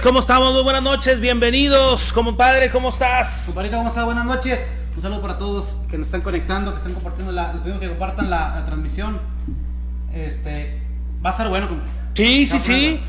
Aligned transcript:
¿cómo 0.00 0.20
estamos? 0.20 0.54
Muy 0.54 0.62
buenas 0.62 0.82
noches, 0.82 1.20
bienvenidos. 1.20 2.12
Compadre, 2.14 2.70
¿cómo 2.70 2.88
estás? 2.88 3.42
Compadrito, 3.46 3.76
¿cómo 3.76 3.90
estás? 3.90 4.04
Buenas 4.06 4.24
noches. 4.24 4.60
Un 4.96 5.02
saludo 5.02 5.20
para 5.20 5.36
todos 5.36 5.76
que 5.90 5.98
nos 5.98 6.06
están 6.06 6.22
conectando, 6.22 6.70
que 6.70 6.78
están 6.78 6.94
compartiendo 6.94 7.30
la, 7.30 7.52
les 7.52 7.62
pedimos 7.62 7.80
que 7.80 7.88
compartan 7.88 8.30
la, 8.30 8.54
la 8.54 8.64
transmisión. 8.64 9.20
Este, 10.14 10.80
va 11.24 11.30
a 11.30 11.32
estar 11.32 11.48
bueno, 11.48 11.68
compadre. 11.68 11.90
Sí, 12.14 12.46
sí, 12.46 12.58
sí. 12.58 13.00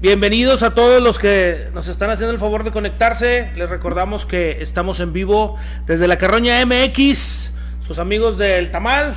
Bienvenidos 0.00 0.62
a 0.62 0.72
todos 0.72 1.02
los 1.02 1.18
que 1.18 1.68
nos 1.74 1.88
están 1.88 2.10
haciendo 2.10 2.32
el 2.32 2.38
favor 2.38 2.62
de 2.62 2.70
conectarse. 2.70 3.50
Les 3.56 3.68
recordamos 3.68 4.24
que 4.24 4.62
estamos 4.62 5.00
en 5.00 5.12
vivo 5.12 5.56
desde 5.86 6.06
la 6.06 6.16
Carroña 6.16 6.64
MX, 6.64 7.52
sus 7.84 7.98
amigos 7.98 8.38
del 8.38 8.70
Tamal 8.70 9.14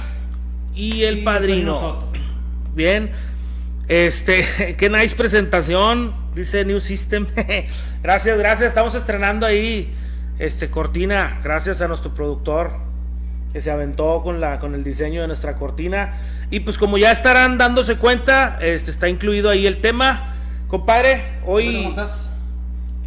y 0.74 1.04
el 1.04 1.20
Y 1.20 1.22
Padrino. 1.22 2.06
Bien. 2.74 3.12
Este, 3.88 4.76
qué 4.80 4.90
nice 4.90 5.16
presentación, 5.16 6.23
dice 6.36 6.66
New 6.66 6.80
System. 6.80 7.28
gracias, 8.04 8.38
gracias. 8.38 8.68
Estamos 8.70 8.96
estrenando 8.96 9.46
ahí 9.46 9.94
este 10.40 10.70
cortina, 10.70 11.40
gracias 11.44 11.82
a 11.82 11.88
nuestro 11.88 12.14
productor 12.14 12.72
que 13.54 13.62
se 13.62 13.70
aventó 13.70 14.24
con 14.24 14.42
la 14.42 14.58
con 14.60 14.74
el 14.74 14.84
diseño 14.84 15.22
de 15.22 15.28
nuestra 15.28 15.56
cortina 15.56 16.20
y 16.50 16.62
pues 16.62 16.78
como 16.80 16.98
ya 16.98 17.12
estarán 17.12 17.58
dándose 17.58 17.98
cuenta, 17.98 18.58
este 18.62 18.90
está 18.90 19.10
incluido 19.10 19.50
ahí 19.50 19.68
el 19.68 19.80
tema. 19.80 20.36
Compadre, 20.68 21.40
hoy 21.46 21.66
Bueno, 21.66 21.80
¿Cómo 21.80 21.90
estás? 21.90 22.30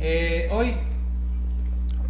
Eh, 0.00 0.48
hoy. 0.52 0.76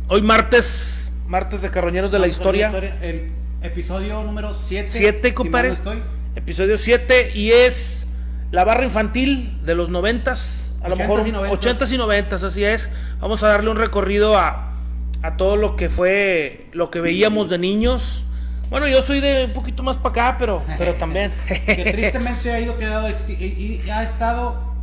hoy 0.08 0.20
martes, 0.20 1.11
martes 1.27 1.62
de 1.62 1.70
Carroñeros 1.70 2.11
de 2.11 2.19
la 2.19 2.27
historia. 2.27 2.70
El 3.01 3.33
episodio 3.62 4.23
número 4.23 4.53
7. 4.53 4.89
Siete, 4.89 5.33
compadre. 5.33 5.73
estoy. 5.73 6.03
Episodio 6.34 6.77
7 6.77 7.33
y 7.34 7.53
es 7.53 8.06
la 8.50 8.64
barra 8.64 8.84
infantil 8.84 9.58
de 9.64 9.75
los 9.75 9.89
noventas, 9.89 10.75
a 10.83 10.89
lo 10.89 10.94
Ochentas 10.94 11.27
mejor. 11.27 11.48
80 11.50 11.94
y 11.94 11.98
noventas, 11.98 12.42
así 12.42 12.64
es. 12.64 12.89
Vamos 13.20 13.42
a 13.42 13.48
darle 13.48 13.70
un 13.70 13.77
recorrido 13.77 14.39
a, 14.39 14.72
a 15.22 15.36
todo 15.36 15.56
lo 15.56 15.77
que 15.77 15.89
fue, 15.89 16.67
lo 16.72 16.91
que 16.91 17.00
veíamos 17.00 17.50
de 17.50 17.58
niños. 17.58 18.22
Bueno, 18.70 18.89
yo 18.89 19.02
soy 19.02 19.20
de 19.20 19.44
un 19.47 19.52
poquito 19.52 19.83
más 19.83 19.97
para 19.97 20.11
acá, 20.11 20.36
pero, 20.39 20.62
pero 20.78 20.94
también. 20.94 21.33
que 21.47 21.92
tristemente 21.92 22.50
ha 22.50 22.61
ido 22.61 22.77
quedado 22.78 23.08
y, 23.08 23.83
ha 23.91 24.02
estado 24.02 24.74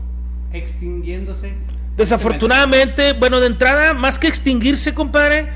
extinguiéndose. 0.52 1.54
Desafortunadamente, 1.98 3.14
bueno, 3.14 3.40
de 3.40 3.48
entrada, 3.48 3.94
más 3.94 4.18
que 4.18 4.28
extinguirse, 4.28 4.94
compadre, 4.94 5.50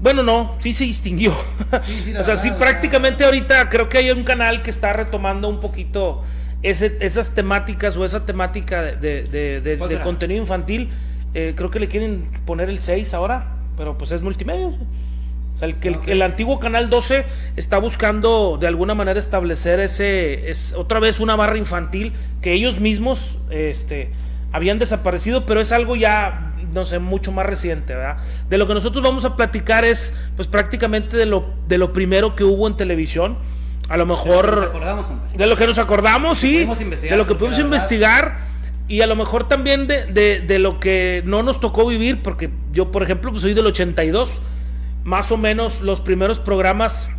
bueno, 0.00 0.22
no, 0.22 0.56
sí 0.58 0.74
se 0.74 0.84
extinguió. 0.84 1.34
Sí, 1.82 2.02
sí, 2.04 2.12
la 2.12 2.20
o 2.22 2.24
sea, 2.24 2.34
verdad, 2.34 2.42
sí, 2.42 2.50
prácticamente 2.58 3.24
ahorita 3.24 3.68
creo 3.70 3.88
que 3.88 3.98
hay 3.98 4.10
un 4.10 4.24
canal 4.24 4.62
que 4.62 4.70
está 4.70 4.92
retomando 4.92 5.48
un 5.48 5.60
poquito 5.60 6.24
ese- 6.64 6.96
esas 7.00 7.30
temáticas 7.34 7.96
o 7.96 8.04
esa 8.04 8.26
temática 8.26 8.82
de, 8.82 9.22
de- 9.22 9.60
contenido 10.04 10.40
infantil. 10.40 10.90
Eh, 11.34 11.52
creo 11.56 11.70
que 11.70 11.78
le 11.80 11.88
quieren 11.88 12.26
poner 12.46 12.68
el 12.70 12.80
6 12.80 13.12
ahora, 13.14 13.48
pero 13.76 13.96
pues 13.98 14.10
es 14.12 14.22
multimedia. 14.22 14.66
O 14.68 15.58
sea, 15.58 15.68
el, 15.68 15.76
el 16.06 16.22
antiguo 16.22 16.58
canal 16.58 16.90
12 16.90 17.24
está 17.56 17.78
buscando 17.78 18.58
de 18.60 18.66
alguna 18.66 18.94
manera 18.94 19.20
establecer 19.20 19.78
ese, 19.80 20.50
es 20.50 20.72
otra 20.72 20.98
vez 20.98 21.20
una 21.20 21.36
barra 21.36 21.58
infantil 21.58 22.12
que 22.42 22.52
ellos 22.52 22.80
mismos 22.80 23.38
este, 23.50 24.10
habían 24.52 24.78
desaparecido, 24.80 25.46
pero 25.46 25.60
es 25.60 25.70
algo 25.70 25.94
ya, 25.94 26.54
no 26.72 26.84
sé, 26.86 26.98
mucho 26.98 27.30
más 27.30 27.46
reciente, 27.46 27.94
¿verdad? 27.94 28.16
De 28.48 28.58
lo 28.58 28.66
que 28.66 28.74
nosotros 28.74 29.02
vamos 29.04 29.24
a 29.24 29.36
platicar 29.36 29.84
es, 29.84 30.12
pues 30.34 30.48
prácticamente 30.48 31.16
de 31.16 31.26
lo, 31.26 31.44
de 31.68 31.78
lo 31.78 31.92
primero 31.92 32.34
que 32.34 32.42
hubo 32.44 32.66
en 32.66 32.76
televisión. 32.76 33.36
A 33.88 33.96
lo 33.96 34.06
Nos 34.06 34.16
mejor 34.18 34.72
de 35.36 35.46
lo 35.46 35.56
que 35.56 35.66
nos 35.66 35.78
acordamos, 35.78 36.38
sí. 36.38 36.64
De 37.10 37.16
lo 37.16 37.26
que 37.26 37.34
pudimos 37.34 37.58
investigar. 37.58 38.38
Y 38.86 39.00
a 39.00 39.06
lo 39.06 39.16
mejor 39.16 39.48
también 39.48 39.86
de, 39.86 40.06
de- 40.06 40.40
de 40.40 40.58
lo 40.58 40.78
que 40.80 41.22
no 41.24 41.42
nos 41.42 41.58
tocó 41.60 41.86
vivir, 41.86 42.22
porque 42.22 42.50
yo, 42.72 42.90
por 42.90 43.02
ejemplo, 43.02 43.30
pues 43.30 43.42
soy 43.42 43.54
del 43.54 43.66
82. 43.66 44.32
Más 45.04 45.30
o 45.32 45.36
menos 45.36 45.80
los 45.80 46.00
primeros 46.00 46.38
programas 46.38 47.10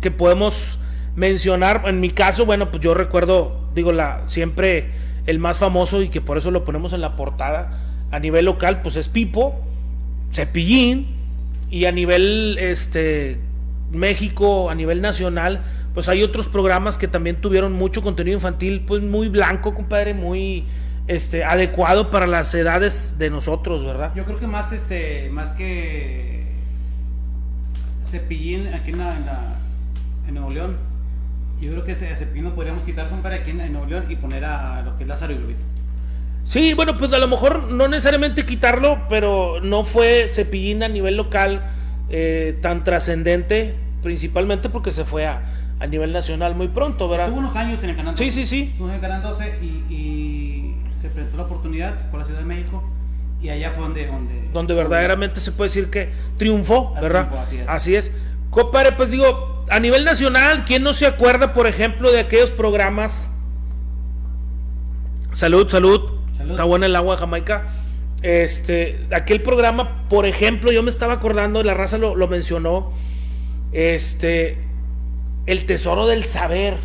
que 0.00 0.10
podemos 0.10 0.78
mencionar. 1.14 1.82
En 1.86 2.00
mi 2.00 2.10
caso, 2.10 2.44
bueno, 2.46 2.70
pues 2.70 2.82
yo 2.82 2.94
recuerdo, 2.94 3.68
digo, 3.74 3.92
la 3.92 4.22
siempre 4.28 4.90
el 5.26 5.38
más 5.38 5.58
famoso 5.58 6.02
y 6.02 6.08
que 6.10 6.20
por 6.20 6.38
eso 6.38 6.50
lo 6.50 6.64
ponemos 6.64 6.92
en 6.92 7.00
la 7.00 7.16
portada 7.16 7.80
a 8.12 8.18
nivel 8.18 8.44
local, 8.44 8.82
pues 8.82 8.96
es 8.96 9.08
Pipo, 9.08 9.60
Cepillín 10.32 11.08
y 11.70 11.86
a 11.86 11.92
nivel 11.92 12.56
este 12.60 13.40
México, 13.96 14.70
a 14.70 14.74
nivel 14.74 15.00
nacional, 15.00 15.62
pues 15.94 16.08
hay 16.08 16.22
otros 16.22 16.46
programas 16.48 16.98
que 16.98 17.08
también 17.08 17.36
tuvieron 17.40 17.72
mucho 17.72 18.02
contenido 18.02 18.36
infantil, 18.36 18.84
pues 18.86 19.02
muy 19.02 19.28
blanco, 19.28 19.74
compadre, 19.74 20.14
muy 20.14 20.64
este 21.08 21.44
adecuado 21.44 22.10
para 22.10 22.26
las 22.26 22.52
edades 22.54 23.16
de 23.18 23.30
nosotros, 23.30 23.84
¿verdad? 23.84 24.12
Yo 24.14 24.24
creo 24.24 24.38
que 24.38 24.46
más 24.46 24.72
este, 24.72 25.28
más 25.30 25.52
que 25.52 26.46
Cepillín 28.04 28.68
aquí 28.74 28.90
en, 28.90 28.98
la, 28.98 29.16
en, 29.16 29.26
la- 29.26 29.54
en 30.28 30.34
Nuevo 30.34 30.50
León, 30.50 30.76
yo 31.60 31.70
creo 31.70 31.84
que 31.84 31.92
ese 31.92 32.14
Cepillín 32.16 32.44
lo 32.44 32.54
podríamos 32.54 32.82
quitar, 32.82 33.08
compadre, 33.08 33.36
aquí 33.38 33.50
en, 33.52 33.60
en 33.60 33.72
Nuevo 33.72 33.86
León 33.88 34.04
y 34.08 34.16
poner 34.16 34.44
a, 34.44 34.82
lo 34.82 34.96
que 34.96 35.04
es 35.04 35.08
Lázaro 35.08 35.32
y 35.32 35.36
Globito. 35.36 35.60
Sí, 36.44 36.74
bueno, 36.74 36.96
pues 36.98 37.12
a 37.12 37.18
lo 37.18 37.26
mejor 37.26 37.64
no 37.72 37.88
necesariamente 37.88 38.44
quitarlo, 38.46 39.00
pero 39.08 39.60
no 39.60 39.84
fue 39.84 40.28
Cepillín 40.28 40.82
a 40.84 40.88
nivel 40.88 41.16
local 41.16 41.64
eh, 42.08 42.56
tan 42.62 42.84
trascendente, 42.84 43.74
principalmente 44.06 44.68
porque 44.68 44.92
se 44.92 45.04
fue 45.04 45.26
a, 45.26 45.42
a 45.80 45.86
nivel 45.88 46.12
nacional 46.12 46.54
muy 46.54 46.68
pronto, 46.68 47.08
¿verdad? 47.08 47.26
Estuvo 47.26 47.40
unos 47.40 47.56
años 47.56 47.82
en 47.82 47.90
el 47.90 47.96
canal 47.96 48.16
Sí, 48.16 48.26
12. 48.26 48.34
sí, 48.36 48.46
sí. 48.46 48.62
Estuvo 48.70 48.88
en 48.88 48.94
el 48.94 49.00
canal 49.00 49.20
12 49.20 49.58
y, 49.60 49.66
y 49.92 50.74
se 51.02 51.08
presentó 51.08 51.36
la 51.38 51.42
oportunidad 51.42 52.08
por 52.12 52.20
la 52.20 52.24
Ciudad 52.26 52.38
de 52.38 52.46
México 52.46 52.84
y 53.42 53.48
allá 53.48 53.72
fue 53.72 53.82
donde... 53.82 54.06
Donde, 54.06 54.48
Donde 54.52 54.74
verdaderamente 54.74 55.40
se 55.40 55.50
puede 55.50 55.70
decir 55.70 55.90
que 55.90 56.12
triunfó, 56.38 56.94
¿verdad? 57.02 57.26
triunfó, 57.26 57.42
así 57.42 57.56
es. 57.56 57.68
Así 57.68 57.94
es. 57.96 58.12
Compadre, 58.50 58.92
pues 58.92 59.10
digo, 59.10 59.64
a 59.68 59.80
nivel 59.80 60.04
nacional, 60.04 60.64
¿quién 60.66 60.84
no 60.84 60.94
se 60.94 61.04
acuerda, 61.06 61.52
por 61.52 61.66
ejemplo, 61.66 62.12
de 62.12 62.20
aquellos 62.20 62.52
programas? 62.52 63.26
Salud, 65.32 65.68
salud. 65.68 66.00
Salud. 66.36 66.50
Está 66.52 66.62
buena 66.62 66.86
el 66.86 66.94
agua 66.94 67.16
de 67.16 67.20
Jamaica. 67.20 67.66
Este, 68.22 69.04
aquel 69.12 69.42
programa, 69.42 70.08
por 70.08 70.26
ejemplo, 70.26 70.70
yo 70.70 70.84
me 70.84 70.90
estaba 70.90 71.14
acordando, 71.14 71.60
la 71.64 71.74
raza 71.74 71.98
lo, 71.98 72.14
lo 72.14 72.28
mencionó. 72.28 72.92
Este, 73.76 74.56
El 75.44 75.66
Tesoro 75.66 76.06
del 76.06 76.24
Saber, 76.24 76.78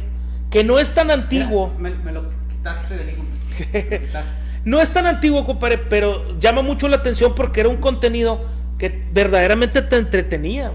que 0.49 0.65
no 0.65 0.77
es 0.77 0.93
tan 0.93 1.09
antiguo. 1.09 1.73
Mira, 1.79 1.95
me, 1.95 2.03
me 2.03 2.11
lo 2.11 2.29
quitaste 2.49 2.97
del 2.97 3.09
hijo. 3.11 3.23
No 4.63 4.79
es 4.79 4.91
tan 4.91 5.07
antiguo, 5.07 5.43
compadre, 5.43 5.79
pero 5.79 6.37
llama 6.39 6.61
mucho 6.61 6.87
la 6.87 6.97
atención 6.97 7.33
porque 7.33 7.61
era 7.61 7.69
un 7.69 7.77
contenido 7.77 8.45
que 8.77 9.05
verdaderamente 9.11 9.81
te 9.81 9.97
entretenía. 9.97 10.71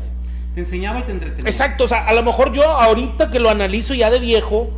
Te 0.55 0.61
enseñaba 0.61 0.99
y 0.99 1.03
te 1.03 1.13
entretenía. 1.13 1.49
Exacto, 1.49 1.85
o 1.85 1.89
sea, 1.89 2.05
a 2.05 2.13
lo 2.13 2.25
mejor 2.25 2.53
yo 2.53 2.65
ahorita 2.65 3.31
que 3.31 3.39
lo 3.39 3.49
analizo 3.49 3.95
ya 3.95 4.11
de 4.11 4.19
viejo, 4.19 4.71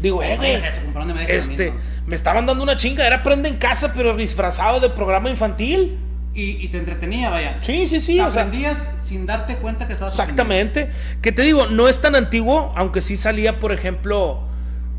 digo, 0.00 0.22
eh, 0.22 0.36
güey, 0.36 0.62
no 0.94 1.18
este, 1.22 1.72
me 2.06 2.14
estaban 2.14 2.46
dando 2.46 2.62
una 2.62 2.76
chinga, 2.76 3.04
era 3.04 3.24
prende 3.24 3.48
en 3.48 3.56
casa, 3.56 3.92
pero 3.96 4.14
disfrazado 4.16 4.78
de 4.78 4.90
programa 4.90 5.28
infantil. 5.28 5.98
Y, 6.34 6.64
y 6.64 6.68
te 6.68 6.78
entretenía, 6.78 7.28
vaya. 7.30 7.58
Sí, 7.62 7.86
sí, 7.86 8.00
sí, 8.00 8.18
o 8.20 8.30
sea, 8.30 8.42
Aprendías 8.44 8.88
sin 9.04 9.26
darte 9.26 9.56
cuenta 9.56 9.86
que 9.86 9.92
estabas 9.92 10.12
exactamente. 10.18 10.90
Que 11.20 11.30
te 11.32 11.42
digo, 11.42 11.66
no 11.66 11.88
es 11.88 12.00
tan 12.00 12.14
antiguo, 12.16 12.72
aunque 12.76 13.02
sí 13.02 13.16
salía, 13.18 13.58
por 13.58 13.70
ejemplo, 13.72 14.40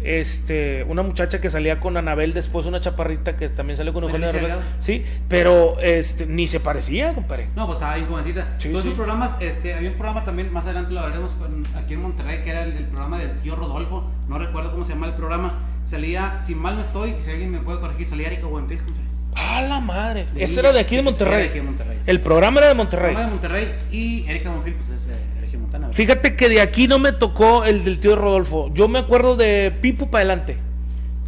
este, 0.01 0.83
una 0.83 1.01
muchacha 1.01 1.39
que 1.41 1.49
salía 1.49 1.79
con 1.79 1.95
Anabel 1.97 2.33
después, 2.33 2.65
una 2.65 2.81
chaparrita 2.81 3.35
que 3.37 3.49
también 3.49 3.77
salió 3.77 3.93
con 3.93 4.03
Eugenio 4.03 4.31
Derbez. 4.31 4.53
Sí, 4.79 5.03
pero 5.27 5.79
este, 5.79 6.25
ni 6.25 6.45
se 6.45 6.59
parecía, 6.59 7.13
compadre. 7.15 7.47
No, 7.55 7.65
pues 7.65 7.77
estaba 7.77 7.95
bien 7.95 8.07
jovencita. 8.07 8.53
Sí, 8.57 8.69
Todos 8.69 8.83
sí. 8.83 8.89
programas, 8.91 9.31
este, 9.39 9.73
había 9.73 9.89
un 9.89 9.95
programa 9.95 10.25
también, 10.25 10.51
más 10.51 10.65
adelante 10.65 10.91
lo 10.93 10.99
hablaremos 10.99 11.31
con- 11.31 11.65
aquí 11.75 11.93
en 11.93 12.01
Monterrey, 12.01 12.43
que 12.43 12.49
era 12.51 12.63
el, 12.63 12.73
el 12.73 12.85
programa 12.85 13.17
del 13.17 13.31
tío 13.39 13.55
Rodolfo. 13.55 14.11
No 14.27 14.37
recuerdo 14.37 14.71
cómo 14.71 14.83
se 14.83 14.91
llama 14.93 15.07
el 15.07 15.13
programa. 15.13 15.53
Salía, 15.85 16.41
si 16.45 16.53
mal 16.53 16.75
no 16.75 16.81
estoy, 16.81 17.15
si 17.23 17.31
alguien 17.31 17.51
me 17.51 17.59
puede 17.59 17.79
corregir, 17.79 18.07
salía 18.07 18.27
Erika 18.27 18.45
Buenfil. 18.47 18.77
compadre. 18.79 19.12
¡A 19.35 19.61
la 19.61 19.79
madre! 19.79 20.25
De 20.33 20.43
Ese 20.43 20.59
era 20.59 20.71
de 20.71 20.79
aquí 20.79 20.95
de 20.95 21.01
Era 21.01 21.09
Monterrey. 21.09 21.41
de 21.43 21.49
aquí 21.49 21.57
de 21.57 21.63
Monterrey, 21.63 21.97
sí. 22.03 22.11
El 22.11 22.19
programa 22.21 22.57
era 22.59 22.67
de 22.67 22.71
El 22.71 22.77
Monterrey. 22.77 23.13
programa 23.13 23.25
de 23.25 23.31
Monterrey 23.31 23.67
y 23.91 24.25
Erika 24.27 24.49
Buenfil, 24.51 24.73
pues 24.75 24.89
es 24.89 25.07
de 25.07 25.13
Regiomontana. 25.41 25.87
¿verdad? 25.87 25.97
Fíjate 25.97 26.35
que 26.35 26.49
de 26.49 26.61
aquí 26.61 26.87
no 26.87 26.99
me 26.99 27.11
tocó 27.11 27.65
el 27.65 27.83
del 27.83 27.99
tío 27.99 28.15
Rodolfo. 28.15 28.71
Yo 28.73 28.87
me 28.87 28.99
acuerdo 28.99 29.35
de 29.35 29.71
Pipo 29.81 30.09
para 30.09 30.19
adelante. 30.21 30.57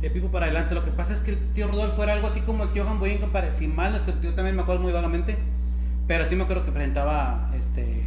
De 0.02 0.10
Pipo 0.10 0.28
para 0.28 0.46
adelante. 0.46 0.76
Lo 0.76 0.84
que 0.84 0.92
pasa 0.92 1.14
es 1.14 1.20
que 1.22 1.32
el 1.32 1.38
tío 1.54 1.68
Rodolfo 1.68 2.04
era 2.04 2.14
algo 2.14 2.28
así 2.28 2.42
como 2.42 2.64
el 2.64 2.70
tío 2.72 2.86
Jamboín, 2.86 3.18
compadre. 3.18 3.52
Si 3.52 3.68
mal, 3.68 4.02
yo 4.22 4.34
también 4.34 4.56
me 4.56 4.62
acuerdo 4.62 4.82
muy 4.82 4.92
vagamente. 4.92 5.38
Pero 6.08 6.30
sí 6.30 6.36
me 6.36 6.44
acuerdo 6.44 6.64
que 6.66 6.72
presentaba 6.72 7.50
este, 7.58 8.04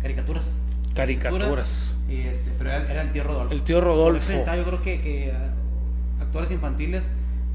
caricaturas. 0.00 0.56
Caricaturas. 0.94 1.96
Y 2.08 2.20
este, 2.22 2.50
pero 2.58 2.70
era, 2.70 3.02
el 3.02 3.12
tío 3.12 3.24
Rodolfo. 3.24 3.52
El 3.52 3.62
tío 3.62 3.80
Rodolfo. 3.80 4.32
Yo 4.32 4.64
creo 4.64 4.82
que, 4.82 5.00
que 5.00 5.32
ah, 5.32 6.22
actores 6.22 6.50
infantiles 6.50 7.08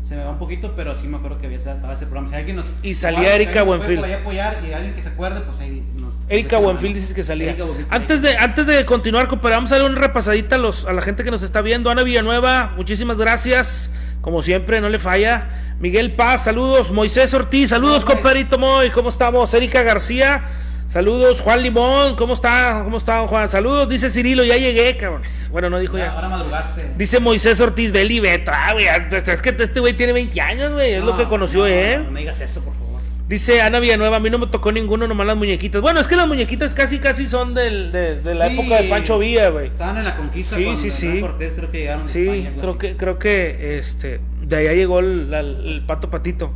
se 0.05 0.15
me 0.15 0.23
va 0.23 0.29
un 0.29 0.37
poquito, 0.37 0.73
pero 0.75 0.95
sí 0.95 1.07
me 1.07 1.17
acuerdo 1.17 1.39
que 1.39 1.47
había 1.47 1.57
estaba 1.57 1.93
ese 1.93 2.05
programa. 2.05 2.29
Si 2.29 2.35
alguien 2.35 2.57
nos, 2.57 2.65
Y 2.83 2.93
salía 2.93 3.29
si 3.29 3.35
Erika 3.35 3.65
por 3.65 3.81
ahí 3.81 4.13
apoyar 4.13 4.59
y 4.63 4.71
alguien 4.71 4.93
que 4.93 5.01
se 5.01 5.09
acuerde, 5.09 5.41
pues 5.41 5.59
ahí 5.59 5.83
nos. 5.95 6.15
Erika 6.29 6.59
mano. 6.59 6.79
dices 6.79 7.11
que 7.13 7.23
salía. 7.23 7.55
Antes 7.89 8.21
de, 8.21 8.37
antes 8.37 8.67
de 8.67 8.85
continuar, 8.85 9.27
compadre, 9.27 9.55
vamos 9.55 9.71
a 9.71 9.75
darle 9.75 9.89
una 9.89 9.99
repasadita 9.99 10.57
a, 10.57 10.59
los, 10.59 10.85
a 10.85 10.93
la 10.93 11.01
gente 11.01 11.23
que 11.23 11.31
nos 11.31 11.41
está 11.41 11.61
viendo. 11.61 11.89
Ana 11.89 12.03
Villanueva, 12.03 12.73
muchísimas 12.77 13.17
gracias. 13.17 13.91
Como 14.21 14.43
siempre, 14.43 14.79
no 14.79 14.89
le 14.89 14.99
falla. 14.99 15.75
Miguel 15.79 16.13
Paz, 16.13 16.43
saludos. 16.43 16.91
Moisés 16.91 17.33
Ortiz, 17.33 17.71
saludos, 17.71 18.05
compadrito 18.05 18.59
Moy. 18.59 18.91
¿Cómo 18.91 19.09
estamos? 19.09 19.51
Erika 19.55 19.81
García, 19.81 20.43
saludos. 20.87 21.41
Juan 21.41 21.61
Limón, 21.63 22.15
¿cómo 22.15 22.33
está? 22.33 22.81
¿Cómo 22.83 22.97
está, 22.97 23.27
Juan? 23.27 23.49
Saludos, 23.49 23.89
dice 23.89 24.09
Cirilo, 24.09 24.43
ya 24.43 24.57
llegué, 24.57 24.95
cabrones. 24.97 25.49
Bueno, 25.51 25.69
no 25.69 25.79
dijo 25.79 25.97
Ya, 25.97 26.05
ya. 26.05 26.11
ahora 26.13 26.29
madrugaste. 26.29 26.91
Dice 26.97 27.19
Moisés 27.19 27.59
Ortiz, 27.59 27.91
Beli 27.91 28.19
Betra, 28.19 28.73
güey. 28.73 28.85
Es 28.85 29.41
que 29.41 29.49
este 29.57 29.79
güey 29.79 29.93
tiene 29.97 30.13
20 30.13 30.39
años, 30.41 30.73
güey. 30.73 30.93
Es 30.93 31.03
lo 31.03 31.17
que 31.17 31.25
conoció 31.25 31.61
no, 31.61 31.65
él. 31.67 32.03
No 32.05 32.11
me 32.11 32.19
digas 32.21 32.39
eso, 32.41 32.61
por 32.61 32.73
favor. 32.73 32.85
Dice 33.27 33.59
Ana 33.59 33.79
Villanueva, 33.79 34.17
a 34.17 34.19
mí 34.19 34.29
no 34.29 34.37
me 34.37 34.45
tocó 34.45 34.71
ninguno, 34.71 35.07
nomás 35.07 35.25
las 35.25 35.35
muñequitas. 35.35 35.81
Bueno, 35.81 35.99
es 35.99 36.05
que 36.05 36.15
las 36.15 36.27
muñequitas 36.27 36.75
casi, 36.75 36.99
casi 36.99 37.25
son 37.25 37.55
del, 37.55 37.91
de, 37.91 38.21
de 38.21 38.35
la 38.35 38.49
Sí. 38.49 38.53
época 38.53 38.79
de 38.79 38.87
Pancho 38.87 39.17
Villa, 39.17 39.49
güey. 39.49 39.65
Estaban 39.67 39.97
en 39.97 40.03
la 40.05 40.15
conquista 40.15 40.55
Sí, 40.55 40.75
sí, 40.75 40.91
sí. 40.91 41.21
Cortés, 41.21 41.53
creo 41.55 41.71
que 41.71 41.79
llegaron 41.79 42.07
Sí, 42.07 42.19
España, 42.21 42.51
creo 42.59 42.69
así. 42.69 42.77
que, 42.79 42.97
creo 42.97 43.17
que 43.17 43.79
este, 43.79 44.19
de 44.43 44.55
allá 44.57 44.73
llegó 44.73 44.99
el, 44.99 45.83
pato 45.87 46.11
patito. 46.11 46.53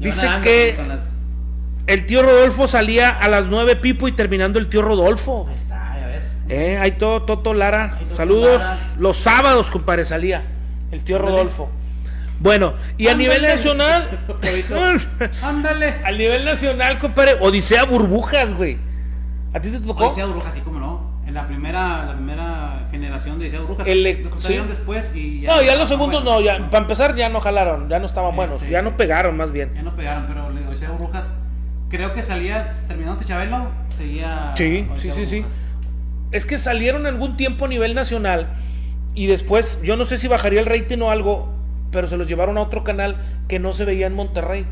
Dice 0.00 0.26
que 0.42 0.74
con 0.76 0.88
las- 0.88 1.17
el 1.88 2.06
tío 2.06 2.22
Rodolfo 2.22 2.68
salía 2.68 3.10
a 3.10 3.28
las 3.28 3.46
9 3.46 3.76
pipo 3.76 4.06
y 4.08 4.12
terminando 4.12 4.58
el 4.58 4.68
tío 4.68 4.82
Rodolfo. 4.82 5.46
Ahí 5.48 5.54
está, 5.54 5.96
ya 6.00 6.06
ves. 6.06 6.42
Eh, 6.48 6.78
ahí 6.80 6.92
todo, 6.92 7.22
Toto 7.22 7.54
Lara. 7.54 7.98
Ahí 7.98 8.06
Saludos. 8.16 8.60
Lara. 8.60 8.76
Los 8.98 9.16
sábados, 9.16 9.70
compadre, 9.70 10.04
salía 10.04 10.44
el 10.92 11.02
tío. 11.02 11.18
Rodolfo. 11.18 11.70
Bueno, 12.40 12.74
y 12.96 13.08
a 13.08 13.14
nivel 13.14 13.42
nacional. 13.42 14.20
Ándale. 15.42 15.94
a 16.04 16.12
nivel 16.12 16.44
nacional, 16.44 16.98
compadre, 16.98 17.36
Odisea 17.40 17.84
Burbujas, 17.84 18.54
güey. 18.54 18.78
¿A 19.52 19.60
ti 19.60 19.70
te 19.70 19.80
tocó? 19.80 20.06
Odisea 20.06 20.26
Brujas, 20.26 20.52
así 20.52 20.60
como 20.60 20.78
no. 20.78 21.08
En 21.26 21.34
la 21.34 21.46
primera, 21.46 22.06
la 22.06 22.14
primera 22.14 22.86
generación 22.90 23.38
de 23.38 23.46
Odisea 23.46 23.60
Brujas. 23.60 23.86
El- 23.86 24.28
sí. 24.38 24.58
después 24.68 25.14
y 25.14 25.42
No, 25.46 25.62
ya 25.62 25.74
los 25.74 25.88
segundos 25.88 26.22
no, 26.24 26.40
ya, 26.40 26.70
para 26.70 26.82
empezar 26.82 27.14
ya 27.16 27.28
no 27.28 27.40
jalaron, 27.40 27.88
ya 27.88 27.98
no 27.98 28.06
estaban 28.06 28.34
buenos, 28.36 28.60
Este- 28.62 28.72
ya 28.72 28.82
no 28.82 28.96
pegaron 28.96 29.36
más 29.36 29.50
bien. 29.52 29.72
Ya 29.74 29.82
no 29.82 29.94
pegaron, 29.96 30.26
pero 30.28 30.46
Odisea. 30.46 30.90
Creo 31.88 32.12
que 32.14 32.22
salía, 32.22 32.74
terminando 32.86 33.18
este 33.20 33.32
Chabelo, 33.32 33.70
seguía. 33.96 34.52
Sí, 34.56 34.86
sí, 34.96 35.10
sí, 35.10 35.26
sí. 35.26 35.44
Es 36.30 36.44
que 36.44 36.58
salieron 36.58 37.06
algún 37.06 37.36
tiempo 37.36 37.64
a 37.64 37.68
nivel 37.68 37.94
nacional 37.94 38.48
y 39.14 39.26
después, 39.26 39.80
yo 39.82 39.96
no 39.96 40.04
sé 40.04 40.18
si 40.18 40.28
bajaría 40.28 40.60
el 40.60 40.66
rating 40.66 40.98
o 41.00 41.10
algo, 41.10 41.50
pero 41.90 42.06
se 42.06 42.16
los 42.18 42.28
llevaron 42.28 42.58
a 42.58 42.62
otro 42.62 42.84
canal 42.84 43.16
que 43.48 43.58
no 43.58 43.72
se 43.72 43.86
veía 43.86 44.06
en 44.06 44.14
Monterrey. 44.14 44.66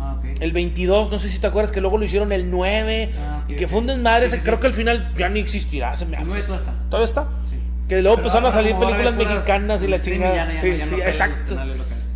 Ah, 0.00 0.16
ok. 0.18 0.24
El 0.40 0.52
22, 0.52 1.10
no 1.12 1.18
sé 1.20 1.28
si 1.28 1.38
te 1.38 1.46
acuerdas 1.46 1.70
que 1.70 1.80
luego 1.80 1.98
lo 1.98 2.04
hicieron 2.04 2.32
el 2.32 2.50
9, 2.50 3.12
Ah, 3.16 3.44
que 3.46 3.64
ok. 3.66 3.70
fue 3.70 3.78
un 3.80 3.86
desmadre, 3.86 4.24
Sí, 4.24 4.30
sí, 4.30 4.34
ese 4.36 4.42
sí. 4.42 4.46
creo 4.48 4.58
que 4.60 4.66
al 4.66 4.74
final 4.74 5.12
ya 5.16 5.28
ni 5.28 5.38
existirá, 5.40 5.96
se 5.96 6.06
me 6.06 6.16
El 6.16 6.22
hace. 6.22 6.30
nueve 6.30 6.46
todo 6.46 6.56
está. 6.56 6.72
¿Todavía 6.88 7.04
está? 7.06 7.22
Sí. 7.48 7.56
Que 7.88 8.02
luego 8.02 8.16
Pero 8.16 8.26
empezaron 8.28 8.50
a 8.50 8.52
salir 8.52 8.74
películas 8.76 9.14
mexicanas 9.14 9.82
y 9.82 9.86
la 9.86 10.00
chingada. 10.00 10.50
sí, 10.60 10.80
sí, 10.82 10.94
exacto. 10.96 11.56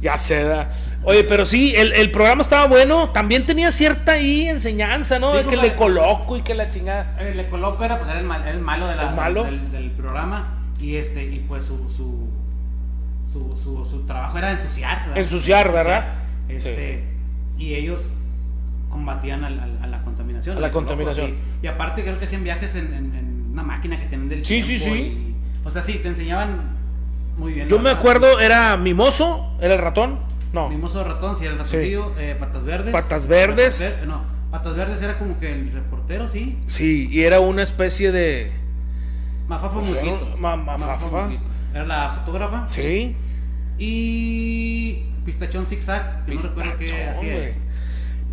Ya 0.04 0.18
se 0.18 0.44
da. 0.44 0.70
Oye, 1.02 1.24
pero 1.24 1.46
sí, 1.46 1.74
el, 1.76 1.92
el 1.94 2.10
programa 2.10 2.42
estaba 2.42 2.66
bueno, 2.66 3.08
también 3.10 3.46
tenía 3.46 3.72
cierta 3.72 4.12
ahí 4.12 4.48
enseñanza, 4.48 5.18
¿no? 5.18 5.32
Sí, 5.32 5.38
de 5.38 5.44
que 5.46 5.56
le 5.56 5.74
coloco 5.76 6.36
y 6.36 6.42
que 6.42 6.54
la 6.54 6.68
chingada. 6.68 7.16
Le 7.34 7.48
coloco 7.48 7.82
era, 7.84 7.98
pues, 7.98 8.10
era 8.10 8.20
el, 8.20 8.26
mal- 8.26 8.42
era 8.42 8.50
el 8.52 8.60
malo, 8.60 8.86
de 8.86 8.96
la- 8.96 9.08
¿El 9.10 9.16
malo? 9.16 9.44
Del, 9.44 9.72
del 9.72 9.90
programa 9.92 10.58
y 10.78 10.96
este 10.96 11.24
y 11.24 11.38
pues 11.48 11.64
su 11.64 11.88
su, 11.88 12.28
su, 13.32 13.56
su, 13.56 13.84
su 13.88 14.04
trabajo 14.06 14.36
era 14.36 14.50
ensuciar 14.52 15.00
¿verdad? 15.06 15.16
Ensuciar, 15.18 15.72
¿verdad? 15.72 16.04
este 16.48 17.02
y 17.58 17.74
ellos 17.74 18.12
combatían 18.90 19.42
a 19.44 19.86
la 19.86 20.02
contaminación 20.02 20.58
A 20.58 20.60
la 20.60 20.70
coloco, 20.70 20.88
contaminación. 20.90 21.30
sí. 21.30 21.34
y 21.62 21.66
aparte 21.66 22.02
creo 22.02 22.18
que 22.18 22.26
hacían 22.26 22.44
viajes 22.44 22.74
en, 22.74 22.92
en- 22.92 23.14
en 23.14 23.48
una 23.52 23.62
máquina 23.62 23.98
que 23.98 24.06
tienen 24.06 24.28
del 24.28 24.44
Sí, 24.44 24.62
sí, 24.62 24.78
sí. 24.78 24.90
y- 24.90 25.34
o 25.64 25.70
sea 25.70 25.82
sí 25.82 25.94
te 26.02 26.08
enseñaban 26.08 26.73
muy 27.36 27.52
bien 27.52 27.68
Yo 27.68 27.78
me 27.78 27.84
verdad. 27.84 27.98
acuerdo, 27.98 28.40
era 28.40 28.76
Mimoso, 28.76 29.56
era 29.60 29.74
el 29.74 29.80
ratón. 29.80 30.18
No. 30.52 30.68
Mimoso 30.68 31.02
ratón 31.02 31.36
sí 31.36 31.44
era 31.44 31.54
el 31.54 31.58
ratoncillo 31.58 32.12
eh, 32.18 32.36
patas 32.38 32.62
verdes 32.64 32.92
Patas 32.92 33.26
Verdes. 33.26 33.74
Patas 33.76 33.98
Ver- 33.98 34.06
no 34.08 34.34
patas 34.52 34.76
verdes 34.76 35.02
era 35.02 35.18
como 35.18 35.36
que 35.40 35.50
el 35.52 35.72
reportero 35.72 36.28
sí 36.28 36.60
Sí, 36.66 37.08
y 37.10 37.22
era 37.24 37.40
una 37.40 37.62
especie 37.64 38.12
de. 38.12 38.52
Mafafa 39.48 39.78
O 39.78 39.84
sea, 39.84 40.04
Mujito. 40.04 40.36
ma- 40.38 40.56
Mafafa. 40.56 41.24
Mujito. 41.24 41.42
Era 41.74 41.84
la 41.86 42.12
fotógrafa. 42.24 42.68
Sí. 42.68 43.16
Y 43.78 45.02
Pistachón 45.24 45.66
Zigzag, 45.66 46.24
que 46.24 46.34
no 46.36 46.40
recuerdo 46.42 46.70
qué 46.72 46.84
Pistachón, 46.84 47.08
así 47.08 47.28
es. 47.28 47.36
güey. 47.36 47.63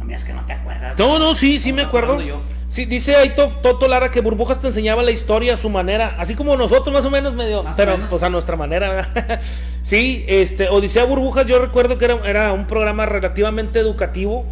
No 0.01 0.07
me 0.07 0.15
que 0.17 0.33
no 0.33 0.43
te 0.45 0.53
acuerdas. 0.53 0.97
No, 0.97 1.19
no, 1.19 1.35
sí, 1.35 1.59
sí 1.59 1.71
me 1.71 1.83
acuerdo. 1.83 2.17
Sí, 2.69 2.85
dice 2.85 3.15
ahí 3.17 3.29
To- 3.35 3.49
Toto 3.61 3.87
Lara 3.87 4.09
que 4.11 4.21
Burbujas 4.21 4.59
te 4.59 4.67
enseñaba 4.67 5.03
la 5.03 5.11
historia 5.11 5.53
a 5.55 5.57
su 5.57 5.69
manera, 5.69 6.15
así 6.17 6.35
como 6.35 6.55
nosotros 6.55 6.93
más 6.93 7.03
o 7.05 7.09
menos 7.11 7.33
medio, 7.33 7.63
Más 7.63 7.75
pero 7.75 7.91
menos. 7.93 8.09
pues 8.09 8.23
a 8.23 8.29
nuestra 8.29 8.55
manera, 8.55 8.89
¿verdad? 8.89 9.39
sí, 9.81 10.23
este, 10.27 10.69
Odisea 10.69 11.03
Burbujas 11.03 11.45
yo 11.45 11.59
recuerdo 11.59 11.97
que 11.97 12.05
era, 12.05 12.15
era 12.25 12.53
un 12.53 12.65
programa 12.67 13.05
relativamente 13.05 13.77
educativo 13.79 14.45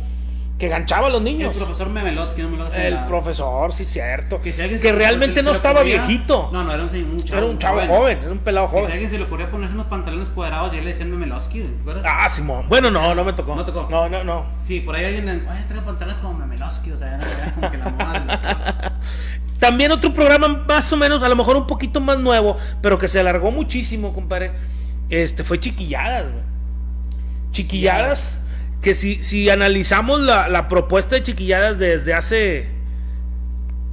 que 0.59 0.67
ganchaba 0.67 1.07
a 1.07 1.09
los 1.09 1.19
El 1.19 1.23
niños. 1.23 1.56
profesor 1.56 1.89
Memelowski, 1.89 2.41
no 2.41 2.50
me 2.50 2.57
lo 2.57 2.65
hace 2.65 2.89
El 2.89 3.06
profesor, 3.06 3.71
sí, 3.71 3.85
cierto. 3.85 4.41
Que, 4.41 4.51
si 4.51 4.61
alguien 4.61 4.81
realmente 4.95 5.41
no 5.41 5.51
estaba 5.53 5.79
ocurría- 5.79 6.06
viejito. 6.06 6.50
No, 6.51 6.63
no, 6.65 6.73
era 6.73 6.83
un, 6.83 6.89
un 6.89 7.23
chavo. 7.23 7.38
era 7.38 7.45
un 7.50 7.57
chavo 7.57 7.79
joven, 7.88 8.19
era 8.21 8.31
un 8.31 8.39
pelado 8.39 8.67
Que 8.67 8.71
si 8.71 8.77
joven. 8.81 8.91
alguien 8.91 9.09
se 9.09 9.17
le 9.17 9.23
ocurría 9.23 9.50
ponerse 9.50 9.73
unos 9.73 9.88
pantalones 9.88 10.27
cuadrados, 10.29 10.73
ya 10.73 10.81
le 10.81 10.89
decían 10.89 11.09
Memelowski, 11.11 11.61
¿te 11.61 11.79
acuerdas? 11.81 12.03
Ah, 12.06 12.27
Simón. 12.27 12.65
Bueno, 12.67 12.91
no, 12.91 13.15
no 13.15 13.23
me 13.23 13.31
tocó. 13.31 13.56
No 13.56 13.63
tocó. 13.65 13.88
No, 13.89 14.09
no, 14.09 14.23
no. 14.25 14.45
Sí, 14.65 14.81
por 14.81 14.95
ahí 14.97 15.06
alguien, 15.06 15.29
oye, 15.50 15.63
trae 15.69 15.81
pantalones 15.81 16.19
como 16.19 16.38
Memelowski, 16.38 16.91
o 16.91 16.97
sea, 16.97 17.15
era, 17.15 17.23
era 17.31 17.53
como 17.53 17.71
que 17.71 17.77
la 17.77 17.89
moda. 17.89 19.00
También 19.59 19.91
otro 19.94 20.13
programa 20.13 20.47
más 20.67 20.91
o 20.91 20.97
menos, 20.97 21.23
a 21.23 21.29
lo 21.29 21.35
mejor 21.38 21.56
un 21.56 21.67
poquito 21.67 22.01
más 22.01 22.17
nuevo, 22.19 22.57
pero 22.81 22.97
que 22.97 23.07
se 23.07 23.19
alargó 23.19 23.50
muchísimo, 23.51 24.13
compadre. 24.13 24.51
Este 25.09 25.44
fue 25.45 25.57
Chiquilladas, 25.59 26.23
güey. 26.31 26.44
Chiquilladas, 27.51 28.41
que 28.81 28.96
si, 28.96 29.24
si 29.24 29.50
analizamos 29.50 30.22
la, 30.22 30.48
la 30.48 30.68
propuesta 30.68 31.16
de 31.16 31.24
Chiquilladas 31.24 31.78
desde 31.78 32.14
hace, 32.14 32.68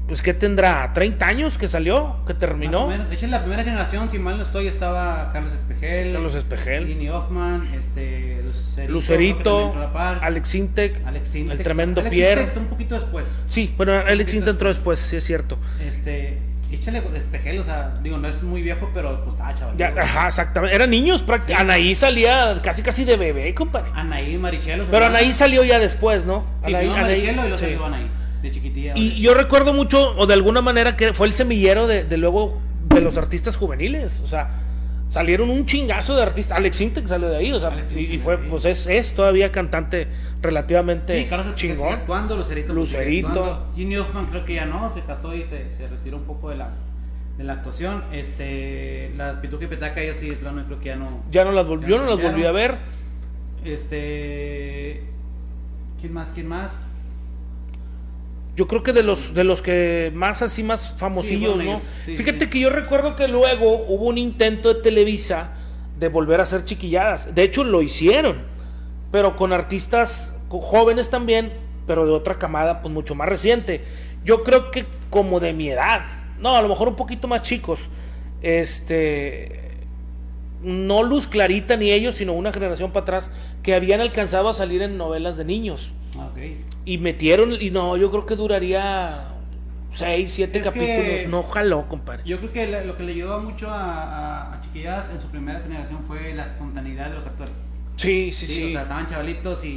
pues 0.07 0.23
que 0.23 0.33
tendrá 0.33 0.93
30 0.93 1.27
años 1.27 1.59
que 1.59 1.67
salió, 1.67 2.17
que 2.27 2.35
terminó. 2.35 2.87
menos. 2.87 3.09
De 3.09 3.17
hecho, 3.17 3.25
en 3.25 3.33
la 3.33 3.41
primera 3.41 3.65
generación, 3.65 4.09
si 4.09 4.19
mal 4.19 4.37
no 4.39 4.45
estoy, 4.45 4.69
estaba 4.69 5.31
Carlos 5.33 5.53
Espejel. 5.53 6.13
Carlos 6.13 6.35
Espejel. 6.37 6.87
Lini 6.87 7.09
Hoffman, 7.09 7.69
este, 7.75 8.43
Lucerito. 8.89 8.93
Lucerito. 8.93 9.91
Alex 10.21 10.55
Intec, 10.55 11.01
el 11.35 11.59
tremendo 11.59 12.01
Alex 12.01 12.15
Pierre. 12.15 12.43
Entró 12.43 12.61
un 12.61 12.69
poquito 12.69 12.95
después. 13.01 13.27
Sí, 13.49 13.75
bueno, 13.77 13.93
Alex 13.95 14.35
Intec 14.35 14.51
entró 14.51 14.69
después, 14.69 15.01
sí 15.01 15.17
es 15.17 15.25
cierto. 15.25 15.59
Este, 15.85 16.39
échale 16.73 17.03
Espejel, 17.15 17.59
o 17.61 17.65
sea, 17.65 17.95
digo, 18.03 18.19
no 18.19 18.29
es 18.29 18.43
muy 18.43 18.63
viejo, 18.63 18.91
pero 18.95 19.23
pues 19.23 19.35
estaba 19.35 19.55
chaval. 19.55 19.77
Ya, 19.77 19.95
ajá, 19.97 20.29
exactamente. 20.29 20.75
Eran 20.75 20.91
niños 20.91 21.23
prácticamente. 21.23 21.73
Anaí 21.75 21.95
salía 21.95 22.61
casi 22.63 22.83
casi 22.83 23.05
de 23.05 23.17
bebé, 23.17 23.55
compadre. 23.55 23.91
Anaí 23.95 24.37
Marichelo. 24.39 24.85
Pero 24.85 24.97
hermana. 25.07 25.19
Anaí 25.19 25.33
salió 25.33 25.65
ya 25.65 25.79
después, 25.79 26.25
¿no? 26.25 26.45
Sí, 26.65 26.73
Anaí- 26.73 26.89
primero 26.89 26.97
Anaí- 26.97 27.03
Marichelo 27.03 27.49
y 27.49 27.53
sí. 27.53 27.59
salió 27.59 27.85
Anaí, 27.87 28.07
de 28.43 28.51
chiquitilla. 28.51 28.93
Y 28.97 29.21
yo 29.21 29.35
recuerdo 29.35 29.73
mucho, 29.75 30.15
o 30.17 30.27
de 30.27 30.35
alguna 30.35 30.61
manera, 30.63 30.97
que 30.97 31.15
fue 31.15 31.27
el 31.27 31.33
semillero 31.33 31.87
de, 31.87 32.05
de 32.05 32.17
luego 32.17 32.61
de 32.89 33.01
los 33.01 33.17
artistas 33.17 33.57
juveniles. 33.57 34.21
O 34.21 34.27
sea, 34.27 34.51
salieron 35.09 35.51
un 35.51 35.67
chingazo 35.67 36.17
de 36.17 36.23
artistas. 36.23 36.59
Alex 36.59 36.81
Intec 36.81 37.07
salió 37.07 37.29
de 37.29 37.37
ahí, 37.37 37.53
o 37.53 37.61
sea, 37.61 37.87
y, 37.95 38.19
fue, 38.19 38.39
pues 38.39 38.65
es, 38.65 38.87
es 38.87 39.15
todavía 39.15 39.53
cantante 39.53 40.09
relativamente 40.43 41.29
Sí, 41.29 41.55
chingón. 41.55 41.93
actuando, 41.93 42.37
Lucerito. 42.37 42.73
Lucerito. 42.75 43.29
actuando. 43.29 43.73
Ginny 43.75 43.97
Hoffman 43.97 44.27
creo 44.27 44.45
que 44.45 44.55
ya 44.55 44.67
no, 44.67 44.93
se 44.93 45.03
casó 45.03 45.35
y 45.35 45.43
se, 45.43 45.73
se 45.73 45.89
retiró 45.89 46.17
un 46.17 46.25
poco 46.25 46.51
de 46.51 46.57
la, 46.57 46.71
de 47.39 47.45
la 47.45 47.55
actuación. 47.55 48.05
Este, 48.13 49.13
la 49.17 49.41
Pituca 49.41 49.65
y 49.65 49.69
Petaca, 49.69 50.01
ella 50.01 50.15
sí, 50.15 50.31
de 50.31 50.37
plano, 50.37 50.65
creo 50.67 50.81
que 50.81 50.87
ya 50.87 50.97
no. 50.97 51.23
Ya 51.31 51.45
no 51.45 51.53
las 51.53 51.67
volvió, 51.67 51.89
Ya 51.89 51.97
yo 51.97 52.03
no 52.03 52.17
las 52.17 52.23
volví 52.23 52.45
a 52.45 52.53
ver. 52.53 52.79
Este. 53.65 55.03
¿Quién 56.01 56.13
más? 56.13 56.31
¿Quién 56.33 56.47
más? 56.49 56.83
Yo 58.57 58.67
creo 58.67 58.83
que 58.83 58.95
de 58.95 59.03
los 59.03 59.35
de 59.35 59.45
los 59.45 59.61
que 59.61 60.11
más 60.15 60.41
así 60.41 60.63
más 60.63 60.97
famosillos, 60.97 61.57
¿no? 61.63 61.81
sí, 62.07 62.17
Fíjate 62.17 62.47
sí. 62.47 62.51
que 62.51 62.59
yo 62.59 62.71
recuerdo 62.71 63.15
que 63.15 63.29
luego 63.29 63.85
hubo 63.87 64.07
un 64.07 64.17
intento 64.17 64.73
de 64.73 64.81
Televisa 64.81 65.53
de 65.99 66.09
volver 66.09 66.41
a 66.41 66.45
hacer 66.45 66.65
chiquilladas. 66.65 67.35
De 67.35 67.43
hecho 67.43 67.65
lo 67.65 67.83
hicieron, 67.83 68.39
pero 69.13 69.37
con 69.37 69.53
artistas 69.53 70.35
jóvenes 70.49 71.11
también, 71.11 71.53
pero 71.87 72.07
de 72.07 72.13
otra 72.13 72.39
camada 72.39 72.81
pues 72.81 72.93
mucho 72.93 73.15
más 73.15 73.29
reciente. 73.29 73.85
Yo 74.25 74.43
creo 74.43 74.71
que 74.71 74.87
como 75.11 75.39
de 75.39 75.53
mi 75.53 75.69
edad, 75.69 76.01
no, 76.39 76.57
a 76.57 76.63
lo 76.63 76.69
mejor 76.69 76.89
un 76.89 76.97
poquito 76.97 77.29
más 77.29 77.43
chicos. 77.43 77.81
Este 78.43 79.66
no 80.63 81.03
Luz 81.03 81.27
Clarita 81.27 81.77
ni 81.77 81.91
ellos, 81.93 82.15
sino 82.17 82.33
una 82.33 82.53
generación 82.53 82.91
para 82.93 83.03
atrás 83.03 83.31
que 83.63 83.75
habían 83.75 84.01
alcanzado 84.01 84.49
a 84.49 84.55
salir 84.55 84.83
en 84.83 84.97
novelas 84.97 85.37
de 85.37 85.45
niños. 85.45 85.93
Ah, 86.19 86.29
ok. 86.33 86.39
Y 86.85 86.99
metieron, 86.99 87.57
y 87.61 87.71
no, 87.71 87.97
yo 87.97 88.11
creo 88.11 88.27
que 88.27 88.37
duraría 88.37 89.29
6, 89.93 90.33
7 90.33 90.59
Es 90.59 90.65
capítulos. 90.65 90.97
que- 90.97 91.27
No 91.29 91.43
jaló, 91.43 91.89
compadre. 91.89 92.23
Yo 92.27 92.39
creo 92.39 92.53
que 92.53 92.85
lo 92.87 92.97
que 92.97 93.03
le 93.03 93.13
ayudó 93.13 93.41
mucho 93.41 93.69
a, 93.69 94.03
a, 94.03 94.55
a 94.55 94.61
Chiquilladas 94.61 95.11
en 95.11 95.21
su 95.21 95.29
primera 95.29 95.61
generación 95.61 96.01
fue 96.07 96.35
la 96.35 96.45
espontaneidad 96.45 97.09
de 97.11 97.15
los 97.17 97.27
actores. 97.27 97.57
Sí, 97.97 98.31
sí, 98.33 98.47
sí. 98.47 98.65
O 98.65 98.71
sea, 98.73 98.83
estaban 98.83 99.07
chavalitos 99.07 99.65
y. 99.65 99.69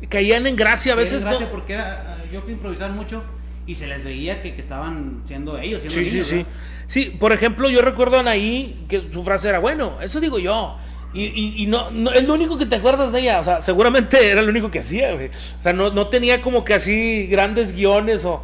y 0.00 0.06
Caían 0.08 0.46
en 0.46 0.54
gracia 0.56 0.92
a 0.92 0.96
veces, 0.96 1.22
era 1.22 1.30
gracia 1.30 1.46
¿no? 1.46 1.52
porque 1.52 1.72
era, 1.72 2.18
yo 2.30 2.42
a 2.46 2.50
improvisar 2.50 2.92
mucho 2.92 3.22
y 3.66 3.74
se 3.74 3.86
les 3.86 4.04
veía 4.04 4.42
que, 4.42 4.54
que 4.54 4.60
estaban 4.60 5.22
siendo 5.24 5.58
ellos. 5.58 5.80
Siendo 5.80 5.94
Sí, 5.94 6.06
sí, 6.06 6.12
niños, 6.12 6.28
sí. 6.28 6.46
Sí, 6.86 7.16
por 7.18 7.32
ejemplo, 7.32 7.68
yo 7.68 7.82
recuerdo 7.82 8.16
a 8.16 8.20
Anaí 8.20 8.84
que 8.88 9.02
su 9.12 9.24
frase 9.24 9.48
era, 9.48 9.58
bueno, 9.58 9.98
eso 10.00 10.20
digo 10.20 10.38
yo. 10.38 10.76
Y, 11.12 11.62
y, 11.62 11.66
no, 11.66 11.90
no, 11.90 12.12
es 12.12 12.26
lo 12.28 12.34
único 12.34 12.58
que 12.58 12.66
te 12.66 12.76
acuerdas 12.76 13.10
de 13.10 13.20
ella. 13.20 13.40
O 13.40 13.44
sea, 13.44 13.62
seguramente 13.62 14.30
era 14.30 14.42
lo 14.42 14.50
único 14.50 14.70
que 14.70 14.80
hacía, 14.80 15.14
güey. 15.14 15.28
O 15.28 15.62
sea, 15.62 15.72
no, 15.72 15.90
no 15.90 16.08
tenía 16.08 16.42
como 16.42 16.62
que 16.62 16.74
así 16.74 17.26
grandes 17.26 17.74
guiones 17.74 18.24
o 18.26 18.42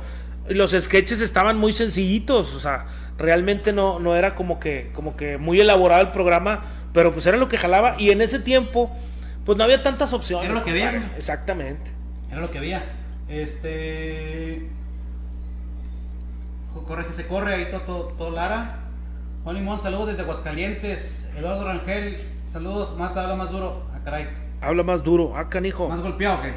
los 0.48 0.70
sketches 0.72 1.20
estaban 1.20 1.58
muy 1.58 1.74
sencillitos. 1.74 2.54
O 2.54 2.60
sea, 2.60 2.86
realmente 3.18 3.74
no, 3.74 3.98
no 3.98 4.16
era 4.16 4.34
como 4.34 4.58
que, 4.58 4.90
como 4.94 5.16
que 5.16 5.36
muy 5.36 5.60
elaborado 5.60 6.00
el 6.00 6.12
programa, 6.12 6.64
pero 6.94 7.12
pues 7.12 7.26
era 7.26 7.36
lo 7.36 7.48
que 7.48 7.58
jalaba. 7.58 7.96
Y 7.98 8.10
en 8.10 8.22
ese 8.22 8.38
tiempo, 8.38 8.90
pues 9.44 9.58
no 9.58 9.64
había 9.64 9.82
tantas 9.82 10.14
opciones. 10.14 10.46
Era 10.46 10.54
lo 10.54 10.64
que 10.64 10.70
había. 10.70 11.12
Exactamente. 11.14 11.90
Era 12.30 12.40
lo 12.40 12.50
que 12.50 12.56
había. 12.56 12.84
Este. 13.28 14.66
Corre 16.80 17.06
que 17.06 17.12
se 17.12 17.26
corre, 17.26 17.54
ahí 17.54 17.68
todo, 17.70 18.14
todo, 18.18 18.30
Lara. 18.30 18.80
Juan 19.44 19.56
Limón, 19.56 19.80
saludos 19.80 20.08
desde 20.08 20.22
Aguascalientes. 20.22 21.30
Eduardo 21.36 21.64
Rangel, 21.64 22.18
saludos. 22.52 22.96
Marta, 22.96 23.22
habla 23.22 23.36
más 23.36 23.50
duro. 23.50 23.86
Ah, 23.94 24.00
caray. 24.04 24.28
Habla 24.60 24.82
más 24.82 25.02
duro. 25.02 25.32
Ah, 25.36 25.48
canijo. 25.48 25.88
¿Más 25.88 26.00
golpeado 26.00 26.38
o 26.38 26.42
qué? 26.42 26.52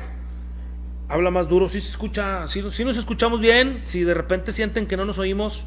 Habla 1.08 1.32
más 1.32 1.48
duro. 1.48 1.70
Sí 1.70 1.82
se 1.82 1.90
escucha, 1.90 2.48
sí, 2.48 2.62
nos 2.62 2.98
escuchamos 2.98 3.40
bien. 3.40 3.82
Si 3.86 4.04
de 4.04 4.14
repente 4.14 4.52
sienten 4.52 4.88
que 4.88 4.98
no 4.98 5.06
nos 5.06 5.20
oímos, 5.20 5.66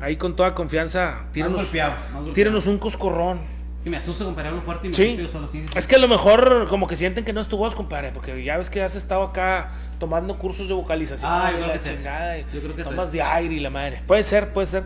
ahí 0.00 0.16
con 0.16 0.36
toda 0.36 0.54
confianza, 0.54 1.26
tírenos, 1.32 1.62
golpeado, 1.62 1.94
tírenos 2.34 2.66
un 2.66 2.78
coscorrón. 2.78 3.57
Que 3.88 3.92
me 3.92 3.96
asusta, 3.96 4.24
compadre, 4.26 4.50
hablo 4.50 4.60
fuerte 4.60 4.86
y 4.86 4.90
me 4.90 4.96
sí. 4.96 5.28
solo. 5.32 5.48
Sí, 5.48 5.64
Es 5.74 5.86
que 5.86 5.96
a 5.96 5.98
lo 5.98 6.08
mejor 6.08 6.68
como 6.68 6.86
que 6.86 6.94
sienten 6.94 7.24
que 7.24 7.32
no 7.32 7.40
es 7.40 7.48
tu 7.48 7.56
voz, 7.56 7.74
compadre, 7.74 8.10
porque 8.12 8.44
ya 8.44 8.58
ves 8.58 8.68
que 8.68 8.82
has 8.82 8.94
estado 8.96 9.22
acá 9.22 9.70
tomando 9.98 10.36
cursos 10.38 10.68
de 10.68 10.74
vocalización. 10.74 11.30
Ah, 11.32 11.50
yo, 11.52 11.58
creo 11.64 11.72
que 11.72 11.78
chingada, 11.78 12.38
yo 12.38 12.60
creo 12.60 12.76
que 12.76 12.84
tomas 12.84 13.10
de 13.12 13.22
aire 13.22 13.54
y 13.54 13.60
la 13.60 13.70
madre. 13.70 14.02
Puede 14.06 14.22
ser, 14.24 14.52
puede 14.52 14.66
ser. 14.66 14.84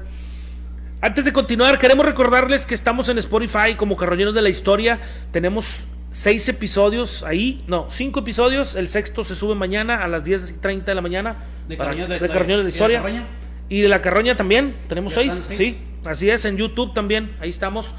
Antes 1.00 1.24
de 1.24 1.32
continuar, 1.32 1.80
queremos 1.80 2.06
recordarles 2.06 2.64
que 2.64 2.76
estamos 2.76 3.08
en 3.08 3.18
Spotify 3.18 3.74
como 3.76 3.96
Carroñeros 3.96 4.34
de 4.34 4.42
la 4.42 4.50
Historia. 4.50 5.00
Tenemos 5.32 5.84
seis 6.12 6.48
episodios 6.48 7.24
ahí, 7.24 7.64
no, 7.66 7.88
cinco 7.90 8.20
episodios. 8.20 8.76
El 8.76 8.88
sexto 8.88 9.24
se 9.24 9.34
sube 9.34 9.56
mañana 9.56 10.04
a 10.04 10.06
las 10.06 10.22
10.30 10.22 10.84
de 10.84 10.94
la 10.94 11.00
mañana. 11.00 11.36
De 11.66 11.76
Carroñeros 11.76 12.08
de, 12.08 12.62
la 12.62 12.68
Historia. 12.68 13.02
¿Y 13.68 13.80
de 13.80 13.88
la 13.88 14.00
Carroña 14.00 14.36
también. 14.36 14.76
Tenemos 14.86 15.14
seis, 15.14 15.48
sí. 15.50 15.76
Así 16.04 16.30
es, 16.30 16.44
en 16.44 16.56
YouTube 16.56 16.94
también. 16.94 17.34
Ahí 17.40 17.50
estamos. 17.50 17.92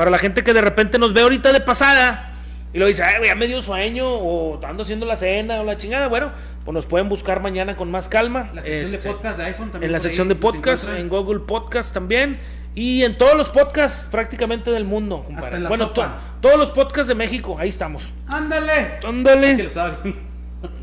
Para 0.00 0.10
la 0.10 0.16
gente 0.16 0.42
que 0.42 0.54
de 0.54 0.62
repente 0.62 0.98
nos 0.98 1.12
ve 1.12 1.20
ahorita 1.20 1.52
de 1.52 1.60
pasada 1.60 2.32
y 2.72 2.78
lo 2.78 2.86
dice, 2.86 3.02
ay, 3.02 3.22
ya 3.22 3.34
me 3.34 3.46
dio 3.46 3.60
sueño 3.60 4.08
o 4.08 4.58
ando 4.64 4.82
haciendo 4.82 5.04
la 5.04 5.14
cena 5.14 5.60
o 5.60 5.64
la 5.64 5.76
chingada, 5.76 6.08
bueno, 6.08 6.32
pues 6.64 6.72
nos 6.72 6.86
pueden 6.86 7.10
buscar 7.10 7.42
mañana 7.42 7.76
con 7.76 7.90
más 7.90 8.08
calma. 8.08 8.48
La 8.54 8.62
sección 8.62 8.90
de 8.92 8.96
este, 8.96 9.08
podcast 9.10 9.36
de 9.36 9.44
iPhone 9.44 9.70
también. 9.70 9.88
En 9.90 9.92
la 9.92 9.98
sección 9.98 10.28
de 10.28 10.36
podcast, 10.36 10.88
en 10.88 11.10
Google 11.10 11.40
Podcast 11.40 11.92
también. 11.92 12.40
Y 12.74 13.04
en 13.04 13.18
todos 13.18 13.36
los 13.36 13.50
podcasts 13.50 14.08
prácticamente 14.10 14.70
del 14.70 14.86
mundo. 14.86 15.26
bueno, 15.68 15.90
todos 15.90 16.56
los 16.56 16.70
podcasts 16.70 17.08
de 17.08 17.14
México, 17.14 17.58
ahí 17.58 17.68
estamos. 17.68 18.08
Ándale. 18.26 19.00
Ándale. 19.06 19.68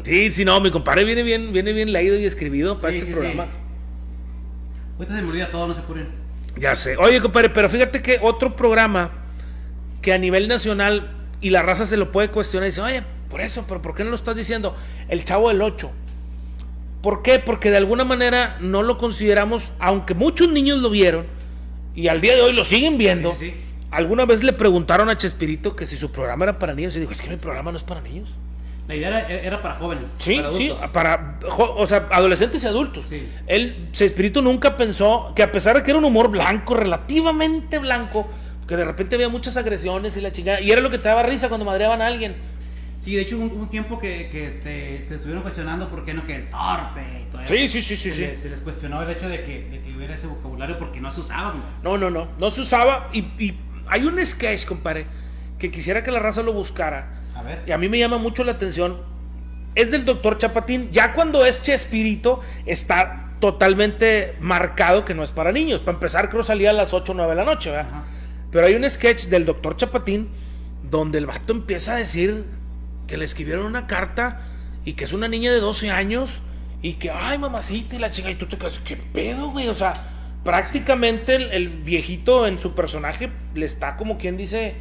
Sí, 0.04 0.32
sí, 0.32 0.46
no, 0.46 0.62
mi 0.62 0.70
compadre 0.70 1.04
viene 1.06 1.24
bien, 1.24 1.52
viene 1.52 1.74
bien 1.74 1.92
leído 1.92 2.20
y 2.20 2.26
escribido 2.26 2.80
para 2.80 2.94
este 2.94 3.12
programa. 3.12 3.46
Sí. 3.46 3.50
Ahorita 4.94 5.16
se 5.16 5.22
me 5.24 5.28
olvida 5.28 5.50
todo, 5.50 5.70
no 5.70 5.74
se 5.74 5.80
apuren. 5.80 6.27
Ya 6.60 6.76
sé. 6.76 6.98
Oye, 6.98 7.22
compadre, 7.22 7.50
pero 7.50 7.70
fíjate 7.70 8.02
que 8.02 8.20
otro 8.22 8.56
programa 8.56 9.12
que 10.02 10.14
a 10.14 10.18
nivel 10.18 10.48
nacional 10.48 11.16
y 11.42 11.50
la 11.50 11.62
raza 11.62 11.86
se 11.86 11.98
lo 11.98 12.12
puede 12.12 12.30
cuestionar 12.30 12.68
y 12.68 12.72
dice, 12.72 12.82
oye, 12.82 13.04
por 13.30 13.42
eso, 13.42 13.66
pero 13.68 13.82
¿por 13.82 13.96
qué 13.96 14.04
no 14.04 14.10
lo 14.10 14.16
estás 14.16 14.36
diciendo? 14.36 14.76
El 15.10 15.24
Chavo 15.24 15.50
del 15.50 15.62
8. 15.62 15.92
¿Por 17.02 17.22
qué? 17.22 17.40
Porque 17.40 17.70
de 17.70 17.78
alguna 17.78 18.04
manera 18.06 18.58
no 18.60 18.84
lo 18.84 18.98
consideramos, 18.98 19.72
aunque 19.80 20.14
muchos 20.14 20.50
niños 20.50 20.80
lo 20.80 20.90
vieron 20.90 21.26
y 21.96 22.08
al 22.08 22.22
día 22.22 22.36
de 22.36 22.42
hoy 22.42 22.54
lo 22.54 22.66
siguen 22.66 22.98
viendo. 22.98 23.36
Alguna 23.92 24.26
vez 24.26 24.44
le 24.44 24.54
preguntaron 24.54 25.10
a 25.10 25.18
Chespirito 25.18 25.76
que 25.76 25.86
si 25.86 25.96
su 25.96 26.12
programa 26.12 26.46
era 26.46 26.60
para 26.60 26.74
niños 26.74 26.96
y 26.96 27.00
dijo, 27.00 27.12
es 27.12 27.22
que 27.22 27.30
mi 27.30 27.38
programa 27.38 27.72
no 27.72 27.78
es 27.78 27.84
para 27.84 28.02
niños. 28.02 28.30
La 28.88 28.96
idea 28.96 29.28
era, 29.28 29.62
para 29.62 29.76
jóvenes. 29.76 30.16
Sí, 30.18 30.38
para 30.38 30.54
sí, 30.54 30.72
para 30.94 31.40
o 31.58 31.86
sea, 31.86 32.08
adolescentes 32.10 32.64
y 32.64 32.68
adultos. 32.68 33.06
Sí. 33.10 33.28
Él, 33.46 33.90
Espíritu 33.98 34.42
nunca 34.42 34.78
pensó 34.78 35.34
que 35.36 35.44
a 35.44 35.52
pesar 35.52 35.76
de 35.76 35.84
que 35.84 35.92
era 35.92 36.00
un 36.00 36.06
humor 36.06 36.30
blanco, 36.30 36.74
relativamente 36.74 37.80
blanco, 37.80 38.30
que 38.66 38.78
de 38.78 38.86
repente 38.86 39.16
había 39.16 39.28
muchas 39.28 39.58
agresiones 39.58 40.16
y 40.16 40.22
la 40.22 40.32
chingada, 40.32 40.62
y 40.62 40.72
era 40.72 40.80
lo 40.80 40.90
que 40.90 41.00
te 41.00 41.10
daba 41.10 41.24
risa 41.24 41.50
cuando 41.50 41.66
madreaban 41.66 42.02
a 42.02 42.08
alguien. 42.08 42.36
Sí, 43.02 43.14
de 43.14 43.22
hecho 43.22 43.38
hubo 43.38 43.44
un, 43.44 43.70
tiempo 43.70 44.00
que, 44.00 44.30
que 44.30 44.48
este, 44.48 45.04
se 45.04 45.16
estuvieron 45.16 45.44
cuestionando 45.44 45.90
por 45.90 46.06
qué 46.06 46.14
no 46.14 46.26
que 46.26 46.36
el 46.36 46.50
torpe 46.50 47.26
y 47.28 47.32
todo 47.32 47.42
eso. 47.42 47.54
Sí, 47.54 47.68
sí, 47.68 47.82
sí, 47.82 47.96
sí. 47.98 48.12
Se, 48.12 48.22
Les, 48.22 48.40
se 48.40 48.50
les 48.50 48.62
cuestionó 48.62 49.02
el 49.02 49.10
hecho 49.10 49.28
de 49.28 49.44
que, 49.44 49.68
de 49.70 49.82
que, 49.82 49.96
hubiera 49.96 50.16
ese 50.16 50.28
vocabulario 50.28 50.80
porque 50.80 51.02
no 51.02 51.12
se 51.12 51.20
usaba. 51.20 51.56
No, 51.84 51.98
no, 51.98 52.10
no, 52.10 52.30
no 52.40 52.52
se 52.52 52.62
usaba 52.62 53.10
y, 53.12 53.20
y 53.38 53.58
hay 53.88 54.04
un 54.06 54.26
sketch, 54.26 54.66
compadre, 54.66 55.08
que 55.60 55.72
quisiera 55.72 56.04
que 56.04 56.12
la 56.12 56.20
raza 56.20 56.42
lo 56.42 56.54
buscara 56.54 57.27
y 57.66 57.72
a 57.72 57.78
mí 57.78 57.90
me 57.90 58.00
llama 58.00 58.18
mucho 58.18 58.44
la 58.44 58.54
atención. 58.54 58.98
Es 59.76 59.92
del 59.92 60.06
doctor 60.06 60.38
Chapatín. 60.38 60.90
Ya 60.92 61.14
cuando 61.14 61.46
es 61.46 61.62
Chespirito, 61.62 62.42
está 62.66 63.32
totalmente 63.40 64.36
marcado 64.40 65.06
que 65.06 65.14
no 65.14 65.24
es 65.24 65.32
para 65.32 65.52
niños. 65.52 65.82
Para 65.82 65.96
empezar, 65.96 66.30
creo 66.30 66.44
salía 66.44 66.72
a 66.72 66.74
las 66.74 66.94
8 66.94 67.12
o 67.12 67.16
9 67.16 67.32
de 67.32 67.36
la 67.36 67.46
noche, 67.46 67.72
Pero 68.52 68.66
hay 68.66 68.76
un 68.76 68.90
sketch 68.90 69.26
del 69.26 69.46
doctor 69.46 69.78
Chapatín 69.78 70.30
donde 70.90 71.18
el 71.18 71.26
vato 71.26 71.54
empieza 71.54 71.94
a 71.94 71.98
decir 71.98 72.46
que 73.08 73.18
le 73.18 73.26
escribieron 73.26 73.66
una 73.66 73.88
carta 73.88 74.42
y 74.86 74.94
que 74.94 75.04
es 75.04 75.14
una 75.14 75.28
niña 75.28 75.52
de 75.52 75.60
12 75.60 75.92
años 75.92 76.42
y 76.82 76.94
que, 76.94 77.10
ay, 77.10 77.38
mamacita, 77.38 77.96
y 77.96 78.00
la 78.00 78.12
chica, 78.12 78.30
y 78.30 78.36
tú 78.36 78.46
te 78.46 78.58
quedas, 78.58 78.80
¿qué 78.80 78.96
pedo, 78.96 79.50
güey? 79.50 79.68
O 79.68 79.74
sea, 79.74 79.94
prácticamente 80.44 81.56
el 81.56 81.70
viejito 81.70 82.48
en 82.48 82.60
su 82.60 82.76
personaje 82.76 83.30
le 83.54 83.66
está 83.66 83.98
como 83.98 84.18
quien 84.18 84.38
dice 84.38 84.76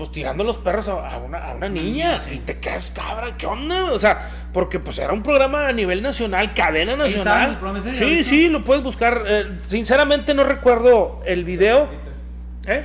pues 0.00 0.12
tirando 0.12 0.44
los 0.44 0.56
perros 0.56 0.88
a, 0.88 1.18
una, 1.18 1.68
niña. 1.68 2.22
Y 2.32 2.38
te 2.38 2.58
quedas 2.58 2.90
cabra, 2.90 3.36
¿qué 3.36 3.44
onda? 3.44 3.92
O 3.92 3.98
sea, 3.98 4.30
porque 4.50 4.80
pues 4.80 4.96
era 4.96 5.12
un 5.12 5.22
programa 5.22 5.68
a 5.68 5.72
nivel 5.74 6.00
nacional, 6.00 6.54
cadena 6.54 6.96
nacional. 6.96 7.58
sí, 7.92 8.24
sí, 8.24 8.48
lo 8.48 8.64
puedes 8.64 8.82
buscar. 8.82 9.24
Eh, 9.26 9.58
sinceramente 9.66 10.32
no 10.32 10.42
recuerdo 10.42 11.20
el 11.26 11.44
video. 11.44 11.86
¿Eh? 12.66 12.82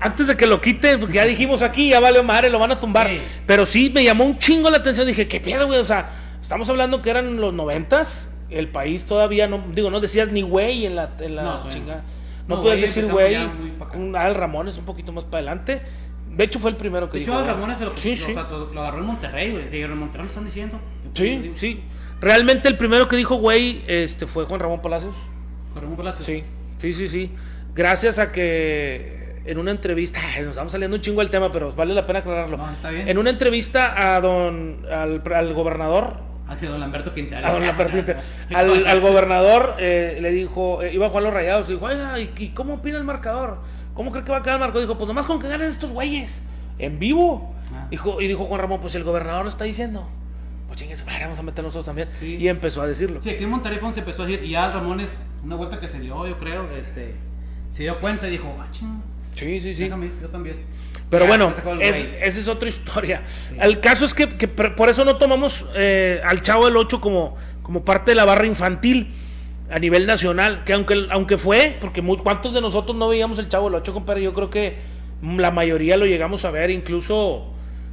Antes 0.00 0.26
de 0.26 0.36
que 0.36 0.46
lo 0.46 0.60
quiten, 0.60 1.00
porque 1.00 1.14
ya 1.14 1.24
dijimos 1.24 1.62
aquí, 1.62 1.88
ya 1.88 1.98
vale 1.98 2.22
madre, 2.22 2.50
lo 2.50 2.58
van 2.58 2.72
a 2.72 2.78
tumbar. 2.78 3.08
Pero 3.46 3.64
sí 3.64 3.90
me 3.94 4.04
llamó 4.04 4.24
un 4.24 4.38
chingo 4.38 4.68
la 4.68 4.76
atención. 4.76 5.06
Dije, 5.06 5.26
¿qué 5.28 5.40
pedo, 5.40 5.66
güey? 5.66 5.78
O 5.78 5.84
sea, 5.86 6.10
estamos 6.42 6.68
hablando 6.68 7.00
que 7.00 7.08
eran 7.08 7.40
los 7.40 7.54
noventas. 7.54 8.28
El 8.50 8.68
país 8.68 9.06
todavía 9.06 9.48
no, 9.48 9.64
digo, 9.72 9.90
no 9.90 10.00
decías 10.00 10.28
ni 10.28 10.42
güey 10.42 10.84
en 10.84 10.96
la, 10.96 11.08
en 11.20 11.36
la 11.36 11.42
no, 11.42 11.68
chingada. 11.70 12.04
No, 12.46 12.60
puedes 12.60 12.82
decir 12.82 13.06
güey. 13.06 13.34
Al 14.14 14.34
Ramón 14.34 14.68
es 14.68 14.76
un 14.76 14.84
poquito 14.84 15.10
más 15.10 15.24
para 15.24 15.38
adelante. 15.38 15.80
De 16.40 16.46
hecho, 16.46 16.58
fue 16.58 16.70
el 16.70 16.76
primero 16.76 17.10
que 17.10 17.18
de 17.18 17.24
hecho, 17.24 17.32
dijo. 17.32 17.44
Ramón 17.44 17.76
se 17.76 17.84
lo, 17.84 17.94
sí, 17.98 18.16
sí. 18.16 18.32
lo 18.32 18.80
agarró 18.80 19.00
en 19.00 19.04
Monterrey, 19.04 19.50
güey. 19.50 19.82
En 19.82 19.98
Monterrey 19.98 20.24
lo 20.24 20.30
están 20.30 20.46
diciendo. 20.46 20.80
Sí, 21.12 21.52
sí. 21.56 21.82
Realmente 22.18 22.66
el 22.66 22.78
primero 22.78 23.08
que 23.08 23.16
dijo, 23.16 23.34
güey, 23.34 23.84
este, 23.86 24.26
fue 24.26 24.46
Juan 24.46 24.58
Ramón 24.58 24.80
Palacios. 24.80 25.14
Juan 25.72 25.82
Ramón 25.82 25.98
Palacios. 25.98 26.24
Sí, 26.24 26.42
sí, 26.78 26.94
sí, 26.94 27.10
sí. 27.10 27.30
Gracias 27.74 28.18
a 28.18 28.32
que 28.32 29.42
en 29.44 29.58
una 29.58 29.70
entrevista, 29.70 30.18
nos 30.38 30.48
estamos 30.52 30.72
saliendo 30.72 30.96
un 30.96 31.02
chingo 31.02 31.20
del 31.20 31.28
tema, 31.28 31.52
pero 31.52 31.72
vale 31.72 31.92
la 31.92 32.06
pena 32.06 32.20
aclararlo. 32.20 32.56
No, 32.56 32.70
está 32.70 32.88
bien. 32.88 33.06
En 33.06 33.18
una 33.18 33.28
entrevista 33.28 34.14
a 34.14 34.18
don, 34.22 34.86
al, 34.90 35.22
al 35.34 35.52
gobernador, 35.52 36.20
a 36.48 36.56
don 36.56 36.80
Lamberto 36.80 37.12
Quintana. 37.12 37.48
A 37.48 37.52
don 37.52 37.66
Lamberto 37.66 37.96
Quintana. 37.96 38.22
Al, 38.54 38.86
al 38.86 39.00
gobernador 39.00 39.74
eh, 39.78 40.18
le 40.22 40.30
dijo, 40.30 40.82
eh, 40.82 40.94
iba 40.94 41.04
a 41.04 41.08
jugar 41.10 41.24
los 41.24 41.34
rayados, 41.34 41.68
y 41.68 41.74
dijo, 41.74 41.84
oiga, 41.84 42.18
¿y, 42.18 42.30
¿y, 42.38 42.48
cómo 42.48 42.76
opina 42.76 42.96
el 42.96 43.04
marcador? 43.04 43.58
¿Cómo 43.94 44.12
cree 44.12 44.24
que 44.24 44.32
va 44.32 44.38
a 44.38 44.42
quedar 44.42 44.54
el 44.54 44.60
marco? 44.60 44.80
Dijo, 44.80 44.96
pues 44.96 45.06
nomás 45.06 45.26
con 45.26 45.40
que 45.40 45.48
ganen 45.48 45.68
estos 45.68 45.90
güeyes. 45.90 46.42
En 46.78 46.98
vivo. 46.98 47.54
Ah. 47.72 47.86
Dijo, 47.90 48.20
y 48.20 48.26
dijo 48.26 48.44
Juan 48.44 48.60
Ramón, 48.60 48.80
pues 48.80 48.94
el 48.94 49.04
gobernador 49.04 49.44
lo 49.44 49.50
está 49.50 49.64
diciendo. 49.64 50.08
Pues 50.68 50.78
chingues, 50.78 51.04
vamos 51.04 51.38
a 51.38 51.42
meter 51.42 51.64
nosotros 51.64 51.84
también. 51.84 52.08
Y 52.22 52.46
empezó 52.48 52.82
a 52.82 52.86
decirlo. 52.86 53.20
Sí, 53.22 53.30
aquí 53.30 53.44
en 53.44 53.50
Monterrey 53.50 53.78
se 53.92 54.00
empezó 54.00 54.22
a 54.22 54.26
decir, 54.26 54.44
y 54.44 54.50
ya 54.50 54.70
Ramón 54.70 55.00
es 55.00 55.24
una 55.42 55.56
vuelta 55.56 55.80
que 55.80 55.88
se 55.88 55.98
dio, 55.98 56.26
yo 56.26 56.38
creo, 56.38 56.70
este, 56.76 57.16
se 57.70 57.82
dio 57.82 58.00
cuenta 58.00 58.28
y 58.28 58.30
dijo, 58.30 58.56
ah, 58.60 58.68
ching. 58.70 59.02
Sí, 59.34 59.60
sí, 59.60 59.74
sí. 59.74 59.88
yo 59.88 60.28
también. 60.28 60.64
Pero 61.08 61.26
bueno, 61.26 61.52
esa 61.80 62.40
es 62.40 62.48
otra 62.48 62.68
historia. 62.68 63.22
El 63.58 63.80
caso 63.80 64.04
es 64.04 64.14
que, 64.14 64.26
por 64.26 64.88
eso 64.88 65.04
no 65.04 65.16
tomamos 65.16 65.66
eh, 65.74 66.20
al 66.24 66.40
Chavo 66.42 66.66
del 66.66 66.76
8 66.76 67.00
como, 67.00 67.36
como 67.62 67.84
parte 67.84 68.12
de 68.12 68.14
la 68.14 68.24
barra 68.24 68.46
infantil 68.46 69.12
a 69.70 69.78
nivel 69.78 70.06
nacional, 70.06 70.64
que 70.64 70.72
aunque, 70.72 71.06
aunque 71.10 71.38
fue, 71.38 71.76
porque 71.80 72.02
¿cuántos 72.02 72.52
de 72.52 72.60
nosotros 72.60 72.96
no 72.96 73.08
veíamos 73.08 73.38
el 73.38 73.48
Chavo 73.48 73.66
del 73.70 73.76
8, 73.76 73.92
compadre? 73.92 74.22
Yo 74.22 74.34
creo 74.34 74.50
que 74.50 74.76
la 75.22 75.50
mayoría 75.50 75.96
lo 75.96 76.06
llegamos 76.06 76.44
a 76.44 76.50
ver, 76.50 76.70
incluso 76.70 77.46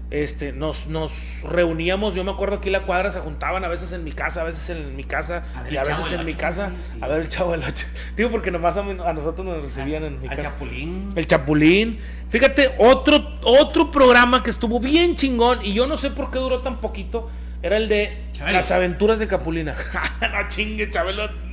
este, 0.09 0.53
nos, 0.53 0.87
nos 0.87 1.41
reuníamos, 1.43 2.15
yo 2.15 2.23
me 2.23 2.31
acuerdo 2.31 2.57
aquí 2.57 2.69
la 2.69 2.83
cuadra 2.83 3.11
se 3.11 3.19
juntaban 3.19 3.65
a 3.65 3.67
veces 3.67 3.91
en 3.91 4.03
mi 4.03 4.13
casa, 4.13 4.41
a 4.41 4.43
veces 4.45 4.69
en 4.69 4.95
mi 4.95 5.03
casa 5.03 5.45
y 5.69 5.75
a 5.75 5.83
veces 5.83 6.11
en 6.13 6.25
mi 6.25 6.33
casa 6.33 6.71
a 7.01 7.07
ver 7.07 7.21
el 7.21 7.29
Chavo 7.29 7.51
del 7.51 7.63
8. 7.67 7.85
Digo, 8.15 8.29
porque 8.29 8.49
nomás 8.49 8.77
a, 8.77 8.83
nosotros 8.83 9.45
nos 9.45 9.61
recibían 9.61 10.03
en 10.05 10.21
mi 10.21 10.29
casa. 10.29 10.41
El 10.41 10.47
Chapulín. 10.47 11.09
El 11.15 11.27
Chapulín. 11.27 11.99
Fíjate, 12.29 12.73
otro, 12.79 13.37
otro 13.43 13.91
programa 13.91 14.43
que 14.43 14.49
estuvo 14.49 14.79
bien 14.79 15.15
chingón 15.15 15.65
y 15.65 15.73
yo 15.73 15.87
no 15.87 15.97
sé 15.97 16.09
por 16.09 16.31
qué 16.31 16.39
duró 16.39 16.61
tan 16.61 16.79
poquito, 16.79 17.29
era 17.61 17.77
el 17.77 17.89
de 17.89 18.29
Las 18.39 18.71
aventuras 18.71 19.19
de 19.19 19.27
Capulina. 19.27 19.75
no 20.21 20.47
chingue, 20.47 20.89
Chabelo 20.89 21.46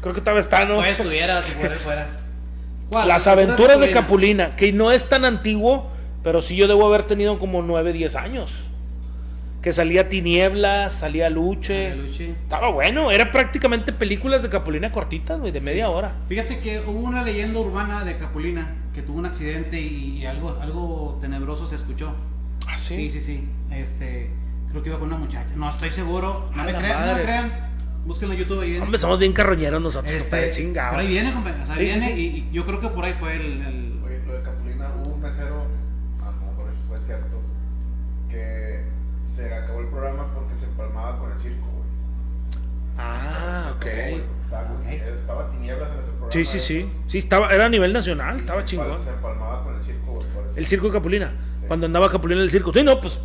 Creo 0.00 0.14
que 0.14 0.20
todavía 0.20 0.40
está, 0.40 0.64
¿no? 0.64 0.76
Pues 0.76 0.98
estuviera, 0.98 1.42
si 1.42 1.54
fuera, 1.54 1.76
fuera. 1.78 2.06
Las 3.06 3.26
aventuras 3.26 3.80
de 3.80 3.90
Capulina? 3.90 4.56
que 4.56 4.72
no 4.72 4.92
es 4.92 5.08
tan 5.08 5.24
antiguo, 5.24 5.90
Pero 6.22 6.42
sí 6.42 6.56
yo 6.56 6.66
debo 6.66 6.86
haber 6.86 7.04
tenido 7.04 7.38
como 7.38 7.62
9, 7.62 7.92
10 7.92 8.16
años. 8.16 8.52
Que 9.62 9.72
salía 9.72 10.08
Tinieblas, 10.08 10.94
salía 10.94 11.30
Luche. 11.30 11.94
Luche. 11.94 12.30
Estaba 12.30 12.70
bueno, 12.70 13.10
era 13.10 13.30
prácticamente 13.30 13.92
películas 13.92 14.42
de 14.42 14.48
Capulina 14.48 14.92
cortitas, 14.92 15.38
güey, 15.40 15.52
de 15.52 15.60
media 15.60 15.90
hora. 15.90 16.12
Fíjate 16.28 16.60
que 16.60 16.80
hubo 16.80 17.00
una 17.00 17.22
leyenda 17.22 17.58
urbana 17.58 18.04
de 18.04 18.16
Capulina 18.18 18.74
que 18.94 19.02
tuvo 19.02 19.18
un 19.18 19.26
accidente 19.26 19.80
y, 19.80 20.24
algo, 20.26 20.58
algo 20.60 21.18
tenebroso 21.20 21.66
se 21.68 21.76
escuchó. 21.76 22.14
¿Ah, 22.66 22.78
Sí, 22.78 23.10
sí, 23.10 23.20
sí. 23.20 23.48
Este, 23.70 24.30
creo 24.70 24.82
que 24.82 24.90
iba 24.90 24.98
con 24.98 25.08
una 25.08 25.18
muchacha. 25.18 25.54
No 25.56 25.68
estoy 25.70 25.90
seguro. 25.90 26.50
No 26.54 26.64
me 26.64 26.74
crean, 26.74 27.00
no 27.00 27.06
me 27.06 27.12
madre. 27.12 27.22
crean. 27.22 27.67
Búsquenlo 28.06 28.34
en 28.34 28.40
YouTube 28.40 28.60
ahí 28.60 28.70
viene. 28.70 28.84
Hombre, 28.84 28.98
somos 28.98 29.18
bien 29.18 29.32
carroñeros 29.32 29.80
nosotros, 29.82 30.10
Este, 30.10 30.22
compadre, 30.24 30.50
chingado. 30.50 30.90
Pero 30.90 31.00
ahí 31.02 31.08
viene, 31.08 31.32
compadre. 31.32 31.62
O 31.62 31.66
sea, 31.66 31.74
Sí, 31.74 31.80
sí, 31.88 31.98
viene 31.98 32.14
sí. 32.14 32.20
Y, 32.20 32.48
y 32.48 32.50
yo 32.52 32.64
creo 32.66 32.80
que 32.80 32.88
por 32.88 33.04
ahí 33.04 33.14
fue 33.18 33.36
el. 33.36 33.60
el- 33.62 34.00
Oye, 34.04 34.22
lo 34.26 34.34
de 34.34 34.42
Capulina, 34.42 34.88
hubo 34.98 35.14
un 35.14 35.20
mesero, 35.20 35.66
a 36.22 36.30
lo 36.30 36.50
mejor 36.50 36.70
eso 36.70 36.80
fue 36.88 36.98
cierto, 36.98 37.40
que 38.30 38.84
se 39.26 39.52
acabó 39.54 39.80
el 39.80 39.88
programa 39.88 40.26
porque 40.34 40.56
se 40.56 40.66
empalmaba 40.66 41.18
con 41.18 41.32
el 41.32 41.38
circo, 41.38 41.66
güey. 41.66 41.88
Ah, 42.96 43.74
acabó, 43.76 43.76
ok. 43.76 43.82
güey, 43.84 44.22
Estaba, 44.40 44.62
Ok. 44.72 44.86
estaba 45.14 45.50
tinieblas 45.50 45.88
en 45.92 45.98
ese 45.98 46.08
programa. 46.10 46.32
Sí, 46.32 46.44
sí, 46.44 46.58
sí. 46.58 46.78
eso, 46.78 46.96
Sí, 47.06 47.18
estaba, 47.18 47.50
era 47.50 47.66
a 47.66 47.68
nivel 47.68 47.92
nacional, 47.92 48.36
y 48.38 48.40
estaba 48.40 48.60
se 48.62 48.66
chingón. 48.66 49.00
Se 49.00 49.10
empalmaba 49.10 49.62
con 49.64 49.74
el 49.76 49.82
circo, 49.82 50.12
güey, 50.14 50.26
por. 50.28 50.48
El 50.56 50.66
circo 50.66 50.86
de 50.86 50.92
Capulina. 50.94 51.32
Sí. 51.60 51.66
Cuando 51.68 51.86
andaba 51.86 52.10
Capulina 52.10 52.40
en 52.40 52.44
el 52.44 52.50
circo. 52.50 52.72
Sí, 52.72 52.82
no, 52.82 53.00
pues 53.00 53.20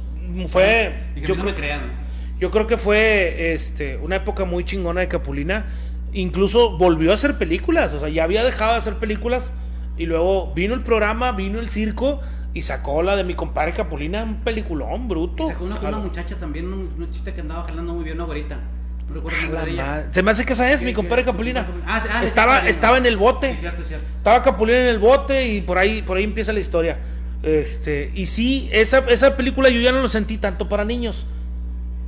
fue. 0.51 1.11
y 1.15 1.21
que 1.21 1.27
Yo 1.27 1.35
no 1.35 1.41
creo, 1.43 1.53
me 1.53 1.57
crean. 1.59 2.02
Yo 2.43 2.51
creo 2.51 2.67
que 2.67 2.75
fue 2.75 3.53
este, 3.53 3.95
una 3.95 4.17
época 4.17 4.43
muy 4.43 4.65
chingona 4.65 4.99
de 4.99 5.07
Capulina. 5.07 5.65
Incluso 6.11 6.77
volvió 6.77 7.11
a 7.11 7.13
hacer 7.13 7.37
películas. 7.37 7.93
O 7.93 8.01
sea, 8.01 8.09
ya 8.09 8.25
había 8.25 8.43
dejado 8.43 8.73
de 8.73 8.79
hacer 8.79 8.95
películas. 8.95 9.53
Y 9.97 10.07
luego 10.07 10.51
vino 10.53 10.73
el 10.73 10.81
programa, 10.81 11.31
vino 11.31 11.61
el 11.61 11.69
circo. 11.69 12.19
Y 12.53 12.63
sacó 12.63 13.01
la 13.01 13.15
de 13.15 13.23
mi 13.23 13.33
compadre 13.33 13.71
Capulina, 13.71 14.23
un 14.23 14.41
peliculón 14.41 15.07
bruto. 15.07 15.45
Y 15.45 15.51
sacó 15.51 15.63
una 15.63 15.77
con 15.77 15.87
una 15.87 15.95
Jalo. 15.97 16.09
muchacha 16.09 16.35
también, 16.35 16.65
un, 16.65 16.91
una 16.97 17.09
chiste 17.09 17.33
que 17.33 17.39
andaba 17.39 17.63
jalando 17.63 17.93
muy 17.93 18.03
bien, 18.03 18.17
una 18.17 18.25
güerita. 18.25 18.59
No 19.07 19.15
recuerdo 19.15 19.39
el 19.39 19.45
A 19.45 19.47
nombre 19.47 19.59
la 19.61 19.65
de 19.65 19.71
ella. 19.71 19.85
madre. 19.85 20.07
Se 20.11 20.21
me 20.21 20.31
hace 20.31 20.45
que 20.45 20.51
esa 20.51 20.69
es 20.73 20.83
mi 20.83 20.91
compadre 20.91 21.23
Capulina. 21.23 21.65
Ah, 21.87 22.01
sí, 22.03 22.09
ah, 22.11 22.23
estaba, 22.25 22.67
estaba 22.67 22.97
en 22.97 23.05
el 23.05 23.15
bote. 23.15 23.53
Sí, 23.53 23.59
cierto, 23.61 23.83
cierto. 23.83 24.05
Estaba 24.17 24.43
Capulina 24.43 24.79
en 24.79 24.87
el 24.87 24.99
bote 24.99 25.47
y 25.47 25.61
por 25.61 25.77
ahí, 25.77 26.01
por 26.01 26.17
ahí 26.17 26.25
empieza 26.25 26.51
la 26.51 26.59
historia. 26.59 26.97
Este, 27.41 28.11
y 28.13 28.25
sí, 28.25 28.69
esa, 28.73 28.97
esa 29.07 29.37
película 29.37 29.69
yo 29.69 29.79
ya 29.79 29.93
no 29.93 30.01
lo 30.01 30.09
sentí 30.09 30.37
tanto 30.37 30.67
para 30.67 30.83
niños. 30.83 31.25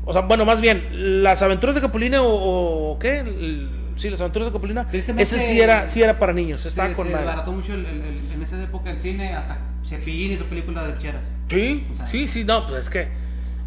O 0.05 0.13
sea, 0.13 0.21
bueno, 0.21 0.45
más 0.45 0.61
bien, 0.61 1.23
las 1.23 1.41
aventuras 1.41 1.75
de 1.75 1.81
Capulina 1.81 2.21
o, 2.21 2.91
o 2.91 2.99
¿qué? 2.99 3.19
El- 3.19 3.69
sí, 3.97 4.09
las 4.09 4.21
aventuras 4.21 4.47
de 4.49 4.53
Capulina. 4.53 4.87
Ese 4.91 5.39
sí 5.39 5.59
era, 5.59 5.87
sí 5.87 6.01
era 6.03 6.19
para 6.19 6.31
niños, 6.31 6.61
Se, 6.61 6.67
estaba 6.67 6.93
con 6.93 7.07
se 7.07 7.11
madre. 7.13 7.25
desbarató 7.25 7.51
mucho 7.51 7.73
el- 7.73 7.85
el- 7.85 8.01
el- 8.01 8.31
en 8.33 8.41
esa 8.43 8.61
época 8.61 8.91
el 8.91 8.99
cine, 8.99 9.33
hasta 9.33 9.57
Cepillín 9.83 10.31
hizo 10.33 10.45
películas 10.45 10.87
de 10.87 10.97
cheras. 10.99 11.25
Sí, 11.49 11.87
O 11.91 11.95
sea, 11.95 12.07
sí, 12.07 12.27
sí, 12.27 12.43
no, 12.43 12.67
pues 12.67 12.81
es 12.81 12.89
que 12.89 13.07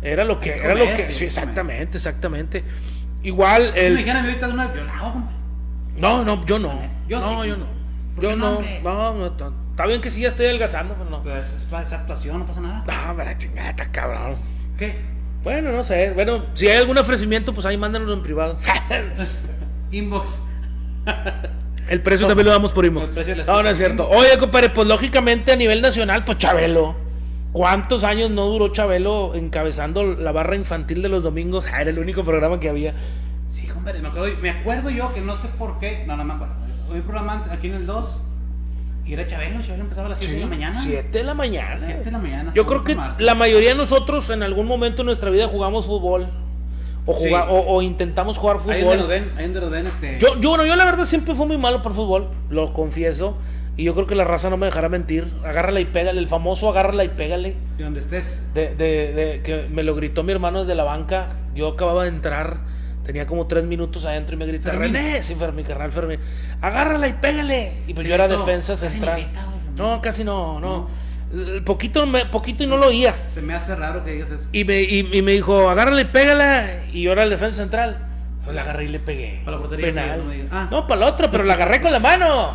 era 0.02 0.24
lo 0.24 0.38
que, 0.38 0.54
era 0.54 0.74
lo 0.74 0.84
que, 0.84 1.12
sí, 1.12 1.24
exactamente, 1.24 1.96
exactamente. 1.98 2.62
Igual 3.22 3.66
Si 3.68 3.72
me 3.72 3.86
el, 3.88 3.96
dijeran 3.96 4.24
ahorita 4.24 4.46
de 4.46 4.52
una 4.52 4.72
no, 5.96 6.24
no, 6.24 6.46
yo 6.46 6.58
no, 6.60 6.80
Yo 7.08 7.18
no, 7.18 7.42
sí, 7.42 7.48
yo 7.48 7.56
no, 7.56 7.66
¿por 8.14 8.24
yo 8.24 8.36
no, 8.36 8.60
no, 8.84 9.12
no, 9.12 9.14
no, 9.14 9.52
está 9.70 9.86
bien 9.86 10.00
que 10.00 10.10
sí 10.12 10.20
ya 10.20 10.28
estoy 10.28 10.46
adelgazando, 10.46 10.94
pero 10.94 11.10
no. 11.10 11.22
Pues 11.24 11.52
es 11.52 11.92
actuación, 11.92 12.38
no 12.38 12.46
pasa 12.46 12.60
nada. 12.60 12.84
No, 12.86 13.14
me 13.14 13.24
la 13.24 13.36
chingada, 13.36 13.74
cabrón. 13.90 14.36
¿Qué? 14.76 14.94
Bueno, 15.44 15.72
no 15.72 15.82
sé. 15.84 16.12
Bueno, 16.12 16.44
si 16.54 16.68
hay 16.68 16.76
algún 16.78 16.98
ofrecimiento, 16.98 17.54
pues 17.54 17.66
ahí 17.66 17.76
mándanos 17.76 18.10
en 18.12 18.22
privado. 18.22 18.58
Inbox. 19.90 20.40
El 21.88 22.02
precio 22.02 22.26
también 22.26 22.46
lo 22.46 22.52
damos 22.52 22.72
por 22.72 22.84
inbox. 22.84 23.12
No, 23.46 23.62
no 23.62 23.68
es 23.70 23.78
cierto. 23.78 24.06
Oye, 24.10 24.36
compadre, 24.38 24.68
pues 24.68 24.86
lógicamente 24.86 25.52
a 25.52 25.56
nivel 25.56 25.80
nacional, 25.80 26.24
pues 26.24 26.36
Chabelo. 26.38 26.94
¿Cuántos 27.52 28.04
años 28.04 28.30
no 28.30 28.44
duró 28.46 28.68
Chabelo 28.68 29.34
encabezando 29.34 30.02
la 30.04 30.32
barra 30.32 30.54
infantil 30.54 31.00
de 31.00 31.08
los 31.08 31.22
domingos? 31.22 31.64
Ah, 31.72 31.80
Era 31.80 31.90
el 31.90 31.98
único 31.98 32.22
programa 32.24 32.60
que 32.60 32.68
había. 32.68 32.92
Sí, 33.48 33.66
compadre, 33.66 34.00
me 34.02 34.08
acuerdo, 34.08 34.36
me 34.42 34.50
acuerdo 34.50 34.90
yo 34.90 35.14
que 35.14 35.22
no 35.22 35.34
sé 35.38 35.48
por 35.58 35.78
qué. 35.78 36.04
No, 36.06 36.16
no 36.18 36.24
me 36.24 36.34
acuerdo. 36.34 36.54
Hoy 36.92 37.00
programa 37.00 37.42
aquí 37.50 37.68
en 37.68 37.74
el 37.74 37.86
2 37.86 38.24
y 39.08 39.14
era 39.14 39.26
Chabelo. 39.26 39.60
Chabelo 39.62 39.82
empezaba 39.84 40.06
a 40.06 40.10
las 40.10 40.18
7 40.18 40.34
de 40.34 40.40
la 40.40 40.46
mañana. 40.46 40.80
7 40.82 41.08
de 41.18 41.24
la 41.24 41.34
mañana. 41.34 41.76
7 41.78 42.04
de 42.04 42.10
la 42.12 42.18
mañana. 42.18 42.52
Yo 42.54 42.66
creo 42.66 42.84
que 42.84 42.96
la 43.18 43.34
mayoría 43.34 43.70
de 43.70 43.74
nosotros 43.74 44.28
en 44.30 44.42
algún 44.42 44.66
momento 44.66 44.98
de 44.98 45.06
nuestra 45.06 45.30
vida 45.30 45.48
jugamos 45.48 45.86
fútbol. 45.86 46.28
O, 47.06 47.18
Sí. 47.18 47.30
juga- 47.30 47.48
o, 47.48 47.76
o 47.76 47.80
intentamos 47.82 48.36
jugar 48.36 48.58
Ahí 48.68 48.82
donde 48.82 48.96
lo 48.98 49.02
fútbol. 49.04 49.22
ahí 49.38 49.44
donde 49.44 49.60
lo 49.60 49.70
ven, 49.70 49.86
este. 49.86 50.18
Yo, 50.20 50.38
yo, 50.38 50.50
bueno, 50.50 50.66
yo 50.66 50.76
la 50.76 50.84
verdad 50.84 51.06
siempre 51.06 51.34
fui 51.34 51.46
muy 51.46 51.56
malo 51.56 51.78
para 51.78 51.90
el 51.90 51.96
fútbol, 51.96 52.28
lo 52.50 52.72
confieso. 52.74 53.38
Y 53.78 53.84
yo 53.84 53.94
creo 53.94 54.06
que 54.08 54.14
la 54.16 54.24
raza 54.24 54.50
no 54.50 54.56
me 54.58 54.66
dejará 54.66 54.88
mentir. 54.88 55.26
Agárrala 55.44 55.78
y 55.80 55.84
pégale, 55.86 56.18
el 56.18 56.28
famoso 56.28 56.68
agárrala 56.68 57.04
y 57.04 57.08
pégale. 57.08 57.54
De 57.78 57.84
donde 57.84 58.00
estés. 58.00 58.52
De, 58.52 58.74
de, 58.74 59.12
de- 59.12 59.40
que 59.42 59.68
me 59.72 59.84
lo 59.84 59.94
gritó 59.94 60.22
mi 60.24 60.32
hermano 60.32 60.60
desde 60.60 60.74
la 60.74 60.82
banca. 60.84 61.28
Yo 61.54 61.68
acababa 61.68 62.02
de 62.02 62.08
entrar, 62.10 62.58
tenía 63.08 63.26
como 63.26 63.46
tres 63.46 63.64
minutos 63.64 64.04
adentro 64.04 64.36
y 64.36 64.38
me 64.38 64.44
grita, 64.44 64.70
Fermín. 64.70 64.92
René, 64.92 65.22
sí, 65.22 65.34
Fer- 65.34 65.54
mi 65.54 65.64
carnal 65.64 65.90
Fermín, 65.90 66.20
agárrala 66.60 67.08
y 67.08 67.14
pégale. 67.14 67.72
Y 67.86 67.94
pues 67.94 68.06
yo 68.06 68.14
era 68.14 68.28
defensa 68.28 68.76
central. 68.76 69.14
grita, 69.22 69.40
Fermín. 69.40 69.76
No, 69.76 70.02
casi 70.02 70.24
no, 70.24 70.60
no. 70.60 70.90
Eh, 71.32 71.62
Poquito, 71.64 72.04
me- 72.06 72.26
poquito 72.26 72.64
y 72.64 72.66
no 72.66 72.76
lo 72.76 72.88
oía. 72.88 73.14
Se 73.26 73.40
me 73.40 73.54
hace 73.54 73.74
raro 73.74 74.04
que 74.04 74.12
digas 74.12 74.28
eso. 74.28 74.44
Y 74.52 74.64
me, 74.66 74.82
y, 74.82 75.08
y 75.10 75.22
me 75.22 75.32
dijo, 75.32 75.70
agárrale 75.70 76.02
y 76.02 76.04
pégala. 76.04 76.66
Y 76.92 77.00
yo 77.00 77.12
era 77.12 77.22
el 77.22 77.30
defensa 77.30 77.56
central. 77.62 77.96
Pues 78.44 78.54
la 78.54 78.60
agarré 78.60 78.84
y 78.84 78.88
le 78.88 78.98
pegué. 79.00 79.40
Para 79.42 79.56
la 79.56 79.62
portería, 79.62 79.86
Penal. 79.86 80.22
no. 80.26 80.32
Ah. 80.50 80.68
No, 80.70 80.86
para 80.86 81.00
el 81.02 81.08
otro, 81.08 81.30
pero 81.30 81.44
la 81.44 81.54
agarré 81.54 81.80
con 81.80 81.92
la 81.92 81.98
mano. 82.00 82.54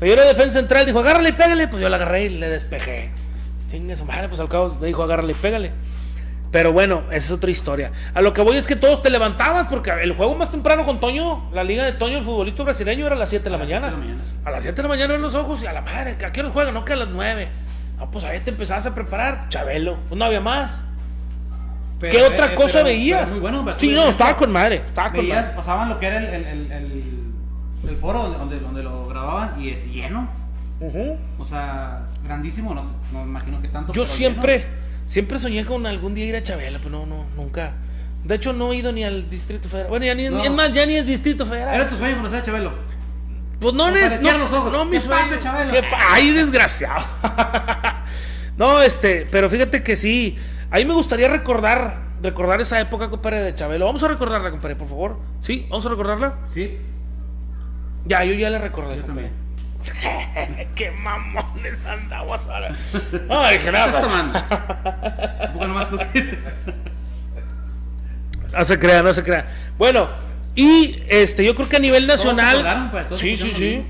Pero 0.00 0.08
yo 0.14 0.20
era 0.20 0.28
defensa 0.28 0.58
central, 0.58 0.84
dijo, 0.84 0.98
agárrale 0.98 1.28
y 1.28 1.32
pégale. 1.32 1.68
Pues 1.68 1.80
yo 1.80 1.88
la 1.88 1.94
agarré 1.96 2.24
y 2.24 2.28
le 2.30 2.48
despejé. 2.48 3.10
Chingue 3.70 3.96
su 3.96 4.04
madre, 4.04 4.28
pues 4.28 4.40
al 4.40 4.48
cabo 4.48 4.76
me 4.80 4.88
dijo, 4.88 5.04
agárrale 5.04 5.30
y 5.30 5.34
pégale. 5.36 5.70
Pero 6.52 6.72
bueno, 6.72 7.02
esa 7.08 7.16
es 7.26 7.30
otra 7.32 7.50
historia. 7.50 7.90
A 8.14 8.22
lo 8.22 8.32
que 8.32 8.40
voy 8.40 8.56
es 8.56 8.66
que 8.66 8.76
todos 8.76 9.02
te 9.02 9.10
levantabas 9.10 9.66
porque 9.66 9.90
el 9.90 10.12
juego 10.14 10.36
más 10.36 10.50
temprano 10.50 10.86
con 10.86 11.00
Toño, 11.00 11.50
la 11.52 11.64
liga 11.64 11.84
de 11.84 11.92
Toño, 11.92 12.18
el 12.18 12.24
futbolista 12.24 12.62
brasileño, 12.62 13.04
era 13.04 13.16
a 13.16 13.18
las 13.18 13.28
7 13.28 13.44
de 13.44 13.50
la 13.50 13.58
mañana. 13.58 13.88
siete 13.88 13.96
de 13.96 14.00
la 14.00 14.06
mañana, 14.06 14.24
sí. 14.24 14.32
A 14.44 14.50
las 14.52 14.62
7 14.62 14.76
de 14.76 14.82
la 14.82 14.88
mañana 14.88 15.14
en 15.16 15.22
los 15.22 15.34
ojos 15.34 15.62
y 15.62 15.66
a 15.66 15.72
la 15.72 15.82
madre, 15.82 16.16
¿a 16.24 16.32
qué 16.32 16.40
hora 16.40 16.50
juegan? 16.50 16.72
No, 16.74 16.84
que 16.84 16.92
a 16.92 16.96
las 16.96 17.08
9. 17.08 17.48
Ah, 17.98 18.06
pues 18.10 18.24
ahí 18.24 18.40
te 18.40 18.50
empezabas 18.50 18.86
a 18.86 18.94
preparar. 18.94 19.48
Chabelo, 19.48 19.98
pues 20.08 20.18
no 20.18 20.24
había 20.24 20.40
más. 20.40 20.80
Pero, 21.98 22.12
¿Qué 22.12 22.22
otra 22.24 22.52
eh, 22.52 22.54
cosa 22.54 22.72
pero- 22.74 22.84
veías? 22.86 23.20
pero 23.22 23.30
Muy 23.32 23.40
bueno, 23.40 23.64
pero 23.64 23.80
sí, 23.80 23.92
no, 23.92 24.08
estaba 24.08 24.36
con 24.36 24.52
madre. 24.52 24.76
Estaba 24.86 25.08
con 25.10 25.20
Veías, 25.20 25.42
madre. 25.42 25.56
pasaban 25.56 25.88
lo 25.88 25.98
que 25.98 26.06
era 26.06 26.16
el, 26.18 26.24
el, 26.26 26.44
el, 26.46 26.72
el- 26.72 27.22
el 27.88 27.96
foro 27.96 28.22
donde, 28.30 28.58
donde, 28.60 28.82
lo 28.82 29.06
grababan 29.08 29.60
y 29.62 29.70
es 29.70 29.84
lleno. 29.86 30.28
O 31.38 31.44
sea, 31.44 32.02
grandísimo, 32.24 32.74
no, 32.74 32.82
sé, 32.82 32.92
no 33.12 33.20
me 33.24 33.30
imagino 33.30 33.60
que 33.62 33.68
tanto. 33.68 33.92
Yo 33.92 34.04
siempre, 34.04 34.58
lleno. 34.58 34.85
Siempre 35.06 35.38
soñé 35.38 35.64
con 35.64 35.86
algún 35.86 36.14
día 36.14 36.26
ir 36.26 36.36
a 36.36 36.42
Chabelo, 36.42 36.78
pero 36.78 36.90
no, 36.90 37.06
no, 37.06 37.24
nunca. 37.36 37.74
De 38.24 38.34
hecho, 38.34 38.52
no 38.52 38.72
he 38.72 38.76
ido 38.76 38.90
ni 38.92 39.04
al 39.04 39.30
Distrito 39.30 39.68
Federal. 39.68 39.88
Bueno, 39.88 40.04
ya 40.06 40.14
ni, 40.14 40.28
No. 40.28 40.42
es 40.42 40.50
más, 40.50 40.72
ya 40.72 40.84
ni 40.86 40.96
es 40.96 41.06
Distrito 41.06 41.46
Federal. 41.46 41.74
Era 41.74 41.88
tu 41.88 41.96
sueño 41.96 42.16
conocer 42.16 42.40
a 42.40 42.42
Chabelo. 42.42 42.72
Pues 43.60 43.72
no, 43.74 43.88
es. 43.94 44.20
No, 44.20 44.38
los 44.38 44.52
ojos. 44.52 44.72
no, 44.72 44.84
mi 44.84 44.92
¿Qué 44.92 45.00
sueño. 45.00 45.22
pasa, 45.22 45.40
Chabelo? 45.40 45.72
¿Qué 45.72 45.82
pa- 45.82 45.98
Ay, 46.10 46.30
desgraciado. 46.32 47.04
no, 48.56 48.82
este, 48.82 49.26
pero 49.30 49.48
fíjate 49.48 49.82
que 49.82 49.96
sí. 49.96 50.36
A 50.70 50.76
mí 50.78 50.84
me 50.84 50.94
gustaría 50.94 51.28
recordar, 51.28 52.02
recordar 52.22 52.60
esa 52.60 52.80
época, 52.80 53.08
compadre, 53.08 53.40
de 53.42 53.54
Chabelo. 53.54 53.86
Vamos 53.86 54.02
a 54.02 54.08
recordarla, 54.08 54.50
compadre, 54.50 54.76
por 54.76 54.88
favor. 54.88 55.18
¿Sí? 55.40 55.66
¿Vamos 55.70 55.86
a 55.86 55.88
recordarla? 55.90 56.34
Sí, 56.52 56.76
Ya, 58.06 58.24
yo 58.24 58.34
ya 58.34 58.50
la 58.50 58.58
recordé, 58.58 58.96
yo 58.96 59.02
compadre. 59.02 59.28
también. 59.30 59.45
Qué 60.74 60.90
mamones 60.90 61.84
andabas 61.86 62.46
ahora. 62.48 62.76
Dije 62.92 63.58
¿Qué 63.64 63.72
nada. 63.72 63.86
estás 63.86 64.02
tomando? 64.02 65.86
Tú 65.90 65.98
dices. 66.14 66.38
No 68.52 68.64
se 68.64 68.78
crea, 68.78 69.02
no 69.02 69.12
se 69.12 69.22
crea. 69.22 69.46
Bueno, 69.76 70.08
y 70.54 71.02
este, 71.08 71.44
yo 71.44 71.54
creo 71.54 71.68
que 71.68 71.76
a 71.76 71.80
nivel 71.80 72.06
nacional. 72.06 72.90
pues, 72.90 73.18
sí, 73.18 73.36
sí, 73.36 73.52
sí. 73.52 73.84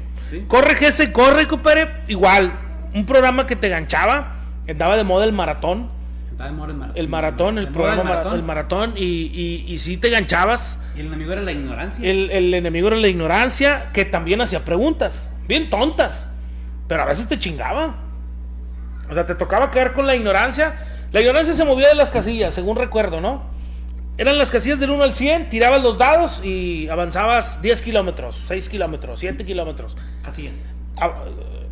Corre 0.49 0.75
GS, 0.75 1.09
corre, 1.13 1.47
compadre. 1.47 2.03
Igual, 2.09 2.53
un 2.93 3.07
programa 3.07 3.47
que 3.47 3.55
te 3.57 3.69
ganchaba. 3.69 4.35
Andaba 4.69 4.97
de 4.97 5.05
moda 5.05 5.25
el 5.25 5.33
maratón. 5.33 5.89
De 6.37 6.51
moda 6.51 6.71
el 6.73 6.77
maratón. 6.77 6.97
El 6.97 7.09
maratón, 7.09 7.59
el 7.59 7.69
programa 7.69 8.03
el 8.03 8.09
maratón. 8.09 8.35
el 8.35 8.43
maratón. 8.43 8.95
Y, 8.97 9.05
y, 9.05 9.65
y 9.73 9.79
sí 9.79 9.97
te 9.97 10.11
ganchabas. 10.11 10.81
Y 10.97 11.01
el 11.01 11.07
enemigo 11.07 11.33
era 11.33 11.43
la 11.43 11.53
ignorancia. 11.53 12.11
El, 12.11 12.31
el 12.33 12.53
enemigo 12.53 12.89
era 12.89 12.97
la 12.97 13.07
ignorancia, 13.09 13.91
que 13.93 14.05
también 14.05 14.41
hacía 14.41 14.65
preguntas, 14.65 15.31
bien 15.47 15.71
tontas, 15.71 16.27
pero 16.89 17.03
a 17.03 17.07
veces 17.07 17.29
te 17.29 17.39
chingaba. 17.39 17.97
O 19.11 19.15
sea, 19.15 19.25
te 19.27 19.35
tocaba 19.35 19.71
quedar 19.71 19.93
con 19.93 20.07
la 20.07 20.15
ignorancia. 20.17 20.75
La 21.13 21.21
ignorancia 21.21 21.55
se 21.55 21.65
movía 21.65 21.89
de 21.89 21.95
las 21.95 22.11
casillas, 22.11 22.53
según 22.55 22.77
recuerdo, 22.77 23.21
¿no? 23.21 23.45
Eran 24.19 24.39
las 24.39 24.51
casillas 24.51 24.81
del 24.81 24.91
1 24.91 25.05
al 25.05 25.13
100, 25.13 25.51
tirabas 25.51 25.83
los 25.83 25.99
dados 25.99 26.43
y 26.43 26.89
avanzabas 26.89 27.61
10 27.63 27.83
kilómetros, 27.83 28.43
6 28.49 28.69
kilómetros, 28.69 29.21
7 29.21 29.45
kilómetros. 29.45 29.97
Casillas. 30.23 30.65
Ah, 30.97 31.13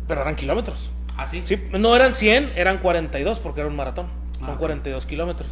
Pero 0.07 0.21
eran 0.21 0.35
kilómetros. 0.35 0.91
Ah, 1.17 1.25
sí. 1.25 1.41
Sí, 1.45 1.59
no 1.71 1.95
eran 1.95 2.13
100, 2.13 2.53
eran 2.55 2.77
42 2.79 3.39
porque 3.39 3.61
era 3.61 3.69
un 3.69 3.75
maratón. 3.75 4.07
Son 4.39 4.49
Ah, 4.49 4.53
ok. 4.53 4.59
42 4.59 5.05
kilómetros. 5.05 5.49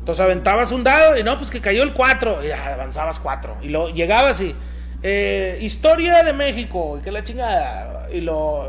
Entonces 0.00 0.24
aventabas 0.24 0.72
un 0.72 0.82
dado 0.82 1.16
y 1.16 1.22
no, 1.22 1.38
pues 1.38 1.50
que 1.50 1.60
cayó 1.60 1.82
el 1.82 1.92
4 1.92 2.44
y 2.44 2.50
avanzabas 2.50 3.18
4. 3.20 3.58
Y 3.62 3.68
luego 3.68 3.88
llegabas 3.90 4.40
y... 4.40 4.54
eh, 5.02 5.58
historia 5.60 6.22
de 6.22 6.32
México 6.32 6.98
y 6.98 7.02
que 7.02 7.10
la 7.10 7.24
chingada. 7.24 8.08
Y 8.12 8.20
lo... 8.20 8.68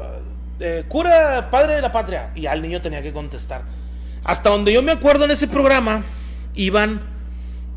eh, 0.60 0.84
cura 0.88 1.50
padre 1.52 1.76
de 1.76 1.82
la 1.82 1.92
patria. 1.92 2.32
Y 2.36 2.46
al 2.46 2.62
niño 2.62 2.82
tenía 2.82 3.02
que 3.02 3.12
contestar. 3.12 3.64
Hasta 4.24 4.50
donde 4.50 4.72
yo 4.74 4.84
me 4.84 4.92
acuerdo 4.92 5.26
en 5.26 5.32
ese 5.32 5.48
programa, 5.48 6.04
iban, 6.54 7.02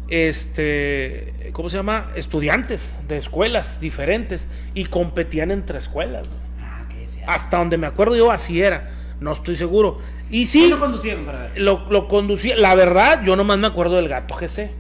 este, 0.09 1.51
¿cómo 1.53 1.69
se 1.71 1.77
llama? 1.79 2.11
Estudiantes 2.15 2.97
de 3.09 3.17
escuelas 3.19 3.81
diferentes 3.81 4.49
y 4.75 4.85
competían 4.87 5.51
entre 5.51 5.79
escuelas. 5.79 6.29
Ah. 6.61 6.85
Hasta 7.27 7.59
donde 7.59 7.79
me 7.79 7.87
acuerdo 7.87 8.17
yo, 8.17 8.31
así 8.31 8.61
era. 8.61 8.91
No 9.21 9.33
estoy 9.33 9.57
seguro. 9.57 9.99
Y 10.31 10.47
sí, 10.47 10.59
¿Quién 10.61 10.71
lo 10.71 10.81
conducía, 10.81 11.15
compadre? 11.17 11.59
lo, 11.61 11.87
lo 11.91 12.09
conducía. 12.09 12.57
La 12.57 12.75
verdad, 12.75 13.23
yo 13.25 13.37
nomás 13.37 13.59
me 13.59 13.67
acuerdo 13.67 13.97
del 13.97 14.09
gato 14.09 14.35
GC. 14.35 14.71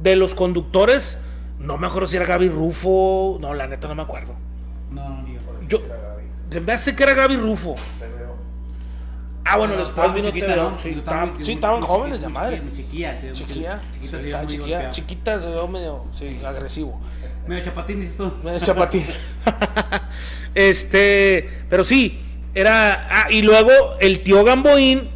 De 0.00 0.16
los 0.16 0.34
conductores, 0.34 1.18
no 1.60 1.78
me 1.78 1.86
acuerdo 1.86 2.08
si 2.08 2.16
era 2.16 2.26
Gaby 2.26 2.48
Rufo. 2.48 3.38
No, 3.40 3.54
la 3.54 3.66
neta 3.68 3.86
no 3.86 3.94
me 3.94 4.02
acuerdo. 4.02 4.34
No, 4.90 5.08
no, 5.08 5.22
ni 5.22 5.34
yo. 5.34 5.40
Yo, 5.68 5.78
Era 5.86 5.96
Gaby, 5.96 6.24
se 6.50 6.60
me 6.60 6.72
hace 6.72 6.96
que 6.96 7.02
era 7.04 7.14
Gaby 7.14 7.36
Rufo. 7.36 7.76
Ah, 9.44 9.56
bueno, 9.56 9.74
No, 9.74 9.80
después 9.80 10.12
vino 10.14 10.28
chiquita, 10.28 10.54
¿no? 10.54 10.76
Sí, 10.76 10.90
estaban, 10.90 11.32
sí, 11.42 11.58
jóvenes 11.80 12.20
de 12.20 12.28
madre. 12.28 12.62
Chiquilla, 12.72 13.18
sí, 13.18 13.28
Chiquilla, 13.32 13.80
Chiquita, 14.00 14.46
chiquilla, 14.46 14.90
chiquita, 14.90 15.40
se 15.40 15.46
ve 15.46 15.68
medio 15.68 16.04
sí, 16.12 16.38
agresivo. 16.44 17.00
Medio 17.48 17.64
chapatín, 17.64 18.00
dices 18.00 18.16
tú. 18.16 18.32
Me 18.44 18.58
chapatín. 18.60 19.04
este, 20.54 21.48
pero 21.68 21.84
sí, 21.84 22.20
era. 22.54 23.08
Ah, 23.10 23.26
y 23.30 23.42
luego 23.42 23.72
el 24.00 24.20
tío 24.22 24.44
Gamboín. 24.44 25.08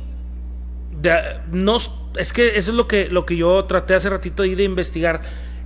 de- 1.00 1.40
no, 1.52 1.76
es 2.18 2.32
que 2.32 2.56
eso 2.58 2.70
es 2.70 2.76
lo 2.76 2.88
que, 2.88 3.08
lo 3.10 3.26
que 3.26 3.36
yo 3.36 3.64
traté 3.66 3.94
hace 3.94 4.08
ratito 4.08 4.42
ahí 4.42 4.54
de 4.54 4.64
investigar. 4.64 5.20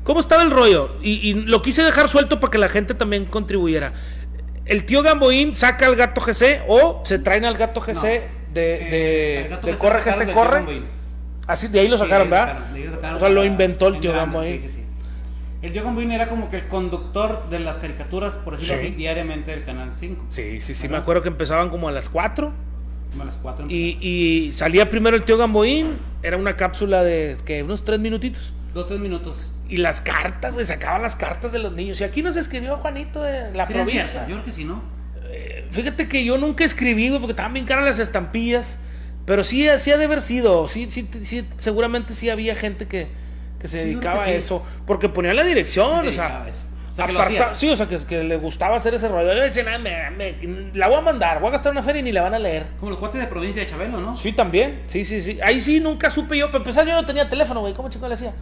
¿Cómo 0.09 0.21
estaba 0.21 0.43
el 0.43 0.51
rollo? 0.51 0.97
Y, 1.03 1.11
y 1.29 1.35
lo 1.35 1.61
quise 1.61 1.83
dejar 1.83 2.09
suelto 2.09 2.41
para 2.41 2.51
que 2.51 2.57
la 2.57 2.71
gente 2.71 2.95
también 2.95 3.27
contribuyera. 3.27 3.93
El 4.65 4.87
tío 4.87 5.03
Gamboín 5.03 5.55
saca 5.55 5.85
al 5.85 5.97
gato 5.97 6.23
GC 6.23 6.63
o 6.67 7.03
se 7.05 7.19
traen 7.19 7.45
al 7.45 7.59
gato 7.59 7.83
GC 7.83 7.93
No. 7.95 8.01
de, 8.03 8.27
Eh, 8.55 8.91
de, 8.91 9.41
el 9.43 9.49
gato 9.49 9.67
de 9.67 9.73
que 9.75 9.79
corre 9.79 10.01
GC 10.01 10.33
corre. 10.33 10.83
Así 11.47 11.69
de 11.69 11.81
ahí 11.81 11.89
lo 11.89 11.99
sacaron, 11.99 12.31
¿verdad? 12.31 12.47
sacaron, 12.55 12.73
de 12.73 12.81
ahí 12.81 12.87
lo 12.87 12.95
sacaron 12.95 13.17
O 13.17 13.21
sea, 13.21 13.29
lo 13.29 13.45
inventó 13.45 13.89
el 13.89 14.01
tío 14.01 14.13
Gamboín. 14.15 14.61
Sí, 14.63 14.69
sí, 14.69 14.75
sí. 14.77 14.85
El 15.61 15.73
tío 15.73 15.85
Gamboín 15.85 16.11
era 16.11 16.31
como 16.31 16.49
que 16.49 16.57
el 16.57 16.69
conductor 16.69 17.51
de 17.51 17.59
las 17.59 17.77
caricaturas, 17.77 18.33
por 18.37 18.57
decirlo 18.57 18.81
Sí. 18.81 18.87
así, 18.87 18.95
diariamente 18.97 19.51
del 19.51 19.65
canal 19.65 19.91
5. 19.95 20.25
Sí, 20.31 20.59
sí, 20.63 20.75
sí, 20.75 20.89
me 20.89 20.97
acuerdo 20.97 21.21
que 21.21 21.29
empezaban 21.29 21.69
como 21.69 21.87
a 21.87 21.93
las 21.93 22.09
4. 22.09 22.51
Como 23.11 23.23
a 23.25 23.27
las 23.27 23.37
4 23.37 23.67
Y, 23.69 23.99
y 24.01 24.53
salía 24.55 24.89
primero 24.89 25.17
el 25.19 25.25
tío 25.25 25.37
Gamboín, 25.37 25.99
era 26.23 26.39
una 26.39 26.57
cápsula 26.57 27.03
de 27.05 27.37
que 27.45 27.63
unos 27.63 27.85
tres 27.85 27.99
minutitos. 28.01 28.55
Dos, 28.73 28.87
tres 28.89 29.01
minutos. 29.01 29.51
Y 29.69 29.77
las 29.79 30.01
cartas, 30.01 30.55
güey, 30.55 30.65
sacaban 30.65 31.03
las 31.03 31.15
cartas 31.17 31.53
de 31.53 31.59
los 31.59 31.73
niños. 31.75 32.01
Y 32.01 32.05
aquí 32.05 32.23
nos 32.23 32.37
escribió 32.37 32.79
Juanito 32.79 33.21
de 33.23 33.53
la 33.55 33.67
¿Sí 33.67 33.73
era 33.75 33.85
provincia. 33.85 34.27
Yo 34.27 34.35
creo 34.37 34.45
que 34.45 34.53
sí, 34.53 34.65
¿no? 34.65 34.83
Eh, 35.31 35.67
Fíjate 35.71 36.09
que 36.09 36.25
yo 36.25 36.39
nunca 36.39 36.65
escribí, 36.65 37.09
güey, 37.09 37.21
porque 37.21 37.33
estaban 37.33 37.53
bien 37.53 37.67
caras 37.67 37.85
las 37.85 37.99
estampillas. 37.99 38.77
Pero 39.27 39.45
sí, 39.45 39.69
sí 39.79 39.91
ha 39.93 39.99
de 39.99 40.07
haber 40.07 40.23
sido. 40.23 40.67
Sí, 40.69 40.89
sí, 40.91 41.07
sí, 41.23 41.47
seguramente 41.59 42.15
sí 42.15 42.31
había 42.31 42.55
gente 42.57 42.87
que, 42.89 43.09
que 43.61 43.69
se 43.69 43.83
Sí, 43.83 43.89
dedicaba 43.91 44.25
que 44.25 44.31
a 44.31 44.35
eso. 44.35 44.65
Porque 44.87 45.11
ponían 45.11 45.37
la 45.37 45.45
dirección, 45.45 46.01
Sí, 46.03 46.09
o 46.09 46.13
sea. 46.13 46.47
O 46.97 47.01
aparta- 47.03 47.55
sí, 47.55 47.69
o 47.69 47.77
sea, 47.77 47.87
que, 47.87 47.97
que 47.99 48.25
le 48.25 48.37
gustaba 48.39 48.77
hacer 48.77 48.95
ese 48.95 49.09
rollo. 49.09 49.33
Yo 49.35 49.43
decía, 49.43 49.63
"Nah, 49.63 49.79
me- 49.79 50.11
me- 50.11 50.71
la 50.75 50.89
voy 50.89 50.97
a 50.97 51.01
mandar, 51.03 51.39
voy 51.41 51.49
a 51.51 51.53
gastar 51.53 51.71
una 51.71 51.83
feria 51.83 52.01
y 52.01 52.03
ni 52.05 52.11
la 52.13 52.23
van 52.23 52.35
a 52.35 52.39
leer. 52.41 52.67
Como 52.81 52.91
los 52.91 52.99
cuates 52.99 53.21
de 53.21 53.27
provincia 53.29 53.63
de 53.63 53.69
Chabelo, 53.69 54.01
¿no? 54.01 54.17
Sí, 54.17 54.33
también. 54.33 54.83
Sí, 54.89 55.05
sí, 55.05 55.21
sí. 55.21 55.39
Ahí 55.45 55.61
sí 55.61 55.79
nunca 55.79 56.09
supe 56.11 56.37
yo. 56.37 56.47
Para 56.47 56.59
empezar, 56.59 56.85
yo 56.87 56.95
no 56.95 57.05
tenía 57.05 57.29
teléfono, 57.29 57.61
güey. 57.61 57.75
¿Cómo 57.75 57.89
chico 57.91 58.09
le 58.09 58.15
hacía? 58.15 58.33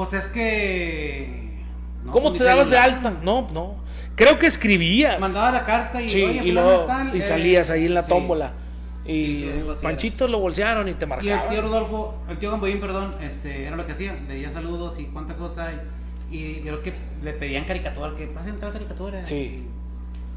Pues 0.00 0.14
es 0.14 0.26
que. 0.28 1.58
no, 2.02 2.12
¿Cómo 2.12 2.32
te 2.32 2.42
dabas 2.42 2.70
de 2.70 2.78
alta? 2.78 3.10
No, 3.22 3.46
no. 3.52 3.74
Creo 4.14 4.38
que 4.38 4.46
escribías. 4.46 5.20
Mandaba 5.20 5.50
la 5.50 5.66
carta 5.66 6.00
y. 6.00 6.08
Sí, 6.08 6.22
oye, 6.22 6.40
y 6.42 6.52
luego 6.52 6.86
tal, 6.86 7.14
y 7.14 7.20
eh, 7.20 7.22
salías 7.22 7.68
ahí 7.68 7.84
en 7.84 7.92
la 7.92 8.06
tómbola. 8.06 8.54
Y 9.04 9.36
Sí, 9.36 9.50
Panchito 9.82 10.26
lo 10.26 10.40
bolsearon 10.40 10.88
y 10.88 10.94
te 10.94 11.00
Y 11.00 11.04
el 11.04 11.08
marcaban. 11.10 11.50
tío 11.50 11.60
Rodolfo, 11.60 12.18
el 12.30 12.38
tío 12.38 12.50
Gamboín, 12.50 12.80
perdón, 12.80 13.14
este, 13.20 13.66
era 13.66 13.76
lo 13.76 13.84
que 13.84 13.92
hacía, 13.92 14.16
leía 14.26 14.50
saludos 14.50 14.98
y 14.98 15.04
cuánta 15.04 15.36
cosa. 15.36 15.70
Y, 16.30 16.36
y 16.36 16.60
creo 16.64 16.80
que 16.80 16.94
le 17.22 17.34
pedían 17.34 17.66
caricatura, 17.66 18.14
que 18.16 18.26
pasen 18.26 18.58
tal 18.58 18.72
caricatura. 18.72 19.26
Sí. 19.26 19.34
Y, 19.34 19.68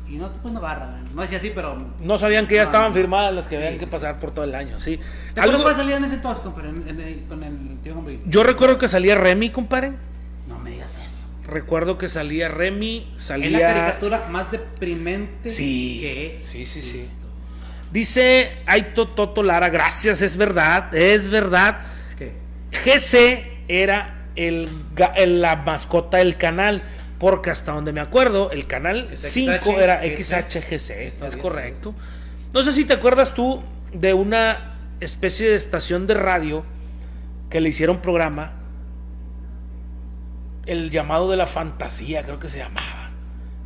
y 0.08 0.18
no, 0.18 0.32
pues 0.32 0.54
no 0.54 0.60
agarra. 0.60 1.00
No 1.14 1.22
decía 1.22 1.38
así, 1.38 1.52
pero. 1.54 1.94
No 2.00 2.18
sabían 2.18 2.46
que 2.48 2.56
ya 2.56 2.64
estaban 2.64 2.94
firmadas 2.94 3.34
las 3.34 3.48
que 3.48 3.56
Sí, 3.58 3.64
habían 3.64 3.80
que 3.80 3.88
pasar 3.88 4.20
por 4.20 4.32
todo 4.32 4.46
el 4.46 4.54
año, 4.56 4.80
sí. 4.80 4.98
¿Te 5.34 5.40
acuerdas 5.42 5.50
Algo- 5.56 5.64
cuál 5.64 5.76
salía 5.76 5.98
en 5.98 6.06
ese 6.06 6.16
entonces, 6.16 6.44
compadre, 6.44 6.70
en- 6.70 7.00
en- 7.00 7.20
con 7.28 7.44
el 7.44 7.78
tío? 7.84 8.04
Yo 8.26 8.44
recuerdo 8.44 8.78
que 8.78 8.88
salía 8.88 9.16
Remy, 9.16 9.50
compadre. 9.52 9.94
No 10.48 10.60
me 10.60 10.72
digas 10.72 11.00
eso. 11.04 11.26
Recuerdo 11.48 11.98
que 11.98 12.08
salía 12.10 12.48
Remy, 12.48 13.14
salía... 13.18 13.48
Es 13.48 13.52
la 13.54 13.60
caricatura 13.60 14.28
más 14.30 14.52
deprimente 14.52 15.50
Sí, 15.50 16.00
que 16.02 16.40
sí, 16.40 16.66
sí, 16.66 16.82
sí. 16.82 16.98
visto. 17.00 17.16
Dice 17.92 18.58
Aito 18.66 19.08
Toto 19.10 19.44
Lara, 19.44 19.70
gracias, 19.70 20.22
es 20.22 20.36
verdad, 20.38 20.94
es 20.96 21.30
verdad. 21.30 21.80
¿Qué? 22.18 22.34
GC 22.72 23.64
era 23.68 24.26
el, 24.36 24.70
el- 25.16 25.42
la 25.42 25.58
mascota 25.58 26.18
del 26.18 26.38
canal, 26.38 26.82
porque 27.24 27.52
hasta 27.52 27.72
donde 27.72 27.94
me 27.94 28.02
acuerdo, 28.02 28.52
el 28.52 28.68
canal 28.68 29.08
Es 29.14 29.22
5 29.22 29.54
XH, 29.64 29.82
era 29.82 30.02
GC. 30.02 30.24
XHGC, 30.24 31.24
es 31.26 31.38
correcto. 31.38 31.96
No 32.52 32.62
sé 32.64 32.74
si 32.74 32.84
te 32.84 32.96
acuerdas 32.96 33.34
tú 33.34 33.64
de 33.94 34.14
una 34.14 34.76
especie 35.00 35.52
de 35.52 35.56
estación 35.56 36.06
de 36.06 36.16
radio 36.16 36.66
que 37.50 37.62
le 37.62 37.70
hicieron 37.70 38.02
programa, 38.02 38.52
el 40.66 40.90
llamado 40.90 41.32
de 41.32 41.38
la 41.38 41.48
fantasía, 41.48 42.24
creo 42.24 42.40
que 42.40 42.50
se 42.50 42.58
llamaba, 42.58 43.12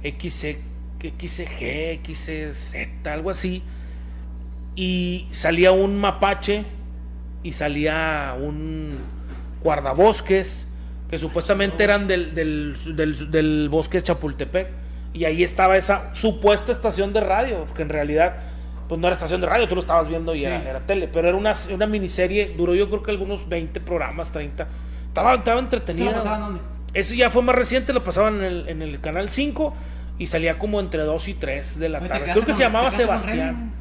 XC, 0.04 0.60
XG, 1.02 2.06
XZ, 2.06 2.76
algo 3.06 3.32
así, 3.32 3.64
y 4.76 5.28
salía 5.32 5.72
un 5.72 6.00
mapache 6.00 6.64
y 7.42 7.54
salía 7.54 8.36
un 8.40 9.00
guardabosques 9.64 10.67
que 11.10 11.18
supuestamente 11.18 11.84
eran 11.84 12.08
del, 12.08 12.34
del, 12.34 12.76
del- 12.96 13.32
del 13.32 13.70
bosque 13.70 13.98
de 14.00 14.04
Chapultepec 14.04 14.68
y 15.14 15.26
ahí 15.26 15.42
estaba 15.44 15.78
esa 15.78 16.14
supuesta 16.14 16.72
estación 16.72 17.14
de 17.14 17.22
radio 17.22 17.64
porque 17.66 17.82
en 17.84 17.90
realidad 17.90 18.36
pues 18.90 19.00
no 19.00 19.08
era 19.08 19.14
estación 19.14 19.42
de 19.42 19.48
radio 19.48 19.68
tú 19.68 19.76
lo 19.76 19.82
estabas 19.82 20.08
viendo 20.10 20.36
y 20.36 20.40
Sí. 20.40 20.46
era, 20.46 20.62
era 20.70 20.80
tele 20.82 21.08
pero 21.08 21.28
era 21.30 21.38
una, 21.38 21.54
una 21.74 21.88
miniserie 21.88 22.54
duró 22.58 22.76
yo 22.76 22.90
creo 22.90 23.04
que 23.04 23.12
algunos 23.12 23.48
20 23.48 23.80
programas 23.82 24.32
30 24.32 24.68
estaba, 25.08 25.36
estaba 25.36 25.58
¿Se 25.60 25.64
entretenida 25.64 26.12
lo 26.12 26.24
dónde? 26.24 26.62
eso 26.94 27.16
ya 27.16 27.30
fue 27.30 27.42
más 27.42 27.56
reciente 27.56 27.94
lo 27.94 28.04
pasaban 28.04 28.36
en 28.38 28.44
el, 28.44 28.70
en 28.70 28.82
el 28.82 29.00
canal 29.00 29.30
5 29.30 29.74
y 30.20 30.28
salía 30.28 30.58
como 30.60 30.80
entre 30.80 31.04
2 31.04 31.28
y 31.30 31.34
3 31.36 31.80
de 31.80 31.90
la 31.90 32.00
Oye, 32.00 32.08
¿te 32.08 32.14
tarde 32.14 32.24
creo 32.32 32.42
que 32.42 32.46
con- 32.48 32.54
se 32.56 32.64
llamaba 32.64 32.92
Sebastián 32.92 33.72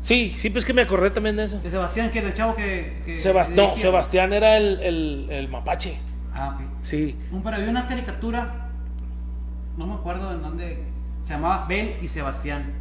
sí 0.00 0.34
sí 0.38 0.50
pues 0.50 0.64
que 0.64 0.72
me 0.72 0.82
acordé 0.82 1.10
también 1.10 1.36
de 1.36 1.44
eso 1.44 1.58
De 1.60 1.70
Sebastián, 1.70 2.10
que 2.10 2.18
era 2.18 2.28
el 2.28 2.34
chavo 2.34 2.54
que. 2.56 3.02
que 3.04 3.16
Sebast- 3.16 3.50
no. 3.50 3.76
Sebastián 3.76 4.32
era 4.32 4.56
el, 4.56 4.80
el, 4.80 5.26
el 5.30 5.48
mapache. 5.48 5.98
Ah, 6.38 6.54
ok. 6.54 6.62
Sí. 6.82 7.16
Compadre, 7.30 7.56
había 7.58 7.70
una 7.70 7.88
caricatura, 7.88 8.68
no 9.76 9.86
me 9.86 9.94
acuerdo 9.94 10.32
en 10.32 10.42
dónde, 10.42 10.84
se 11.24 11.32
llamaba 11.34 11.66
Bel 11.66 11.96
y 12.00 12.08
Sebastián. 12.08 12.72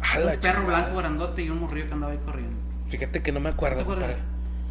A 0.00 0.16
Era 0.16 0.24
la 0.26 0.32
un 0.34 0.40
perro 0.40 0.60
chingada. 0.60 0.80
blanco 0.82 0.96
grandote 0.98 1.42
y 1.42 1.50
un 1.50 1.60
morrillo 1.60 1.86
que 1.88 1.92
andaba 1.94 2.12
ahí 2.12 2.18
corriendo. 2.24 2.54
Fíjate 2.88 3.22
que 3.22 3.32
no 3.32 3.40
me 3.40 3.48
¿No 3.50 3.54
acuerdo. 3.54 3.76
te 3.76 3.82
acuerdas? 3.82 4.04
compadre. 4.10 4.28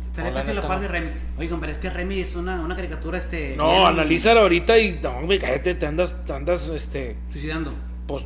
Estaría 0.08 0.32
No, 0.32 0.38
casi 0.38 0.54
la 0.54 0.62
par 0.62 0.78
no. 0.78 0.82
de 0.82 0.88
Remy. 0.88 1.10
Oye, 1.38 1.50
compadre, 1.50 1.74
es 1.74 1.78
que 1.80 1.90
Remy 1.90 2.20
es 2.22 2.36
una, 2.36 2.62
una 2.62 2.76
caricatura 2.76 3.18
este. 3.18 3.56
No, 3.58 3.72
bien 3.72 3.86
analízala 3.86 4.42
ahorita 4.42 4.78
y 4.80 5.00
no, 5.02 5.12
hombre, 5.18 5.38
cállate, 5.40 5.76
te 5.76 5.86
andas, 5.86 6.16
te 6.26 6.34
andas, 6.34 6.68
este, 6.70 7.18
Suicidando. 7.32 7.74
pues 8.08 8.26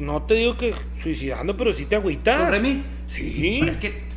no 0.00 0.22
te 0.22 0.34
digo 0.34 0.56
que 0.56 0.74
suicidando, 1.00 1.56
pero 1.56 1.72
sí 1.72 1.84
te 1.86 1.96
agüitas. 1.96 2.40
¿Con 2.40 2.50
Remy? 2.52 2.82
Sí. 3.06 3.56
Pero 3.60 3.72
es 3.72 3.78
que. 3.78 4.08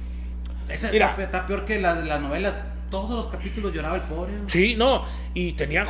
Esa 0.69 0.89
Mira. 0.91 1.15
está, 1.19 1.45
peor 1.45 1.65
que 1.65 1.79
las 1.81 1.97
de 2.01 2.05
las 2.05 2.21
novelas. 2.21 2.53
Todos 2.91 3.11
los 3.11 3.27
capítulos 3.27 3.73
lloraba 3.73 3.95
el 3.95 4.01
pobre. 4.03 4.33
Sí, 4.47 4.75
no. 4.77 5.03
Y 5.33 5.53
tenía, 5.53 5.85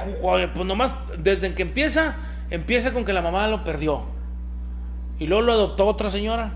pues 0.54 0.66
nomás, 0.66 0.94
desde 1.18 1.54
que 1.54 1.64
empieza, 1.64 2.16
empieza 2.50 2.94
con 2.94 3.04
que 3.04 3.12
la 3.12 3.22
mamá 3.22 3.48
lo 3.50 3.64
perdió. 3.66 4.04
Y 5.20 5.28
luego 5.28 5.42
lo 5.44 5.52
adoptó 5.54 5.88
otra 5.88 6.10
señora. 6.10 6.54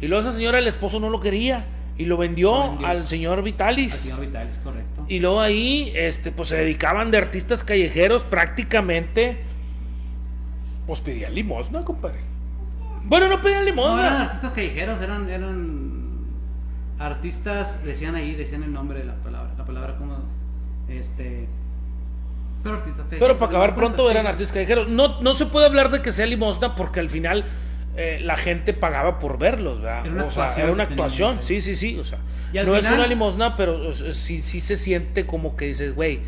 Y 0.00 0.06
luego 0.08 0.22
esa 0.26 0.34
señora, 0.34 0.58
el 0.58 0.66
esposo 0.68 1.00
no 1.00 1.10
lo 1.10 1.20
quería. 1.20 1.66
Y 1.98 2.04
lo 2.04 2.16
vendió, 2.16 2.52
Lo 2.56 2.70
vendió. 2.70 2.86
al 2.86 3.08
señor 3.08 3.42
Vitalis. 3.42 3.92
Al 3.92 3.98
señor 3.98 4.20
Vital, 4.20 4.46
es 4.48 4.58
correcto. 4.58 5.04
Y 5.08 5.18
luego 5.18 5.40
ahí, 5.40 5.92
este, 5.96 6.30
pues 6.30 6.48
se 6.50 6.56
dedicaban 6.56 7.10
de 7.10 7.18
artistas 7.18 7.64
callejeros 7.64 8.22
prácticamente. 8.22 9.42
Pues 10.86 11.00
pedían 11.00 11.34
limosna, 11.34 11.84
compadre. 11.84 12.20
Bueno, 13.04 13.26
no 13.28 13.42
pedían 13.42 13.64
No, 13.64 13.66
eran 13.72 13.76
limosna. 13.76 14.22
artistas 14.26 14.50
callejeros, 14.52 15.02
eran, 15.02 15.28
eran 15.28 15.88
artistas, 16.98 17.84
decían 17.84 18.14
ahí, 18.14 18.34
decían 18.34 18.62
el 18.62 18.72
nombre 18.72 18.98
de 19.00 19.04
la 19.04 19.14
palabra, 19.16 19.37
la 19.37 19.37
palabra 19.68 19.96
como, 19.96 20.16
este, 20.88 21.46
pero 22.62 22.76
artistas 22.76 23.04
callejeros. 23.06 23.28
pero 23.28 23.38
para 23.38 23.50
acabar 23.50 23.74
pronto 23.76 24.02
cuenta, 24.04 24.12
eran 24.12 24.24
sí. 24.24 24.30
artistas 24.32 24.52
callejeros. 24.54 24.88
No, 24.88 25.20
no 25.20 25.34
se 25.34 25.46
puede 25.46 25.66
hablar 25.66 25.90
de 25.90 26.02
que 26.02 26.12
sea 26.12 26.26
limosna 26.26 26.74
porque 26.74 27.00
al 27.00 27.08
final 27.10 27.44
eh, 27.96 28.20
la 28.22 28.36
gente 28.36 28.72
pagaba 28.74 29.18
por 29.18 29.38
verlos, 29.38 29.80
¿verdad? 29.80 30.04
Era 30.06 30.14
una 30.14 30.24
o 30.24 30.30
sea, 30.30 30.42
actuación 30.44 30.64
era 30.66 30.74
una 30.74 30.84
que 30.84 30.88
tenían, 30.94 31.04
actuación. 31.06 31.36
sí. 31.42 31.60
Sí, 31.60 31.76
sí. 31.76 31.98
O 31.98 32.04
sea, 32.04 32.18
no 32.64 32.76
es 32.76 32.90
una 32.90 33.06
limosna, 33.06 33.56
pero 33.56 33.88
o 33.88 33.94
sea, 33.94 34.12
sí, 34.14 34.38
sí 34.40 34.60
se 34.60 34.76
siente 34.76 35.26
como 35.26 35.56
que 35.56 35.66
dices, 35.66 35.94
güey, 35.94 36.20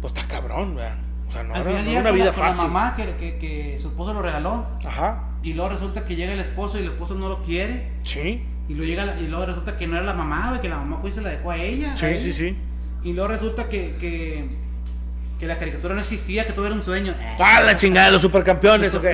pues 0.00 0.12
está 0.14 0.26
cabrón, 0.26 0.74
¿verdad? 0.76 0.96
O 1.28 1.32
sea, 1.32 1.44
no 1.44 1.54
Al 1.54 1.60
era, 1.62 1.70
final 1.70 1.84
no 1.84 1.90
era 1.92 2.00
una 2.00 2.10
vida 2.10 2.24
la, 2.26 2.32
con 2.32 2.42
la 2.44 2.50
fácil. 2.50 2.66
mamá 2.68 2.94
que, 2.96 3.14
que, 3.16 3.38
que 3.38 3.78
su 3.80 3.88
esposo 3.88 4.12
lo 4.14 4.22
regaló 4.22 4.66
Ajá. 4.84 5.24
Y 5.42 5.54
luego 5.54 5.70
resulta 5.70 6.04
que 6.04 6.16
llega 6.16 6.32
el 6.32 6.40
esposo 6.40 6.76
y 6.78 6.80
el 6.80 6.86
esposo 6.88 7.14
no 7.14 7.28
lo 7.28 7.42
quiere. 7.42 7.92
Sí. 8.02 8.42
Y 8.68 8.74
luego, 8.74 8.84
llega, 8.90 9.04
la- 9.06 9.20
y 9.20 9.26
luego 9.28 9.46
resulta 9.46 9.76
que 9.78 9.86
no 9.86 9.96
era 9.96 10.04
la 10.04 10.12
mamá, 10.14 10.48
güey, 10.50 10.60
que 10.60 10.68
la 10.68 10.76
mamá 10.78 11.00
pues 11.00 11.14
se 11.14 11.22
la 11.22 11.30
dejó 11.30 11.50
a 11.52 11.56
ella. 11.56 11.96
Sí, 11.96 12.18
sí, 12.18 12.32
sí. 12.32 12.56
Y 13.02 13.12
luego 13.12 13.28
resulta 13.28 13.68
que, 13.68 13.96
que, 13.98 14.44
que 15.38 15.46
la 15.46 15.58
caricatura 15.58 15.94
no 15.94 16.00
existía, 16.00 16.46
que 16.46 16.52
todo 16.52 16.66
era 16.66 16.74
un 16.74 16.82
sueño. 16.82 17.14
Ah, 17.38 17.62
la 17.64 17.76
chingada 17.76 18.06
de 18.06 18.12
los 18.12 18.22
supercampeones, 18.22 18.94
ok. 18.94 19.04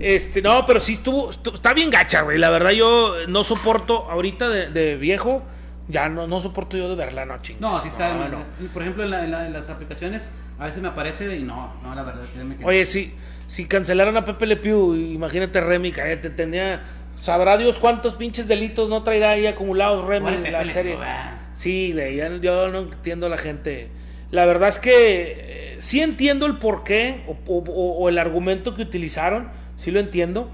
Este, 0.00 0.40
no, 0.42 0.64
pero 0.66 0.80
sí 0.80 0.94
estuvo, 0.94 1.30
estu- 1.32 1.54
está 1.54 1.74
bien 1.74 1.90
gacha, 1.90 2.22
güey. 2.22 2.38
La 2.38 2.50
verdad 2.50 2.70
yo 2.70 3.14
no 3.28 3.44
soporto, 3.44 4.10
ahorita 4.10 4.48
de, 4.48 4.70
de 4.70 4.96
viejo, 4.96 5.42
ya 5.88 6.08
no, 6.08 6.26
no 6.26 6.40
soporto 6.40 6.76
yo 6.76 6.88
de 6.88 6.96
verla, 6.96 7.24
no 7.26 7.40
chingas. 7.42 7.60
No, 7.60 7.78
sí 7.80 7.88
está. 7.88 8.14
No, 8.14 8.28
no. 8.28 8.42
Por 8.72 8.82
ejemplo, 8.82 9.04
en, 9.04 9.10
la- 9.10 9.24
en 9.24 9.30
la- 9.30 9.46
en 9.46 9.52
las 9.52 9.68
aplicaciones 9.68 10.28
a 10.58 10.64
veces 10.66 10.80
me 10.80 10.88
aparece 10.88 11.36
y 11.36 11.42
no, 11.42 11.74
no, 11.82 11.94
la 11.94 12.02
verdad, 12.02 12.22
créeme 12.32 12.56
que 12.56 12.62
no. 12.62 12.68
Oye, 12.68 12.86
si, 12.86 13.12
si 13.46 13.66
cancelaron 13.66 14.16
a 14.16 14.24
Pepe 14.24 14.46
Le 14.46 14.56
Pew, 14.56 14.94
imagínate 14.94 15.60
Remy, 15.60 15.92
cállate, 15.92 16.30
tenía, 16.30 16.82
sabrá 17.16 17.58
Dios 17.58 17.76
cuántos 17.78 18.14
pinches 18.14 18.48
delitos 18.48 18.88
no 18.88 19.02
traerá 19.02 19.30
ahí 19.32 19.46
acumulados 19.46 20.06
Remy 20.06 20.28
en 20.28 20.34
Pepe 20.36 20.50
la 20.50 20.64
serie. 20.64 20.96
Ah. 21.02 21.35
Sí, 21.56 21.92
güey, 21.92 22.16
ya- 22.16 22.36
yo 22.36 22.68
no 22.70 22.80
entiendo 22.80 23.26
a 23.26 23.28
la 23.30 23.38
gente. 23.38 23.88
La 24.30 24.44
verdad 24.44 24.68
es 24.68 24.78
que 24.78 24.92
eh, 25.38 25.76
sí 25.78 26.02
entiendo 26.02 26.44
el 26.46 26.58
porqué 26.58 27.24
o, 27.26 27.56
o- 27.58 28.08
el 28.08 28.18
argumento 28.18 28.74
que 28.74 28.82
utilizaron, 28.82 29.48
sí 29.76 29.90
lo 29.90 29.98
entiendo, 30.00 30.50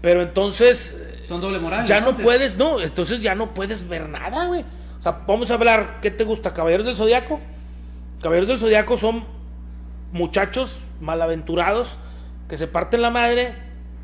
pero 0.00 0.22
entonces 0.22 0.96
eh, 0.96 1.22
Son 1.26 1.40
doble 1.40 1.58
moral. 1.58 1.84
ya 1.86 2.00
no 2.00 2.14
puedes, 2.14 2.56
no, 2.56 2.80
entonces 2.80 3.20
ya 3.20 3.34
no 3.34 3.52
puedes 3.54 3.88
ver 3.88 4.08
nada, 4.08 4.46
güey. 4.46 4.64
O 5.00 5.02
sea, 5.02 5.22
vamos 5.26 5.50
a 5.50 5.54
hablar, 5.54 5.98
¿qué 6.02 6.10
te 6.12 6.22
gusta? 6.24 6.54
Caballeros 6.54 6.86
del 6.86 6.94
Zodiaco. 6.96 7.40
Caballeros 8.22 8.48
del 8.48 8.58
Zodiaco 8.58 8.96
son 8.96 9.24
muchachos 10.12 10.80
malaventurados 11.00 11.96
que 12.48 12.56
se 12.56 12.66
parten 12.66 13.02
la 13.02 13.10
madre 13.10 13.54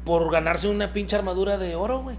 por 0.04 0.30
ganarse 0.30 0.68
una 0.68 0.92
pinche 0.92 1.16
armadura 1.16 1.56
de 1.58 1.74
oro, 1.76 2.00
güey. 2.00 2.16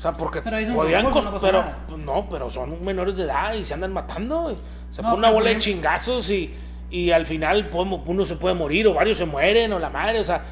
O 0.00 0.02
sea, 0.02 0.12
porque 0.12 0.40
Pero 0.40 0.56
podían 0.74 1.02
no 1.04 1.12
pasa 1.12 1.30
pero 1.42 1.62
pues, 1.86 2.00
no, 2.00 2.26
pero 2.30 2.48
son 2.48 2.82
menores 2.82 3.14
de 3.18 3.24
edad 3.24 3.52
y 3.52 3.62
se 3.62 3.74
andan 3.74 3.92
matando. 3.92 4.58
Se 4.88 5.02
No, 5.02 5.08
pone 5.10 5.18
una 5.18 5.30
bola 5.30 5.50
de 5.50 5.58
chingazos 5.58 6.30
y, 6.30 6.54
y 6.90 7.10
al 7.10 7.26
final 7.26 7.68
podemos- 7.68 8.00
uno 8.06 8.24
se 8.24 8.36
puede 8.36 8.54
morir 8.54 8.86
o 8.86 8.94
varios 8.94 9.18
se 9.18 9.26
mueren 9.26 9.74
o 9.74 9.78
la 9.78 9.90
madre, 9.90 10.18
o 10.18 10.24
sea, 10.24 10.42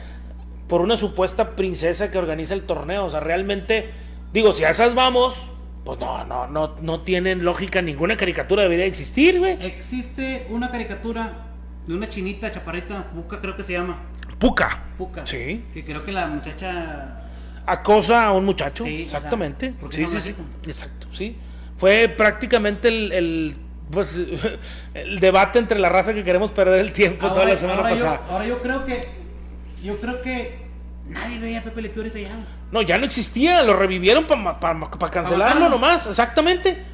por 0.69 0.83
una 0.83 0.99
supuesta 0.99 1.57
princesa 1.57 2.11
que 2.11 2.19
organiza 2.19 2.53
el 2.53 2.65
torneo, 2.65 3.07
o 3.07 3.11
sea, 3.11 3.21
realmente 3.21 3.91
digo, 4.35 4.53
si 4.53 4.65
a 4.65 4.69
esas 4.69 4.95
vamos, 4.95 5.35
pues 5.83 5.99
no, 5.99 6.23
no, 6.27 6.47
no, 6.47 6.77
no 6.83 7.01
tienen 7.01 7.43
lógica 7.43 7.81
ninguna 7.81 8.19
caricatura 8.19 8.65
debería 8.65 8.85
existir, 8.85 9.39
güey. 9.39 9.57
Existe 9.65 10.47
una 10.51 10.71
caricatura 10.71 11.47
de 11.87 11.95
una 11.95 12.07
chinita 12.07 12.53
chaparrita, 12.53 13.05
Puka 13.15 13.41
creo 13.41 13.57
que 13.57 13.63
se 13.65 13.73
llama. 13.73 13.99
Puca. 14.39 14.85
Puka. 14.99 15.25
Sí. 15.25 15.65
Que 15.73 15.87
creo 15.87 16.05
que 16.05 16.13
la 16.13 16.27
muchacha. 16.27 17.23
Acosa 17.69 18.25
a 18.25 18.33
un 18.33 18.45
muchacho, 18.45 18.85
Sí, 18.85 19.03
exactamente. 19.03 19.69
o 19.69 19.71
sea, 19.71 19.81
¿por 19.81 19.91
qué 19.91 19.97
sí, 19.97 20.07
sí, 20.07 20.21
sí, 20.21 20.35
exacto, 20.69 21.07
sí. 21.13 21.37
Fue 21.77 22.09
prácticamente 22.09 22.89
el, 22.89 23.13
el, 23.13 23.57
pues, 23.91 24.19
el 24.95 25.21
debate 25.21 25.59
entre 25.59 25.79
la 25.79 25.89
raza 25.89 26.15
que 26.15 26.25
queremos 26.25 26.51
perder 26.51 26.81
el 26.81 26.93
tiempo 26.93 27.29
toda 27.29 27.45
la 27.45 27.57
semana 27.57 27.79
ahora 27.81 27.91
pasada. 27.91 28.21
Yo, 28.27 28.33
ahora 28.33 28.47
yo 28.47 28.63
creo 28.63 28.85
que. 28.85 29.09
Yo 29.83 30.01
creo 30.01 30.23
que. 30.23 30.67
Nadie 31.09 31.39
veía 31.39 31.61
a 31.61 31.63
Pepe 31.63 31.83
Le 31.83 31.89
Pew 31.91 32.03
ahorita 32.03 32.19
ya. 32.19 32.31
No, 32.71 32.83
ya 32.83 32.99
no 32.99 33.05
existía, 33.07 33.63
lo 33.63 33.75
revivieron 33.75 34.27
para 34.27 34.59
cancelarlo 35.11 35.45
matarlo. 35.55 35.69
nomás, 35.71 36.07
exactamente. 36.07 36.85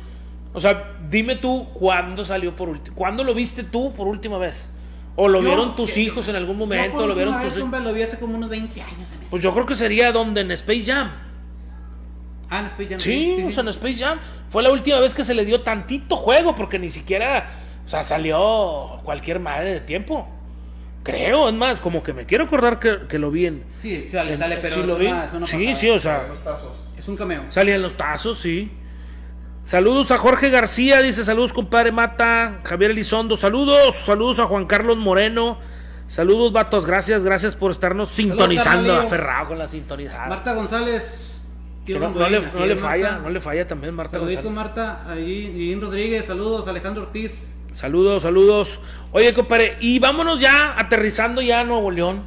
O 0.52 0.60
sea, 0.60 0.96
dime 1.08 1.34
tú 1.34 1.68
cuándo 1.72 2.24
salió 2.24 2.54
por 2.54 2.68
último, 2.68 2.94
cuándo 2.94 3.24
lo 3.24 3.34
viste 3.34 3.64
tú 3.64 3.92
por 3.92 4.06
última 4.06 4.38
vez. 4.38 4.70
O 5.16 5.28
lo 5.28 5.40
Yo- 5.40 5.46
vieron 5.46 5.76
tus 5.76 5.94
yo- 5.94 6.00
hijos 6.00 6.26
en 6.28 6.36
algún 6.36 6.54
yo 6.58 6.66
momento, 6.66 6.96
por 6.98 7.06
lo 7.06 7.14
vieron 7.14 7.40
tus 7.40 7.56
hombre, 7.58 7.80
lo 7.80 7.92
vi 7.92 8.02
hace 8.02 8.18
como 8.18 8.36
unos 8.36 8.50
20 8.50 8.82
años. 8.82 9.10
¿eh? 9.12 9.26
Pues 9.30 9.42
yo 9.42 9.52
creo 9.52 9.64
que 9.66 9.76
sería 9.76 10.10
donde 10.12 10.40
en 10.40 10.50
Space 10.50 10.82
Jam. 10.84 11.10
Ah, 12.50 12.60
en 12.60 12.66
Space 12.66 12.88
Jam. 12.88 13.00
Sí, 13.00 13.44
o 13.46 13.50
sea, 13.50 13.62
en 13.62 13.68
Space 13.68 13.94
Jam. 13.96 14.18
Fue 14.50 14.62
la 14.62 14.70
última 14.70 14.98
vez 15.00 15.14
que 15.14 15.24
se 15.24 15.34
le 15.34 15.44
dio 15.44 15.60
tantito 15.62 16.16
juego, 16.16 16.54
porque 16.54 16.78
ni 16.78 16.90
siquiera, 16.90 17.50
o 17.86 17.88
sea, 17.88 18.04
salió 18.04 19.00
cualquier 19.04 19.40
madre 19.40 19.72
de 19.74 19.80
tiempo. 19.80 20.28
Creo, 21.02 21.48
es 21.48 21.54
más, 21.54 21.80
como 21.80 22.02
que 22.02 22.12
me 22.12 22.24
quiero 22.26 22.44
acordar 22.44 22.78
que, 22.80 23.06
que 23.08 23.18
lo 23.18 23.30
vi 23.30 23.46
en. 23.46 23.64
Sí, 23.78 24.08
sale, 24.08 24.32
en- 24.32 24.38
sale, 24.38 24.56
pero 24.58 24.74
sí 24.74 24.80
es 24.80 24.86
lo 24.86 24.96
vi. 24.96 25.06
una- 25.06 25.28
sí, 25.46 25.74
sí, 25.74 25.90
o 25.90 25.98
sea, 25.98 26.26
Los 26.28 26.42
tazos. 26.42 26.72
Es 26.98 27.06
un 27.08 27.16
cameo. 27.16 27.42
salían 27.50 27.82
los 27.82 27.96
tazos, 27.96 28.38
sí. 28.38 28.70
Saludos 29.64 30.10
a 30.10 30.18
Jorge 30.18 30.50
García, 30.50 31.00
dice 31.00 31.24
saludos 31.24 31.54
compadre 31.54 31.90
Mata, 31.90 32.60
Javier 32.64 32.90
Elizondo, 32.90 33.34
saludos, 33.34 33.96
saludos 34.04 34.38
a 34.38 34.44
Juan 34.44 34.66
Carlos 34.66 34.98
Moreno, 34.98 35.58
saludos 36.06 36.52
vatos, 36.52 36.84
gracias, 36.84 37.24
gracias 37.24 37.56
por 37.56 37.70
estarnos 37.70 38.10
sintonizando, 38.10 38.94
aferrado 38.94 39.48
con 39.48 39.58
la 39.58 39.66
sintonizada. 39.66 40.28
Marta 40.28 40.52
González. 40.52 41.46
Tío 41.86 41.98
no, 41.98 42.10
no 42.10 42.28
le, 42.28 42.42
falla, 42.42 43.12
Marta. 43.12 43.18
no 43.22 43.30
le 43.30 43.40
falla 43.40 43.66
también 43.66 43.94
Marta 43.94 44.18
Saludito 44.18 44.42
González. 44.42 44.54
Marta, 44.54 45.02
ahí, 45.10 45.78
Rodríguez, 45.80 46.26
saludos, 46.26 46.68
Alejandro 46.68 47.04
Ortiz. 47.04 47.46
Saludos, 47.72 48.22
saludos. 48.22 48.80
Oye, 49.12 49.32
compadre, 49.32 49.78
y 49.80 49.98
vámonos 49.98 50.40
ya 50.40 50.78
aterrizando 50.78 51.40
ya 51.40 51.60
a 51.60 51.64
Nuevo 51.64 51.90
León, 51.90 52.22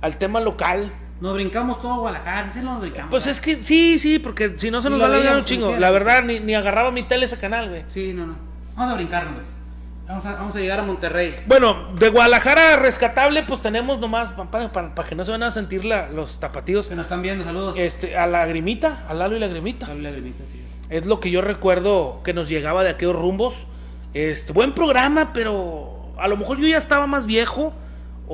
al 0.00 0.18
tema 0.18 0.40
local. 0.40 0.92
Nos 1.22 1.34
brincamos 1.34 1.80
todo 1.80 2.00
Guadalajara, 2.00 2.50
sí 2.52 2.60
nos 2.60 2.80
brincamos. 2.80 3.10
Pues 3.10 3.24
¿verdad? 3.24 3.38
es 3.38 3.40
que 3.58 3.62
sí, 3.64 3.98
sí, 4.00 4.18
porque 4.18 4.54
si 4.58 4.70
no 4.72 4.82
se 4.82 4.88
Y 4.88 4.90
nos 4.90 5.00
va 5.00 5.04
a 5.04 5.08
alargar 5.08 5.36
un 5.36 5.44
chingo. 5.44 5.76
La 5.78 5.90
verdad, 5.92 6.24
ni, 6.24 6.40
ni 6.40 6.54
agarraba 6.56 6.90
mi 6.90 7.04
tele 7.04 7.26
ese 7.26 7.38
canal, 7.38 7.68
güey. 7.70 7.84
Sí, 7.90 8.12
no, 8.12 8.26
no. 8.26 8.36
Vamos 8.74 8.92
a 8.92 8.96
brincarnos. 8.96 9.44
Vamos 10.08 10.26
a, 10.26 10.34
vamos 10.34 10.56
a 10.56 10.58
llegar 10.58 10.80
a 10.80 10.82
Monterrey. 10.82 11.36
Bueno, 11.46 11.90
de 11.94 12.08
Guadalajara 12.08 12.74
rescatable, 12.76 13.44
pues 13.44 13.62
tenemos 13.62 14.00
nomás, 14.00 14.30
para 14.32 15.08
que 15.08 15.14
no 15.14 15.24
se 15.24 15.30
van 15.30 15.44
a 15.44 15.52
sentir 15.52 15.84
la- 15.84 16.08
los 16.10 16.40
tapatíos, 16.40 16.88
Que 16.88 16.96
nos 16.96 17.04
están 17.04 17.22
viendo, 17.22 17.44
saludos. 17.44 17.78
este, 17.78 18.16
a 18.16 18.26
la 18.26 18.44
grimita, 18.46 19.04
al 19.08 19.20
Lalo 19.20 19.36
y 19.36 19.38
la 19.38 19.46
grimita. 19.46 19.86
Dale 19.86 20.02
lagrimita, 20.02 20.42
así 20.42 20.60
es. 20.66 20.82
Es 20.90 21.06
lo 21.06 21.20
que 21.20 21.30
yo 21.30 21.40
recuerdo 21.40 22.20
que 22.24 22.34
nos 22.34 22.48
llegaba 22.48 22.82
de 22.82 22.90
aquellos 22.90 23.14
rumbos. 23.14 23.54
Este, 24.12 24.52
buen 24.52 24.72
programa, 24.72 25.32
pero 25.32 26.12
a 26.18 26.26
lo 26.26 26.36
mejor 26.36 26.58
yo 26.58 26.66
ya 26.66 26.78
estaba 26.78 27.06
más 27.06 27.24
viejo. 27.26 27.72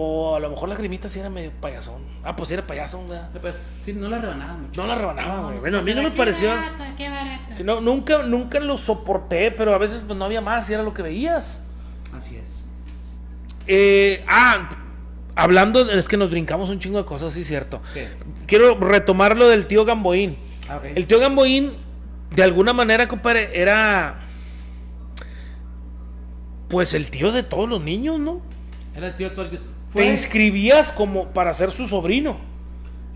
O 0.01 0.37
a 0.37 0.39
lo 0.41 0.51
mejor 0.51 0.69
la 0.69 0.77
grimita 0.77 1.09
sí 1.09 1.19
era 1.19 1.29
medio 1.29 1.51
payasón. 1.61 2.03
Ah, 2.23 2.37
pues 2.37 2.47
sí 2.49 2.55
era 2.55 2.65
payasón, 2.65 3.09
¿verdad? 3.09 3.31
Pues, 3.41 3.55
Sí, 3.85 3.93
no 3.95 4.09
la 4.09 4.21
rebanaba 4.21 4.55
mucho. 4.55 4.81
No 4.81 4.87
la 4.87 4.95
rebanaba, 4.95 5.41
güey. 5.41 5.55
No, 5.57 5.61
Bueno, 5.61 5.79
a 5.81 5.83
mí 5.83 5.93
no 5.95 6.03
me 6.03 6.11
qué 6.13 6.17
pareció. 6.17 6.51
barata, 6.51 6.95
qué 6.97 7.65
no, 7.65 7.81
nunca, 7.81 8.23
nunca 8.23 8.61
lo 8.61 8.79
soporté, 8.79 9.51
pero 9.51 9.75
a 9.75 9.79
veces 9.79 10.03
pues 10.07 10.17
no 10.17 10.25
había 10.25 10.41
más 10.41 10.71
y 10.71 10.75
era 10.75 10.85
lo 10.85 10.95
que 10.95 11.03
veías. 11.03 11.63
Así 12.17 12.37
es. 12.37 12.67
Eh, 13.67 14.25
ah, 14.29 14.69
hablando, 15.35 15.85
de- 15.85 15.99
es 15.99 16.07
que 16.07 16.17
nos 16.17 16.31
brincamos 16.31 16.71
un 16.71 16.79
chingo 16.79 16.99
de 16.99 17.05
cosas, 17.05 17.35
sí, 17.35 17.43
cierto. 17.43 17.83
¿Qué? 17.93 18.09
Quiero 18.47 18.79
retomar 18.79 19.37
lo 19.37 19.49
del 19.49 19.67
tío 19.67 19.85
Gamboín. 19.85 20.39
Ah. 20.69 20.81
El 20.95 21.09
tío 21.09 21.19
Gamboín, 21.19 21.73
de 22.31 22.43
alguna 22.45 22.73
manera, 22.73 23.09
compadre, 23.09 23.51
era. 23.61 24.21
Pues 26.69 26.95
el 26.95 27.11
tío 27.11 27.33
de 27.33 27.43
todos 27.43 27.69
los 27.69 27.81
niños, 27.83 28.21
¿no? 28.21 28.43
Era 28.95 29.09
el 29.09 29.17
tío 29.17 29.33
todo 29.33 29.47
el 29.47 29.59
Te 29.92 30.11
inscribías 30.11 30.92
como 30.92 31.29
para 31.29 31.53
ser 31.55 31.70
su 31.70 31.88
sobrino. 31.88 32.37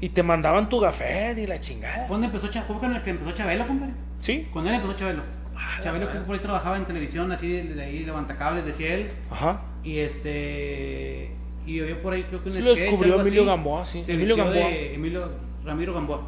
Y 0.01 0.09
te 0.09 0.23
mandaban 0.25 0.69
tu 0.69 0.81
gafet 0.81 1.39
y 1.39 1.47
la 1.47 1.61
chingada. 1.61 2.07
fue 2.07 2.15
donde 2.15 2.27
empezó, 2.27 2.49
Cha- 2.49 2.63
fue 2.63 2.79
con 2.79 2.93
el 2.95 3.03
que 3.03 3.11
empezó 3.11 3.31
Chabelo, 3.33 3.67
compadre. 3.69 3.93
Sí. 4.21 4.49
Con 4.53 4.67
él 4.67 4.75
empezó 4.75 4.95
Chabelo. 4.95 5.23
Ah, 5.57 5.79
Chabelo 5.81 6.11
que 6.11 6.19
por 6.21 6.35
ahí 6.35 6.41
trabajaba 6.41 6.77
en 6.77 6.85
televisión, 6.87 7.31
así 7.31 7.49
de, 7.49 7.63
de 7.75 7.83
ahí 7.85 8.05
levantacables, 8.05 8.65
decía 8.65 8.95
él. 8.95 9.11
Ajá. 9.31 9.61
Y 9.85 9.99
este. 9.99 11.31
Y 11.67 11.77
yo 11.77 12.03
por 12.03 12.15
ahí 12.15 12.25
creo 12.25 12.43
que 12.43 12.49
un 12.49 12.57
Sí, 12.57 12.61
lo 12.63 12.73
sketch, 12.75 12.81
descubrió 12.91 13.21
Emilio 13.21 13.43
así. 13.43 13.49
Gamboa, 13.49 13.85
sí. 13.85 14.03
Se 14.05 14.15
Emilio 14.15 14.37
Gamboa. 14.37 14.55
de 14.55 14.95
Emilio 14.95 15.31
Ramiro 15.65 15.95
Gamboa. 15.95 16.23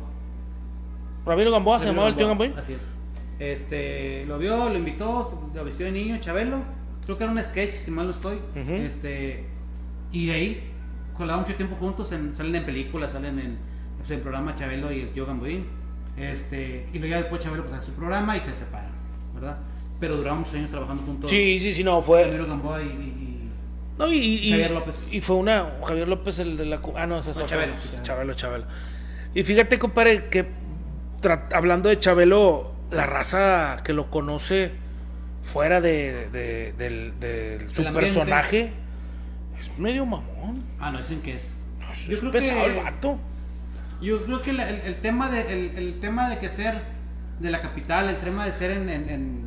Ramiro 1.26 1.50
Gamboa 1.50 1.78
se 1.80 1.87
llamaba 1.87 2.09
el 2.09 2.14
tío 2.14 2.28
Gamboa. 2.28 2.50
Así 2.57 2.74
es. 2.74 2.88
Este, 3.40 4.24
lo 4.26 4.38
vio, 4.38 4.68
lo 4.68 4.76
invitó, 4.78 5.50
lo 5.52 5.64
vistió 5.64 5.87
de 5.87 5.92
niño, 5.92 6.18
Chabelo. 6.20 6.59
Creo 7.04 7.18
que 7.18 7.24
era 7.24 7.33
un 7.33 7.40
sketch, 7.40 7.72
si 7.74 7.90
mal 7.90 8.07
no 8.07 8.12
estoy. 8.12 8.38
Este, 8.54 9.44
y 10.14 10.27
de 10.27 10.33
ahí, 10.33 10.70
jalaban 11.18 11.42
mucho 11.44 11.55
tiempo 11.57 11.77
juntos, 11.77 12.11
en- 12.12 12.35
salen 12.35 12.55
en 12.55 12.64
películas, 12.64 13.12
salen 13.12 13.38
en, 13.38 13.59
pues, 13.98 14.11
el 14.11 14.20
programa 14.20 14.55
Chabelo 14.55 14.90
y 14.92 15.00
el 15.00 15.09
tío 15.11 15.27
Gamboín. 15.27 15.66
Este, 16.16 16.87
y 16.92 16.98
luego 16.98 17.11
ya 17.12 17.18
después 17.18 17.40
Chabelo 17.42 17.64
pues 17.64 17.74
hace 17.77 17.87
su 17.87 17.92
programa 17.92 18.37
y 18.37 18.40
se 18.40 18.55
separan, 18.55 18.92
¿verdad? 19.35 19.59
Pero 20.00 20.16
duraron 20.16 20.38
muchos 20.40 20.55
años 20.55 20.70
trabajando 20.70 21.03
juntos. 21.03 21.29
Sí, 21.31 21.59
sí, 21.61 21.72
sí, 21.74 21.83
no, 21.85 22.03
fue. 22.03 22.24
Ramiro 22.24 22.46
Gamboa 22.46 22.83
y, 22.83 22.87
y- 22.87 23.50
No, 23.98 24.09
y, 24.12 24.16
y- 24.18 24.50
Javier 24.50 24.70
López. 24.72 25.09
Y 25.12 25.20
fue 25.20 25.37
una. 25.37 25.72
Javier 25.85 26.09
López, 26.09 26.38
el 26.38 26.57
de 26.57 26.64
la. 26.66 26.81
Ah, 26.96 27.07
no, 27.07 27.18
ese 27.18 27.31
es 27.33 27.38
No. 27.38 27.46
Chabelo, 27.46 27.72
Chabelo, 28.03 28.35
Chabelo. 28.35 28.64
Y 29.35 29.42
fíjate, 29.44 29.79
compadre, 29.79 30.27
que 30.31 30.46
tra- 31.22 31.48
hablando 31.53 31.88
de 31.88 31.98
Chabelo, 31.98 32.72
la 32.90 33.07
raza 33.07 33.83
que 33.85 33.92
lo 33.92 34.11
conoce 34.11 34.72
fuera 35.42 35.81
de, 35.81 36.29
de- 36.31 36.72
del, 36.74 37.18
del- 37.20 37.61
su 37.74 37.83
ambiente. 37.87 38.00
personaje 38.00 38.72
es 39.72 39.79
medio 39.79 40.05
mamón. 40.07 40.62
Ah, 40.79 40.90
no, 40.90 40.98
dicen 40.98 41.20
que 41.20 41.35
es. 41.35 41.66
Es, 41.92 42.09
Yo 42.09 42.18
creo 42.20 42.33
pesado 42.33 42.61
que- 42.64 42.66
el 42.79 42.83
vato. 42.85 43.18
Yo 44.03 44.24
creo 44.24 44.42
que 44.42 44.50
el, 44.50 44.61
el 44.61 44.96
tema 44.96 45.31
de, 45.31 45.40
el, 45.53 45.79
el 45.79 46.00
tema 46.00 46.29
de 46.29 46.38
que 46.38 46.48
ser 46.50 46.83
de 47.40 47.50
la 47.50 47.61
capital, 47.61 48.09
el 48.09 48.16
tema 48.16 48.44
de 48.44 48.53
ser 48.53 48.70
en, 48.72 48.88
en- 48.88 49.09
en- 49.09 49.44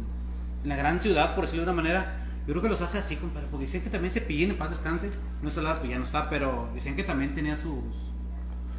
en 0.63 0.69
la 0.69 0.75
gran 0.75 0.99
ciudad, 0.99 1.35
por 1.35 1.45
decirlo 1.45 1.65
de 1.65 1.71
una 1.71 1.81
manera, 1.81 2.15
yo 2.47 2.53
creo 2.53 2.63
que 2.63 2.69
los 2.69 2.81
hace 2.81 2.97
así, 2.97 3.15
compadre, 3.17 3.47
porque 3.51 3.65
dicen 3.65 3.81
que 3.81 3.89
también 3.89 4.11
se 4.13 4.21
pillín 4.21 4.51
en 4.51 4.57
paz 4.57 4.69
descanse, 4.71 5.11
no 5.41 5.49
está 5.49 5.61
largo, 5.61 5.85
ya 5.85 5.97
no 5.99 6.05
está, 6.05 6.29
pero 6.29 6.69
dicen 6.73 6.95
que 6.95 7.03
también 7.03 7.35
tenía 7.35 7.55
sus... 7.57 7.83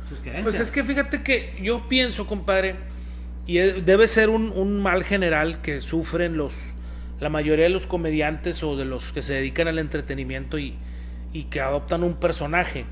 sus 0.08 0.18
creencias. 0.20 0.44
Pues 0.44 0.60
es 0.60 0.70
que 0.70 0.82
fíjate 0.82 1.22
que 1.22 1.58
yo 1.62 1.86
pienso, 1.88 2.26
compadre, 2.26 2.76
y 3.46 3.58
debe 3.58 4.08
ser 4.08 4.30
un, 4.30 4.50
un 4.54 4.80
mal 4.82 5.04
general 5.04 5.60
que 5.60 5.80
sufren 5.82 6.36
los 6.36 6.54
la 7.20 7.28
mayoría 7.30 7.64
de 7.64 7.70
los 7.70 7.86
comediantes 7.86 8.62
o 8.62 8.76
de 8.76 8.84
los 8.84 9.12
que 9.12 9.22
se 9.22 9.34
dedican 9.34 9.66
al 9.68 9.78
entretenimiento 9.80 10.58
y, 10.58 10.76
y 11.32 11.44
que 11.44 11.60
adoptan 11.60 12.02
un 12.02 12.14
personaje. 12.14 12.84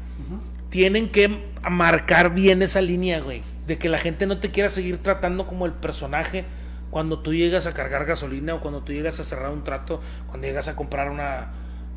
Tienen 0.70 1.10
que 1.10 1.44
marcar 1.70 2.34
bien 2.34 2.62
esa 2.62 2.80
línea, 2.80 3.20
güey. 3.20 3.42
De 3.66 3.78
que 3.78 3.88
la 3.88 3.98
gente 3.98 4.26
no 4.26 4.38
te 4.38 4.50
quiera 4.50 4.68
seguir 4.68 4.98
tratando 4.98 5.46
como 5.46 5.66
el 5.66 5.72
personaje 5.72 6.44
cuando 6.90 7.18
tú 7.18 7.34
llegas 7.34 7.66
a 7.66 7.74
cargar 7.74 8.04
gasolina 8.04 8.54
o 8.54 8.60
cuando 8.60 8.82
tú 8.82 8.92
llegas 8.92 9.18
a 9.20 9.24
cerrar 9.24 9.50
un 9.50 9.64
trato, 9.64 10.00
cuando 10.26 10.46
llegas 10.46 10.68
a 10.68 10.76
comprar 10.76 11.10
una 11.10 11.50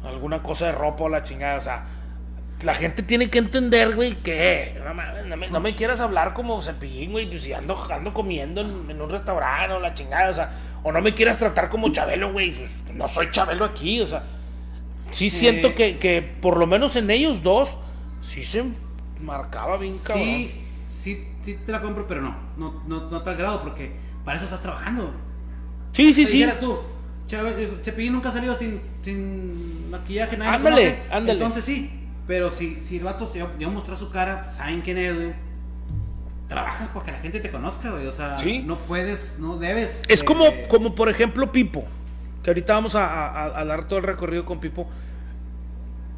alguna 0.03 0.41
cosa 0.41 0.67
de 0.67 0.71
ropa 0.71 1.03
o 1.03 1.09
la 1.09 1.23
chingada. 1.23 1.57
O 1.57 1.61
sea, 1.61 1.85
la 2.63 2.73
gente 2.73 3.03
tiene 3.03 3.29
que 3.29 3.39
entender, 3.39 3.95
güey, 3.95 4.15
que 4.15 4.79
no 5.27 5.37
me, 5.37 5.49
no 5.49 5.59
me 5.59 5.75
quieras 5.75 5.99
hablar 6.01 6.33
como 6.33 6.61
cepillín, 6.61 7.11
güey, 7.11 7.29
pues 7.29 7.43
si 7.43 7.53
ando, 7.53 7.77
ando 7.91 8.13
comiendo 8.13 8.61
en, 8.61 8.89
en 8.89 9.01
un 9.01 9.09
restaurante 9.09 9.73
o 9.73 9.79
la 9.79 9.93
chingada, 9.93 10.29
o 10.29 10.33
sea, 10.33 10.51
o 10.83 10.91
no 10.91 11.01
me 11.01 11.13
quieras 11.13 11.37
tratar 11.37 11.69
como 11.69 11.89
Chabelo, 11.89 12.31
güey, 12.31 12.51
pues 12.51 12.79
no 12.93 13.07
soy 13.07 13.31
Chabelo 13.31 13.65
aquí, 13.65 14.01
o 14.01 14.07
sea, 14.07 14.23
sí 15.11 15.29
siento 15.29 15.75
que, 15.75 15.97
que 15.97 16.21
por 16.21 16.57
lo 16.57 16.67
menos 16.67 16.95
en 16.95 17.09
ellos 17.09 17.41
dos, 17.43 17.69
sí 18.21 18.43
se 18.43 18.63
marcaba 19.21 19.77
bien 19.77 19.97
cabrón. 20.03 20.25
Sí, 20.25 20.51
sí, 20.87 21.27
sí 21.43 21.57
te 21.65 21.71
la 21.71 21.81
compro, 21.81 22.07
pero 22.07 22.21
no, 22.21 22.35
no, 22.57 22.83
no, 22.87 23.21
tal 23.21 23.35
grado, 23.35 23.61
porque 23.61 23.91
para 24.23 24.37
eso 24.37 24.45
estás 24.45 24.61
trabajando. 24.61 25.13
Sí, 25.91 26.13
sí, 26.13 26.25
sí. 26.25 26.45
tú, 26.59 26.79
eh, 27.31 27.77
Cepillín 27.81 28.13
nunca 28.13 28.29
ha 28.29 28.33
salido 28.33 28.57
sin, 28.57 28.81
sin 29.03 29.89
maquillaje, 29.89 30.37
nadie 30.37 30.51
Ándale, 30.55 30.75
conoce, 30.75 31.03
ándale. 31.11 31.39
Entonces 31.39 31.65
sí, 31.65 31.89
pero 32.27 32.51
si, 32.51 32.81
si 32.81 32.97
el 32.97 33.03
vato 33.03 33.31
ya, 33.33 33.51
ya 33.59 33.67
mostró 33.69 33.95
su 33.95 34.09
cara, 34.09 34.51
saben 34.51 34.81
quién 34.81 34.97
es, 34.97 35.15
güey. 35.15 35.33
Trabajas 36.47 36.89
porque 36.93 37.11
la 37.11 37.19
gente 37.19 37.39
te 37.39 37.51
conozca, 37.51 37.91
güey. 37.91 38.07
O 38.07 38.11
sea, 38.11 38.37
Sí. 38.39 38.63
no 38.65 38.79
puedes, 38.79 39.37
no 39.39 39.57
debes. 39.57 40.01
Es 40.07 40.23
como, 40.23 40.45
como 40.67 40.95
por 40.95 41.09
ejemplo 41.09 41.51
Pipo, 41.51 41.85
que 42.43 42.49
ahorita 42.51 42.73
vamos 42.73 42.95
a, 42.95 43.05
a- 43.29 43.59
a 43.59 43.65
dar 43.65 43.87
todo 43.87 43.99
el 43.99 44.05
recorrido 44.05 44.45
con 44.45 44.59
Pipo. 44.59 44.87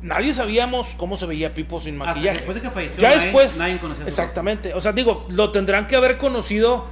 Nadie 0.02 0.34
sabíamos 0.34 0.96
cómo 0.98 1.16
se 1.16 1.28
veía 1.28 1.54
Pipo 1.54 1.80
sin 1.80 1.96
Hasta 2.02 2.06
maquillaje. 2.14 2.38
después 2.38 2.56
de 2.56 2.62
que 2.62 2.72
falleció, 2.72 3.02
ya 3.02 3.10
nadie- 3.10 3.22
después, 3.26 3.58
nadie 3.58 3.78
conocía 3.80 4.06
exactamente. 4.08 4.74
O 4.74 4.82
sea, 4.82 4.94
digo, 4.94 5.28
lo 5.30 5.52
tendrán 5.52 5.88
que 5.88 5.96
haber 5.96 6.18
conocido. 6.18 6.88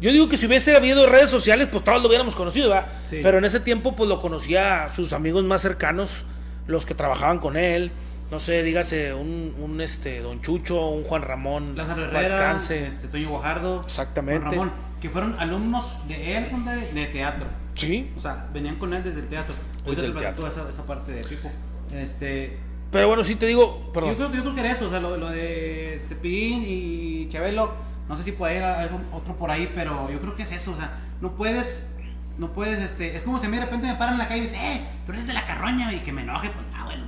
Yo 0.00 0.10
digo 0.12 0.28
que 0.28 0.36
si 0.36 0.46
hubiese 0.46 0.74
habido 0.76 1.06
redes 1.08 1.30
sociales, 1.30 1.68
pues 1.70 1.82
todos 1.84 2.00
lo 2.02 2.08
hubiéramos 2.08 2.34
conocido, 2.34 2.70
¿verdad? 2.70 2.86
Sí. 3.04 3.20
Pero 3.22 3.38
en 3.38 3.44
ese 3.44 3.60
tiempo, 3.60 3.94
pues 3.96 4.08
lo 4.08 4.20
conocía 4.20 4.88
sus 4.94 5.12
amigos 5.12 5.44
más 5.44 5.60
cercanos, 5.62 6.24
los 6.66 6.86
que 6.86 6.94
trabajaban 6.94 7.38
con 7.38 7.56
él. 7.56 7.90
No 8.30 8.40
sé, 8.40 8.62
dígase, 8.62 9.12
un, 9.12 9.54
un 9.60 9.80
este, 9.80 10.20
Don 10.20 10.40
Chucho, 10.40 10.88
un 10.88 11.04
Juan 11.04 11.22
Ramón, 11.22 11.76
Lázaro 11.76 12.04
Herrera, 12.04 12.20
descanse. 12.20 12.86
este, 12.86 13.08
Toño 13.08 13.28
Guajardo, 13.28 13.82
Exactamente. 13.84 14.42
Juan 14.46 14.52
Ramón, 14.70 14.72
que 15.00 15.10
fueron 15.10 15.36
alumnos 15.38 15.94
de 16.08 16.36
él, 16.38 16.46
de 16.94 17.06
teatro. 17.06 17.46
Sí. 17.74 18.10
O 18.16 18.20
sea, 18.20 18.48
venían 18.52 18.76
con 18.76 18.92
él 18.92 19.02
desde 19.02 19.20
el 19.20 19.28
teatro. 19.28 19.54
Desde 19.84 20.06
el 20.06 20.12
te 20.14 20.20
teatro. 20.20 20.46
Esa, 20.46 20.68
esa 20.68 20.84
parte 20.84 21.12
de 21.12 21.24
Pipo. 21.24 21.50
Este, 21.92 22.58
Pero 22.90 23.08
bueno, 23.08 23.24
sí 23.24 23.36
te 23.36 23.46
digo, 23.46 23.90
perdón. 23.92 24.10
yo, 24.10 24.16
creo, 24.16 24.32
yo 24.32 24.42
creo 24.42 24.54
que 24.54 24.60
era 24.60 24.72
eso, 24.72 24.86
o 24.86 24.90
sea, 24.90 25.00
lo, 25.00 25.16
lo 25.16 25.30
de 25.30 26.02
Cepillín 26.08 26.62
y 26.66 27.28
Chabelo, 27.30 27.72
no 28.08 28.16
sé 28.16 28.24
si 28.24 28.32
puede 28.32 28.62
haber 28.62 28.90
algo, 28.90 29.00
otro 29.12 29.36
por 29.36 29.50
ahí, 29.50 29.70
pero 29.74 30.10
yo 30.10 30.20
creo 30.20 30.34
que 30.34 30.42
es 30.42 30.52
eso, 30.52 30.72
o 30.72 30.76
sea, 30.76 31.00
no 31.20 31.32
puedes, 31.32 31.96
no 32.38 32.52
puedes, 32.52 32.78
este, 32.78 33.16
es 33.16 33.22
como 33.22 33.38
si 33.38 33.46
a 33.46 33.48
mí 33.48 33.56
de 33.56 33.64
repente 33.64 33.86
me 33.86 33.94
paran 33.94 34.14
en 34.14 34.18
la 34.18 34.28
calle 34.28 34.40
y 34.40 34.44
dicen, 34.44 34.60
eh, 34.60 34.86
tú 35.04 35.12
eres 35.12 35.26
de 35.26 35.32
la 35.34 35.44
carroña 35.44 35.92
y 35.92 36.00
que 36.00 36.12
me 36.12 36.22
enoje, 36.22 36.50
pues 36.50 36.66
nada, 36.72 36.84
bueno, 36.84 37.04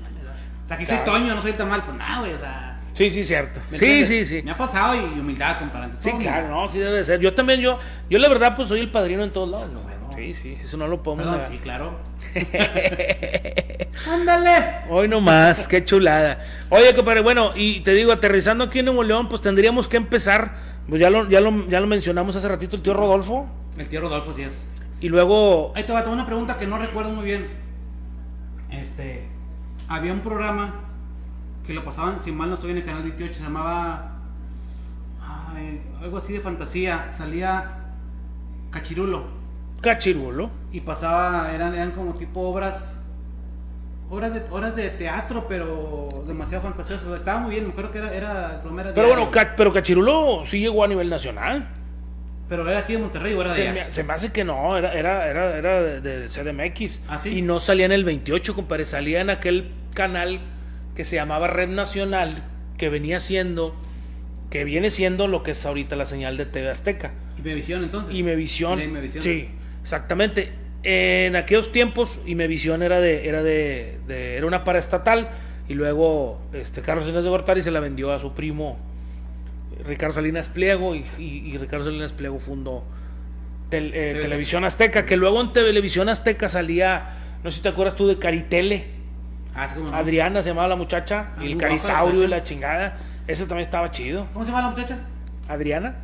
o 0.64 0.68
sea, 0.68 0.79
que 0.79 0.87
soy. 0.87 0.96
Toño, 1.05 1.35
no 1.35 1.42
soy 1.42 1.53
tan 1.53 1.68
mal, 1.68 1.85
pues 1.85 1.96
nada, 1.96 2.20
güey, 2.20 2.33
o 2.33 2.38
sea, 2.38 2.70
Sí, 2.94 3.11
sí, 3.11 3.24
cierto. 3.24 3.61
¿me 3.70 3.79
Sí, 3.79 4.07
sí, 4.07 4.24
sí. 4.24 4.42
Me 4.44 4.53
ha 4.53 4.57
pasado 4.57 4.94
y 4.94 5.18
humildad 5.18 5.59
comparando. 5.59 6.00
Sí, 6.00 6.12
claro, 6.12 6.48
no, 6.48 6.68
sí 6.68 6.79
debe 6.79 7.03
ser. 7.03 7.18
Yo 7.18 7.35
también, 7.35 7.61
yo, 7.61 7.81
yo 8.09 8.18
la 8.20 8.29
verdad, 8.29 8.55
pues 8.55 8.68
soy 8.68 8.81
el 8.81 8.90
padrino 8.90 9.24
en 9.24 9.33
todos 9.33 9.48
lados. 9.48 9.72
¿no? 9.72 9.81
Sí, 10.14 10.35
sí, 10.35 10.59
eso 10.61 10.77
no 10.77 10.87
lo 10.88 11.03
podemos 11.03 11.27
Perdón, 11.27 11.50
sí, 11.50 11.59
claro. 11.59 11.98
Ándale. 14.11 14.50
Hoy 14.88 15.09
nomás, 15.09 15.66
qué 15.68 15.85
chulada. 15.85 16.40
Oye, 16.70 16.94
compadre, 16.94 17.20
bueno, 17.20 17.53
y 17.55 17.81
te 17.81 17.92
digo, 17.92 18.12
aterrizando 18.12 18.64
aquí 18.64 18.81
en 18.81 18.87
Nuevo 18.87 19.03
León, 19.03 19.29
pues 19.29 19.40
tendríamos 19.40 19.88
que 19.88 19.96
empezar, 19.96 20.57
pues 20.88 21.00
ya 21.00 21.11
lo, 21.11 21.29
ya 21.29 21.40
lo, 21.40 21.68
ya 21.68 21.81
lo 21.81 21.87
mencionamos 21.87 22.37
hace 22.37 22.48
ratito, 22.48 22.77
el 22.77 22.83
tío 22.83 22.94
Rodolfo, 22.94 23.46
El 23.79 23.88
tío 23.88 24.00
Rodolfo 24.00 24.35
sí 24.35 24.42
es. 24.42 24.66
y 25.00 25.09
luego, 25.09 25.72
Ahí 25.74 25.85
te 25.85 25.92
va, 25.92 26.03
tengo 26.03 26.14
una 26.14 26.27
pregunta 26.27 26.59
que 26.59 26.66
no 26.66 26.79
recuerdo 26.79 27.11
muy 27.11 27.24
bien. 27.24 27.48
Este, 28.70 29.24
había 29.88 30.12
un 30.12 30.20
programa 30.20 30.74
que 31.66 31.72
lo 31.72 31.85
pasaban, 31.85 32.22
si 32.22 32.31
mal 32.33 32.48
no 32.48 32.55
estoy 32.55 32.72
en 32.72 32.79
el 32.79 32.85
canal 32.85 33.03
28, 33.03 33.35
se 33.35 33.42
llamaba 33.42 34.18
ay, 35.55 35.81
algo 36.03 36.18
así 36.18 36.33
de 36.33 36.40
fantasía. 36.40 37.11
Salía 37.12 37.81
Cachirulo 38.70 39.43
Cachirulo. 39.85 40.51
y 40.73 40.81
pasaba, 40.81 41.53
eran, 41.55 41.75
eran 41.75 41.92
como 41.92 42.14
tipo 42.14 42.40
obras, 42.40 43.01
obras 44.11 44.35
de, 44.35 44.42
obras 44.51 44.75
de 44.77 44.90
teatro, 44.90 45.47
pero 45.49 46.25
demasiado 46.27 46.62
fantasiosas. 46.62 47.16
Estaba 47.16 47.38
muy 47.40 47.53
bien, 47.53 47.68
acuerdo 47.70 47.90
que 47.90 47.99
era, 47.99 48.12
era 48.14 48.55
el 48.57 48.61
Pero 48.62 48.75
diario. 48.92 49.09
bueno, 49.09 49.31
Ca- 49.31 49.55
pero 49.57 49.73
Cachirulo 49.73 50.44
sí 50.47 50.61
llegó 50.61 50.85
a 50.85 50.88
nivel 50.88 51.09
nacional. 51.11 51.68
pero 52.49 52.68
era 52.68 52.81
aquí 52.81 52.92
de 52.92 52.99
Monterrey, 52.99 53.33
o 53.35 53.40
era 53.40 53.51
de 53.51 53.57
Se 53.57 53.68
allá? 53.68 53.85
me, 53.87 53.90
se 53.90 54.05
me 54.05 54.12
hace 54.12 54.31
que 54.33 54.44
no, 54.44 54.77
era, 54.77 54.92
era, 54.92 55.29
era, 55.29 55.57
era 55.57 55.83
de- 55.83 56.01
del 56.01 56.29
CDMX. 56.29 57.01
¿Ah, 57.09 57.18
sí? 57.18 57.38
Y 57.38 57.42
no 57.42 57.59
salía 57.61 57.87
en 57.87 57.92
el 57.92 58.05
28, 58.05 58.55
compadre, 58.55 58.85
salía 58.85 59.20
en 59.20 59.31
aquel 59.31 59.70
canal 59.94 60.40
que 60.94 61.05
se 61.05 61.16
llamaba 61.16 61.47
Red 61.49 61.68
Nacional, 61.70 62.44
que 62.77 62.88
venía 62.90 63.18
siendo, 63.18 63.75
que 64.51 64.64
viene 64.64 64.90
siendo 64.90 65.27
lo 65.27 65.42
que 65.42 65.53
es 65.53 65.64
ahorita 65.66 65.97
la 65.97 66.07
señal 66.07 66.37
de 66.37 66.44
TV 66.47 66.68
Azteca. 66.70 67.12
Imevisión 67.38 67.83
entonces. 67.83 68.14
Imevisión. 68.14 68.79
Era 68.79 68.88
Imevisión. 68.90 69.25
Sí, 69.25 69.49
exactamente. 69.85 70.53
En 70.83 71.37
aquellos 71.37 71.70
tiempos, 71.70 72.18
Imevisión 72.27 72.83
era 72.83 72.99
de, 73.01 73.29
era 73.29 73.42
de, 73.44 73.99
de- 74.09 74.37
era 74.37 74.47
una 74.47 74.64
paraestatal 74.64 75.29
y 75.68 75.75
luego 75.75 76.42
este 76.53 76.83
Carlos 76.83 77.05
Salinas 77.05 77.25
de 77.25 77.31
Gortari 77.31 77.62
se 77.62 77.70
la 77.70 77.81
vendió 77.81 78.12
a 78.12 78.18
su 78.18 78.35
primo 78.35 78.77
Ricardo 79.87 80.12
Salinas 80.14 80.49
Pliego 80.51 80.94
y, 80.94 81.07
y- 81.18 81.42
y 81.55 81.57
Ricardo 81.59 81.87
Salinas 81.87 82.12
Pliego 82.12 82.38
fundó 82.38 82.85
tel- 83.70 83.92
eh, 83.94 84.18
Televisión 84.20 84.64
Azteca, 84.64 85.07
que 85.07 85.16
luego 85.16 85.40
en 85.40 85.53
Televisión 85.55 86.09
Azteca 86.11 86.49
salía, 86.51 87.16
no 87.42 87.51
sé 87.51 87.59
si 87.59 87.62
te 87.62 87.70
acuerdas 87.70 87.97
tú 87.97 88.07
de 88.07 88.18
Caritele, 88.18 88.92
Ah, 89.55 89.68
sí. 89.68 89.81
Adriana 89.92 90.42
se 90.42 90.49
llamaba 90.51 90.66
la 90.68 90.77
muchacha, 90.77 91.29
Ah, 91.37 91.42
y 91.44 91.47
el 91.47 91.53
la 91.53 91.59
Carisaurio 91.59 92.25
y 92.25 92.27
la 92.27 92.42
chingada, 92.42 92.99
ese 93.27 93.47
también 93.47 93.64
estaba 93.64 93.90
chido. 93.90 94.27
¿Cómo 94.33 94.44
se 94.44 94.51
llama 94.51 94.64
la 94.64 94.70
muchacha? 94.70 94.99
Adriana, 95.49 95.94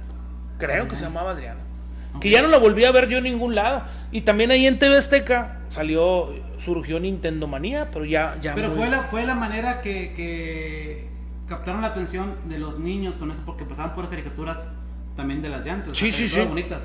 creo 0.59 0.87
que 0.88 0.95
se 0.97 1.05
llamaba 1.05 1.33
Adriana. 1.33 1.59
Que 2.20 2.31
ya 2.31 2.42
no 2.42 2.49
la 2.49 2.59
volví 2.59 2.85
a 2.85 2.90
ver 2.92 3.09
yo 3.09 3.18
en 3.18 3.25
ningún 3.25 3.55
lado. 3.55 3.83
Y 4.11 4.23
también 4.23 4.51
ahí 4.51 4.66
en 4.66 4.79
TV 4.79 4.96
Azteca 4.96 5.59
salió, 5.68 6.35
surgió 6.59 6.99
Nintendo 6.99 7.46
Manía, 7.46 7.90
pero 7.92 8.05
ya, 8.05 8.37
ya. 8.40 8.55
Pero 8.55 8.68
muy- 8.70 8.79
fue 8.79 8.90
la, 8.90 9.03
fue 9.05 9.25
la 9.25 9.35
manera 9.35 9.81
que, 9.81 10.12
que 10.14 11.07
captaron 11.46 11.81
la 11.83 11.88
atención 11.88 12.35
de 12.46 12.59
los 12.59 12.79
niños 12.79 13.14
con 13.14 13.31
eso, 13.31 13.42
porque 13.46 13.64
pasaban 13.64 13.94
puras 13.94 14.11
caricaturas 14.11 14.66
también 15.16 15.42
de 15.42 15.49
las 15.51 15.64
llantas. 15.64 15.96
Sí, 15.96 16.09
o 16.09 16.12
sea, 16.12 16.18
sí, 16.18 16.29
sí. 16.29 16.40
bonitas. 16.40 16.81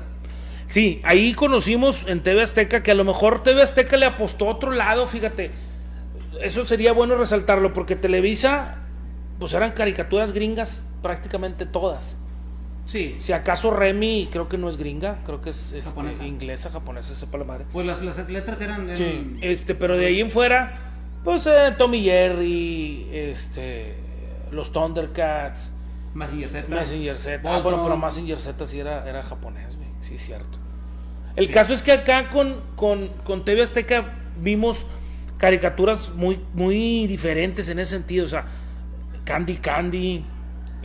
Sí, 0.68 1.00
ahí 1.04 1.32
conocimos 1.34 2.06
en 2.08 2.22
TV 2.22 2.42
Azteca 2.42 2.82
que 2.82 2.90
a 2.90 2.94
lo 2.94 3.04
mejor 3.04 3.42
TV 3.42 3.62
Azteca 3.62 3.96
le 3.96 4.06
apostó 4.06 4.48
a 4.48 4.52
otro 4.52 4.70
lado, 4.72 5.06
fíjate. 5.06 5.50
Eso 6.42 6.64
sería 6.64 6.92
bueno 6.92 7.16
resaltarlo, 7.16 7.72
porque 7.72 7.96
Televisa, 7.96 8.76
pues 9.38 9.52
eran 9.54 9.72
caricaturas 9.72 10.32
gringas 10.32 10.84
prácticamente 11.02 11.66
todas. 11.66 12.18
Sí, 12.86 13.16
Si 13.18 13.32
acaso 13.32 13.70
Remy, 13.72 14.28
creo 14.30 14.48
que 14.48 14.56
no 14.58 14.68
es 14.68 14.76
gringa, 14.76 15.18
creo 15.26 15.40
que 15.42 15.50
es 15.50 15.72
este, 15.72 15.82
Japonesa. 15.90 16.24
inglesa, 16.24 16.70
japonesa, 16.70 17.14
sepa 17.16 17.36
la 17.38 17.44
madre. 17.44 17.64
pues 17.72 17.84
las, 17.86 18.00
las 18.00 18.16
letras 18.30 18.60
eran... 18.60 18.84
eran- 18.88 18.96
Sí, 18.96 19.36
este, 19.40 19.74
pero 19.74 19.96
de 19.96 20.06
ahí 20.06 20.20
en 20.20 20.30
fuera, 20.30 20.92
pues 21.24 21.46
eh, 21.48 21.74
Tommy 21.76 22.02
Jerry, 22.04 23.08
este, 23.12 23.96
los 24.52 24.72
Thundercats, 24.72 25.72
Mazinger 26.14 26.48
Z. 26.48 26.68
Messenger 26.68 27.18
Z. 27.18 27.42
Ah, 27.56 27.60
bueno, 27.60 27.82
pero 27.82 27.96
Messenger 27.96 28.38
Z 28.38 28.66
sí 28.68 28.78
era, 28.78 29.06
era 29.08 29.22
japonés, 29.24 29.74
güey. 29.76 29.88
Sí, 30.02 30.16
cierto. 30.16 30.56
El 31.34 31.46
Sí. 31.46 31.52
caso 31.52 31.74
es 31.74 31.82
que 31.82 31.90
acá 31.92 32.30
con, 32.30 32.60
con, 32.76 33.08
con 33.24 33.44
TV 33.44 33.62
Azteca 33.62 34.14
vimos 34.40 34.86
caricaturas 35.38 36.12
muy, 36.14 36.40
muy 36.54 37.06
diferentes 37.08 37.68
en 37.68 37.80
ese 37.80 37.96
sentido. 37.96 38.24
O 38.24 38.28
sea, 38.28 38.46
Candy 39.24 39.56
Candy. 39.56 40.24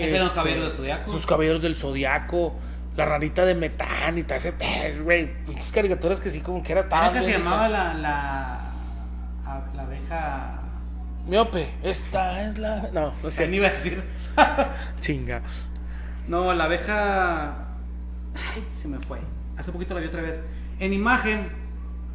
Los 0.10 0.22
este, 0.22 0.36
Caballeros 0.36 0.64
del 0.66 0.74
Zodiaco. 0.74 1.12
Sus 1.12 1.26
caballeros 1.26 1.62
del 1.62 1.76
zodiaco. 1.76 2.56
La 2.98 3.06
ranita 3.06 3.46
de 3.46 3.56
metán 3.56 4.18
y 4.18 4.24
todo 4.24 4.36
ese 4.36 4.52
pez, 4.52 5.02
güey. 5.02 5.46
Pinches 5.46 5.72
caricaturas 5.72 6.20
que 6.20 6.30
sí 6.30 6.42
como 6.42 6.62
que 6.62 6.74
era 6.74 6.90
tan 6.90 7.14
que 7.14 7.20
se 7.20 7.32
llamaba 7.32 7.70
la, 7.70 7.94
la, 7.94 8.60
la 9.74 9.82
abeja... 9.84 10.60
Miope, 11.26 11.74
esta 11.84 12.42
es 12.48 12.58
la. 12.58 12.90
No, 12.92 13.14
no 13.24 13.32
sé. 13.32 13.48
ni 13.48 13.58
iba 13.58 13.68
a 13.68 13.72
decir... 13.72 14.04
Chinga. 15.00 15.42
No, 16.28 16.54
la 16.54 16.66
abeja... 16.66 17.50
Ay, 18.36 18.66
se 18.76 18.88
me 18.88 19.00
fue. 19.00 19.20
Hace 19.58 19.72
poquito 19.72 19.94
la 19.94 20.02
vi 20.02 20.08
otra 20.08 20.22
vez. 20.22 20.42
En 20.80 20.92
imagen, 20.92 21.50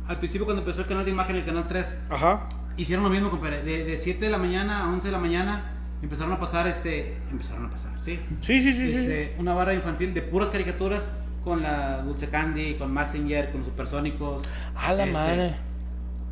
al 0.08 0.18
principio 0.18 0.44
cuando 0.44 0.60
empezó 0.60 0.80
el 0.80 0.86
canal 0.86 1.04
de 1.04 1.10
imagen, 1.10 1.36
el 1.36 1.44
canal 1.44 1.66
3, 1.66 1.98
Ajá. 2.10 2.48
hicieron 2.76 3.04
lo 3.04 3.10
mismo, 3.10 3.30
compadre. 3.30 3.62
De, 3.62 3.84
de 3.84 3.96
7 3.96 4.24
de 4.24 4.30
la 4.30 4.38
mañana 4.38 4.82
a 4.82 4.88
11 4.88 5.06
de 5.06 5.12
la 5.12 5.18
mañana 5.18 5.75
empezaron 6.02 6.32
a 6.32 6.40
pasar, 6.40 6.66
este, 6.66 7.16
empezaron 7.30 7.66
a 7.66 7.70
pasar, 7.70 7.92
sí. 8.02 8.18
Sí, 8.40 8.60
sí, 8.60 8.72
sí. 8.72 8.92
sí. 8.92 8.96
Este, 8.96 9.34
una 9.38 9.54
barra 9.54 9.74
infantil 9.74 10.14
de 10.14 10.22
puras 10.22 10.50
caricaturas 10.50 11.10
con 11.42 11.62
la 11.62 12.02
Dulce 12.02 12.28
Candy, 12.28 12.74
con 12.74 12.92
Messenger, 12.92 13.50
con 13.50 13.60
los 13.60 13.68
supersónicos. 13.68 14.48
A 14.74 14.92
la 14.92 15.04
este, 15.04 15.12
madre. 15.12 15.56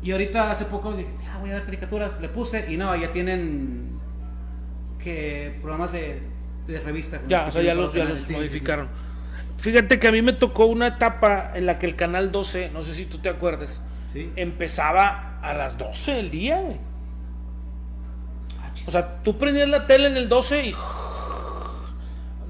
Y 0.03 0.11
ahorita 0.11 0.51
hace 0.51 0.65
poco 0.65 0.93
dije, 0.93 1.09
ya 1.23 1.37
voy 1.39 1.51
a 1.51 1.53
ver 1.55 1.63
caricaturas, 1.63 2.19
le 2.21 2.29
puse 2.29 2.71
y 2.71 2.77
no, 2.77 2.95
ya 2.95 3.11
tienen 3.11 3.99
que 4.99 5.57
programas 5.61 5.91
de, 5.91 6.21
de 6.67 6.79
revista. 6.79 7.21
Ya, 7.27 7.47
o 7.47 7.51
sea, 7.51 7.61
ya 7.61 7.73
los, 7.73 7.93
ya 7.93 8.05
los 8.05 8.17
sí, 8.19 8.25
sí, 8.25 8.27
sí. 8.27 8.33
modificaron. 8.33 8.87
Fíjate 9.57 9.99
que 9.99 10.07
a 10.07 10.11
mí 10.11 10.21
me 10.21 10.33
tocó 10.33 10.65
una 10.65 10.87
etapa 10.87 11.53
en 11.55 11.65
la 11.65 11.79
que 11.79 11.85
el 11.85 11.95
canal 11.95 12.31
12, 12.31 12.71
no 12.73 12.83
sé 12.83 12.93
si 12.93 13.05
tú 13.05 13.19
te 13.19 13.29
acuerdas, 13.29 13.81
Sí. 14.11 14.31
empezaba 14.35 15.39
a 15.41 15.53
las 15.53 15.77
12 15.77 16.13
del 16.13 16.29
día, 16.29 16.59
güey. 16.61 16.77
O 18.87 18.91
sea, 18.91 19.17
tú 19.23 19.37
prendías 19.37 19.67
la 19.67 19.87
tele 19.87 20.07
en 20.07 20.17
el 20.17 20.29
12 20.29 20.65
y 20.67 20.75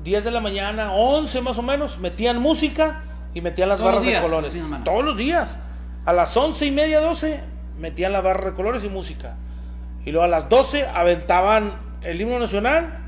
10 0.04 0.24
de 0.24 0.32
la 0.32 0.40
mañana, 0.40 0.92
11 0.94 1.42
más 1.42 1.58
o 1.58 1.62
menos, 1.64 1.98
metían 1.98 2.40
música 2.40 3.02
y 3.34 3.42
metían 3.42 3.70
las 3.70 3.80
Todos 3.80 3.92
barras 3.94 4.04
de 4.06 4.10
días, 4.12 4.22
colores. 4.24 4.54
de. 4.54 4.78
Todos 4.84 5.04
los 5.04 5.18
días. 5.18 5.60
A 6.06 6.14
las 6.14 6.36
11 6.38 6.66
y 6.68 6.72
media, 6.72 7.00
12, 7.00 7.40
metían 7.80 8.12
la 8.12 8.22
barra 8.22 8.52
de 8.52 8.56
colores 8.56 8.84
y 8.84 8.90
música. 8.90 9.36
Y 10.06 10.12
luego 10.12 10.26
a 10.26 10.28
las 10.28 10.48
12 10.50 10.86
aventaban 10.88 11.74
el 12.04 12.22
himno 12.22 12.38
nacional, 12.40 13.00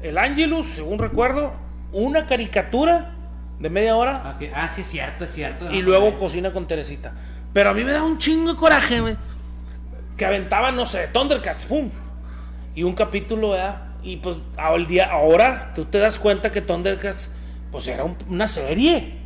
el 0.00 0.16
Angelus, 0.16 0.66
según 0.66 0.98
recuerdo, 0.98 1.52
una 1.92 2.26
caricatura 2.26 3.10
de 3.58 3.68
media 3.68 3.94
hora 3.96 4.22
Ah, 4.24 4.34
ah, 4.54 4.70
sí, 4.74 4.80
es 4.80 4.88
cierto, 4.88 5.24
es 5.24 5.32
cierto. 5.32 5.70
y 5.70 5.82
luego 5.82 6.16
cocina 6.18 6.52
con 6.52 6.66
Teresita. 6.66 7.12
Pero 7.52 7.70
a 7.70 7.74
mí 7.74 7.84
me 7.84 7.92
da 7.92 8.02
un 8.02 8.16
chingo 8.16 8.52
de 8.54 8.56
coraje, 8.58 9.00
güey. 9.00 9.16
Que 10.16 10.24
aventaban, 10.24 10.74
no 10.74 10.86
sé, 10.86 11.08
Thundercats, 11.12 11.66
pum. 11.66 11.90
Y 12.74 12.82
un 12.84 12.94
capítulo, 12.94 13.50
¿verdad? 13.50 13.82
Y 14.02 14.16
pues 14.16 14.36
al 14.56 14.86
día, 14.86 15.10
ahora 15.10 15.72
tú 15.74 15.84
te 15.84 15.98
das 15.98 16.18
cuenta 16.18 16.50
que 16.50 16.60
Thundercats, 16.60 17.30
pues 17.70 17.86
era 17.86 18.04
un- 18.04 18.16
una 18.28 18.48
serie. 18.48 19.20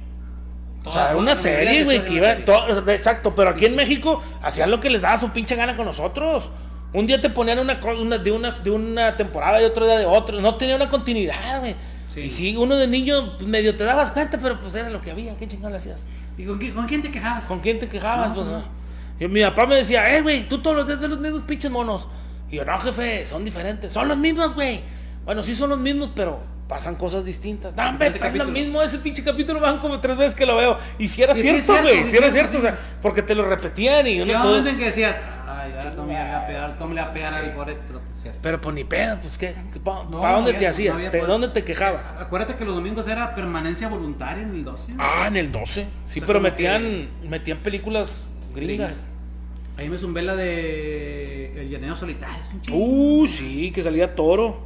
O 0.84 0.92
sea, 0.92 1.08
era 1.10 1.16
una 1.16 1.34
serie, 1.34 1.82
güey, 1.84 2.04
que 2.04 2.12
iba, 2.14 2.28
series. 2.28 2.44
to- 2.44 2.90
exacto, 2.92 3.34
pero 3.34 3.50
aquí 3.50 3.64
en 3.66 3.74
México 3.74 4.22
hacían 4.42 4.70
lo 4.70 4.80
que 4.80 4.88
les 4.90 5.02
daba 5.02 5.18
su 5.18 5.30
pinche 5.30 5.56
gana 5.56 5.76
con 5.76 5.86
nosotros. 5.86 6.44
Un 6.92 7.06
día 7.06 7.20
te 7.20 7.28
ponían 7.30 7.58
una, 7.58 7.80
una- 7.98 8.18
de, 8.18 8.30
una, 8.30 8.50
de 8.50 8.70
una 8.70 9.16
temporada 9.16 9.60
y 9.60 9.64
otro 9.64 9.84
día 9.86 9.98
de 9.98 10.06
otro. 10.06 10.40
No 10.40 10.54
tenía 10.56 10.76
una 10.76 10.88
continuidad, 10.88 11.60
güey. 11.60 11.74
Sí. 12.14 12.20
Y 12.20 12.30
sí, 12.30 12.56
uno 12.56 12.76
de 12.76 12.86
niño 12.86 13.34
medio 13.40 13.76
te 13.76 13.84
dabas 13.84 14.10
cuenta, 14.12 14.38
pero 14.40 14.60
pues 14.60 14.74
era 14.76 14.88
lo 14.90 15.02
que 15.02 15.10
había. 15.10 15.36
¿Qué 15.36 15.48
chingada 15.48 15.76
hacías? 15.76 16.06
¿Y 16.38 16.44
con, 16.44 16.58
quién- 16.58 16.74
con 16.74 16.86
quién 16.86 17.02
te 17.02 17.10
quejabas? 17.10 17.44
¿Con 17.46 17.60
quién 17.60 17.78
te 17.78 17.88
quejabas? 17.88 18.28
No, 18.28 18.34
Pues, 18.36 18.46
no. 18.48 18.62
Yo- 19.18 19.28
mi 19.28 19.42
papá 19.42 19.66
me 19.66 19.74
decía, 19.76 20.14
eh, 20.16 20.22
güey, 20.22 20.46
tú 20.46 20.58
todos 20.58 20.76
los 20.76 20.86
días 20.86 21.00
ves 21.00 21.10
los 21.10 21.18
mismos 21.18 21.42
pinches 21.42 21.70
monos. 21.70 22.06
Y 22.50 22.56
yo, 22.56 22.64
no, 22.64 22.78
jefe, 22.80 23.26
son 23.26 23.44
diferentes. 23.44 23.92
Son 23.92 24.06
los 24.08 24.16
mismos, 24.16 24.54
güey. 24.54 24.80
Bueno, 25.24 25.42
sí 25.42 25.54
son 25.54 25.70
los 25.70 25.78
mismos, 25.78 26.10
pero 26.14 26.38
pasan 26.68 26.94
cosas 26.96 27.24
distintas. 27.24 27.74
No, 27.74 27.88
hombre, 27.88 28.10
Diferente 28.10 28.38
es 28.38 28.44
lo 28.44 28.50
mismo. 28.50 28.82
Ese 28.82 28.98
pinche 28.98 29.22
capítulo 29.24 29.60
van 29.60 29.78
como 29.78 29.98
tres 30.00 30.16
veces 30.16 30.34
que 30.34 30.46
lo 30.46 30.56
veo. 30.56 30.78
Y 30.98 31.08
si 31.08 31.22
era 31.22 31.36
Y 31.36 31.42
cierto, 31.42 31.72
güey. 31.82 32.04
Si 32.06 32.16
era 32.16 32.30
cierto, 32.30 32.58
o 32.58 32.60
sea, 32.60 32.78
porque 33.02 33.22
te 33.22 33.34
lo 33.34 33.44
repetían 33.44 34.06
y 34.06 34.24
Llegaba 34.24 34.44
un 34.46 34.58
todo- 34.62 34.70
en 34.70 34.78
que 34.78 34.84
decías, 34.86 35.16
ay, 35.48 35.72
ahora 35.72 35.90
le 36.06 36.18
a 36.32 36.46
pegar, 36.46 36.76
le 36.92 37.00
a 37.00 37.12
pegar 37.12 37.34
al 37.34 37.50
pobre 37.52 37.74
trote", 37.86 38.04
¿cierto? 38.22 38.38
Pero 38.42 38.60
pues 38.60 38.74
ni 38.74 38.84
pedo, 38.84 39.18
pues 39.20 39.36
qué. 39.38 39.54
¿Para 39.84 40.04
No, 40.04 40.20
dónde 40.20 40.52
no 40.52 40.58
te 40.58 40.66
hacías? 40.68 40.94
no 40.94 40.98
había 40.98 41.10
¿Te- 41.10 41.18
por- 41.18 41.28
¿Dónde 41.28 41.48
te 41.48 41.64
quejabas? 41.64 42.06
Acuérdate 42.20 42.54
que 42.54 42.64
los 42.64 42.74
domingos 42.76 43.08
era 43.08 43.34
permanencia 43.34 43.88
voluntaria 43.88 44.42
en 44.44 44.50
el 44.50 44.64
12. 44.64 44.92
Ah, 44.98 45.24
en 45.26 45.36
el 45.36 45.50
12. 45.50 45.82
Sí, 45.82 45.88
O 45.88 46.12
sea, 46.20 46.26
pero 46.26 46.40
metían, 46.40 47.08
metían 47.28 47.58
películas 47.58 48.22
gringas. 48.54 48.88
Gringas. 48.90 49.06
Ahí 49.76 49.88
me 49.90 49.98
zumbé 49.98 50.22
la 50.22 50.34
de 50.36 51.60
El 51.60 51.68
Llanero 51.70 51.96
Solitario. 51.96 52.42
Uh, 52.72 53.26
sí, 53.26 53.70
que 53.72 53.82
salía 53.82 54.14
Toro. 54.14 54.58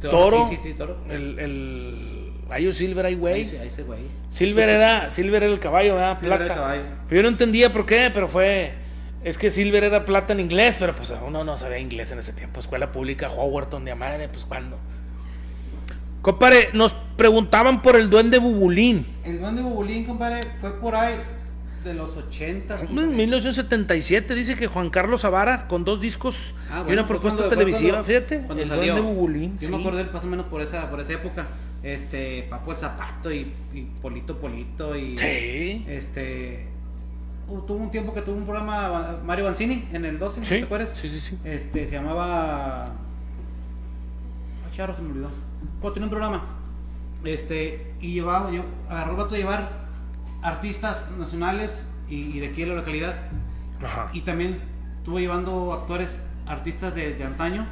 Toro. 0.00 0.48
Sí, 0.50 0.56
sí, 0.56 0.68
sí, 0.70 0.74
Toro. 0.74 0.98
El, 1.08 1.38
el 1.38 2.32
Ayo 2.50 2.72
Silver, 2.72 3.06
ahí, 3.06 3.14
güey. 3.14 3.44
sí, 3.46 3.56
ahí 3.56 3.68
ese 3.68 3.84
güey. 3.84 4.00
Silver 4.30 4.68
era, 4.68 5.10
Silver 5.10 5.42
era 5.44 5.52
el 5.52 5.58
caballo, 5.60 5.94
¿verdad? 5.94 6.18
Silver 6.18 6.38
Plata. 6.38 6.44
era 6.44 6.54
el 6.54 6.60
caballo. 6.60 6.82
Pero 7.08 7.16
yo 7.20 7.22
no 7.22 7.28
entendía 7.28 7.72
por 7.72 7.86
qué, 7.86 8.10
pero 8.12 8.28
fue. 8.28 8.72
Es 9.24 9.38
que 9.38 9.50
Silver 9.50 9.82
era 9.82 10.04
plata 10.04 10.32
en 10.32 10.40
inglés, 10.40 10.76
pero 10.78 10.94
pues 10.94 11.12
uno 11.26 11.42
no 11.42 11.56
sabía 11.56 11.78
inglés 11.78 12.12
en 12.12 12.20
ese 12.20 12.32
tiempo. 12.32 12.60
Escuela 12.60 12.92
pública, 12.92 13.30
Howarton 13.30 13.84
de 13.84 13.94
madre, 13.94 14.28
pues 14.28 14.44
cuándo. 14.44 14.78
Compare, 16.22 16.70
nos 16.72 16.94
preguntaban 17.16 17.82
por 17.82 17.96
el 17.96 18.10
duende 18.10 18.38
Bubulín. 18.38 19.06
El 19.24 19.40
duende 19.40 19.62
Bubulín, 19.62 20.04
compadre, 20.04 20.42
fue 20.60 20.78
por 20.80 20.94
ahí 20.94 21.14
de 21.84 21.94
los 21.94 22.16
80. 22.16 22.80
En 22.80 23.16
1977 23.16 24.34
dice 24.34 24.56
que 24.56 24.66
Juan 24.66 24.90
Carlos 24.90 25.20
Zavara 25.22 25.68
con 25.68 25.84
dos 25.84 26.00
discos 26.00 26.54
Ah, 26.70 26.84
y 26.88 26.92
una 26.92 27.06
propuesta 27.06 27.38
cuando- 27.42 27.56
televisiva, 27.56 28.02
cuando- 28.02 28.06
fíjate. 28.08 28.38
cuando 28.46 28.62
el 28.62 28.68
salió. 28.68 28.92
duende 28.94 29.12
Bubulín. 29.14 29.58
Yo 29.60 29.68
sí. 29.68 29.72
me 29.74 29.80
acordé 29.80 30.04
más 30.04 30.24
o 30.24 30.26
menos 30.26 30.46
por 30.46 30.60
esa, 30.62 30.90
por 30.90 31.00
esa 31.00 31.12
época. 31.12 31.46
Este, 31.82 32.46
Papo 32.50 32.72
el 32.72 32.78
Zapato 32.78 33.32
y, 33.32 33.52
y 33.72 33.82
Polito 34.02 34.36
Polito 34.38 34.96
y. 34.96 35.16
Sí. 35.18 35.84
Este. 35.88 36.68
Tuvo 37.46 37.76
un 37.76 37.92
tiempo 37.92 38.12
que 38.12 38.22
tuvo 38.22 38.36
un 38.36 38.44
programa 38.44 39.18
Mario 39.24 39.44
Banzini 39.44 39.84
en 39.92 40.04
el 40.04 40.18
12, 40.18 40.44
Sí, 40.44 40.56
¿te 40.58 40.62
acuerdas? 40.64 40.90
sí, 40.96 41.08
sí, 41.08 41.20
sí. 41.20 41.38
Este, 41.44 41.86
se 41.86 41.92
llamaba. 41.92 42.78
Ay, 44.64 44.72
charro, 44.72 44.92
se 44.94 45.02
me 45.02 45.10
olvidó. 45.12 45.30
Bueno, 45.80 45.94
tenía 45.94 46.06
un 46.06 46.10
programa. 46.10 46.44
Este, 47.24 47.92
y 48.00 48.14
llevaba, 48.14 48.50
yo, 48.50 48.62
agarró 48.88 49.12
el 49.12 49.16
vato 49.16 49.34
de 49.34 49.40
llevar 49.42 49.85
artistas 50.46 51.06
nacionales 51.18 51.88
y, 52.08 52.36
y 52.36 52.40
de 52.40 52.46
aquí 52.46 52.62
de 52.62 52.68
la 52.68 52.74
localidad. 52.76 53.16
Ajá. 53.84 54.10
Y 54.12 54.20
también 54.20 54.60
estuvo 54.98 55.18
llevando 55.18 55.72
actores, 55.72 56.20
artistas 56.46 56.94
de, 56.94 57.14
de 57.14 57.24
antaño. 57.24 57.66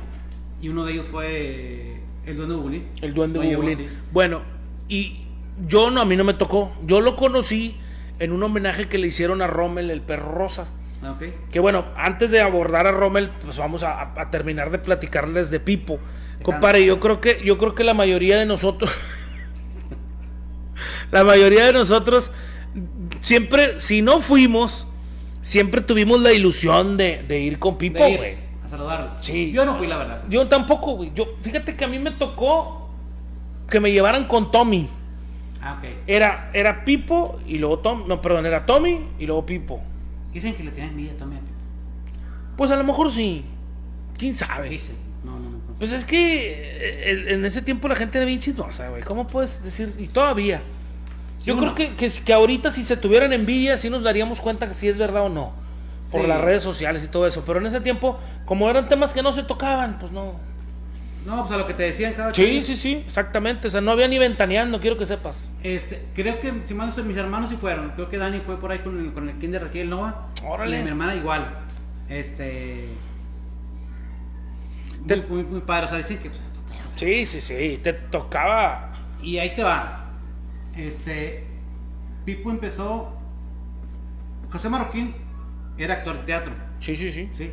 Y 0.61 0.69
uno 0.69 0.85
de 0.85 0.95
ellos 0.95 1.07
fue 1.11 1.27
eh, 1.31 2.01
el 2.27 2.37
Duende 2.37 2.55
Bubulín. 2.57 2.89
El 3.01 3.15
duende 3.15 3.39
Bubulín. 3.39 3.79
sí. 3.79 3.89
Bueno, 4.13 4.43
y 4.89 5.27
yo 5.69 5.91
no, 5.91 6.01
a 6.01 6.05
mí 6.05 6.17
no 6.17 6.25
me 6.25 6.35
tocó. 6.35 6.73
Yo 6.87 7.01
lo 7.01 7.17
conocí 7.17 7.77
en 8.19 8.33
un 8.33 8.43
homenaje 8.43 8.89
que 8.89 8.99
le 8.99 9.07
hicieron 9.09 9.43
a 9.43 9.47
Rommel, 9.47 9.91
el 9.91 10.01
perro 10.01 10.33
rosa. 10.33 10.67
Ah, 11.03 11.13
ok. 11.13 11.51
Que 11.53 11.61
bueno, 11.61 11.85
antes 11.97 12.31
de 12.31 12.41
abordar 12.41 12.87
a 12.87 12.93
Rommel, 12.93 13.31
pues 13.45 13.57
vamos 13.59 13.83
a, 13.83 14.01
a- 14.01 14.15
a 14.21 14.31
terminar 14.31 14.71
de 14.71 14.79
platicarles 14.79 15.51
de 15.51 15.61
Pipo. 15.61 15.99
Compadre, 16.43 16.85
yo 16.85 16.99
creo 16.99 17.21
que, 17.21 17.41
yo 17.45 17.59
creo 17.59 17.75
que 17.75 17.85
la 17.85 17.95
mayoría 17.95 18.39
de 18.39 18.47
nosotros, 18.47 18.91
la 21.11 21.25
mayoría 21.25 21.67
de 21.67 21.73
nosotros, 21.73 22.33
siempre, 23.25 23.81
si 23.81 24.03
no 24.03 24.21
fuimos, 24.21 24.87
siempre 25.41 25.81
tuvimos 25.81 26.21
la 26.21 26.33
ilusión 26.33 26.97
de, 26.97 27.25
de 27.27 27.41
ir 27.41 27.59
con 27.59 27.77
Pipo, 27.79 27.99
güey. 27.99 28.37
a 28.63 28.69
saludarlo. 28.69 29.11
Sí. 29.21 29.51
Yo 29.51 29.65
no 29.65 29.77
fui, 29.77 29.87
la 29.87 29.97
verdad. 29.97 30.23
Yo 30.29 30.47
tampoco, 30.47 30.95
güey. 30.97 31.13
Yo, 31.15 31.25
fíjate 31.41 31.75
que 31.75 31.85
a 31.85 31.89
mí 31.89 31.99
me 31.99 32.13
tocó 32.13 32.91
que 33.69 33.81
me 33.81 33.91
llevaran 33.91 34.27
con 34.27 34.51
Tommy. 34.51 34.89
Ah, 35.61 35.79
ok. 35.79 35.89
Era, 36.07 36.51
era 36.53 36.85
Pipo 36.85 37.41
y 37.47 37.57
luego 37.59 37.79
Tom, 37.79 38.05
no, 38.07 38.21
perdón, 38.21 38.45
era 38.45 38.67
Tommy 38.67 39.01
y 39.19 39.27
luego 39.27 39.47
Pipo. 39.47 39.81
Dicen 40.33 40.55
que 40.55 40.63
le 40.63 40.71
tienen 40.71 40.91
envidia 40.91 41.17
también. 41.17 41.43
Pues 42.57 42.71
a 42.71 42.77
lo 42.77 42.85
mejor 42.85 43.11
sí. 43.11 43.45
¿Quién 44.19 44.35
sabe? 44.35 44.69
Dicen. 44.69 44.97
No, 45.25 45.33
no, 45.41 45.51
no. 45.51 45.59
Pues 45.79 45.91
es 45.91 46.05
que 46.05 46.53
eh, 46.53 47.25
en 47.35 47.45
ese 47.47 47.63
tiempo 47.63 47.89
la 47.89 47.97
gente 47.97 48.19
era 48.19 48.27
bien 48.27 48.39
chismosa, 48.39 48.91
güey. 48.91 49.03
¿Cómo 49.03 49.27
puedes 49.27 49.63
decir? 49.65 49.91
Y 49.99 50.07
todavía. 50.09 50.61
Yo 51.45 51.59
creo 51.59 51.75
que, 51.75 51.95
que, 51.97 52.09
que 52.11 52.33
ahorita 52.33 52.71
si 52.71 52.83
se 52.85 52.97
tuvieran 52.97 53.33
envidia, 53.33 53.77
sí 53.77 53.91
nos 53.91 54.03
daríamos 54.03 54.41
cuenta 54.41 54.67
que 54.69 54.75
sí 54.75 54.89
es 54.89 54.97
verdad 54.99 55.25
o 55.25 55.29
no. 55.29 55.53
Por 56.11 56.23
Sí. 56.23 56.27
las 56.27 56.41
redes 56.41 56.63
sociales 56.63 57.03
y 57.05 57.09
todo 57.09 57.27
eso. 57.27 57.43
Pero 57.47 57.59
en 57.59 57.67
ese 57.67 57.81
tiempo, 57.81 58.19
como 58.45 58.69
eran 58.71 58.89
temas 58.89 59.13
que 59.13 59.23
no 59.23 59.33
se 59.33 59.43
tocaban, 59.43 59.99
pues 59.99 60.13
no. 60.13 60.35
No, 61.27 61.41
pues 61.41 61.53
a 61.53 61.57
lo 61.57 61.67
que 61.67 61.73
te 61.75 61.83
decían 61.85 62.13
cada 62.13 62.35
Sí, 62.35 62.45
quien. 62.45 62.63
sí, 62.63 62.77
sí, 62.77 63.03
exactamente. 63.07 63.69
O 63.69 63.71
sea, 63.71 63.81
no 63.81 63.91
había 63.93 64.07
ni 64.09 64.19
ventaneando, 64.19 64.81
quiero 64.81 64.99
que 64.99 65.07
sepas. 65.07 65.49
Este, 65.63 66.05
creo 66.15 66.39
que, 66.41 66.53
si 66.67 66.75
estoy, 66.75 67.05
mis 67.05 67.17
hermanos 67.17 67.49
sí 67.51 67.57
fueron. 67.57 67.91
Creo 67.93 68.11
que 68.11 68.19
Dani 68.19 68.41
fue 68.41 68.61
por 68.61 68.71
ahí 68.73 68.81
con 68.81 68.99
el, 69.01 69.13
con 69.13 69.29
el 69.31 69.37
kinder 69.39 69.63
de 69.63 69.69
aquí 69.69 69.79
del 69.79 69.91
Nova. 69.91 70.29
Órale. 70.47 70.81
Y 70.81 70.83
mi 70.83 70.89
hermana 70.89 71.15
igual. 71.15 71.47
Este... 72.11 72.89
Te- 75.07 75.17
Muy, 75.17 75.27
muy, 75.29 75.45
muy 75.45 75.61
padre. 75.63 75.87
O 75.87 75.89
sea, 75.89 75.99
dicen 75.99 76.19
que... 76.19 76.31
pues, 76.31 76.43
Sí, 76.97 77.27
sí, 77.27 77.41
sí. 77.41 77.81
Te 77.83 77.93
tocaba. 77.95 78.93
Y 79.23 79.39
ahí 79.39 79.55
te 79.57 79.63
va. 79.63 80.04
Este. 80.77 81.45
Pipo 82.25 82.51
empezó. 82.51 83.13
José 84.51 84.69
Marroquín 84.69 85.15
era 85.79 85.95
actor 85.95 86.19
de 86.19 86.23
teatro. 86.25 86.55
Sí, 86.81 86.95
sí, 86.97 87.11
sí. 87.11 87.31
¿sí? 87.35 87.51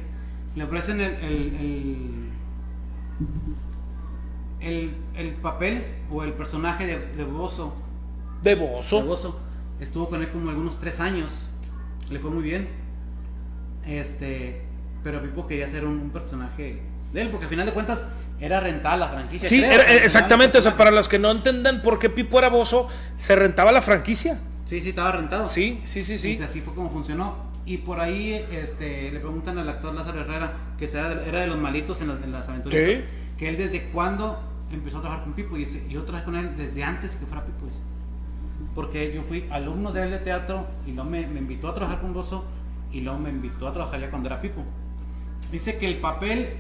Le 0.56 0.64
ofrecen 0.64 1.00
el. 1.02 1.14
el, 1.16 1.56
el, 1.56 2.32
el- 4.60 4.96
el 5.16 5.34
papel 5.36 5.84
o 6.12 6.24
el 6.24 6.34
personaje 6.34 6.86
de, 6.88 7.00
de 7.16 7.24
Bozo. 7.24 7.74
De 8.44 8.56
de 8.56 8.56
bozo. 8.56 9.04
Bozo. 9.04 9.40
Estuvo 9.80 10.10
con 10.10 10.22
él 10.22 10.30
como 10.30 10.50
algunos 10.50 10.80
tres 10.80 11.00
años. 11.00 11.48
Le 12.10 12.20
fue 12.20 12.30
muy 12.32 12.44
bien. 12.44 12.68
Este. 13.86 14.62
Pero 15.04 15.22
Pipo 15.22 15.48
quería 15.48 15.68
ser 15.68 15.86
un, 15.86 15.98
un 16.00 16.10
personaje 16.12 16.82
de 17.14 17.22
él, 17.22 17.30
porque 17.30 17.46
al 17.46 17.50
final 17.50 17.66
de 17.66 17.74
cuentas 17.74 18.08
era 18.42 18.60
rentada 18.60 18.98
la 18.98 19.08
franquicia. 19.10 19.48
Sí, 19.48 19.60
creo, 19.60 19.72
era- 19.72 19.94
exactamente. 20.04 20.58
O 20.58 20.62
sea, 20.62 20.76
para 20.76 20.92
los 20.92 21.08
que 21.08 21.20
no 21.20 21.32
entendan 21.32 21.82
por 21.82 22.00
qué 22.00 22.10
Pipo 22.10 22.40
era 22.40 22.50
bozo, 22.50 22.90
se 23.16 23.36
rentaba 23.36 23.72
la 23.72 23.82
franquicia. 23.82 24.40
Sí, 24.66 24.82
sí, 24.82 24.90
estaba 24.90 25.12
rentado. 25.14 25.48
Sí, 25.48 25.80
sí, 25.86 26.04
sí, 26.04 26.18
sí. 26.18 26.38
Y 26.40 26.44
así 26.44 26.60
fue 26.62 26.74
como 26.74 26.90
funcionó. 26.90 27.50
Y 27.66 27.78
por 27.78 28.00
ahí 28.00 28.34
este, 28.52 29.12
le 29.12 29.20
preguntan 29.20 29.58
al 29.60 29.70
actor 29.70 29.94
Lázaro 29.94 30.22
Herrera, 30.22 30.54
que 30.80 30.86
era 30.86 31.10
de, 31.10 31.30
era 31.30 31.42
de 31.42 31.48
los 31.48 31.58
malitos 31.58 32.02
en 32.02 32.08
las, 32.08 32.24
en 32.24 32.32
las 32.32 32.50
aventuras, 32.50 32.80
Sí. 32.80 33.04
que 33.38 33.50
él 33.50 33.58
desde 33.58 33.84
cuándo 33.94 34.42
empezó 34.74 34.98
a 34.98 35.02
trabajar 35.02 35.24
con 35.26 35.34
Pipo. 35.34 35.56
Y 35.58 35.66
dice, 35.66 35.84
yo 35.88 36.04
trabajé 36.04 36.26
con 36.26 36.36
él 36.36 36.58
desde 36.58 36.84
antes 36.84 37.16
que 37.16 37.26
fuera 37.26 37.46
Pipo. 37.46 37.66
dice. 37.68 37.78
Porque 38.74 39.14
yo 39.14 39.24
fui 39.24 39.46
alumno 39.52 39.92
de 39.92 40.04
él 40.04 40.12
de 40.12 40.18
teatro 40.20 40.68
y 40.88 40.92
luego 40.92 41.10
me, 41.10 41.28
me 41.28 41.40
invitó 41.40 41.68
a 41.68 41.76
trabajar 41.76 42.00
con 42.02 42.14
Bozo 42.14 42.46
y 42.92 43.02
luego 43.02 43.20
me 43.20 43.30
invitó 43.30 43.68
a 43.68 43.74
trabajar 43.74 44.00
ya 44.00 44.10
cuando 44.10 44.28
era 44.30 44.42
Pipo. 44.42 44.64
Dice 45.52 45.78
que 45.78 45.88
el 45.88 45.98
papel 45.98 46.56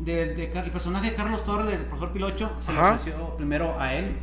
de, 0.00 0.50
el 0.64 0.70
personaje 0.70 1.10
de 1.10 1.16
Carlos 1.16 1.44
Torres, 1.44 1.66
del 1.68 1.80
profesor 1.80 2.12
Pilocho, 2.12 2.52
se 2.58 2.72
le 2.72 2.78
ofreció 2.78 3.36
primero 3.36 3.78
a 3.80 3.94
él, 3.94 4.16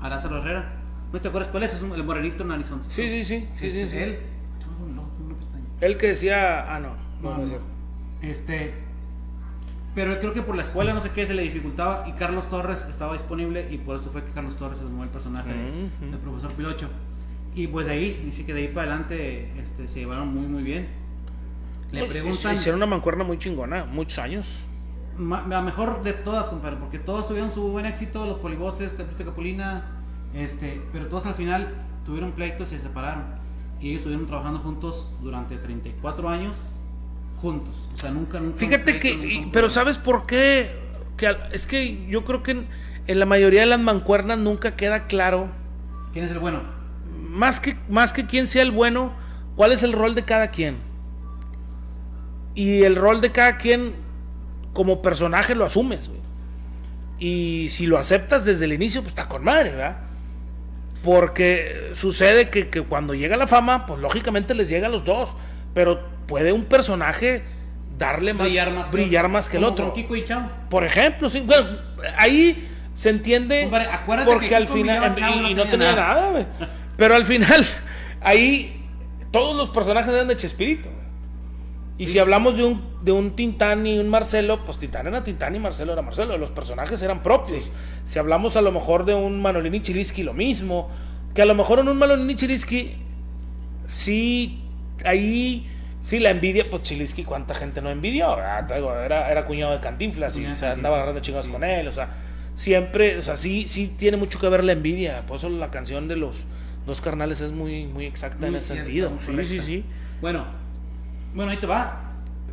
a 0.00 0.08
Lázaro 0.08 0.38
Herrera. 0.38 0.72
¿No 1.12 1.20
te 1.20 1.28
acuerdas 1.28 1.50
cuál 1.50 1.62
es? 1.62 1.74
Es 1.74 1.82
un- 1.82 1.92
el 1.92 2.04
morenito 2.04 2.44
narizón. 2.44 2.82
Sí, 2.82 3.08
sí, 3.08 3.24
sí, 3.24 3.48
sí, 3.56 3.72
sí, 3.72 3.88
sí. 3.88 3.96
Él. 3.96 4.18
El 5.80 5.96
que 5.98 6.08
decía, 6.08 6.74
ah, 6.74 6.80
no, 6.80 6.90
no, 7.22 7.38
no. 7.38 7.44
Este. 8.22 8.74
Pero 9.94 10.18
creo 10.20 10.32
que 10.34 10.42
por 10.42 10.56
la 10.56 10.62
escuela 10.62 10.92
no 10.92 11.00
sé 11.00 11.10
qué 11.10 11.24
se 11.26 11.34
le 11.34 11.42
dificultaba 11.42 12.06
y 12.06 12.12
Carlos 12.12 12.48
Torres 12.50 12.86
estaba 12.88 13.14
disponible 13.14 13.66
y 13.70 13.78
por 13.78 13.98
eso 13.98 14.10
fue 14.10 14.22
que 14.24 14.30
Carlos 14.32 14.56
Torres 14.56 14.78
se 14.78 14.84
tomó 14.84 15.04
el 15.04 15.08
personaje 15.08 15.50
del 15.54 16.18
profesor 16.22 16.52
Pilocho. 16.52 16.88
Y 17.54 17.66
pues 17.68 17.86
de 17.86 17.92
ahí, 17.92 18.22
dice 18.24 18.44
que 18.44 18.52
de 18.52 18.60
ahí 18.62 18.68
para 18.68 18.88
adelante 18.88 19.50
este, 19.58 19.88
se 19.88 20.00
llevaron 20.00 20.28
muy 20.34 20.46
muy 20.46 20.62
bien. 20.62 20.88
Le 22.02 22.08
preguntan 22.08 22.54
Hicieron 22.54 22.78
una 22.78 22.86
mancuerna 22.86 23.24
muy 23.24 23.38
chingona, 23.38 23.84
muchos 23.84 24.18
años. 24.18 24.60
ma- 25.18 25.44
la 25.48 25.62
mejor 25.62 26.02
de 26.02 26.12
todas, 26.12 26.46
compadre, 26.46 26.76
porque 26.76 26.98
todos 26.98 27.26
tuvieron 27.28 27.52
su 27.52 27.62
buen 27.62 27.86
éxito, 27.86 28.26
los 28.26 28.38
polivoces, 28.38 28.92
Capita 28.92 29.24
Capulina, 29.24 29.84
este, 30.34 30.82
pero 30.92 31.06
todos 31.06 31.26
al 31.26 31.34
final 31.34 31.68
tuvieron 32.04 32.32
pleitos 32.32 32.68
y 32.72 32.76
se 32.76 32.82
separaron. 32.82 33.24
Y 33.80 33.88
ellos 33.88 33.98
estuvieron 34.00 34.26
trabajando 34.26 34.60
juntos 34.60 35.10
durante 35.22 35.56
34 35.56 36.28
años, 36.28 36.70
juntos. 37.40 37.88
O 37.94 37.96
sea, 37.96 38.10
nunca, 38.10 38.40
nunca. 38.40 38.54
un 38.54 38.58
Fíjate 38.58 38.98
que, 39.00 39.10
y- 39.10 39.50
pero 39.52 39.68
¿sabes 39.68 39.98
por 39.98 40.26
qué? 40.26 40.70
Que 41.16 41.34
es 41.52 41.66
que 41.66 42.06
yo 42.08 42.24
creo 42.24 42.42
que 42.42 42.50
en, 42.52 42.66
en 43.06 43.18
la 43.18 43.26
mayoría 43.26 43.60
de 43.60 43.66
las 43.66 43.80
mancuernas 43.80 44.38
nunca 44.38 44.76
queda 44.76 45.06
claro, 45.06 45.48
¿Quién 46.12 46.24
es 46.26 46.30
el 46.30 46.38
bueno? 46.38 46.60
más 47.30 47.60
que, 47.60 47.76
más 47.88 48.12
que 48.14 48.24
quién 48.26 48.46
sea 48.46 48.62
el 48.62 48.70
bueno, 48.70 49.12
cuál 49.56 49.72
es 49.72 49.82
el 49.82 49.92
rol 49.92 50.14
de 50.14 50.24
cada 50.24 50.48
quien. 50.50 50.76
Y 52.56 52.82
el 52.82 52.96
rol 52.96 53.20
de 53.20 53.30
cada 53.30 53.58
quien 53.58 53.94
como 54.72 55.02
personaje 55.02 55.54
lo 55.54 55.64
asumes, 55.64 56.08
güey. 56.08 56.20
Y 57.18 57.68
si 57.70 57.86
lo 57.86 57.96
aceptas 57.96 58.44
desde 58.44 58.64
el 58.64 58.72
inicio, 58.72 59.02
pues 59.02 59.12
está 59.12 59.28
con 59.28 59.44
madre, 59.44 59.70
¿verdad? 59.70 59.98
Porque 61.04 61.92
sucede 61.94 62.50
que, 62.50 62.68
que 62.68 62.82
cuando 62.82 63.14
llega 63.14 63.36
la 63.36 63.46
fama, 63.46 63.86
pues 63.86 64.00
lógicamente 64.00 64.54
les 64.54 64.68
llega 64.68 64.88
a 64.88 64.90
los 64.90 65.04
dos. 65.04 65.30
Pero 65.72 66.00
puede 66.26 66.52
un 66.52 66.64
personaje 66.64 67.44
darle 67.96 68.34
más, 68.34 68.46
Brillar 68.46 68.72
más, 68.72 68.90
brillar 68.90 69.28
más 69.28 69.48
que 69.48 69.56
el 69.58 69.64
otro. 69.64 69.92
Kiko 69.94 70.16
y. 70.16 70.24
Por 70.68 70.84
ejemplo, 70.84 71.30
sí. 71.30 71.40
Bueno, 71.40 71.78
ahí 72.18 72.68
se 72.94 73.10
entiende 73.10 73.68
acuérdate 73.92 74.30
porque 74.30 74.48
que 74.48 74.56
al 74.56 74.68
final 74.68 75.14
y, 75.16 75.20
no 75.20 75.50
y 75.50 75.54
no 75.54 75.64
tenía 75.68 75.92
nada. 75.92 76.30
nada. 76.32 76.46
Pero 76.96 77.14
al 77.14 77.24
final 77.24 77.64
ahí 78.22 78.84
todos 79.30 79.56
los 79.56 79.70
personajes 79.70 80.12
eran 80.12 80.28
de 80.28 80.36
Chespirito. 80.36 80.95
Y 81.98 82.06
Sí. 82.06 82.12
si 82.12 82.18
hablamos 82.18 82.56
de 82.56 82.64
un 82.64 82.82
de 83.02 83.12
un 83.12 83.30
Tintán 83.36 83.86
y 83.86 83.98
un 83.98 84.08
Marcelo, 84.08 84.64
pues 84.64 84.78
Tintán 84.78 85.06
era 85.06 85.22
Tintán 85.24 85.54
y 85.54 85.58
Marcelo 85.58 85.92
era 85.92 86.02
Marcelo, 86.02 86.36
los 86.38 86.50
personajes 86.50 87.00
eran 87.02 87.22
propios. 87.22 87.70
Si 88.04 88.18
hablamos 88.18 88.56
a 88.56 88.60
lo 88.62 88.72
mejor 88.72 89.04
de 89.04 89.14
un 89.14 89.40
Manolini 89.40 89.80
Chiriski 89.80 90.22
lo 90.24 90.34
mismo, 90.34 90.90
que 91.34 91.42
a 91.42 91.46
lo 91.46 91.54
mejor 91.54 91.78
en 91.78 91.88
un 91.88 91.96
Manolini 91.96 92.34
Chiriski 92.34 92.96
sí 93.86 94.60
ahí 95.04 95.66
sí 96.02 96.18
la 96.20 96.30
envidia, 96.30 96.68
pues 96.70 96.82
Chiliski 96.82 97.24
cuánta 97.24 97.54
gente 97.54 97.82
no 97.82 97.90
envidió, 97.90 98.36
digo, 98.74 98.94
era, 98.94 99.30
era 99.30 99.44
cuñado 99.44 99.72
de 99.72 99.80
Cantinflas 99.80 100.36
y 100.36 100.42
de 100.44 100.54
se 100.54 100.66
andaba 100.66 100.96
agarrando 100.96 101.20
chingados 101.20 101.46
sí. 101.46 101.52
con 101.52 101.64
él, 101.64 101.88
o 101.88 101.92
sea, 101.92 102.10
siempre, 102.54 103.18
o 103.18 103.22
sea, 103.22 103.36
sí, 103.36 103.66
sí 103.66 103.94
tiene 103.98 104.16
mucho 104.16 104.38
que 104.38 104.48
ver 104.48 104.62
la 104.62 104.72
envidia, 104.72 105.24
por 105.26 105.36
eso 105.36 105.48
la 105.48 105.70
canción 105.70 106.06
de 106.08 106.16
los 106.16 106.44
dos 106.86 107.00
carnales 107.00 107.40
es 107.40 107.50
muy, 107.50 107.86
muy 107.86 108.04
exacta 108.06 108.46
en 108.46 108.52
Muy 108.52 108.58
ese 108.60 108.74
cierta, 108.74 108.84
sentido. 108.84 109.12
Sí, 109.20 109.46
sí, 109.46 109.60
sí. 109.60 109.84
Bueno, 110.20 110.46
bueno, 111.36 111.52
ahí 111.52 111.58
te 111.58 111.66
va. 111.66 112.00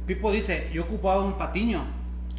Pipo 0.06 0.32
dice, 0.32 0.70
yo 0.74 0.84
ocupaba 0.84 1.24
un 1.24 1.34
patiño. 1.38 1.84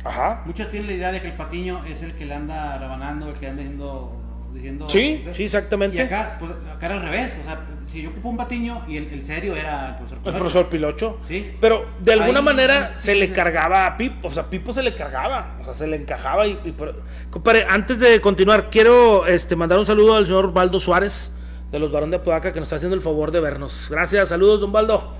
Ajá. 0.04 0.42
Muchos 0.44 0.68
tienen 0.70 0.86
la 0.88 0.94
idea 0.94 1.12
de 1.12 1.20
que 1.22 1.28
el 1.28 1.32
patiño 1.34 1.82
es 1.86 2.02
el 2.02 2.12
que 2.12 2.26
le 2.26 2.34
anda 2.34 2.76
rebanando, 2.78 3.28
el 3.30 3.34
que 3.34 3.48
anda 3.48 3.62
diciendo... 3.62 4.20
diciendo 4.52 4.86
Sí, 4.88 5.24
sí, 5.32 5.44
exactamente. 5.44 5.96
Y 5.96 6.00
acá, 6.00 6.36
pues, 6.38 6.52
acá 6.70 6.86
era 6.86 6.96
al 6.96 7.02
revés. 7.02 7.38
O 7.42 7.44
sea, 7.48 7.60
si 7.90 8.02
yo 8.02 8.10
ocupo 8.10 8.28
un 8.28 8.36
patiño 8.36 8.82
y 8.86 8.98
el, 8.98 9.06
el 9.08 9.24
serio 9.24 9.56
era 9.56 9.88
el 9.88 9.94
profesor 9.96 10.18
El 10.18 10.22
Pilocho. 10.24 10.38
profesor 10.38 10.68
Pilocho. 10.68 11.18
Sí. 11.26 11.56
Pero 11.58 11.86
de 12.00 12.12
alguna 12.12 12.40
Ahí, 12.40 12.44
manera 12.44 12.92
sí, 12.96 13.06
se 13.06 13.14
le 13.14 13.28
sí. 13.28 13.32
cargaba 13.32 13.86
a 13.86 13.96
Pipo. 13.96 14.28
O 14.28 14.30
sea, 14.30 14.44
Pipo 14.50 14.74
se 14.74 14.82
le 14.82 14.94
cargaba. 14.94 15.56
O 15.60 15.64
sea, 15.64 15.72
se 15.72 15.86
le 15.86 15.96
encajaba. 15.96 16.46
Y, 16.46 16.60
y 16.66 16.72
por- 16.72 17.00
Compadre, 17.30 17.66
antes 17.70 17.98
de 17.98 18.20
continuar, 18.20 18.68
quiero 18.68 19.26
este, 19.26 19.56
mandar 19.56 19.78
un 19.78 19.86
saludo 19.86 20.16
al 20.16 20.26
señor 20.26 20.52
Baldo 20.52 20.80
Suárez, 20.80 21.32
de 21.72 21.78
los 21.78 21.90
Barón 21.90 22.10
de 22.10 22.16
Apodaca, 22.16 22.52
que 22.52 22.60
nos 22.60 22.66
está 22.66 22.76
haciendo 22.76 22.94
el 22.94 23.00
favor 23.02 23.30
de 23.30 23.40
vernos. 23.40 23.88
Gracias, 23.90 24.28
saludos, 24.28 24.60
don 24.60 24.70
Baldo. 24.70 25.14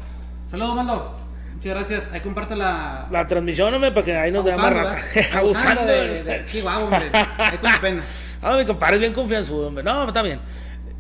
Saludos, 0.55 0.77
Mando. 0.77 1.17
Muchas 1.55 1.71
gracias. 1.75 2.11
Ahí 2.13 2.21
comparte 2.21 2.55
la... 2.55 3.09
La 3.11 3.27
transmisión, 3.27 3.75
hombre, 3.75 3.91
para 3.91 4.05
que 4.05 4.17
ahí 4.17 4.31
nos 4.31 4.45
vea 4.45 4.57
más 4.57 4.73
raza. 4.73 4.99
Abusando 5.39 5.85
de, 5.85 6.23
de- 6.23 6.45
Chihuahua, 6.45 6.85
hombre. 6.85 7.11
Ahí 7.13 7.59
con 7.59 7.71
la 7.73 7.81
pena. 7.81 8.05
Ah, 8.47 8.57
mi 8.59 8.67
compadre 8.67 8.97
es 8.97 9.01
bien 9.01 9.15
confianzudo, 9.15 9.69
hombre. 9.69 9.83
No, 9.83 10.07
está 10.07 10.21
bien. 10.23 10.39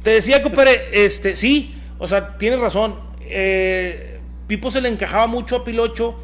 Te 0.02 0.10
decía, 0.10 0.42
compadre, 0.42 1.04
este, 1.04 1.36
sí, 1.36 1.78
o 1.98 2.08
sea, 2.08 2.38
tienes 2.38 2.58
razón. 2.58 2.98
Eh, 3.20 4.18
Pipo 4.46 4.70
se 4.70 4.80
le 4.80 4.88
encajaba 4.88 5.26
mucho 5.26 5.56
a 5.56 5.64
Pilocho, 5.64 6.18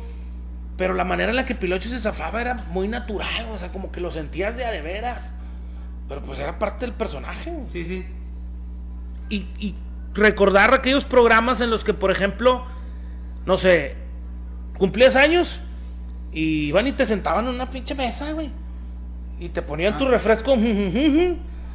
pero 0.79 0.95
la 0.95 1.05
manera 1.05 1.29
en 1.31 1.37
la 1.37 1.45
que 1.45 1.55
Pilocho 1.55 1.89
se 1.91 1.99
zafaba 2.01 2.41
era 2.41 2.55
muy 2.71 2.89
natural, 2.89 3.47
o 3.53 3.59
sea, 3.59 3.71
como 3.71 3.93
que 3.93 4.01
lo 4.01 4.11
sentías 4.11 4.57
de 4.57 4.65
a 4.65 4.71
de 4.73 4.81
veras. 4.81 5.35
Pero 6.09 6.23
pues 6.23 6.39
era 6.39 6.59
parte 6.59 6.87
del 6.87 6.95
personaje. 6.95 7.53
Sí, 7.69 7.85
sí. 7.85 8.07
Y, 9.29 9.47
y 9.59 9.75
recordar 10.15 10.73
aquellos 10.73 11.05
programas 11.05 11.61
en 11.61 11.69
los 11.69 11.85
que, 11.85 11.93
por 11.93 12.11
ejemplo, 12.11 12.65
no 13.47 13.57
sé, 13.57 13.95
cumplías 14.79 15.17
años 15.17 15.61
y 16.33 16.67
iban 16.69 16.87
y 16.87 16.93
te 16.93 17.05
sentaban 17.07 17.47
en 17.49 17.55
una 17.55 17.71
pinche 17.71 17.95
mesa, 17.95 18.33
güey. 18.33 18.51
Y 19.39 19.49
te 19.49 19.63
ponían 19.63 19.95
Ah. 19.95 19.99
tu 19.99 20.07
refresco. 20.07 20.57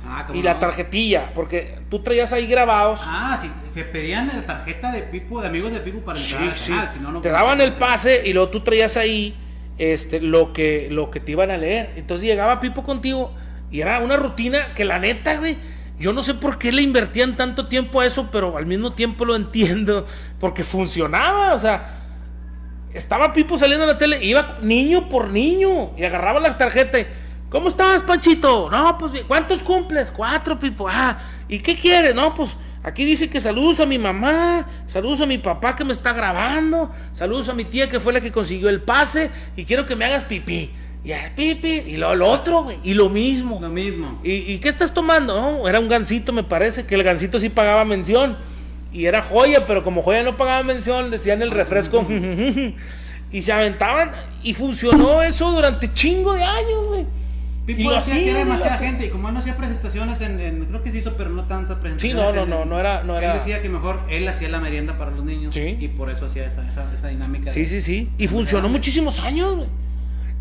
Ah, 0.07 0.28
Y 0.36 0.43
la 0.43 0.59
tarjetilla, 0.59 1.32
porque 1.34 1.80
tú 1.89 1.99
traías 2.03 2.32
ahí 2.32 2.45
grabados. 2.45 2.99
Ah, 3.03 3.39
sí, 3.41 3.49
se 3.74 3.84
pedían 3.84 4.28
la 4.28 4.39
tarjeta 4.43 4.91
de 4.91 5.01
Pipo, 5.01 5.41
de 5.41 5.47
amigos 5.47 5.72
de 5.72 5.80
Pipo 5.80 5.99
para 6.01 6.20
sí, 6.20 6.34
entrar 6.34 6.51
al 6.51 6.57
sí. 6.59 6.72
canal, 6.72 6.89
si 6.93 6.99
no, 6.99 7.11
no 7.11 7.22
te 7.22 7.30
daban 7.30 7.59
el 7.59 7.74
pase 7.74 8.22
y 8.24 8.34
luego 8.34 8.49
tú 8.49 8.59
traías 8.59 8.97
ahí 8.97 9.36
este, 9.80 10.20
lo, 10.22 10.53
que, 10.53 10.89
lo 10.91 11.09
que 11.09 11.20
te 11.20 11.32
iban 11.32 11.49
a 11.49 11.57
leer. 11.57 11.89
Entonces 11.95 12.28
llegaba 12.28 12.59
Pipo 12.59 12.84
contigo 12.84 13.34
y 13.72 13.82
era 13.82 13.99
una 13.99 14.16
rutina 14.16 14.76
que 14.76 14.86
la 14.86 14.99
neta, 14.99 15.38
güey. 15.38 15.57
Yo 15.97 16.11
no 16.11 16.23
sé 16.23 16.33
por 16.33 16.57
qué 16.57 16.71
le 16.71 16.81
invertían 16.81 17.37
tanto 17.37 17.67
tiempo 17.67 18.01
a 18.01 18.05
eso, 18.05 18.29
pero 18.31 18.57
al 18.57 18.65
mismo 18.65 18.93
tiempo 18.93 19.23
lo 19.23 19.35
entiendo. 19.35 20.05
Porque 20.39 20.63
funcionaba, 20.63 21.53
o 21.53 21.59
sea. 21.59 22.01
Estaba 22.93 23.33
Pipo 23.33 23.57
saliendo 23.57 23.83
en 23.83 23.89
la 23.89 23.97
tele, 23.97 24.23
iba 24.23 24.57
niño 24.61 25.09
por 25.09 25.29
niño 25.29 25.91
y 25.97 26.05
agarraba 26.05 26.39
la 26.39 26.57
tarjeta. 26.57 26.97
y, 26.97 27.05
¿Cómo 27.49 27.67
estás, 27.67 28.01
Panchito? 28.01 28.69
No, 28.69 28.97
pues. 28.97 29.23
¿cuántos 29.27 29.61
cumples? 29.63 30.11
Cuatro, 30.11 30.59
Pipo. 30.59 30.87
Ah, 30.87 31.19
¿y 31.47 31.59
qué 31.59 31.75
quieres? 31.75 32.15
No, 32.15 32.33
pues, 32.33 32.55
aquí 32.83 33.03
dice 33.03 33.29
que 33.29 33.41
saludos 33.41 33.81
a 33.81 33.85
mi 33.85 33.97
mamá, 33.97 34.65
saludos 34.87 35.21
a 35.21 35.25
mi 35.25 35.37
papá 35.37 35.75
que 35.75 35.83
me 35.83 35.91
está 35.91 36.13
grabando, 36.13 36.89
saludos 37.11 37.49
a 37.49 37.53
mi 37.53 37.65
tía 37.65 37.89
que 37.89 37.99
fue 37.99 38.13
la 38.13 38.21
que 38.21 38.31
consiguió 38.31 38.69
el 38.69 38.81
pase 38.81 39.29
y 39.57 39.65
quiero 39.65 39.85
que 39.85 39.95
me 39.95 40.05
hagas 40.05 40.23
pipí. 40.23 40.71
Ya, 41.06 41.32
pipí. 41.36 41.84
Y 41.86 41.97
lo, 41.97 42.16
lo 42.16 42.28
otro, 42.28 42.64
güey, 42.64 42.78
y 42.84 42.93
lo 42.95 43.10
mismo. 43.10 43.60
Lo 43.62 43.70
mismo. 43.70 44.20
¿Y, 44.24 44.32
y 44.53 44.58
qué 44.58 44.70
estás 44.70 44.93
tomando? 44.93 45.39
No, 45.39 45.68
era 45.70 45.80
un 45.80 45.88
gansito, 45.88 46.34
me 46.34 46.43
parece, 46.43 46.86
que 46.86 46.95
el 46.95 47.03
gansito 47.03 47.39
sí 47.39 47.49
pagaba 47.49 47.86
mención. 47.86 48.38
Y 48.91 49.06
era 49.06 49.22
joya, 49.22 49.68
pero 49.68 49.84
como 49.84 50.01
joya 50.01 50.24
no 50.24 50.36
pagaba 50.38 50.64
mención, 50.64 51.12
decían 51.12 51.41
el 51.41 51.51
refresco. 51.51 52.06
y 53.32 53.41
se 53.41 53.53
aventaban. 53.53 54.12
Y 54.43 54.53
funcionó 54.53 55.22
eso 55.22 55.51
durante 55.51 55.93
chingo 55.93 56.34
de 56.34 56.43
años, 56.43 56.88
güey. 56.88 57.06
Pipo 57.66 57.82
Y 57.82 57.95
decía 57.95 58.14
que 58.14 58.30
era 58.30 58.39
y 58.41 58.43
demasiada 58.43 58.78
gente 58.78 59.06
y 59.08 59.10
como 59.10 59.28
él 59.28 59.34
no 59.34 59.39
hacía 59.39 59.58
presentaciones 59.58 60.22
en, 60.22 60.39
en- 60.39 60.66
creo 60.66 60.84
que 60.84 60.91
se 60.91 60.99
hizo 60.99 61.18
pero 61.18 61.32
no 61.32 61.45
tantas 61.45 61.78
Sí, 61.78 61.82
presentaciones 61.82 62.36
no, 62.36 62.45
no, 62.45 62.45
no, 62.58 62.62
en- 62.62 62.70
no 62.70 62.80
era, 62.80 63.03
no 63.03 63.18
él 63.18 63.24
era. 63.24 63.34
decía 63.34 63.60
que 63.64 63.70
mejor 63.70 64.01
él 64.08 64.28
hacía 64.28 64.49
la 64.49 64.60
merienda 64.60 64.99
para 64.99 65.10
los 65.10 65.26
niños 65.26 65.51
Sí. 65.56 65.76
y 65.80 65.88
por 65.88 66.12
eso 66.12 66.28
hacía 66.28 66.45
esa, 66.45 66.68
esa, 66.70 66.86
esa 66.93 67.08
dinámica 67.08 67.49
Sí, 67.49 67.62
de- 67.62 67.66
sí, 67.66 67.82
sí. 67.82 68.10
Y 68.20 68.28
funcionó 68.28 68.70
muchísimos 68.70 69.20
años, 69.20 69.56
güey. 69.56 69.68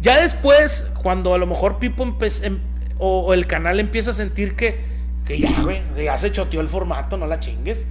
Ya 0.04 0.20
después, 0.20 0.86
cuando 1.02 1.32
a 1.32 1.38
lo 1.38 1.46
mejor 1.46 1.78
Pipo 1.78 2.04
em- 2.04 2.58
o, 2.98 3.20
o 3.20 3.32
el 3.34 3.46
canal 3.46 3.80
empieza 3.80 4.10
a 4.10 4.14
sentir 4.14 4.54
que, 4.54 4.78
que 5.24 5.40
ya, 5.40 5.62
güey, 5.62 5.80
ya 5.96 6.18
se 6.18 6.30
choteó 6.30 6.60
el 6.60 6.68
formato, 6.68 7.16
no 7.16 7.26
la 7.26 7.40
chingues. 7.40 7.88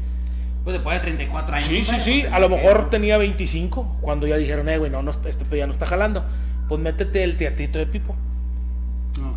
pues 0.63 0.75
después 0.75 0.97
de 0.99 1.03
34 1.05 1.55
años 1.55 1.67
Sí, 1.67 1.83
sí, 1.83 1.99
sí. 1.99 2.19
pues, 2.21 2.33
A 2.33 2.39
lo 2.39 2.49
mejor 2.49 2.91
tenía 2.91 3.17
25 3.17 3.97
cuando 3.99 4.27
ya 4.27 4.37
dijeron, 4.37 4.69
eh, 4.69 4.77
güey, 4.77 4.91
no, 4.91 5.01
no, 5.01 5.09
este 5.11 5.43
pedo 5.43 5.55
ya 5.57 5.65
no 5.67 5.73
está 5.73 5.87
jalando. 5.87 6.23
Pues 6.69 6.79
métete 6.79 7.23
el 7.23 7.35
teatrito 7.35 7.79
de 7.79 7.87
Pipo. 7.87 8.15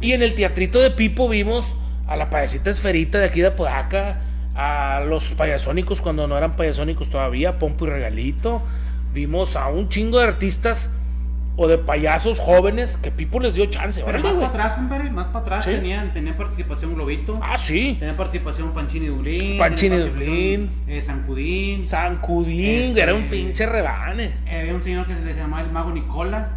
Y 0.02 0.12
en 0.12 0.22
el 0.22 0.34
teatrito 0.34 0.78
de 0.78 0.90
Pipo 0.90 1.28
vimos 1.30 1.74
a 2.06 2.16
la 2.16 2.28
payasita 2.28 2.68
esferita 2.70 3.18
de 3.18 3.24
aquí 3.26 3.40
de 3.40 3.46
Apodaca, 3.48 4.20
a 4.54 5.00
los 5.06 5.24
payasónicos 5.32 6.00
cuando 6.02 6.26
no 6.28 6.36
eran 6.36 6.56
payasónicos 6.56 7.08
todavía, 7.10 7.58
Pompo 7.58 7.86
y 7.86 7.90
Regalito. 7.90 8.62
Vimos 9.14 9.56
a 9.56 9.68
un 9.68 9.88
chingo 9.88 10.18
de 10.18 10.24
artistas 10.24 10.90
o 11.58 11.66
de 11.68 11.78
payasos 11.78 12.38
jóvenes 12.38 12.98
que 12.98 13.10
Pipo 13.10 13.40
les 13.40 13.54
dio 13.54 13.64
chance. 13.66 14.02
Pero 14.04 14.18
órale, 14.18 14.34
más 14.34 14.50
para 14.50 14.64
atrás, 14.64 14.72
compadre, 14.78 15.10
más 15.10 15.26
para 15.28 15.38
atrás 15.40 15.64
Sí. 15.64 15.70
tenían, 15.70 16.12
tenían 16.12 16.36
participación 16.36 16.94
Globito. 16.94 17.38
Ah, 17.42 17.56
sí. 17.56 17.96
Tenía 17.98 18.14
participación 18.16 18.74
Panchini 18.74 19.06
Dublín. 19.06 19.56
Panchini 19.58 19.96
Dublín. 19.96 20.70
Eh, 20.86 21.00
Sancudín. 21.00 21.86
Sancudín, 21.88 22.80
Este- 22.90 23.00
era 23.02 23.14
un 23.14 23.28
pinche 23.30 23.64
rebane. 23.64 24.32
Eh, 24.46 24.60
había 24.60 24.74
un 24.74 24.82
señor 24.82 25.06
que 25.06 25.14
se 25.14 25.20
le 25.22 25.34
llamaba 25.34 25.62
el 25.62 25.70
Mago 25.72 25.92
Nicola. 25.92 26.50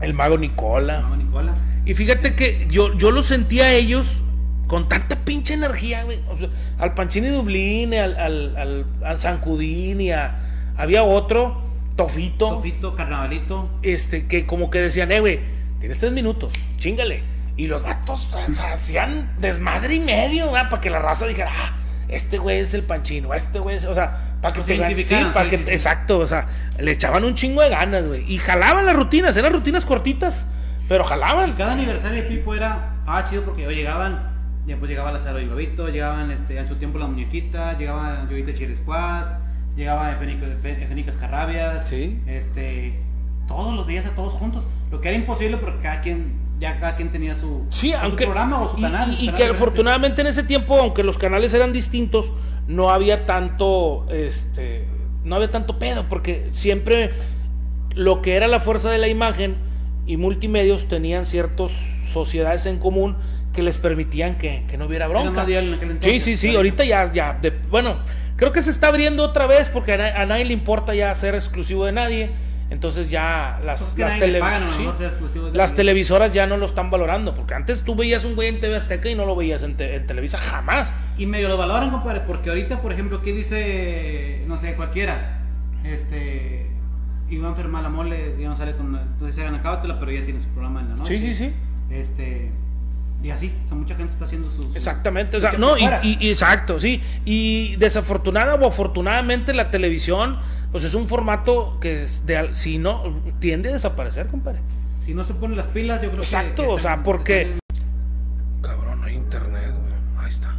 El 0.00 0.14
mago 0.14 0.38
Nicola. 0.38 1.00
Mago 1.02 1.16
Nicola. 1.16 1.54
Y 1.84 1.94
fíjate 1.94 2.34
que 2.34 2.66
yo, 2.70 2.96
yo 2.96 3.10
los 3.10 3.26
sentía 3.26 3.64
a 3.64 3.72
ellos 3.72 4.22
con 4.68 4.88
tanta 4.88 5.16
pinche 5.16 5.54
energía, 5.54 6.04
güey. 6.04 6.18
O 6.30 6.36
sea, 6.36 6.48
al 6.78 6.94
Panchini 6.94 7.28
Dublín, 7.28 7.92
al, 7.94 8.16
al, 8.16 8.56
al, 8.56 8.86
al 9.04 9.18
Sancudín 9.18 10.00
y 10.00 10.12
a. 10.12 10.38
Había 10.76 11.02
otro, 11.02 11.60
Tofito, 11.98 12.50
Tofito, 12.50 12.94
Carnavalito. 12.94 13.68
este, 13.82 14.28
que 14.28 14.46
como 14.46 14.70
que 14.70 14.78
decían, 14.78 15.10
eh, 15.10 15.18
güey, 15.18 15.40
tienes 15.80 15.98
tres 15.98 16.12
minutos, 16.12 16.54
chingale. 16.76 17.24
Y 17.56 17.66
los 17.66 17.82
gatos 17.82 18.32
o 18.32 18.54
sea, 18.54 18.74
hacían 18.74 19.34
desmadre 19.40 19.96
y 19.96 20.00
medio, 20.00 20.46
¿verdad? 20.52 20.70
Para 20.70 20.80
que 20.80 20.90
la 20.90 21.00
raza 21.00 21.26
dijera, 21.26 21.50
ah, 21.52 21.76
este 22.06 22.38
güey 22.38 22.60
es 22.60 22.72
el 22.72 22.84
panchino, 22.84 23.34
este 23.34 23.58
güey 23.58 23.74
es, 23.74 23.84
o 23.84 23.96
sea, 23.96 24.36
para 24.40 24.54
que 24.54 24.60
te 24.60 24.74
sí, 24.74 24.78
para 24.78 24.90
sí, 25.44 25.50
que, 25.50 25.58
sí, 25.58 25.64
sí. 25.66 25.72
exacto, 25.72 26.20
o 26.20 26.26
sea, 26.28 26.46
le 26.78 26.92
echaban 26.92 27.24
un 27.24 27.34
chingo 27.34 27.62
de 27.62 27.70
ganas, 27.70 28.06
güey. 28.06 28.32
Y 28.32 28.38
jalaban 28.38 28.86
las 28.86 28.94
rutinas, 28.94 29.36
eran 29.36 29.52
rutinas 29.52 29.84
cortitas, 29.84 30.46
pero 30.88 31.02
jalaban. 31.02 31.54
Cada 31.54 31.72
aniversario 31.72 32.22
de 32.22 32.28
Pipo 32.28 32.54
era, 32.54 32.94
ah, 33.08 33.24
chido 33.28 33.42
porque 33.42 33.62
ya 33.62 33.70
llegaban, 33.70 34.36
ya 34.68 34.76
pues 34.76 34.88
llegaba 34.88 35.10
Lázaro 35.10 35.40
y 35.40 35.46
Globito, 35.46 35.88
llegaban 35.88 36.30
este, 36.30 36.60
en 36.60 36.68
su 36.68 36.76
tiempo 36.76 36.98
la 36.98 37.08
muñequita, 37.08 37.76
llegaban 37.76 38.30
Yoyita 38.30 38.54
Chirescuas, 38.54 39.32
llegaba 39.78 40.12
Efénicas 40.12 40.50
Efénicas 40.64 41.16
Carrabias, 41.16 41.88
Sí. 41.88 42.18
este, 42.26 42.98
todos 43.46 43.74
los 43.74 43.86
días 43.86 44.04
a 44.06 44.10
todos 44.10 44.34
juntos, 44.34 44.64
lo 44.90 45.00
que 45.00 45.08
era 45.08 45.16
imposible 45.16 45.56
porque 45.56 45.80
cada 45.80 46.00
quien, 46.02 46.32
ya 46.60 46.78
cada 46.80 46.96
quien 46.96 47.10
tenía 47.10 47.34
su, 47.36 47.64
Sí, 47.70 47.92
su 47.92 47.96
aunque. 47.96 48.24
programa 48.24 48.60
o 48.60 48.68
su 48.68 48.80
canal. 48.80 49.10
Y, 49.12 49.16
su 49.16 49.22
y 49.22 49.26
canal 49.26 49.40
que 49.42 49.46
afortunadamente 49.48 50.20
en 50.20 50.26
ese 50.26 50.42
tiempo, 50.42 50.78
aunque 50.78 51.02
los 51.02 51.16
canales 51.16 51.54
eran 51.54 51.72
distintos, 51.72 52.32
no 52.66 52.90
había 52.90 53.24
tanto. 53.24 54.06
Este. 54.10 54.86
No 55.24 55.36
había 55.36 55.50
tanto 55.50 55.78
pedo, 55.78 56.04
porque 56.08 56.48
siempre 56.52 57.10
lo 57.94 58.22
que 58.22 58.36
era 58.36 58.46
la 58.48 58.60
fuerza 58.60 58.90
de 58.90 58.98
la 58.98 59.08
imagen 59.08 59.56
y 60.06 60.16
multimedios 60.16 60.86
tenían 60.88 61.26
ciertas 61.26 61.70
sociedades 62.12 62.66
en 62.66 62.78
común 62.78 63.16
que 63.52 63.62
les 63.62 63.78
permitían 63.78 64.36
que, 64.38 64.64
que 64.70 64.76
no 64.78 64.86
hubiera 64.86 65.06
Era 65.06 65.20
bronca. 65.20 65.46
Sí, 66.00 66.20
sí, 66.20 66.36
sí, 66.36 66.54
ahorita 66.54 66.84
ya, 66.84 67.12
ya, 67.12 67.32
de- 67.40 67.50
bueno, 67.70 67.96
creo 68.38 68.52
que 68.52 68.62
se 68.62 68.70
está 68.70 68.88
abriendo 68.88 69.22
otra 69.22 69.46
vez 69.46 69.68
porque 69.68 69.92
a, 69.92 69.98
na- 69.98 70.20
a 70.22 70.24
nadie 70.24 70.46
le 70.46 70.54
importa 70.54 70.94
ya 70.94 71.14
ser 71.14 71.34
exclusivo 71.34 71.84
de 71.84 71.92
nadie, 71.92 72.30
entonces 72.70 73.10
ya 73.10 73.60
las, 73.64 73.96
las, 73.98 74.18
tele- 74.18 74.40
pagan, 74.40 74.62
sí, 74.76 74.84
de 75.40 75.52
las 75.58 75.74
televisoras 75.74 76.32
ya 76.32 76.46
no 76.46 76.56
lo 76.56 76.64
están 76.66 76.90
valorando, 76.90 77.34
porque 77.34 77.54
antes 77.54 77.82
tú 77.82 77.94
veías 77.94 78.24
un 78.24 78.34
güey 78.34 78.48
en 78.48 78.60
TV 78.60 78.76
Azteca 78.76 79.08
y 79.10 79.14
no 79.14 79.26
lo 79.26 79.36
veías 79.36 79.62
en, 79.62 79.76
te- 79.76 79.94
en 79.96 80.06
Televisa 80.06 80.38
jamás. 80.38 80.94
Y 81.18 81.26
medio 81.26 81.48
lo 81.48 81.56
valoran, 81.58 81.90
compadre, 81.90 82.20
porque 82.20 82.48
ahorita, 82.48 82.80
por 82.80 82.92
ejemplo, 82.92 83.20
¿qué 83.22 83.32
dice, 83.32 84.44
no 84.46 84.56
sé, 84.56 84.74
cualquiera? 84.74 85.40
Este, 85.84 86.66
Iván 87.30 87.56
Fermala 87.56 87.88
Mole, 87.88 88.36
ya 88.38 88.48
no 88.48 88.56
sale 88.56 88.74
con 88.76 88.86
una, 88.86 89.02
entonces 89.02 89.34
se 89.36 89.44
acábatela, 89.46 89.98
pero 89.98 90.12
ya 90.12 90.24
tiene 90.24 90.40
su 90.40 90.48
programa 90.48 90.80
en 90.80 90.88
la 90.90 90.94
noche. 90.96 91.18
Sí, 91.18 91.26
sí, 91.28 91.34
sí. 91.34 91.52
Este, 91.90 92.50
y 93.22 93.30
así, 93.30 93.52
o 93.64 93.68
sea, 93.68 93.76
mucha 93.76 93.96
gente 93.96 94.12
está 94.12 94.26
haciendo 94.26 94.48
sus... 94.50 94.74
Exactamente, 94.76 95.36
o 95.36 95.40
sea, 95.40 95.52
no, 95.52 95.76
y, 95.76 96.28
exacto, 96.28 96.78
sí. 96.78 97.02
Y 97.24 97.74
desafortunada 97.76 98.54
o 98.54 98.66
afortunadamente 98.66 99.52
la 99.54 99.70
televisión, 99.72 100.38
pues 100.70 100.84
es 100.84 100.94
un 100.94 101.08
formato 101.08 101.78
que 101.80 102.04
es 102.04 102.26
de, 102.26 102.36
al- 102.36 102.54
si 102.54 102.78
no, 102.78 103.20
tiende 103.40 103.70
a 103.70 103.72
desaparecer, 103.72 104.28
compadre. 104.28 104.60
Si 105.00 105.14
no 105.14 105.24
se 105.24 105.34
ponen 105.34 105.56
las 105.56 105.66
pilas, 105.68 106.00
yo 106.02 106.10
creo 106.10 106.20
que... 106.20 106.26
Exacto, 106.26 106.62
que 106.62 106.68
o 106.68 106.76
están- 106.76 106.96
sea, 106.98 107.02
porque- 107.02 107.58
Cabrón, 108.62 109.02
hay 109.02 109.14
internet, 109.16 109.72
güey. 109.74 110.24
Ahí 110.24 110.30
está. 110.30 110.54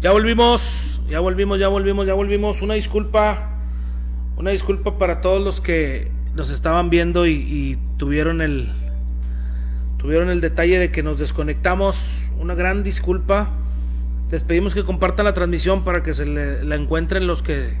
Ya 0.00 0.10
volvimos, 0.12 1.00
ya 1.08 1.20
volvimos, 1.20 1.58
ya 1.58 1.68
volvimos, 1.68 2.06
ya 2.06 2.14
volvimos. 2.14 2.62
Una 2.62 2.74
disculpa, 2.74 3.50
una 4.36 4.50
disculpa 4.50 4.98
para 4.98 5.20
todos 5.20 5.42
los 5.42 5.60
que 5.60 6.10
nos 6.34 6.50
estaban 6.50 6.90
viendo 6.90 7.26
y, 7.26 7.32
y 7.34 7.78
tuvieron 7.98 8.40
el, 8.42 8.72
tuvieron 10.02 10.28
el 10.28 10.40
detalle 10.42 10.78
de 10.78 10.90
que 10.90 11.02
nos 11.02 11.18
desconectamos. 11.18 12.30
Una 12.38 12.54
gran 12.54 12.82
disculpa. 12.82 13.50
Les 14.30 14.42
pedimos 14.42 14.74
que 14.74 14.84
compartan 14.84 15.24
la 15.26 15.32
transmisión 15.32 15.84
para 15.84 16.02
que 16.02 16.12
se 16.14 16.26
le- 16.26 16.64
la 16.64 16.74
encuentren 16.74 17.26
los 17.26 17.42
que, 17.42 17.74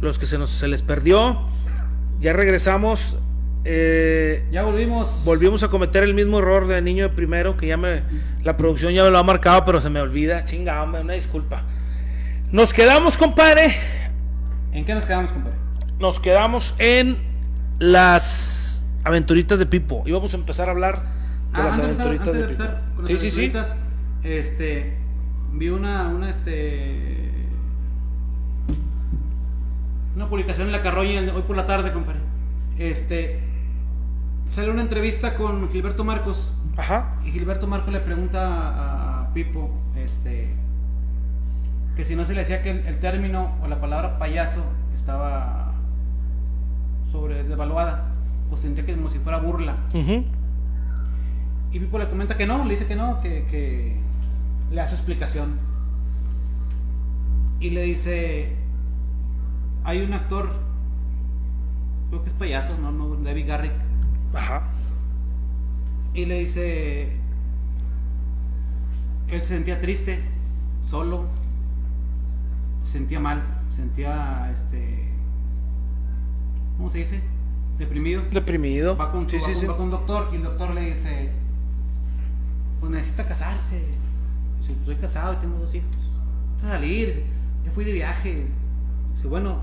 los 0.00 0.18
que 0.18 0.26
se 0.26 0.38
nos 0.38 0.50
se 0.50 0.68
les 0.68 0.82
perdió. 0.82 1.40
Ya 2.20 2.32
regresamos. 2.32 3.16
Eh, 3.64 4.44
Ya 4.52 4.62
volvimos. 4.64 5.22
Volvimos 5.24 5.62
a 5.62 5.68
cometer 5.68 6.02
el 6.04 6.14
mismo 6.14 6.38
error 6.38 6.66
de 6.66 6.80
niño 6.82 7.08
de 7.08 7.14
primero, 7.14 7.56
que 7.56 7.66
ya 7.68 7.76
me. 7.76 8.02
La 8.44 8.56
producción 8.56 8.92
ya 8.92 9.02
me 9.04 9.10
lo 9.10 9.18
ha 9.18 9.22
marcado, 9.22 9.64
pero 9.64 9.80
se 9.80 9.88
me 9.90 10.00
olvida. 10.00 10.44
Chingado, 10.44 10.84
hombre, 10.84 11.00
una 11.00 11.14
disculpa. 11.14 11.62
Nos 12.50 12.72
quedamos, 12.74 13.16
compadre. 13.16 13.76
¿En 14.72 14.84
qué 14.84 14.94
nos 14.94 15.06
quedamos, 15.06 15.32
compadre? 15.32 15.56
Nos 15.98 16.20
quedamos 16.20 16.74
en 16.78 17.16
las 17.78 18.82
aventuritas 19.04 19.58
de 19.58 19.66
Pipo. 19.66 20.02
Íbamos 20.06 20.34
a 20.34 20.36
empezar 20.36 20.68
a 20.68 20.72
hablar 20.72 21.02
Ah, 21.52 21.64
las 21.64 21.78
antes 21.78 21.98
de 21.98 22.04
empezar- 22.04 22.28
antes 22.28 22.58
de, 22.58 22.66
con 22.96 23.04
las 23.04 23.20
Sí, 23.20 23.30
sí, 23.30 23.52
Este, 24.22 24.96
vi 25.52 25.68
una, 25.68 26.08
una, 26.08 26.30
este, 26.30 27.30
una 30.14 30.28
publicación 30.28 30.66
en 30.68 30.72
la 30.72 30.82
carroña 30.82 31.20
hoy 31.34 31.42
por 31.42 31.56
la 31.56 31.66
tarde, 31.66 31.92
compadre. 31.92 32.20
Este, 32.78 33.40
sale 34.48 34.70
una 34.70 34.82
entrevista 34.82 35.34
con 35.36 35.68
Gilberto 35.70 36.04
Marcos 36.04 36.52
Ajá. 36.76 37.16
y 37.24 37.30
Gilberto 37.30 37.66
Marcos 37.66 37.92
le 37.92 38.00
pregunta 38.00 39.20
a, 39.20 39.32
Pipo, 39.34 39.70
este, 39.96 40.54
que 41.96 42.04
si 42.04 42.14
no 42.16 42.26
se 42.26 42.34
le 42.34 42.40
decía 42.40 42.60
que 42.62 42.70
el, 42.70 42.86
el 42.86 42.98
término 43.00 43.52
o 43.62 43.68
la 43.68 43.80
palabra 43.80 44.18
payaso 44.18 44.62
estaba 44.94 45.72
sobre 47.10 47.42
devaluada, 47.44 48.12
o 48.50 48.56
sentía 48.58 48.84
que 48.84 48.94
como 48.94 49.08
si 49.08 49.18
fuera 49.18 49.38
burla. 49.38 49.76
Ujú. 49.94 50.24
Y 51.72 51.78
Pipo 51.80 51.98
le 51.98 52.08
comenta 52.08 52.36
que 52.36 52.46
no, 52.46 52.64
le 52.64 52.72
dice 52.72 52.86
que 52.86 52.96
no, 52.96 53.20
que, 53.20 53.44
que 53.50 53.96
le 54.70 54.80
hace 54.80 54.94
explicación. 54.94 55.58
Y 57.60 57.70
le 57.70 57.82
dice, 57.82 58.56
hay 59.84 60.02
un 60.02 60.12
actor, 60.12 60.52
creo 62.10 62.22
que 62.22 62.28
es 62.30 62.34
payaso, 62.36 62.76
no, 62.78 62.90
no, 62.92 63.14
David 63.16 63.46
Garrick. 63.48 63.72
Ajá. 64.34 64.62
Y 66.14 66.26
le 66.26 66.40
dice, 66.40 67.12
él 69.28 69.40
se 69.40 69.54
sentía 69.54 69.80
triste, 69.80 70.22
solo, 70.84 71.24
se 72.82 72.92
sentía 72.92 73.18
mal, 73.20 73.42
sentía, 73.70 74.50
este, 74.52 75.08
¿cómo 76.76 76.90
se 76.90 76.98
dice? 76.98 77.20
Deprimido. 77.78 78.22
Deprimido. 78.30 78.96
Va 78.98 79.10
con, 79.10 79.30
Sí, 79.30 79.36
va 79.38 79.42
sí, 79.46 79.52
con- 79.52 79.60
sí. 79.60 79.66
va 79.66 79.76
con 79.76 79.84
un 79.86 79.90
doctor 79.92 80.28
y 80.32 80.36
el 80.36 80.42
doctor 80.42 80.74
le 80.74 80.82
dice, 80.90 81.30
pues 82.82 82.92
necesita 82.92 83.26
casarse. 83.26 83.78
Dice, 84.60 84.74
pues 84.74 84.86
soy 84.86 84.96
casado 84.96 85.32
y 85.34 85.36
tengo 85.36 85.58
dos 85.58 85.74
hijos. 85.74 85.88
Necesita 86.56 86.72
salir. 86.72 87.24
Ya 87.64 87.70
fui 87.70 87.84
de 87.84 87.92
viaje. 87.92 88.46
Dice, 89.14 89.28
bueno, 89.28 89.60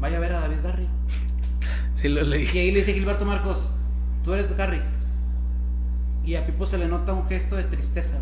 vaya 0.00 0.16
a 0.16 0.20
ver 0.20 0.32
a 0.32 0.40
David 0.40 0.58
Garry. 0.64 0.88
Sí, 1.94 2.08
lo 2.08 2.22
leí. 2.22 2.48
Y 2.52 2.58
ahí 2.58 2.72
le 2.72 2.80
dice 2.80 2.92
Gilberto 2.92 3.24
Marcos, 3.24 3.70
tú 4.24 4.32
eres 4.34 4.54
Garry. 4.56 4.80
Y 6.24 6.34
a 6.34 6.44
Pipo 6.44 6.66
se 6.66 6.76
le 6.76 6.88
nota 6.88 7.12
un 7.14 7.26
gesto 7.28 7.54
de 7.54 7.62
tristeza. 7.64 8.18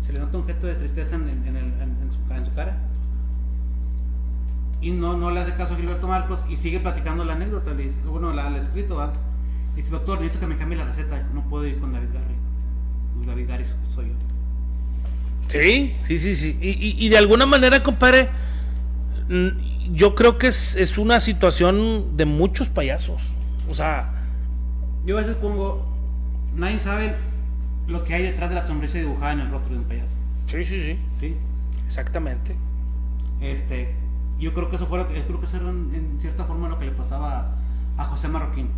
Se 0.00 0.12
le 0.12 0.18
nota 0.18 0.36
un 0.38 0.44
gesto 0.46 0.66
de 0.66 0.74
tristeza 0.74 1.14
en, 1.14 1.28
en- 1.28 1.46
en 1.46 1.56
el- 1.56 1.64
en- 1.80 1.96
en 2.02 2.10
su, 2.12 2.34
en 2.34 2.44
su 2.44 2.52
cara. 2.54 2.76
Y 4.80 4.90
no, 4.92 5.16
no 5.16 5.30
le 5.30 5.40
hace 5.40 5.54
caso 5.54 5.74
a 5.74 5.76
Gilberto 5.76 6.08
Marcos 6.08 6.44
y 6.48 6.56
sigue 6.56 6.80
platicando 6.80 7.24
la 7.24 7.34
anécdota. 7.34 7.72
Le 7.74 7.84
dice, 7.84 7.98
bueno, 8.06 8.32
la, 8.32 8.48
la 8.50 8.58
escrito, 8.58 8.96
¿va? 8.96 9.12
Dice, 9.76 9.90
doctor, 9.90 10.18
necesito 10.20 10.40
que 10.40 10.46
me 10.46 10.56
cambie 10.56 10.76
la 10.78 10.84
receta. 10.84 11.22
No 11.34 11.42
puedo 11.48 11.66
ir 11.66 11.78
con 11.78 11.92
David 11.92 12.08
Garry. 12.12 12.34
David 13.28 13.48
Garry 13.48 13.64
soy 13.94 14.08
yo. 14.08 14.14
Sí, 15.48 15.94
sí, 16.04 16.18
sí, 16.18 16.36
sí. 16.36 16.58
Y, 16.60 16.70
y- 16.70 17.06
y 17.06 17.08
de 17.08 17.16
alguna 17.18 17.46
manera, 17.46 17.82
compadre, 17.82 18.28
yo 19.92 20.14
creo 20.14 20.38
que 20.38 20.48
es, 20.48 20.76
es 20.76 20.98
una 20.98 21.20
situación 21.20 22.16
de 22.16 22.24
muchos 22.26 22.68
payasos. 22.68 23.22
O 23.70 23.74
sea, 23.74 24.12
Yo 25.06 25.16
a 25.16 25.20
veces 25.20 25.36
pongo, 25.36 25.86
nadie 26.54 26.78
sabe 26.78 27.14
lo 27.86 28.04
que 28.04 28.14
hay 28.14 28.22
detrás 28.22 28.50
de 28.50 28.56
la 28.56 28.66
sonrisa 28.66 28.98
dibujada 28.98 29.32
en 29.32 29.40
el 29.40 29.50
rostro 29.50 29.72
de 29.72 29.78
un 29.78 29.84
payaso. 29.84 30.16
sí, 30.46 30.64
sí, 30.64 30.80
sí. 30.82 30.98
¿Sí? 31.18 31.36
Exactamente. 31.86 32.54
Este, 33.40 33.94
yo 34.38 34.52
creo 34.52 34.68
que 34.68 34.76
eso 34.76 34.86
fue 34.86 34.98
lo 34.98 35.08
que, 35.08 35.14
yo 35.16 35.26
creo 35.26 35.40
que 35.40 35.46
eso 35.46 35.56
era 35.56 35.70
en, 35.70 35.90
en 35.94 36.20
cierta 36.20 36.44
forma 36.44 36.68
lo 36.68 36.78
que 36.78 36.84
le 36.86 36.90
pasaba 36.90 37.54
a 37.96 38.04
José 38.04 38.28
Marroquín. 38.28 38.68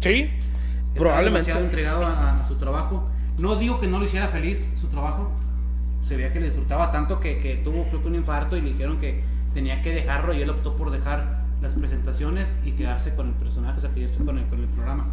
Sí, 0.00 0.10
Estaba 0.22 0.94
probablemente. 0.96 1.48
demasiado 1.48 1.64
entregado 1.64 2.06
a, 2.06 2.40
a 2.40 2.44
su 2.46 2.54
trabajo. 2.56 3.08
No 3.38 3.56
digo 3.56 3.80
que 3.80 3.86
no 3.86 3.98
lo 3.98 4.04
hiciera 4.04 4.28
feliz 4.28 4.70
su 4.80 4.88
trabajo, 4.88 5.30
se 6.02 6.16
veía 6.16 6.32
que 6.32 6.40
le 6.40 6.46
disfrutaba 6.46 6.92
tanto 6.92 7.20
que, 7.20 7.38
que 7.38 7.56
tuvo 7.56 7.86
creo 7.88 8.02
que 8.02 8.08
un 8.08 8.14
infarto 8.16 8.56
y 8.56 8.60
le 8.60 8.70
dijeron 8.70 8.98
que 8.98 9.22
tenía 9.54 9.82
que 9.82 9.90
dejarlo 9.94 10.34
y 10.34 10.42
él 10.42 10.50
optó 10.50 10.76
por 10.76 10.90
dejar 10.90 11.42
las 11.60 11.72
presentaciones 11.72 12.56
y 12.64 12.72
quedarse 12.72 13.14
con 13.14 13.28
el 13.28 13.34
personaje, 13.34 13.78
o 13.78 13.80
sea, 13.80 13.90
quedarse 13.90 14.24
con 14.24 14.38
el, 14.38 14.44
con 14.46 14.60
el 14.60 14.66
programa. 14.66 15.06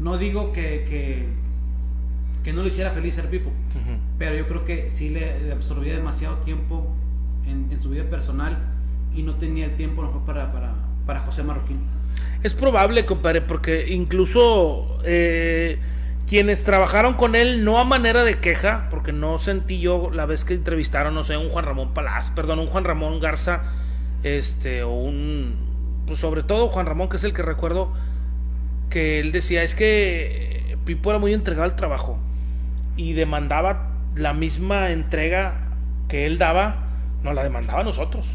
No 0.00 0.16
digo 0.18 0.52
que, 0.52 0.84
que, 0.88 1.26
que 2.42 2.52
no 2.52 2.62
le 2.62 2.68
hiciera 2.68 2.90
feliz 2.90 3.14
ser 3.14 3.28
Pipo, 3.28 3.50
pero 4.18 4.34
yo 4.34 4.48
creo 4.48 4.64
que 4.64 4.90
sí 4.90 5.10
le 5.10 5.52
absorbía 5.52 5.94
demasiado 5.94 6.38
tiempo 6.38 6.88
en, 7.46 7.68
en 7.70 7.82
su 7.82 7.90
vida 7.90 8.04
personal 8.04 8.58
y 9.14 9.22
no 9.22 9.34
tenía 9.34 9.66
el 9.66 9.76
tiempo 9.76 10.02
lo 10.02 10.08
mejor 10.08 10.24
para, 10.24 10.52
para, 10.52 10.74
para 11.06 11.20
José 11.20 11.42
Marroquín. 11.42 11.78
Es 12.42 12.54
probable, 12.54 13.04
compadre, 13.04 13.42
porque 13.42 13.92
incluso 13.92 14.98
eh, 15.04 15.78
quienes 16.28 16.64
trabajaron 16.64 17.14
con 17.14 17.34
él, 17.34 17.64
no 17.64 17.78
a 17.78 17.84
manera 17.84 18.24
de 18.24 18.38
queja, 18.38 18.88
porque 18.90 19.12
no 19.12 19.38
sentí 19.38 19.80
yo 19.80 20.10
la 20.10 20.26
vez 20.26 20.44
que 20.44 20.54
entrevistaron, 20.54 21.14
no 21.14 21.24
sé, 21.24 21.36
un 21.36 21.50
Juan 21.50 21.64
Ramón 21.64 21.92
Palaz, 21.92 22.30
perdón, 22.30 22.58
un 22.58 22.66
Juan 22.66 22.84
Ramón 22.84 23.20
Garza, 23.20 23.64
este, 24.22 24.82
o 24.82 24.92
un, 24.92 25.56
pues 26.06 26.18
sobre 26.18 26.42
todo 26.42 26.68
Juan 26.68 26.86
Ramón, 26.86 27.08
que 27.08 27.16
es 27.16 27.24
el 27.24 27.34
que 27.34 27.42
recuerdo 27.42 27.92
que 28.88 29.20
él 29.20 29.32
decía, 29.32 29.62
es 29.62 29.74
que 29.74 30.76
Pipo 30.84 31.10
era 31.10 31.18
muy 31.18 31.32
entregado 31.32 31.64
al 31.64 31.76
trabajo 31.76 32.18
y 32.96 33.14
demandaba 33.14 33.90
la 34.16 34.34
misma 34.34 34.90
entrega 34.90 35.68
que 36.08 36.26
él 36.26 36.38
daba, 36.38 36.86
nos 37.22 37.34
la 37.34 37.42
demandaba 37.42 37.80
a 37.80 37.84
nosotros. 37.84 38.26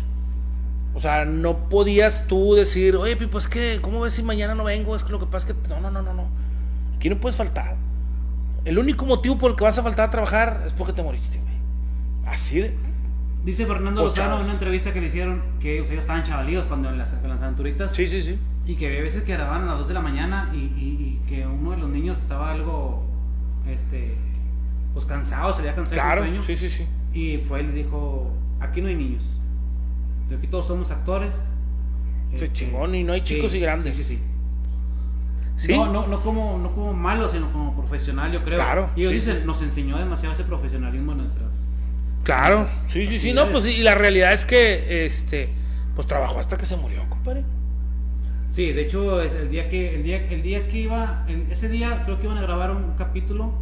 O 0.96 1.00
sea, 1.00 1.26
no 1.26 1.70
podías 1.70 2.26
tú 2.28 2.56
decir, 2.56 2.96
oye, 2.96 3.16
Pipo, 3.16 3.38
es 3.38 3.48
que, 3.48 3.80
¿cómo 3.82 4.02
ves 4.02 4.16
si 4.16 4.24
mañana 4.24 4.56
no 4.56 4.64
vengo? 4.64 4.96
Es 4.96 5.04
que 5.04 5.12
lo 5.12 5.20
que 5.20 5.28
pasa 5.28 5.48
es 5.48 5.54
que. 5.54 5.70
No, 5.70 5.80
no, 5.80 5.92
no, 5.92 6.02
no, 6.02 6.14
no. 6.14 6.28
Aquí 6.98 7.10
no 7.10 7.18
puedes 7.20 7.36
faltar. 7.36 7.76
El 8.66 8.78
único 8.80 9.06
motivo 9.06 9.38
por 9.38 9.52
el 9.52 9.58
que 9.58 9.64
vas 9.64 9.78
a 9.78 9.84
faltar 9.84 10.08
a 10.08 10.10
trabajar 10.10 10.64
es 10.68 10.74
porque 10.74 10.94
te 10.94 11.02
moriste, 11.04 11.40
güey. 11.40 11.54
Así 12.34 12.60
de. 12.60 12.76
Dice 13.46 13.66
Fernando 13.66 14.04
Lozano 14.04 14.38
en 14.40 14.44
una 14.46 14.54
entrevista 14.54 14.92
que 14.92 15.00
le 15.00 15.08
hicieron 15.08 15.42
que 15.62 15.78
ellos 15.80 15.90
estaban 15.92 16.24
chavalíos 16.24 16.66
cuando 16.66 16.90
en 16.90 16.98
las, 16.98 17.14
en 17.14 17.30
las 17.30 17.42
aventuritas 17.42 17.94
Sí, 17.94 18.08
sí, 18.10 18.22
sí. 18.22 18.38
y 18.66 18.76
que 18.76 18.88
había 18.88 19.02
veces 19.02 19.24
que 19.24 19.32
grababan 19.34 19.64
a 19.64 19.68
las 19.68 19.80
2 19.80 19.88
de 19.88 19.94
la 19.94 20.02
mañana 20.02 20.52
y, 20.54 20.58
y- 20.58 21.22
y 21.24 21.30
que 21.30 21.48
uno 21.48 21.72
de 21.72 21.78
los 21.78 21.90
niños 21.90 22.18
estaba 22.18 22.52
algo, 22.52 23.06
este, 23.70 24.16
pues 24.94 25.06
cansado, 25.06 25.56
se 25.56 25.62
le 25.62 25.70
había 25.70 25.76
cansado 25.76 25.96
Claro, 26.02 26.24
el 26.26 26.30
sueño. 26.32 26.44
sí, 26.46 26.58
sí, 26.58 26.70
sí. 26.70 26.86
Y 27.18 27.38
fue 27.48 27.62
y 27.62 27.68
le 27.68 27.72
dijo, 27.72 28.34
aquí 28.60 28.82
no 28.82 28.90
hay 28.90 28.96
niños, 28.96 29.38
aquí 30.38 30.48
todos 30.48 30.68
somos 30.68 30.92
actores. 30.92 31.40
Este, 32.34 32.48
Sí, 32.48 32.54
chingón, 32.54 32.94
y 32.96 33.06
no 33.06 33.14
hay 33.14 33.22
chicos 33.22 33.54
y 33.54 33.62
grandes. 33.62 33.96
Sí, 33.96 34.04
sí, 34.04 34.16
sí. 34.16 34.22
Sí. 35.58 35.74
No, 35.76 35.92
no, 35.92 36.08
no 36.08 36.22
como, 36.22 36.58
no 36.60 36.74
como 36.74 36.94
malo, 36.94 37.30
sino 37.30 37.52
como 37.52 37.76
profesional, 37.76 38.32
yo 38.32 38.44
creo. 38.44 38.58
Claro, 38.58 38.90
Y 38.96 39.02
ellos 39.02 39.12
sí, 39.12 39.20
dicen, 39.20 39.42
sí. 39.42 39.48
nos 39.48 39.62
enseñó 39.62 39.98
demasiado 39.98 40.34
ese 40.34 40.44
profesionalismo 40.44 41.12
en 41.14 41.18
nuestras... 41.20 41.66
Claro, 42.24 42.68
sí, 42.90 43.08
sí, 43.08 43.20
sí. 43.20 43.34
No, 43.34 43.48
pues 43.48 43.66
y 43.66 43.82
la 43.82 43.96
realidad 43.96 44.34
es 44.34 44.46
que, 44.46 45.06
este, 45.06 45.50
pues 45.96 46.08
trabajó 46.08 46.40
hasta 46.40 46.58
que 46.58 46.66
se 46.66 46.78
murió, 46.78 47.08
compadre. 47.10 47.44
Sí, 48.52 48.72
de 48.72 48.84
hecho, 48.84 49.22
el 49.22 49.50
día 49.50 49.68
que, 49.70 49.96
el 49.96 50.04
día, 50.04 50.28
el 50.30 50.42
día 50.44 50.68
que 50.68 50.78
iba, 50.78 51.26
ese 51.50 51.70
día 51.70 52.04
creo 52.06 52.20
que 52.20 52.26
iban 52.26 52.38
a 52.38 52.42
grabar 52.42 52.72
un 52.72 52.96
capítulo 52.96 53.54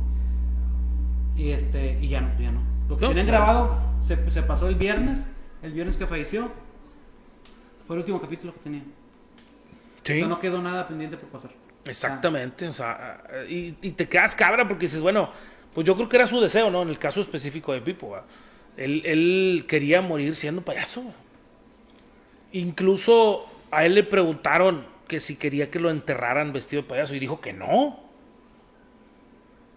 y 1.36 1.52
este, 1.52 1.98
y 2.02 2.10
ya 2.10 2.22
no, 2.22 2.30
ya 2.39 2.52
no. 2.52 2.62
Lo 2.89 2.98
que 2.98 3.04
No, 3.04 3.10
tenían 3.10 3.28
grabado 3.28 3.80
se, 4.02 4.32
se 4.32 4.41
pasó 4.41 4.68
el 4.68 4.76
viernes, 4.76 5.28
el 5.62 5.74
viernes 5.74 5.98
que 5.98 6.06
falleció, 6.08 6.52
fue 7.88 7.96
el 7.96 8.00
último 8.02 8.20
capítulo 8.22 8.54
que 8.54 8.60
tenía. 8.60 8.82
O 8.82 10.06
sea, 10.06 10.28
no 10.28 10.39
quedó 10.39 10.62
nada 10.62 10.88
pendiente 10.88 11.18
por 11.18 11.30
pasar. 11.30 11.52
Exactamente, 11.86 12.67
o 12.67 12.73
sea, 12.73 13.23
y, 13.47 13.75
y 13.81 13.91
te 13.91 14.07
quedas 14.07 14.33
cabra 14.33 14.67
porque 14.67 14.86
dices, 14.86 15.01
bueno, 15.01 15.31
pues 15.75 15.86
yo 15.86 15.95
creo 15.95 16.09
que 16.09 16.15
era 16.15 16.25
su 16.25 16.39
deseo, 16.39 16.71
¿no? 16.71 16.81
En 16.81 16.89
el 16.89 16.97
caso 16.97 17.21
específico 17.21 17.73
de 17.73 17.81
Pipo, 17.81 18.17
él, 18.77 19.01
él 19.05 19.65
quería 19.67 20.01
morir 20.01 20.36
siendo 20.36 20.61
payaso. 20.61 21.03
Incluso 22.53 23.45
a 23.71 23.86
él 23.86 23.95
le 23.95 24.03
preguntaron 24.03 24.86
que 25.07 25.19
si 25.19 25.36
quería 25.36 25.69
que 25.69 25.79
lo 25.79 25.89
enterraran 25.89 26.53
vestido 26.53 26.81
de 26.81 26.88
payaso 26.88 27.13
y 27.13 27.19
dijo 27.19 27.41
que 27.41 27.51
no. 27.51 27.99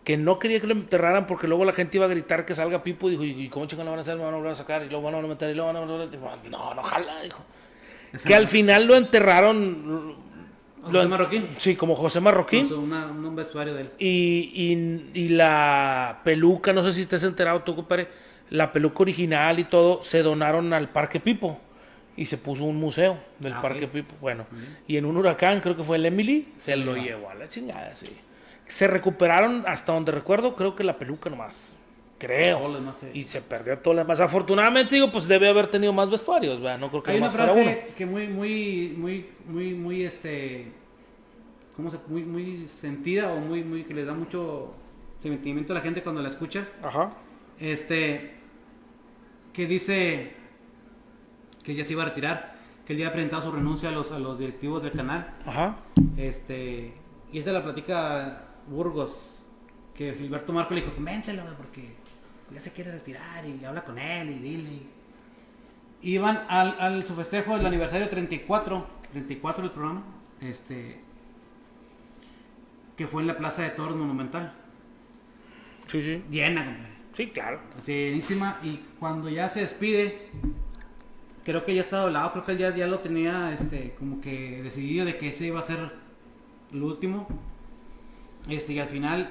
Que 0.05 0.17
no 0.17 0.39
quería 0.39 0.61
que 0.61 0.69
lo 0.69 0.73
enterraran 0.73 1.27
porque 1.27 1.49
luego 1.49 1.65
la 1.65 1.73
gente 1.73 1.97
iba 1.97 2.07
a 2.07 2.09
gritar 2.09 2.47
que 2.47 2.55
salga 2.55 2.85
Pipo 2.85 3.09
y 3.09 3.17
dijo, 3.17 3.25
¿y 3.25 3.49
cómo 3.49 3.67
chingados 3.67 3.87
lo 3.87 3.91
van 3.91 3.99
a 3.99 4.03
hacer? 4.03 4.17
Me 4.17 4.23
van 4.23 4.35
a 4.35 4.37
volver 4.37 4.53
a 4.53 4.55
sacar 4.55 4.83
y 4.83 4.89
luego 4.89 5.03
van 5.03 5.15
a 5.15 5.17
volver 5.19 5.33
a 5.33 5.35
meter 5.35 5.51
y 5.51 5.55
luego 5.55 5.73
van 5.73 5.77
a. 5.77 6.07
Dijo, 6.07 6.31
No, 6.49 6.75
no, 6.75 6.83
jala, 6.83 7.23
dijo. 7.23 7.45
Que 8.25 8.35
al 8.35 8.49
final 8.49 8.87
lo 8.87 8.97
enterraron... 8.97 10.28
José 10.97 11.09
Marroquín. 11.09 11.49
Sí, 11.59 11.77
como 11.77 11.95
José 11.95 12.21
Marroquín. 12.21 12.73
Una- 12.73 13.07
un 13.07 13.37
vestuario 13.37 13.75
de 13.75 13.83
él. 13.83 13.91
Y, 13.99 14.51
y- 14.55 15.11
y 15.25 15.29
la 15.31 16.21
peluca, 16.25 16.73
no 16.73 16.83
sé 16.85 16.93
si 16.93 17.03
estés 17.03 17.23
enterado 17.23 17.63
tú, 17.63 17.75
compadre, 17.77 18.09
la 18.51 18.73
peluca 18.73 19.01
original 19.03 19.59
y 19.59 19.65
todo 19.65 20.03
se 20.03 20.23
donaron 20.23 20.73
al 20.73 20.89
Parque 20.91 21.21
Pipo. 21.21 21.61
Y 22.17 22.27
se 22.27 22.37
puso 22.37 22.65
un 22.65 22.77
museo 22.77 23.17
del 23.39 23.53
Ah, 23.53 23.63
Parque. 23.63 23.87
Pipo. 23.87 24.15
Bueno, 24.21 24.45
y 24.89 24.97
en 24.97 25.05
un 25.07 25.17
huracán, 25.17 25.61
creo 25.61 25.77
que 25.77 25.85
fue 25.85 25.99
el 25.99 26.07
Emily, 26.07 26.49
se 26.57 26.77
lo 26.77 26.97
llevó 26.97 27.31
a 27.31 27.35
la 27.35 27.49
chingada, 27.49 27.95
sí. 27.95 28.07
Se 28.67 28.89
recuperaron, 28.89 29.63
hasta 29.69 29.93
donde 29.93 30.11
recuerdo, 30.13 30.57
creo 30.57 30.75
que 30.75 30.83
la 30.83 30.99
peluca 30.99 31.31
nomás. 31.31 31.73
Creo. 32.19 32.59
Todo 32.59 32.69
lo 32.69 32.75
demás 32.81 32.97
se- 32.99 33.17
Y 33.17 33.23
se 33.23 33.41
perdió 33.41 33.79
todo 33.79 33.95
lo 33.95 34.01
demás. 34.01 34.19
Afortunadamente, 34.19 34.97
digo, 34.97 35.13
pues 35.13 35.29
debe 35.29 35.49
haber 35.49 35.69
tenido 35.69 35.93
más 35.93 36.11
vestuarios, 36.11 36.61
¿verdad? 36.61 36.77
No 36.81 36.91
creo 36.91 37.03
que 37.05 37.13
Hay 37.13 37.19
una 37.19 37.29
uno. 37.29 37.37
frase 37.37 37.93
que 37.97 38.05
muy, 38.05 38.27
muy, 38.27 38.95
muy, 38.99 39.27
muy, 39.47 39.75
muy, 39.75 40.03
este, 40.03 40.67
¿cómo 41.79 41.93
se, 41.93 41.99
muy, 42.09 42.25
muy 42.25 42.67
sentida 42.67 43.33
o 43.33 43.39
muy, 43.39 43.63
muy, 43.63 43.85
que 43.85 43.95
le 43.95 44.05
da 44.05 44.13
mucho 44.13 44.75
sentimiento 45.21 45.73
a 45.73 45.77
la 45.77 45.81
gente 45.81 46.03
cuando 46.03 46.21
la 46.21 46.29
escucha. 46.29 46.67
Ajá. 46.83 47.13
Este, 47.61 48.35
que 49.53 49.69
dice 49.69 50.33
que 51.63 51.77
ya 51.77 51.85
se 51.85 51.93
iba 51.93 52.03
a 52.03 52.07
retirar, 52.07 52.57
que 52.85 52.95
él 52.95 52.99
ya 52.99 53.09
ha 53.09 53.13
presentado 53.13 53.45
su 53.45 53.53
renuncia 53.53 53.91
a 53.91 53.93
los, 53.93 54.11
a 54.11 54.19
los 54.19 54.37
directivos 54.37 54.83
del 54.83 54.91
canal. 54.91 55.37
Ajá. 55.47 55.77
Este, 56.17 56.95
y 57.33 57.39
esta 57.39 57.53
la 57.53 57.63
platica 57.63 58.49
Burgos, 58.67 59.45
que 59.95 60.15
Gilberto 60.15 60.53
Marco 60.53 60.75
le 60.75 60.81
dijo, 60.81 60.93
convéncelo, 60.97 61.45
porque 61.57 61.95
ya 62.53 62.61
se 62.61 62.73
quiere 62.73 62.91
retirar 62.91 63.47
y 63.47 63.65
habla 63.65 63.85
con 63.85 64.01
él 64.01 64.31
y 64.31 64.39
dile. 64.41 64.83
Iban 66.03 66.45
al, 66.49 66.75
al 66.81 67.05
su 67.05 67.15
festejo 67.15 67.57
del 67.57 67.67
aniversario 67.67 68.09
34, 68.09 68.85
34 69.13 69.63
del 69.63 69.71
programa, 69.71 70.03
este, 70.41 71.03
que 72.99 73.07
fue 73.07 73.23
en 73.23 73.29
la 73.29 73.39
Plaza 73.39 73.63
de 73.63 73.71
Toros 73.71 73.97
Monumental. 73.97 74.53
Sí, 75.87 76.03
sí. 76.03 76.23
Llena, 76.31 76.65
compadre. 76.67 76.93
Sí, 77.15 77.29
claro. 77.29 77.61
Así, 77.79 77.93
llenísima. 77.93 78.59
Y 78.63 78.81
cuando 79.01 79.29
ya 79.31 79.49
se 79.49 79.61
despide, 79.61 80.29
creo 81.45 81.65
que 81.65 81.75
ya 81.75 81.81
estaba 81.81 82.03
hablado, 82.03 82.33
creo 82.33 82.45
que 82.45 82.53
él 82.53 82.59
ya, 82.59 82.77
ya 82.77 82.87
lo 82.87 82.99
tenía 82.99 83.53
este, 83.55 83.95
como 83.99 84.21
que 84.21 84.63
decidido 84.63 85.07
de 85.07 85.17
que 85.17 85.29
ese 85.29 85.47
iba 85.47 85.61
a 85.61 85.63
ser 85.63 85.93
el 86.73 86.83
último. 86.83 87.27
Este, 88.49 88.75
y 88.75 88.79
al 88.81 88.89
final, 88.89 89.31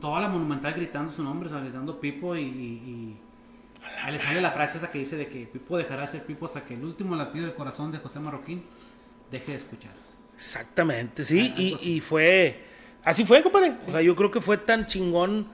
toda 0.00 0.20
la 0.20 0.28
monumental 0.28 0.74
gritando 0.74 1.12
su 1.12 1.22
nombre, 1.22 1.48
o 1.48 1.52
sea, 1.52 1.60
gritando 1.60 2.00
Pipo 2.00 2.36
y, 2.36 2.42
y- 2.42 3.16
le 4.10 4.18
sale 4.18 4.40
la 4.42 4.50
frase 4.50 4.78
esa 4.78 4.90
que 4.90 4.98
dice 4.98 5.16
de 5.16 5.28
que 5.28 5.46
Pipo 5.46 5.78
dejará 5.78 6.02
de 6.02 6.08
ser 6.08 6.24
Pipo 6.24 6.46
hasta 6.46 6.64
que 6.64 6.74
el 6.74 6.84
último 6.84 7.16
latido 7.16 7.46
del 7.46 7.54
corazón 7.54 7.90
de 7.90 7.98
José 7.98 8.20
Marroquín 8.20 8.62
deje 9.30 9.52
de 9.52 9.58
escucharse. 9.58 10.16
Exactamente, 10.34 11.24
sí, 11.24 11.52
Ah, 11.52 11.60
y, 11.60 11.96
y 11.96 12.00
fue, 12.00 12.64
así 13.08 13.24
fue, 13.24 13.42
compadre. 13.42 13.74
O 13.86 13.90
sea, 13.90 14.00
yo 14.02 14.14
creo 14.16 14.30
que 14.30 14.40
fue 14.40 14.56
tan 14.58 14.86
chingón 14.86 15.48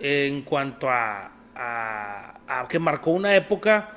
en 0.00 0.42
cuanto 0.42 0.88
a, 0.90 1.30
a- 1.54 2.34
a 2.46 2.68
que 2.68 2.78
marcó 2.78 3.10
una 3.12 3.34
época 3.34 3.96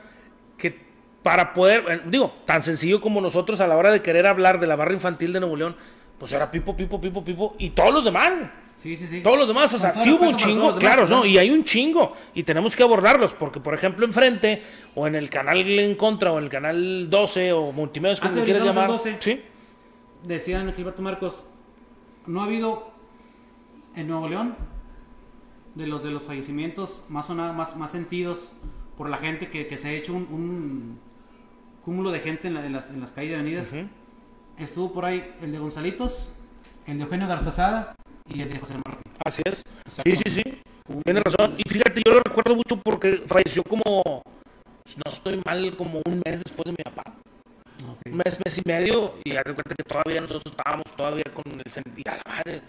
que 0.57 0.85
para 1.23 1.53
poder, 1.53 1.83
eh, 1.89 2.01
digo, 2.05 2.33
tan 2.45 2.63
sencillo 2.63 3.01
como 3.01 3.19
nosotros 3.21 3.59
a 3.59 3.67
la 3.67 3.75
hora 3.77 3.91
de 3.91 4.01
querer 4.01 4.25
hablar 4.27 4.59
de 4.59 4.67
la 4.67 4.75
barra 4.75 4.93
infantil 4.93 5.33
de 5.33 5.39
Nuevo 5.39 5.55
León, 5.55 5.75
pues 6.17 6.31
era 6.31 6.49
Pipo, 6.49 6.75
Pipo, 6.75 6.99
Pipo, 7.01 7.23
Pipo, 7.23 7.55
y 7.59 7.71
todos 7.71 7.93
los 7.93 8.03
demás. 8.05 8.33
Sí, 8.75 8.95
sí, 8.95 9.07
sí. 9.07 9.21
Todos 9.21 9.39
los 9.39 9.47
demás, 9.47 9.73
o 9.73 9.79
sea, 9.79 9.91
todo 9.91 10.03
sí 10.03 10.11
hubo 10.11 10.29
un 10.29 10.35
chingo, 10.35 10.67
demás, 10.67 10.79
claro, 10.79 11.07
¿no? 11.07 11.25
Y 11.25 11.37
hay 11.39 11.49
un 11.49 11.63
chingo, 11.63 12.15
y 12.35 12.43
tenemos 12.43 12.75
que 12.75 12.83
abordarlos, 12.83 13.33
porque 13.33 13.59
por 13.59 13.73
ejemplo 13.73 14.05
enfrente, 14.05 14.61
o 14.95 15.07
en 15.07 15.15
el 15.15 15.29
canal 15.29 15.57
en 15.79 15.95
contra, 15.95 16.31
o 16.31 16.37
en 16.37 16.43
el 16.45 16.49
canal 16.49 17.09
12, 17.09 17.53
o 17.53 17.71
multimedios, 17.71 18.19
como 18.19 18.35
de 18.35 18.43
quieras 18.43 18.63
llamar. 18.63 18.85
al 18.85 18.91
12. 18.97 19.17
Sí, 19.19 19.41
decían 20.23 20.71
Gilberto 20.75 21.01
Marcos, 21.01 21.45
no 22.27 22.41
ha 22.41 22.45
habido 22.45 22.91
en 23.95 24.07
Nuevo 24.07 24.27
León 24.29 24.55
de 25.75 25.87
los 25.87 26.03
de 26.03 26.11
los 26.11 26.23
fallecimientos 26.23 27.03
más 27.09 27.27
sonados, 27.27 27.55
más, 27.55 27.75
más 27.75 27.91
sentidos 27.91 28.51
por 28.97 29.09
la 29.09 29.17
gente 29.17 29.49
que, 29.49 29.67
que 29.67 29.77
se 29.77 29.87
ha 29.89 29.91
hecho 29.93 30.13
un, 30.13 30.23
un 30.31 30.99
cúmulo 31.85 32.11
de 32.11 32.19
gente 32.19 32.47
en, 32.47 32.55
la- 32.55 32.65
en 32.65 32.73
las, 32.73 32.89
en 32.89 32.99
las 32.99 33.11
calles 33.11 33.31
y 33.31 33.33
avenidas. 33.35 33.67
Ujú. 33.67 33.87
Estuvo 34.57 34.91
por 34.91 35.05
ahí 35.05 35.33
el 35.41 35.51
de 35.51 35.59
Gonzalitos, 35.59 36.31
el 36.87 36.97
de 36.97 37.03
Eugenio 37.03 37.27
Garzazada 37.27 37.95
y 38.27 38.41
el 38.41 38.49
de 38.49 38.59
José 38.59 38.73
Marroquín. 38.73 39.11
Así 39.23 39.41
es. 39.45 39.63
Sí, 40.03 40.15
sí, 40.15 40.29
sí. 40.29 40.43
Tienes 41.03 41.23
razón. 41.23 41.55
Y 41.57 41.69
fíjate, 41.69 42.01
yo 42.03 42.13
lo 42.13 42.19
recuerdo 42.21 42.55
mucho 42.55 42.77
porque 42.77 43.23
falleció 43.27 43.63
como, 43.63 44.01
no 44.03 45.11
estoy 45.11 45.39
mal, 45.45 45.75
como 45.77 46.01
un 46.05 46.21
mes 46.25 46.43
después 46.43 46.65
de 46.65 46.71
mi 46.71 46.77
papá. 46.83 47.03
Un 48.05 48.17
mes, 48.17 48.37
mes 48.43 48.57
y 48.57 48.61
medio. 48.65 49.15
Y 49.23 49.35
haz 49.35 49.43
de 49.45 49.53
cuenta 49.53 49.75
que 49.75 49.83
todavía 49.83 50.21
nosotros 50.21 50.53
estábamos 50.55 50.85
todavía 50.95 51.23
con 51.33 51.43
el 51.63 51.71
sentido. 51.71 52.11
A 52.11 52.15
la 52.17 52.23
madre. 52.25 52.61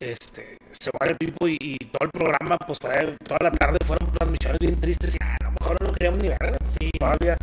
este, 0.00 0.58
se 0.72 0.90
va 0.90 1.06
el 1.06 1.16
Pipo 1.16 1.46
y, 1.46 1.56
y 1.60 1.78
todo 1.86 2.04
el 2.06 2.10
programa, 2.10 2.58
pues 2.58 2.78
fue, 2.80 3.16
toda 3.24 3.38
la 3.42 3.52
tarde 3.52 3.78
fueron 3.86 4.10
transmisiones 4.12 4.58
bien 4.58 4.80
tristes 4.80 5.14
y 5.14 5.18
ah, 5.22 5.36
a 5.40 5.44
lo 5.44 5.50
mejor 5.52 5.80
no 5.82 5.92
queríamos 5.92 6.20
ni 6.20 6.28
ver, 6.28 6.58
sí, 6.80 6.90
todavía 6.98 7.36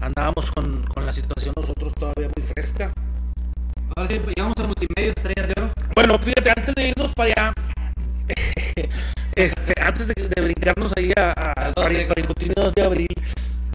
andábamos 0.00 0.50
con, 0.52 0.84
con 0.86 1.04
la 1.04 1.12
situación 1.12 1.54
nosotros 1.56 1.92
todavía 1.94 2.28
muy 2.36 2.46
fresca. 2.46 2.92
Ahora 3.96 4.08
sí, 4.08 4.20
pues, 4.22 4.36
llegamos 4.36 4.56
a 4.58 4.62
multimedia 4.64 5.10
estrellas 5.10 5.48
de 5.48 5.54
oro. 5.62 5.72
Bueno, 5.96 6.18
fíjate, 6.20 6.50
antes 6.56 6.74
de 6.76 6.88
irnos 6.88 7.12
para 7.14 7.30
allá, 7.32 7.52
este, 9.34 9.74
antes 9.80 10.06
de, 10.08 10.14
de 10.14 10.40
brincarnos 10.42 10.92
ahí 10.96 11.12
a- 11.16 11.32
a- 11.32 11.52
al 11.52 11.72
Dos 11.74 11.90
de- 11.90 12.06
Paricutín 12.06 12.52
2 12.54 12.74
de 12.74 12.82
abril, 12.82 13.08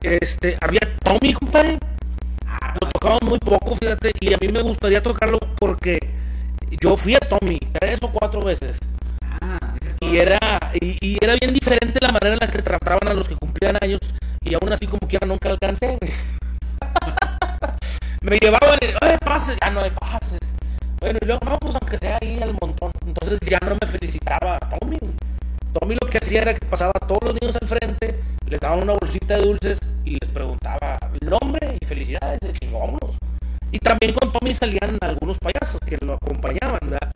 este, 0.02 0.58
había 0.62 0.80
Tommy, 1.04 1.34
compadre. 1.34 1.78
Lo 2.82 2.90
tocamos 2.90 3.22
muy 3.24 3.40
poco, 3.40 3.76
fíjate, 3.76 4.12
y 4.20 4.34
a 4.34 4.38
mí 4.40 4.48
me 4.48 4.62
gustaría 4.62 5.02
tocarlo 5.04 5.40
porque 5.60 6.00
yo 6.82 6.98
fui 6.98 7.16
a 7.16 7.20
Tommy 7.20 7.60
tres 7.80 8.00
o 8.02 8.12
cuatro 8.12 8.42
veces. 8.42 8.80
Ah, 9.42 9.60
Y 10.02 10.18
era, 10.18 10.40
y, 10.82 10.98
y 11.02 11.18
era 11.22 11.36
bien 11.36 11.54
diferente 11.54 12.00
la 12.02 12.12
manera 12.12 12.34
en 12.34 12.40
la 12.40 12.48
que 12.52 12.62
trataban 12.62 13.08
a 13.08 13.14
los 13.14 13.28
que 13.28 13.36
cumplían 13.36 13.78
años 13.82 14.00
y 14.44 14.54
aún 14.54 14.72
así 14.74 14.88
como 14.88 15.08
quiera 15.08 15.28
nunca 15.28 15.50
alcancé. 15.50 15.98
Me 18.22 18.38
llevaban 18.38 18.80
y, 18.82 18.86
"Oye, 19.06 19.18
pases, 19.20 19.58
ya 19.62 19.70
no 19.72 19.82
hay 19.82 19.92
pases. 19.92 20.40
Bueno, 21.00 21.20
y 21.22 21.26
luego, 21.26 21.42
no, 21.46 21.58
pues 21.60 21.76
aunque 21.76 21.98
sea 21.98 22.18
ahí 22.22 22.42
al 22.42 22.54
montón. 22.62 22.92
Entonces 23.06 23.40
ya 23.42 23.60
no 23.62 23.76
me 23.82 23.88
felicitaba 23.88 24.56
a 24.56 24.60
Tommy. 24.80 24.98
Tommy 25.74 25.96
lo 26.02 26.10
que 26.10 26.20
hacía 26.20 26.42
era 26.44 26.54
que 26.54 26.66
pasaba 26.66 26.94
a 26.96 27.06
todos 27.08 27.20
los 27.26 27.34
niños 27.42 27.58
al 27.62 27.68
frente, 27.68 28.23
les 28.48 28.60
daba 28.60 28.76
una 28.76 28.94
bolsita 28.94 29.38
de 29.38 29.44
dulces 29.44 29.80
y 30.06 30.18
les 30.20 30.30
preguntaba 30.32 30.98
el 31.22 31.30
nombre 31.30 31.78
y 31.80 31.86
felicidades, 31.86 32.40
de 32.40 32.54
chingámonos. 32.54 33.18
Y 33.72 33.80
también 33.80 34.14
con 34.14 34.32
Tommy 34.32 34.54
salían 34.54 34.98
algunos 35.02 35.38
payasos 35.40 35.80
que 35.86 35.98
lo 36.06 36.14
acompañaban, 36.14 36.80
¿verdad? 36.82 37.12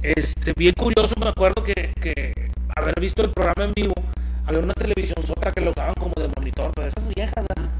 Este, 0.00 0.52
bien 0.56 0.74
curioso, 0.74 1.14
me 1.20 1.28
acuerdo 1.28 1.62
que, 1.62 1.92
haber 2.76 3.00
visto 3.00 3.22
el 3.22 3.30
programa 3.30 3.64
en 3.64 3.72
vivo, 3.74 3.94
había 4.46 4.60
una 4.60 4.74
televisión 4.74 5.22
sota 5.26 5.52
que 5.52 5.60
lo 5.60 5.70
usaban 5.70 5.94
como 5.94 6.14
de 6.16 6.28
monitor, 6.34 6.70
pero 6.74 6.86
esas 6.86 7.12
viejas, 7.14 7.44
¿verdad? 7.48 7.70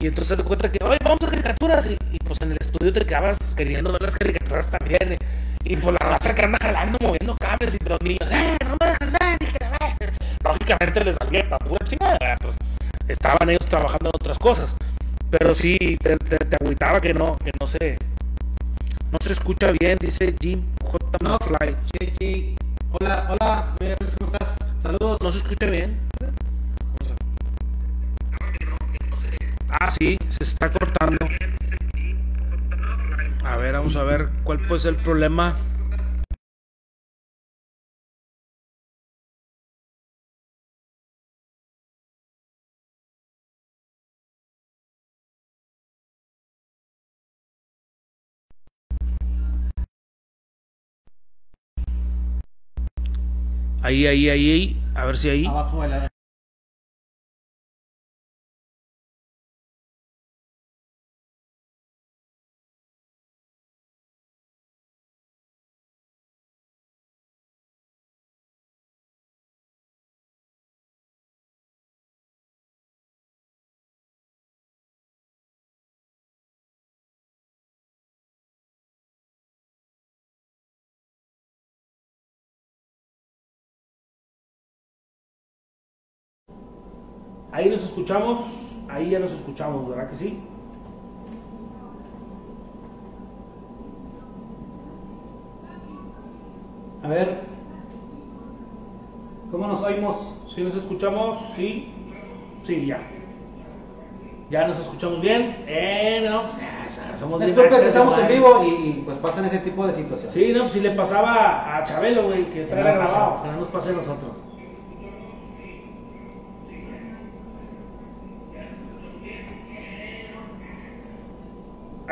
Y 0.00 0.06
entonces 0.06 0.38
te 0.38 0.44
cuenta 0.44 0.70
que, 0.70 0.82
oye, 0.84 0.98
vamos 1.04 1.18
a 1.22 1.30
caricaturas. 1.30 1.86
Y, 1.86 2.18
pues 2.24 2.40
en 2.40 2.52
el 2.52 2.58
estudio 2.60 2.92
te 2.92 3.04
quedabas 3.04 3.38
queriendo 3.56 3.92
ver 3.92 4.02
las 4.02 4.16
caricaturas 4.16 4.70
también. 4.70 5.18
Y, 5.64 5.74
y 5.74 5.76
pues 5.76 5.96
la 6.00 6.08
raza 6.08 6.34
que 6.34 6.42
anda 6.42 6.58
jalando, 6.60 6.98
moviendo 7.02 7.36
cables 7.36 7.76
y 7.78 7.88
los 7.88 8.00
niños, 8.00 8.28
¡eh, 8.30 8.56
no 8.64 8.76
me 8.80 8.86
dejas 8.86 9.12
ver! 9.12 10.21
Ni 10.52 10.66
que 10.66 10.72
la 10.72 10.78
ver". 10.80 10.88
Lógicamente 10.88 11.04
les 11.04 11.18
valía 11.18 11.48
para 11.48 11.64
pura 11.64 11.84
chingada, 11.86 12.36
pues 12.40 12.56
estaban 13.08 13.50
ellos 13.50 13.66
trabajando 13.66 14.10
en 14.10 14.16
otras 14.20 14.38
cosas. 14.38 14.76
Pero 15.30 15.54
sí, 15.54 15.78
te, 16.02 16.16
te, 16.16 16.36
te 16.38 16.56
agüitaba 16.60 17.00
que 17.00 17.14
no, 17.14 17.36
que 17.36 17.52
no 17.58 17.66
se, 17.66 17.98
no 19.10 19.18
se 19.20 19.32
escucha 19.32 19.72
bien, 19.72 19.98
dice 20.00 20.34
Jim 20.40 20.62
J. 20.84 20.98
No, 21.22 21.38
Fly. 21.38 22.56
Hola, 22.92 23.26
hola, 23.30 23.74
¿cómo 24.18 24.32
estás? 24.32 24.56
Saludos. 24.80 25.18
No 25.22 25.32
se 25.32 25.38
escucha 25.38 25.66
bien. 25.66 25.98
Ah, 29.68 29.90
sí, 29.90 30.18
se 30.28 30.44
está 30.44 30.68
cortando. 30.70 31.16
A 33.44 33.56
ver, 33.56 33.72
vamos 33.72 33.96
a 33.96 34.02
ver 34.02 34.28
cuál 34.44 34.58
puede 34.60 34.80
ser 34.80 34.94
el 34.94 35.00
problema. 35.02 35.56
Ahí, 53.82 54.06
ahí, 54.06 54.30
ahí, 54.30 54.50
ahí. 54.52 54.76
A 54.94 55.04
ver 55.06 55.16
si 55.16 55.28
ahí. 55.28 55.46
Abajo 55.46 55.82
de 55.82 55.88
la... 55.88 56.11
Ahí 87.52 87.68
nos 87.68 87.84
escuchamos. 87.84 88.50
Ahí 88.88 89.10
ya 89.10 89.18
nos 89.18 89.32
escuchamos, 89.32 89.88
¿verdad 89.88 90.08
que 90.08 90.14
sí? 90.14 90.40
A 97.02 97.08
ver. 97.08 97.40
¿Cómo 99.50 99.66
nos 99.66 99.82
oímos? 99.82 100.34
¿Sí 100.54 100.62
nos 100.62 100.74
escuchamos? 100.74 101.38
Sí. 101.54 101.92
Sí, 102.64 102.86
ya. 102.86 103.00
¿Ya 104.50 104.66
nos 104.66 104.78
escuchamos 104.78 105.20
bien? 105.20 105.64
Eh, 105.66 106.26
no, 106.28 106.42
pues, 106.42 106.56
somos 107.18 107.40
bien 107.40 107.54
que 107.54 107.74
estamos 107.74 108.18
en 108.18 108.28
vivo 108.28 108.62
y, 108.64 108.68
y, 108.68 109.02
pues 109.04 109.16
pasan 109.18 109.46
ese 109.46 109.58
tipo 109.58 109.86
de 109.86 109.94
situaciones. 109.94 110.34
Sí, 110.34 110.52
no, 110.54 110.60
pues 110.60 110.72
si 110.72 110.80
le 110.80 110.90
pasaba 110.90 111.76
a 111.76 111.84
Chabelo, 111.84 112.24
güey, 112.24 112.44
que 112.50 112.64
trae 112.64 112.82
grabado, 112.82 113.42
que 113.42 113.50
no 113.50 113.56
nos 113.56 113.68
pase 113.68 113.90
a 113.90 113.94
nosotros. 113.94 114.51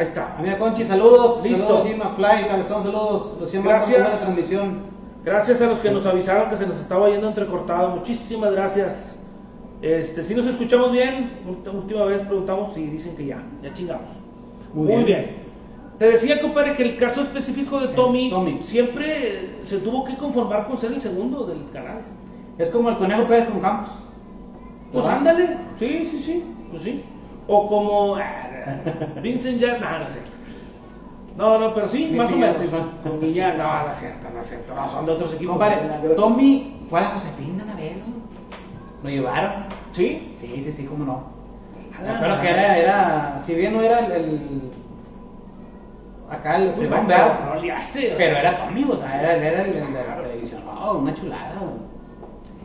Ahí 0.00 0.06
está. 0.06 0.34
Amiga 0.38 0.58
Conchi, 0.58 0.86
saludos. 0.86 1.44
Listo. 1.44 1.84
Saludos, 1.84 2.46
Cabezón, 2.48 2.82
saludos. 2.84 3.34
Marcos, 3.38 3.64
Gracias. 3.64 4.20
transmisión. 4.22 4.78
Gracias 5.22 5.60
a 5.60 5.66
los 5.66 5.78
que 5.80 5.90
nos 5.90 6.06
avisaron 6.06 6.48
que 6.48 6.56
se 6.56 6.66
nos 6.66 6.80
estaba 6.80 7.10
yendo 7.10 7.28
entrecortado. 7.28 7.96
Muchísimas 7.96 8.50
gracias. 8.52 9.18
Este, 9.82 10.24
si 10.24 10.34
nos 10.34 10.46
escuchamos 10.46 10.90
bien, 10.92 11.40
última 11.70 12.06
vez 12.06 12.22
preguntamos 12.22 12.74
y 12.78 12.86
dicen 12.86 13.14
que 13.14 13.26
ya, 13.26 13.42
ya 13.62 13.74
chingamos. 13.74 14.08
Muy 14.72 14.86
Muy, 14.86 15.04
bien. 15.04 15.04
bien. 15.04 15.36
Te 15.98 16.12
decía, 16.12 16.40
compadre, 16.40 16.78
que 16.78 16.82
el 16.82 16.96
caso 16.96 17.20
específico 17.20 17.78
de 17.78 17.88
Tommy, 17.88 18.30
Tommy. 18.30 18.62
siempre 18.62 19.50
se 19.64 19.80
tuvo 19.80 20.06
que 20.06 20.16
conformar 20.16 20.66
con 20.66 20.78
ser 20.78 20.92
el 20.94 21.00
segundo 21.02 21.44
del 21.44 21.68
canal. 21.74 22.00
Es 22.56 22.70
como 22.70 22.88
el 22.88 22.96
conejo 22.96 23.24
Pérez 23.24 23.50
con 23.50 23.60
Campos. 23.60 23.92
Pues 24.94 25.04
¿Verdad? 25.04 25.18
ándale, 25.18 25.56
sí, 25.78 26.06
sí, 26.06 26.18
sí, 26.18 26.44
pues 26.70 26.84
sí. 26.84 27.04
O 27.46 27.66
como 27.66 28.16
ah, 28.16 28.49
Vincent 29.22 29.58
ya, 29.60 29.78
no, 29.78 29.98
no 29.98 30.04
es 30.06 30.12
cierto. 30.12 30.30
No, 31.36 31.58
no, 31.58 31.74
pero 31.74 31.88
sí, 31.88 32.12
más 32.14 32.30
o 32.32 32.36
menos. 32.36 32.56
Con 33.02 33.20
Guillán, 33.20 33.56
no, 33.58 33.84
no 33.84 33.90
es 33.92 33.98
cierto, 33.98 34.26
no 34.34 34.40
es 34.40 34.48
cierto. 34.48 34.74
No, 34.74 34.86
son 34.88 35.06
de 35.06 35.12
otros 35.12 35.34
equipos. 35.34 35.52
Compadre. 35.56 35.76
Tommy 36.16 36.76
fue 36.90 36.98
a 36.98 37.02
la 37.02 37.08
Josefina 37.10 37.64
una 37.64 37.74
vez. 37.76 38.04
Lo 39.02 39.08
llevaron. 39.08 39.64
¿Sí? 39.92 40.34
Sí, 40.38 40.62
sí, 40.64 40.72
sí, 40.76 40.84
cómo 40.84 41.04
no. 41.04 41.22
A 41.98 42.02
Me 42.02 42.10
acuerdo 42.10 42.40
que 42.42 42.50
era, 42.50 42.78
era, 42.78 43.42
si 43.44 43.54
bien 43.54 43.72
no 43.72 43.80
era 43.80 44.00
el, 44.00 44.12
el- 44.12 44.70
acá 46.30 46.56
el 46.56 46.64
Pues, 46.72 46.76
fregón, 46.76 47.02
no, 47.02 47.08
¿verdad? 47.08 47.54
no 47.54 47.60
le 47.60 47.72
hace. 47.72 48.12
o 48.12 48.16
Pero 48.16 48.30
sea. 48.34 48.40
era 48.40 48.58
Tommy, 48.66 48.84
o 48.90 48.96
sea, 48.96 49.20
era, 49.20 49.34
era 49.36 49.62
el, 49.62 49.72
el 49.76 49.92
de 49.92 50.04
la 50.06 50.16
televisión. 50.22 50.62
Oh, 50.68 50.98
una 50.98 51.14
chulada. 51.14 51.52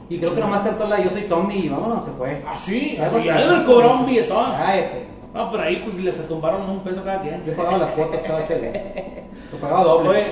Y 0.09 0.19
creo 0.19 0.35
que 0.35 0.41
nomás 0.41 0.61
cantó 0.61 0.85
la 0.87 0.99
Yo 1.01 1.09
soy 1.09 1.23
Tommy 1.23 1.55
y 1.65 1.69
vámonos, 1.69 2.05
se 2.05 2.11
fue. 2.11 2.43
Ah, 2.47 2.55
sí, 2.55 2.95
ya 2.97 3.37
le 3.39 3.65
cobró 3.65 3.95
un 3.99 4.05
billetón. 4.05 4.51
Ay, 4.55 4.81
pues, 4.91 5.03
No, 5.36 5.51
pero 5.51 5.63
ahí 5.63 5.81
pues 5.83 5.97
les 5.97 6.27
tumbaron 6.27 6.69
un 6.69 6.79
peso 6.79 7.03
cada 7.03 7.21
quien. 7.21 7.43
yo 7.45 7.53
pagaba 7.53 7.77
las 7.79 7.91
cuotas 7.91 8.21
cada 8.21 8.39
días. 8.47 8.83
Yo 9.51 9.57
pagaba 9.61 9.83
doble. 9.83 10.09
Oye, 10.09 10.25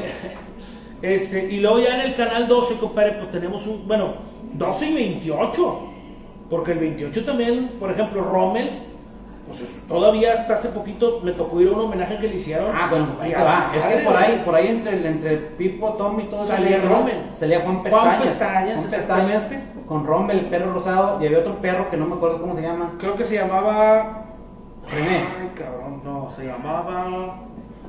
este, 1.01 1.45
y 1.51 1.59
luego 1.59 1.79
ya 1.79 1.95
en 1.95 2.01
el 2.11 2.15
canal 2.15 2.47
12, 2.47 2.77
compadre, 2.77 3.13
pues 3.13 3.29
tenemos 3.31 3.67
un, 3.67 3.85
bueno, 3.87 4.13
12 4.53 4.89
y 4.89 4.93
28. 4.95 5.79
Porque 6.49 6.71
el 6.73 6.79
28 6.79 7.25
también, 7.25 7.71
por 7.79 7.91
ejemplo, 7.91 8.21
Rommel, 8.21 8.69
pues 9.47 9.59
es- 9.61 9.87
todavía 9.87 10.33
hasta 10.33 10.53
hace 10.53 10.69
poquito 10.69 11.19
me 11.23 11.31
tocó 11.33 11.59
ir 11.59 11.67
a 11.67 11.71
un 11.71 11.79
homenaje 11.81 12.17
que 12.19 12.27
le 12.29 12.35
hicieron. 12.35 12.71
Ah, 12.73 12.87
bueno, 12.89 13.07
ahí 13.19 13.33
va. 13.33 13.71
Es 13.75 13.83
que 13.83 14.03
por 14.03 14.15
ahí, 14.15 14.41
por 14.45 14.55
ahí 14.55 14.67
entre, 14.67 15.05
entre 15.07 15.37
Pipo, 15.37 15.93
Tommy, 15.93 16.23
todo 16.23 16.39
eso, 16.43 16.49
Salía 16.53 16.77
salía 16.79 16.89
Rommel. 16.89 17.15
Salía 17.37 17.59
Juan 17.61 17.75
Juan 17.83 17.83
Pestañas. 17.83 18.21
Pestañas, 18.21 18.75
Juan 18.75 18.89
Pestañas 18.91 19.43
exactamente. 19.51 19.83
con 19.87 20.05
Rommel, 20.05 20.39
el 20.39 20.45
perro 20.45 20.73
rosado. 20.73 21.21
Y 21.21 21.25
había 21.25 21.39
otro 21.39 21.55
perro 21.57 21.89
que 21.89 21.97
no 21.97 22.05
me 22.05 22.15
acuerdo 22.15 22.39
cómo 22.39 22.55
se 22.55 22.61
llama. 22.61 22.93
Creo 22.99 23.15
que 23.17 23.25
se 23.25 23.35
llamaba... 23.35 24.22
René. 24.91 25.17
Ay, 25.39 25.51
cabrón, 25.55 26.01
no, 26.03 26.31
se 26.35 26.45
llamaba... 26.45 27.35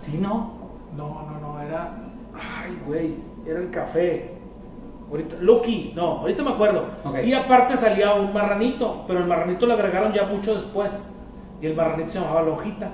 Sí, 0.00 0.18
no. 0.20 0.54
No, 0.96 1.22
no, 1.22 1.40
no, 1.40 1.60
era. 1.60 1.96
Ay, 2.34 2.78
güey, 2.86 3.16
era 3.46 3.60
el 3.60 3.70
café. 3.70 4.32
Ahorita, 5.10 5.36
Lucky, 5.40 5.92
no, 5.94 6.18
ahorita 6.20 6.42
me 6.42 6.50
acuerdo. 6.52 6.86
Y 7.24 7.32
aparte 7.34 7.76
salía 7.76 8.14
un 8.14 8.32
marranito, 8.32 9.04
pero 9.06 9.20
el 9.20 9.26
marranito 9.26 9.66
lo 9.66 9.74
agregaron 9.74 10.12
ya 10.12 10.24
mucho 10.26 10.54
después. 10.54 11.04
Y 11.60 11.66
el 11.66 11.74
marranito 11.76 12.10
se 12.10 12.20
llamaba 12.20 12.42
La 12.42 12.52
Hojita. 12.52 12.90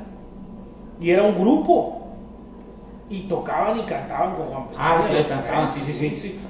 Y 1.00 1.10
era 1.10 1.22
un 1.22 1.34
grupo. 1.34 1.96
y 3.08 3.22
tocaban 3.28 3.78
y 3.78 3.82
cantaban 3.84 4.36
con 4.36 4.46
Juan 4.46 4.68
Pestaña. 4.68 5.04
Ah, 5.04 5.06
que 5.08 5.14
los 5.14 5.26
cantaban, 5.26 5.68
Juanes, 5.68 5.84
sí, 5.84 5.92
sí, 5.92 6.16
sí. 6.16 6.40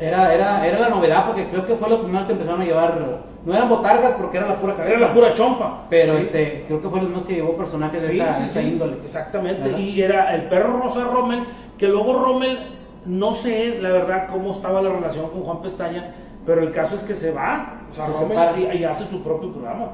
Era, 0.00 0.32
era, 0.34 0.66
era 0.66 0.78
la 0.80 0.88
novedad 0.88 1.26
porque 1.26 1.44
creo 1.48 1.66
que 1.66 1.74
fue 1.74 1.88
lo 1.90 2.02
primero 2.02 2.26
que 2.26 2.32
empezaron 2.32 2.62
a 2.62 2.64
llevar. 2.64 3.20
No 3.44 3.54
eran 3.54 3.68
botargas 3.68 4.12
porque 4.12 4.38
era 4.38 4.48
la 4.48 4.56
pura 4.60 4.74
cabeza. 4.76 4.96
Era 4.96 5.08
la 5.08 5.14
pura 5.14 5.34
chompa. 5.34 5.84
Pero 5.90 6.14
Sí. 6.14 6.22
este, 6.22 6.64
creo 6.66 6.80
que 6.82 6.88
fue 6.88 7.02
lo 7.02 7.08
mismo 7.08 7.24
que 7.26 7.34
llevó 7.34 7.56
personajes 7.56 8.02
de 8.02 8.08
Sí, 8.08 8.20
esa, 8.20 8.32
sí, 8.32 8.42
esa 8.44 8.60
sí, 8.60 8.68
índole. 8.68 8.96
Exactamente. 9.04 9.62
¿Verdad? 9.62 9.78
Y 9.78 10.02
era 10.02 10.34
el 10.34 10.42
perro 10.44 10.80
Rosa 10.80 11.04
Rommel, 11.04 11.44
que 11.78 11.86
luego 11.88 12.22
Rommel, 12.22 12.58
no 13.06 13.32
sé 13.32 13.78
la 13.80 13.90
verdad 13.90 14.28
cómo 14.30 14.52
estaba 14.52 14.80
la 14.82 14.90
relación 14.90 15.28
con 15.30 15.42
Juan 15.42 15.62
Pestaña, 15.62 16.14
pero 16.46 16.62
el 16.62 16.72
caso 16.72 16.96
es 16.96 17.02
que 17.02 17.14
se 17.14 17.30
va. 17.32 17.80
O 17.90 17.94
sea, 17.94 18.06
Se 18.06 18.12
Rommel 18.12 18.74
y, 18.74 18.78
y 18.78 18.84
hace 18.84 19.04
su 19.04 19.22
propio 19.22 19.52
programa. 19.52 19.88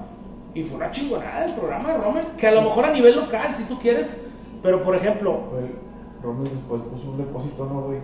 Y 0.54 0.62
fue 0.62 0.76
una 0.78 0.90
chingonada 0.90 1.44
el 1.44 1.52
programa 1.52 1.88
de 1.92 1.98
Rommel, 1.98 2.24
que 2.38 2.46
a 2.46 2.52
lo 2.52 2.62
mejor 2.62 2.84
a 2.86 2.90
nivel 2.92 3.16
local, 3.16 3.54
si 3.54 3.64
tú 3.64 3.78
quieres, 3.78 4.08
pero 4.62 4.82
por 4.82 4.96
ejemplo, 4.96 5.40
Rommel 6.22 6.50
después 6.50 6.80
puso 6.82 7.10
un 7.10 7.18
depósito, 7.18 7.64
¿no, 7.66 7.82
güey? 7.82 7.98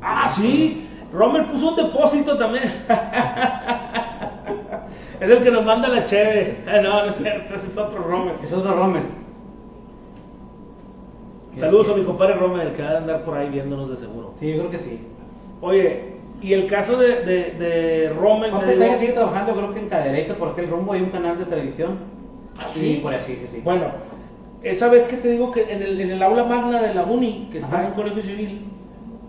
Ah, 0.00 0.28
sí. 0.28 0.87
Rommel 1.12 1.46
puso 1.46 1.70
un 1.70 1.76
depósito 1.76 2.36
también. 2.38 2.64
es 5.20 5.30
el 5.30 5.42
que 5.42 5.50
nos 5.50 5.64
manda 5.64 5.88
la 5.88 6.04
cheve. 6.04 6.58
No, 6.82 7.02
no 7.04 7.10
es 7.10 7.16
cierto, 7.16 7.54
ese 7.54 7.66
es 7.68 7.76
otro 7.76 8.02
Rommel. 8.02 8.34
Es 8.44 8.52
otro 8.52 8.74
Rommel. 8.74 9.02
Saludos 11.56 11.88
a 11.88 11.94
mi 11.94 12.04
compadre 12.04 12.34
Rommel, 12.34 12.72
que 12.72 12.82
va 12.82 12.90
a 12.90 12.96
andar 12.98 13.24
por 13.24 13.36
ahí 13.36 13.48
viéndonos 13.50 13.90
de 13.90 13.96
seguro. 13.96 14.34
Sí, 14.38 14.50
yo 14.50 14.58
creo 14.58 14.70
que 14.70 14.78
sí. 14.78 15.00
Oye, 15.60 16.12
y 16.40 16.52
el 16.52 16.66
caso 16.68 16.96
de, 16.96 17.16
de, 17.24 17.50
de 17.58 18.10
Rommel. 18.10 18.52
Digo- 18.52 18.98
sigue 18.98 19.12
trabajando, 19.12 19.54
creo 19.54 19.74
que 19.74 19.80
en 19.80 19.88
Cadereyta, 19.88 20.34
por 20.34 20.50
aquel 20.50 20.68
rumbo 20.68 20.92
hay 20.92 21.02
un 21.02 21.10
canal 21.10 21.36
de 21.36 21.46
televisión. 21.46 21.98
Ah, 22.60 22.66
Sí, 22.68 22.80
sí. 22.94 23.00
por 23.02 23.12
así, 23.14 23.34
sí, 23.40 23.48
sí. 23.50 23.60
Bueno, 23.64 23.86
esa 24.62 24.88
vez 24.88 25.06
que 25.08 25.16
te 25.16 25.30
digo 25.30 25.50
que 25.50 25.72
en 25.72 25.82
el, 25.82 26.00
en 26.00 26.10
el 26.12 26.22
aula 26.22 26.44
magna 26.44 26.80
de 26.80 26.94
la 26.94 27.02
uni, 27.04 27.48
que 27.50 27.58
está 27.58 27.78
Ajá. 27.78 27.88
en 27.88 27.94
Colegio 27.94 28.22
Civil, 28.22 28.64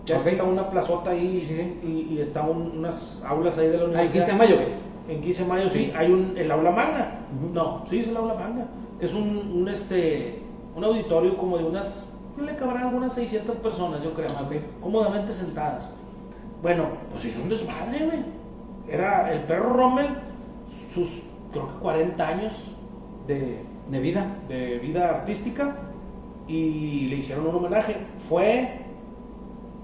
ya 0.06 0.16
está 0.16 0.44
una 0.44 0.70
plazota 0.70 1.10
ahí 1.10 1.44
Sí. 1.46 1.78
y, 1.86 2.14
y 2.14 2.20
está 2.20 2.42
un- 2.42 2.78
unas 2.78 3.22
aulas 3.26 3.58
ahí 3.58 3.68
de 3.68 3.78
la 3.78 3.84
universidad. 3.84 4.26
15 4.26 4.32
de 4.32 4.38
mayo. 4.38 4.56
En 5.08 5.20
15 5.22 5.42
de 5.42 5.48
mayo 5.48 5.70
sí, 5.70 5.92
hay 5.96 6.10
un, 6.12 6.34
el 6.36 6.50
aula 6.50 6.70
magna. 6.70 7.18
Ujú. 7.36 7.52
No, 7.54 7.84
sí 7.88 7.98
es 8.00 8.08
el 8.08 8.16
aula 8.16 8.34
magna. 8.34 8.66
Que 8.98 9.06
es 9.06 9.14
un, 9.14 9.52
un, 9.54 9.68
este, 9.68 10.40
un 10.76 10.84
auditorio 10.84 11.36
como 11.36 11.58
de 11.58 11.64
unas, 11.64 12.06
le 12.44 12.54
cabrán 12.56 12.84
algunas 12.88 13.12
600 13.14 13.56
personas, 13.56 14.02
yo 14.02 14.12
creo, 14.14 14.28
Ok. 14.28 14.54
cómodamente 14.80 15.32
sentadas. 15.32 15.94
Bueno, 16.62 16.84
pues 17.10 17.24
hizo 17.24 17.42
un 17.42 17.48
desmadre, 17.48 18.04
güey. 18.06 18.18
Era 18.88 19.32
el 19.32 19.40
perro 19.44 19.72
Rommel, 19.74 20.08
sus, 20.90 21.24
creo 21.52 21.68
que 21.68 21.74
40 21.80 22.28
años 22.28 22.52
de, 23.26 23.62
De 23.90 24.00
vida. 24.00 24.36
de 24.48 24.78
vida 24.78 25.08
artística 25.10 25.76
y 26.48 27.08
le 27.08 27.16
hicieron 27.16 27.46
un 27.48 27.56
homenaje. 27.56 27.96
Fue 28.28 28.79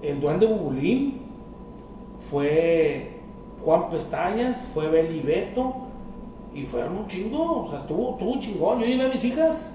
el 0.01 0.19
Duende 0.19 0.45
Bubulín, 0.45 1.21
fue 2.29 3.11
Juan 3.63 3.89
Pestañas, 3.89 4.65
fue 4.73 4.87
Beli 4.89 5.21
Beto 5.21 5.73
y 6.53 6.65
fueron 6.65 6.97
un 6.97 7.07
chingo, 7.07 7.63
o 7.65 7.69
sea, 7.69 7.79
estuvo, 7.79 8.11
estuvo 8.11 8.31
un 8.31 8.39
chingón. 8.39 8.79
Yo 8.79 8.85
llevé 8.85 9.05
a 9.05 9.09
mis 9.09 9.23
hijas, 9.23 9.71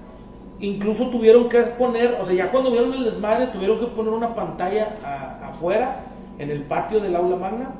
incluso 0.59 1.07
tuvieron 1.09 1.49
que 1.49 1.59
poner, 1.61 2.17
o 2.21 2.25
sea, 2.25 2.35
ya 2.35 2.51
cuando 2.51 2.71
vieron 2.71 2.93
el 2.93 3.03
desmadre, 3.05 3.47
tuvieron 3.47 3.79
que 3.79 3.87
poner 3.87 4.13
una 4.13 4.35
pantalla 4.35 4.95
a- 5.05 5.49
afuera 5.49 6.05
en 6.39 6.49
el 6.49 6.63
patio 6.63 6.99
del 6.99 7.15
aula 7.15 7.35
magna 7.37 7.71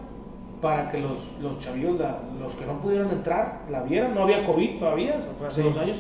para 0.62 0.90
que 0.92 1.00
los, 1.00 1.18
los 1.42 1.60
chavillos, 1.60 2.00
la- 2.00 2.20
los 2.42 2.56
que 2.56 2.66
no 2.66 2.80
pudieron 2.80 3.10
entrar, 3.12 3.60
la 3.70 3.82
vieran. 3.84 4.16
No 4.16 4.24
había 4.24 4.46
COVID 4.46 4.80
todavía, 4.80 5.18
o 5.20 5.22
sea, 5.24 5.32
fue 5.38 5.48
hace 5.48 5.62
Sí. 5.62 5.68
dos 5.68 5.78
años 5.78 5.98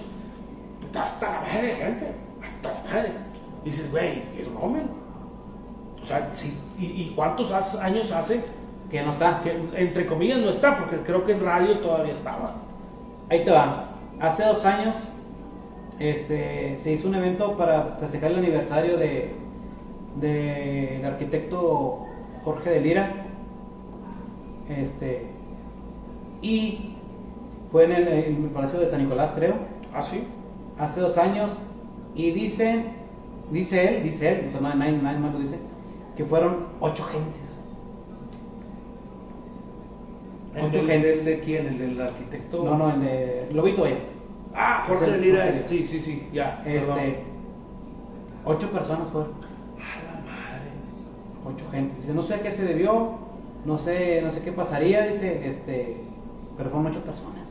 hasta 0.96 1.32
la 1.32 1.40
madre 1.42 1.68
de 1.68 1.74
gente, 1.74 2.12
hasta 2.44 2.72
la 2.74 2.84
madre. 2.84 3.12
Y 3.64 3.70
dices, 3.70 3.92
güey, 3.92 4.22
es 4.38 4.48
Rommel. 4.54 4.84
O 6.04 6.06
sea, 6.06 6.30
sí, 6.34 6.54
y, 6.80 6.86
y 6.86 7.14
cuántos 7.16 7.52
años 7.76 8.12
hace 8.12 8.44
Que 8.92 9.02
no 9.04 9.12
está. 9.14 9.42
que, 9.42 9.52
entre 9.76 10.06
comillas, 10.06 10.40
no 10.40 10.50
está? 10.50 10.78
Porque 10.78 10.98
creo 10.98 11.26
que 11.26 11.32
en 11.32 11.42
radio 11.44 11.80
todavía 11.80 12.14
estaba. 12.14 12.56
Ahí 13.30 13.44
te 13.46 13.52
va. 13.52 13.90
Hace 14.20 14.44
dos 14.44 14.64
años 14.66 14.96
este, 16.00 16.78
se 16.82 16.92
hizo 16.94 17.08
un 17.08 17.16
evento 17.16 17.58
para 17.58 17.98
festejar 18.00 18.32
el 18.32 18.38
aniversario 18.40 18.98
de 18.98 19.36
del 20.20 21.04
arquitecto 21.06 22.06
Jorge 22.44 22.70
de 22.70 22.82
Lira. 22.82 23.12
Este, 24.70 25.26
y 26.42 26.96
fue 27.72 27.86
en 27.86 27.92
el, 27.94 28.08
en 28.08 28.44
el 28.44 28.50
Palacio 28.52 28.80
de 28.80 28.90
San 28.90 29.02
Nicolás, 29.04 29.32
creo, 29.36 29.56
¿Ah, 29.94 30.02
sí? 30.02 30.24
hace 30.78 31.00
dos 31.02 31.18
años. 31.18 31.52
Y 32.16 32.32
dicen, 32.32 32.86
dice 33.52 33.98
él, 33.98 34.04
dice 34.04 34.30
él, 34.32 34.46
o 34.50 34.52
sea, 34.52 34.62
nadie- 34.76 35.02
nadie 35.02 35.20
más 35.20 35.34
lo 35.34 35.40
dice, 35.40 35.58
que 36.18 36.26
fueron 36.26 36.68
ocho 36.80 37.04
gentes. 37.04 37.42
¿El 40.56 40.66
Ocho 40.66 40.78
del- 40.80 40.88
gentes. 40.88 41.26
de 41.26 41.40
quién? 41.40 41.66
¿El 41.68 41.78
del 41.80 42.02
arquitecto? 42.02 42.64
No, 42.64 42.78
no, 42.78 42.92
el 42.92 43.02
de 43.02 43.50
Lobito 43.54 43.82
vaya. 43.84 43.98
Ah, 44.56 44.84
Jorge 44.88 45.06
el 45.06 45.12
de 45.14 45.18
Lira, 45.18 45.50
es- 45.50 45.66
sí, 45.66 45.88
sí, 45.88 46.00
sí, 46.00 46.28
ya. 46.32 46.62
perdón. 46.64 47.00
Este, 47.00 47.20
ocho 48.46 48.70
personas 48.72 49.08
fueron. 49.12 49.32
A 49.32 50.04
la 50.04 50.20
madre. 50.22 50.70
ocho 51.46 51.66
gente. 51.72 51.96
Dice, 52.02 52.14
no 52.14 52.22
sé 52.22 52.36
a 52.36 52.42
qué 52.42 52.52
se 52.52 52.64
debió, 52.66 53.14
no 53.66 53.78
sé, 53.80 54.22
no 54.24 54.32
sé 54.32 54.42
qué 54.42 54.52
pasaría, 54.52 55.08
dice, 55.08 55.48
este, 55.50 55.98
pero 56.56 56.70
fueron 56.70 56.88
ocho 56.92 57.02
personas. 57.02 57.48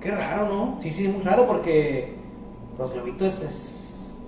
Qué 0.00 0.10
raro, 0.12 0.48
¿no? 0.48 0.78
Sí, 0.80 0.92
sí, 0.92 1.08
muy 1.08 1.22
raro 1.22 1.46
porque, 1.46 2.14
pues, 2.78 2.96
Lobito 2.96 3.26
es, 3.26 3.38
es, 3.42 4.18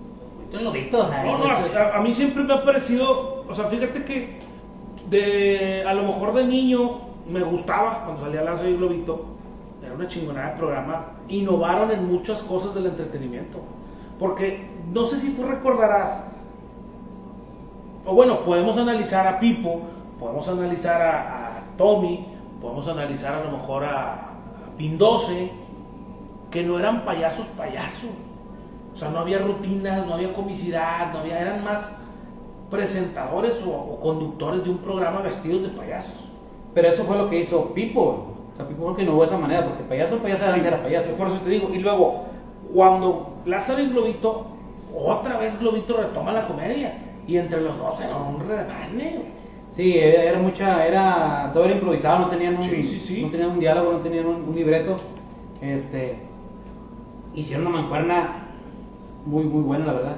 Lobito 0.62 0.98
o 1.02 1.08
sea, 1.08 1.24
No, 1.24 1.38
no, 1.38 1.44
a, 1.46 1.96
a 1.96 2.00
mí 2.02 2.12
siempre 2.12 2.42
me 2.44 2.52
ha 2.52 2.62
parecido, 2.62 3.31
o 3.48 3.54
sea, 3.54 3.66
fíjate 3.66 4.04
que 4.04 4.38
de, 5.08 5.84
a 5.86 5.94
lo 5.94 6.04
mejor 6.04 6.34
de 6.34 6.44
niño 6.44 7.00
me 7.28 7.42
gustaba 7.42 8.04
cuando 8.04 8.24
salía 8.24 8.42
Lazo 8.42 8.66
y 8.66 8.76
Globito, 8.76 9.24
era 9.84 9.94
una 9.94 10.06
chingonada 10.06 10.50
de 10.50 10.56
programa, 10.56 11.06
innovaron 11.28 11.90
en 11.90 12.10
muchas 12.10 12.42
cosas 12.42 12.74
del 12.74 12.86
entretenimiento, 12.86 13.58
porque 14.18 14.66
no 14.92 15.06
sé 15.06 15.18
si 15.18 15.34
tú 15.34 15.44
recordarás, 15.44 16.24
o 18.04 18.14
bueno, 18.14 18.40
podemos 18.44 18.76
analizar 18.78 19.26
a 19.26 19.38
Pipo, 19.38 19.82
podemos 20.18 20.48
analizar 20.48 21.02
a, 21.02 21.48
Tommy, 21.78 22.26
podemos 22.60 22.86
analizar 22.86 23.34
a 23.34 23.44
lo 23.44 23.56
mejor 23.56 23.84
a, 23.84 24.12
a 24.12 24.76
Pindose, 24.76 25.50
que 26.50 26.62
no 26.62 26.78
eran 26.78 27.04
payasos 27.04 27.46
payasos. 27.56 28.10
O 28.94 28.96
sea, 28.96 29.08
no 29.08 29.20
había 29.20 29.38
rutinas, 29.38 30.06
no 30.06 30.14
había 30.14 30.34
comicidad, 30.34 31.12
no 31.12 31.20
había, 31.20 31.40
eran 31.40 31.64
más 31.64 31.96
presentadores 32.72 33.62
o, 33.64 33.70
o 33.70 34.00
conductores 34.00 34.64
de 34.64 34.70
un 34.70 34.78
programa 34.78 35.20
vestidos 35.20 35.62
de 35.62 35.68
payasos. 35.68 36.16
pero 36.74 36.88
eso 36.88 37.04
fue 37.04 37.16
lo 37.18 37.28
que 37.30 37.40
hizo 37.40 37.72
Pipo, 37.74 38.02
o 38.52 38.56
sea, 38.56 38.66
Pipo 38.66 38.96
que 38.96 39.02
innovó 39.02 39.20
de 39.22 39.28
esa 39.28 39.38
manera, 39.38 39.66
porque 39.66 39.84
payaso, 39.84 40.18
payaso 40.18 40.50
Sí, 40.50 40.60
era 40.66 40.82
payaso. 40.82 41.10
Por 41.12 41.28
eso 41.28 41.36
te 41.44 41.50
digo. 41.50 41.70
Y 41.72 41.78
luego, 41.78 42.24
cuando 42.74 43.36
Lázaro 43.44 43.82
y 43.82 43.88
Globito, 43.88 44.46
otra 44.98 45.38
vez 45.38 45.58
Globito 45.60 45.96
retoma 45.96 46.32
la 46.32 46.46
comedia. 46.48 46.98
Y 47.26 47.36
entre 47.36 47.60
los 47.60 47.78
dos 47.78 48.00
era 48.00 48.16
un 48.16 48.40
regane. 48.48 49.32
Sí, 49.70 49.96
era, 49.98 50.22
era 50.24 50.38
mucha, 50.38 50.86
era, 50.86 51.50
todo 51.54 51.64
era 51.64 51.74
improvisado, 51.74 52.18
no 52.20 52.28
tenían 52.28 52.56
un, 52.56 52.62
Sí, 52.62 52.82
sí, 52.82 52.98
sí. 52.98 53.22
no 53.22 53.30
tenían 53.30 53.50
un 53.52 53.60
diálogo, 53.60 53.92
no 53.92 53.98
tenían 54.00 54.26
un, 54.26 54.42
un 54.42 54.54
libreto, 54.54 54.96
este, 55.60 56.18
hicieron 57.34 57.66
una 57.66 57.80
mancuerna 57.80 58.48
muy, 59.24 59.44
muy 59.44 59.62
buena, 59.62 59.86
la 59.86 59.92
verdad. 59.94 60.16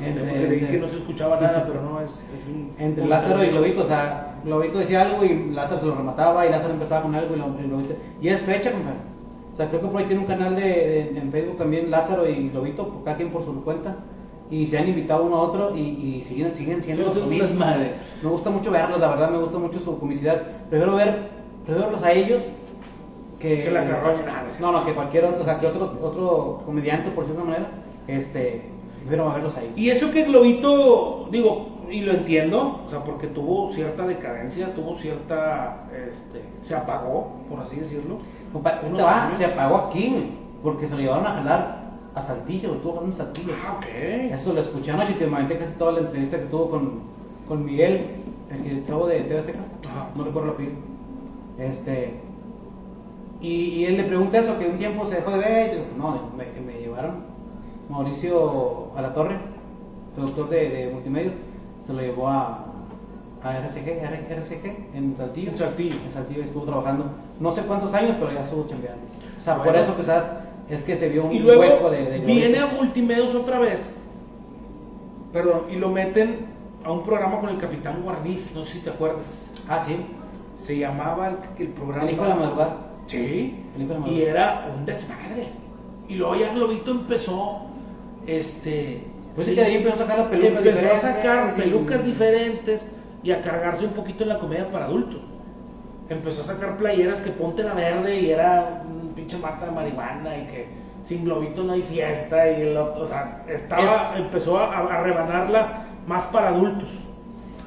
Entre- 0.00 0.24
porque 0.24 0.40
leí 0.48 0.58
entre- 0.60 0.68
que 0.72 0.78
no 0.78 0.88
se 0.88 0.96
escuchaba 0.96 1.40
nada, 1.40 1.64
pero 1.66 1.82
no, 1.82 2.00
es, 2.00 2.28
es 2.34 2.48
un... 2.48 2.72
Entre 2.78 3.02
un- 3.04 3.10
Lázaro 3.10 3.44
y 3.44 3.48
Globito, 3.48 3.82
o 3.84 3.86
sea, 3.86 4.36
Globito 4.44 4.78
decía 4.78 5.02
algo 5.02 5.24
y 5.24 5.50
Lázaro 5.52 5.80
se 5.80 5.86
lo 5.86 5.94
remataba 5.96 6.46
y 6.46 6.50
Lázaro 6.50 6.74
empezaba 6.74 7.02
con 7.02 7.14
algo 7.14 7.34
y, 7.34 7.38
lo, 7.38 7.46
y 7.62 7.66
Globito. 7.68 7.94
Y 8.20 8.28
es 8.28 8.40
fecha, 8.42 8.72
compadre. 8.72 8.98
O 9.52 9.56
sea, 9.56 9.68
creo 9.68 9.80
que 9.80 9.86
por 9.88 10.00
ahí 10.00 10.06
tiene 10.06 10.20
un 10.22 10.28
canal 10.28 10.54
de, 10.56 10.62
de- 10.62 11.18
en 11.18 11.32
Facebook 11.32 11.58
también 11.58 11.90
Lázaro 11.90 12.28
y 12.28 12.50
Globito, 12.50 13.02
cada 13.04 13.16
quien 13.16 13.30
por 13.30 13.44
su 13.44 13.62
cuenta. 13.64 13.96
Y 14.50 14.66
se 14.68 14.78
han 14.78 14.88
invitado 14.88 15.24
uno 15.24 15.36
a 15.38 15.42
otro 15.42 15.76
y, 15.76 15.80
y 15.80 16.22
siguen, 16.24 16.54
siguen 16.54 16.80
siendo 16.82 17.02
los 17.04 17.16
mismos. 17.16 17.48
desmadre. 17.48 17.94
Me 18.22 18.28
gusta 18.30 18.48
mucho 18.50 18.70
verlos, 18.70 19.00
la 19.00 19.08
verdad, 19.08 19.30
me 19.30 19.38
gusta 19.38 19.58
mucho 19.58 19.80
su 19.80 19.98
comicidad. 19.98 20.40
Prefiero 20.70 20.94
ver, 20.94 21.16
prefiero 21.64 21.88
verlos 21.90 22.04
a 22.04 22.12
ellos 22.12 22.42
que, 23.40 23.64
Que 23.64 23.70
la 23.72 23.84
carroña. 23.84 24.44
No, 24.60 24.70
no, 24.72 24.84
que 24.84 24.92
cualquier 24.92 25.24
otro, 25.24 25.42
o 25.42 25.44
sea, 25.44 25.58
que 25.58 25.66
otro, 25.66 25.98
otro 26.00 26.62
comediante, 26.64 27.10
por 27.10 27.24
cierta 27.24 27.42
manera, 27.42 27.66
este, 28.06 28.62
prefiero 29.06 29.32
verlos 29.32 29.56
a 29.56 29.62
ellos. 29.62 29.78
Y 29.78 29.90
eso 29.90 30.10
que 30.10 30.24
Globito, 30.24 31.28
digo, 31.30 31.68
y 31.90 32.00
lo 32.00 32.12
entiendo, 32.12 32.80
o 32.86 32.90
sea, 32.90 33.04
porque 33.04 33.28
tuvo 33.28 33.70
cierta 33.70 34.06
decadencia, 34.06 34.74
tuvo 34.74 34.94
cierta, 34.96 35.84
este, 35.92 36.42
se 36.62 36.74
apagó, 36.74 37.28
por 37.48 37.60
así 37.60 37.76
decirlo. 37.76 38.18
Compa- 38.52 38.80
Unos 38.86 39.02
se 39.38 39.44
apagó 39.44 39.76
aquí, 39.76 40.32
porque 40.62 40.88
se 40.88 40.94
lo 40.94 41.00
llevaron 41.00 41.26
a 41.26 41.30
jalar 41.30 41.86
a 42.14 42.22
Saltillo, 42.22 42.74
estuvo 42.74 42.94
jalando 42.94 43.12
en 43.12 43.18
Saltillo. 43.18 43.52
Ah, 43.64 43.74
ok. 43.76 43.84
Eso 44.32 44.52
lo 44.52 44.60
escuché 44.60 44.90
anoche 44.90 45.12
y 45.12 45.14
te 45.16 45.26
comenté 45.26 45.58
casi 45.58 45.72
toda 45.78 45.92
la 45.92 46.00
entrevista 46.00 46.38
que 46.38 46.46
tuvo 46.46 46.70
con, 46.70 47.00
con 47.46 47.64
Miguel, 47.64 48.06
el 48.50 48.62
que 48.62 48.86
chavo 48.86 49.06
de 49.06 49.20
TV 49.20 49.38
Azteca, 49.40 49.58
Ajá. 49.88 50.08
no 50.16 50.24
recuerdo 50.24 50.48
la 50.48 50.54
apellido. 50.54 50.74
Este, 51.58 52.14
y, 53.40 53.48
y 53.52 53.84
él 53.84 53.96
le 53.98 54.04
pregunta 54.04 54.38
eso, 54.38 54.58
que 54.58 54.66
un 54.66 54.78
tiempo 54.78 55.06
se 55.08 55.16
dejó 55.16 55.30
de 55.32 55.38
ver, 55.38 55.68
y 55.68 55.76
digo, 55.76 55.86
no, 55.98 56.20
me, 56.36 56.44
me 56.72 56.80
llevaron 56.80 57.35
Mauricio 57.88 58.90
a 58.96 59.02
la 59.02 59.14
torre, 59.14 59.36
productor 60.14 60.48
de, 60.48 60.68
de 60.70 60.92
multimedios, 60.92 61.34
se 61.86 61.92
lo 61.92 62.00
llevó 62.00 62.28
a, 62.28 62.64
a 63.42 63.58
RCG, 63.58 64.02
RCG 64.30 64.86
en 64.94 65.14
Saltillo. 65.16 65.50
En 65.50 65.56
Saltillo. 65.56 65.96
En 66.06 66.12
Saltillo 66.12 66.42
estuvo 66.42 66.64
trabajando, 66.64 67.04
no 67.38 67.52
sé 67.52 67.62
cuántos 67.62 67.94
años, 67.94 68.16
pero 68.18 68.32
ya 68.32 68.42
estuvo 68.44 68.66
chambeando. 68.68 69.02
O 69.40 69.44
sea, 69.44 69.62
por 69.62 69.76
eso 69.76 69.96
quizás 69.96 70.24
es 70.68 70.82
que 70.82 70.96
se 70.96 71.08
vio 71.08 71.26
un 71.26 71.32
Y 71.32 71.38
luego 71.38 71.60
hueco 71.60 71.90
de, 71.90 72.04
de 72.06 72.18
viene 72.20 72.58
a. 72.58 72.66
Multimedios 72.66 73.34
otra 73.34 73.58
vez. 73.60 73.94
Perdón, 75.32 75.62
y 75.70 75.76
lo 75.76 75.90
meten 75.90 76.46
a 76.84 76.90
un 76.92 77.02
programa 77.02 77.40
con 77.40 77.50
el 77.50 77.58
Capitán 77.58 78.02
Guarniz, 78.02 78.52
no 78.54 78.64
sé 78.64 78.72
si 78.74 78.78
te 78.80 78.90
acuerdas. 78.90 79.48
Ah, 79.68 79.82
sí, 79.84 79.96
Se 80.56 80.78
llamaba 80.78 81.28
el, 81.28 81.36
el 81.58 81.68
programa. 81.68 82.08
el 82.08 82.14
hijo 82.14 82.22
de 82.24 82.28
la 82.30 82.36
madrugada. 82.36 82.76
Sí. 83.06 83.64
El 83.76 83.82
hijo 83.82 83.94
de 83.94 84.00
la 84.00 84.06
Y 84.06 84.10
madrugada. 84.10 84.30
era 84.30 84.74
un 84.76 84.86
desmadre. 84.86 85.48
Y 86.08 86.14
luego 86.14 86.36
ya 86.36 86.52
Globito 86.54 86.90
empezó, 86.92 87.62
este... 88.26 89.02
Pues 89.34 89.46
sí, 89.48 89.54
que 89.54 89.60
ahí 89.62 89.74
empezó 89.76 89.96
a 89.96 89.98
sacar 89.98 90.18
las 90.18 90.26
pelucas 90.28 90.58
empezó 90.64 90.78
a 90.78 90.82
diferentes 90.94 91.00
sacar 91.02 91.54
y- 91.56 91.60
pelucas 91.60 92.04
diferentes 92.04 92.86
y 93.22 93.30
a 93.32 93.42
cargarse 93.42 93.84
un 93.84 93.92
poquito 93.92 94.22
en 94.22 94.30
la 94.30 94.38
comedia 94.38 94.70
para 94.70 94.86
adultos. 94.86 95.20
Empezó 96.08 96.40
a 96.42 96.44
sacar 96.44 96.76
playeras 96.78 97.20
que 97.20 97.30
ponte 97.30 97.62
la 97.64 97.74
verde 97.74 98.20
y 98.20 98.30
era 98.30 98.82
un 98.88 99.08
pinche 99.14 99.36
mata 99.38 99.66
de 99.66 99.72
marihuana 99.72 100.38
y 100.38 100.46
que 100.46 100.68
sin 101.02 101.24
globito 101.24 101.64
no 101.64 101.72
hay 101.74 101.82
fiesta 101.82 102.50
y 102.50 102.62
el 102.62 102.76
otro, 102.76 103.04
o 103.04 103.06
sea, 103.06 103.44
estaba, 103.48 104.14
empezó 104.16 104.58
a, 104.58 104.78
a 104.78 105.02
rebanarla 105.02 105.84
más 106.06 106.24
para 106.26 106.48
adultos. 106.48 106.90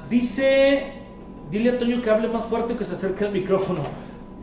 Dice, 0.08 0.92
dile 1.50 1.70
a 1.70 1.78
Toño 1.78 2.02
que 2.02 2.10
hable 2.10 2.28
más 2.28 2.44
fuerte 2.46 2.72
y 2.72 2.76
que 2.76 2.84
se 2.84 2.94
acerque 2.94 3.24
al 3.26 3.32
micrófono. 3.32 3.80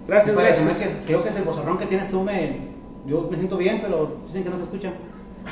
Gracias, 0.07 0.35
gracias. 0.45 0.67
que- 0.79 1.05
creo 1.05 1.23
que 1.23 1.29
es 1.29 1.35
el 1.35 1.43
bozarrón 1.43 1.77
que 1.77 1.85
tienes 1.87 2.09
tú, 2.09 2.21
me, 2.21 2.59
yo 3.05 3.27
me 3.29 3.35
siento 3.37 3.57
bien, 3.57 3.79
pero 3.81 4.17
dicen 4.27 4.43
que 4.43 4.49
no 4.49 4.57
se 4.57 4.63
escucha. 4.63 4.93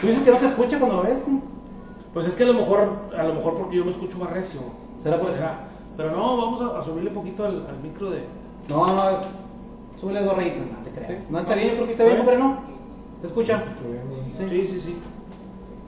Tú 0.02 0.08
dices 0.08 0.24
que 0.24 0.32
no 0.32 0.40
se 0.40 0.48
escucha 0.48 0.80
cuando 0.80 0.98
lo 0.98 1.04
ves. 1.04 1.18
Pues 2.14 2.28
es 2.28 2.36
que 2.36 2.44
a 2.44 2.48
lo 2.48 2.54
mejor, 2.54 2.90
a 3.18 3.24
lo 3.24 3.34
mejor 3.34 3.58
porque 3.58 3.78
yo 3.78 3.86
me 3.86 3.92
escucho 3.92 4.18
más 4.18 4.30
recio. 4.32 4.62
¿Será 5.04 5.20
por 5.20 5.32
eso? 5.32 5.40
Pero 5.98 6.12
no, 6.12 6.38
vamos 6.38 6.62
a, 6.62 6.80
a 6.80 6.84
subirle 6.84 7.12
poquito 7.12 7.46
al, 7.46 7.66
al 7.68 7.78
micro 7.84 8.10
de. 8.12 8.24
No, 8.70 8.88
no, 8.88 9.02
súbele 10.00 10.22
dos 10.24 10.36
rayitas, 10.36 10.60
no 10.66 10.84
te 10.84 10.92
creas. 10.92 11.12
Sí. 11.22 11.28
No 11.30 11.40
está 11.40 11.56
bien, 11.56 11.68
yo 11.70 11.74
creo 11.76 11.86
que 11.86 11.92
está 11.92 12.04
bien, 12.06 12.20
hombre, 12.20 12.38
¿no? 12.38 12.58
¿Se 13.22 13.28
escucha? 13.28 13.64
Sí, 14.50 14.68
sí, 14.68 14.80
sí. 14.80 14.98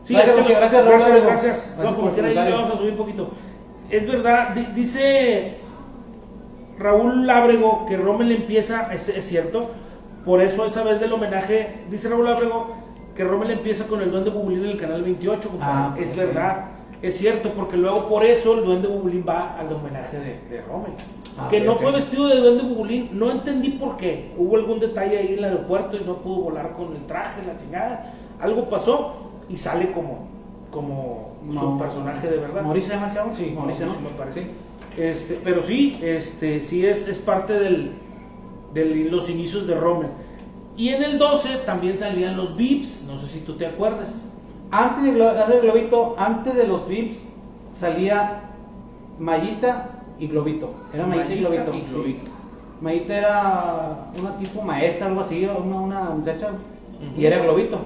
Sí, 0.05 0.13
Gracias, 0.13 0.37
es 0.37 0.43
que 0.45 0.53
lo- 0.53 0.59
gracias, 0.59 0.85
gracias, 0.85 1.09
gracias. 1.23 1.25
Gracias 1.25 1.77
No, 1.79 1.95
como 1.95 2.11
quiera, 2.13 2.27
ahí 2.29 2.51
vamos 2.51 2.71
a 2.71 2.77
subir 2.77 2.91
un 2.91 2.97
poquito. 2.97 3.27
Es 3.89 4.07
verdad, 4.07 4.49
di- 4.55 4.67
dice 4.73 5.57
Raúl 6.79 7.25
Lábrego 7.27 7.85
que 7.87 7.97
Rommel 7.97 8.31
empieza, 8.31 8.93
es, 8.93 9.09
es 9.09 9.25
cierto, 9.25 9.69
por 10.25 10.41
eso 10.41 10.65
esa 10.65 10.83
vez 10.83 10.99
del 10.99 11.13
homenaje, 11.13 11.83
dice 11.89 12.07
Raúl 12.09 12.25
Lábrego 12.25 12.67
que 13.17 13.23
Rommel 13.23 13.49
empieza 13.49 13.87
con 13.87 13.99
el 14.01 14.11
Duende 14.11 14.29
Bubulín 14.29 14.63
en 14.63 14.71
el 14.71 14.77
canal 14.77 15.01
28, 15.01 15.49
compadre. 15.49 15.73
Ah, 15.73 15.95
es 15.99 16.15
verdad, 16.15 16.65
es 17.01 17.17
cierto, 17.17 17.51
porque 17.53 17.75
luego 17.75 18.07
por 18.07 18.23
eso 18.23 18.59
el 18.59 18.63
Duende 18.63 18.87
Bubulín 18.87 19.25
va 19.27 19.57
al 19.57 19.73
homenaje 19.73 20.17
de, 20.19 20.39
de 20.49 20.61
Rommel. 20.61 20.91
Ah, 21.35 21.47
que 21.49 21.59
no 21.59 21.77
fue 21.77 21.91
vestido 21.91 22.27
de 22.27 22.37
Duende 22.37 22.63
Bubulín, 22.63 23.09
no 23.13 23.31
entendí 23.31 23.71
por 23.71 23.97
qué. 23.97 24.31
Hubo 24.37 24.55
algún 24.55 24.79
detalle 24.79 25.17
ahí 25.17 25.33
en 25.33 25.39
el 25.39 25.43
aeropuerto 25.45 25.97
y 25.97 26.05
no 26.05 26.17
pudo 26.17 26.43
volar 26.43 26.73
con 26.73 26.95
el 26.95 27.05
traje, 27.07 27.41
la 27.45 27.57
chingada. 27.57 28.13
Algo 28.39 28.69
pasó 28.69 29.31
y 29.49 29.57
sale 29.57 29.91
como, 29.93 30.27
como 30.69 31.31
su 31.51 31.79
personaje 31.79 32.27
de 32.27 32.37
verdad. 32.37 32.61
¿Mauricio 32.61 32.93
el 32.93 33.13
chavo? 33.15 33.31
Sí, 33.31 33.51
Mauricio, 33.55 33.87
me 33.87 34.09
parece. 34.15 34.41
Sí. 34.41 34.51
Este, 34.95 35.39
pero 35.43 35.63
sí, 35.63 35.99
este, 36.03 36.61
sí 36.61 36.85
es, 36.85 37.07
es 37.07 37.17
parte 37.17 37.53
del, 37.53 37.93
de 38.75 38.85
los 39.09 39.27
inicios 39.27 39.65
de 39.65 39.73
Rommel. 39.73 40.09
Y 40.77 40.89
en 40.89 41.03
el 41.03 41.17
12 41.17 41.57
también 41.65 41.97
salían 41.97 42.37
los 42.37 42.55
Vips, 42.55 43.09
no 43.11 43.17
sé 43.19 43.27
si 43.27 43.39
tú 43.39 43.53
te 43.55 43.65
acuerdas. 43.65 44.29
Antes 44.71 45.03
de, 45.05 45.13
Glo- 45.13 45.29
antes 45.31 45.49
de 45.55 45.59
Globito, 45.61 46.15
antes 46.17 46.55
de 46.55 46.67
los 46.67 46.87
VIPs, 46.87 47.27
salía 47.73 48.41
Mayita 49.19 49.89
y 50.19 50.27
Globito. 50.27 50.73
Era 50.93 51.05
Mayita, 51.07 51.33
y 51.33 51.41
Mayita 51.41 51.63
Globito. 51.63 51.73
y 51.73 51.79
sí. 51.81 51.87
Globito. 51.91 52.31
Mayita 52.81 53.17
era 53.17 53.97
una 54.19 54.37
tipo 54.37 54.61
maestra, 54.61 55.07
algo 55.07 55.21
así, 55.21 55.45
una, 55.45 55.75
una 55.77 55.99
muchacha, 56.11 56.49
Ujú. 56.49 57.19
y 57.21 57.25
era 57.25 57.39
Globito. 57.39 57.79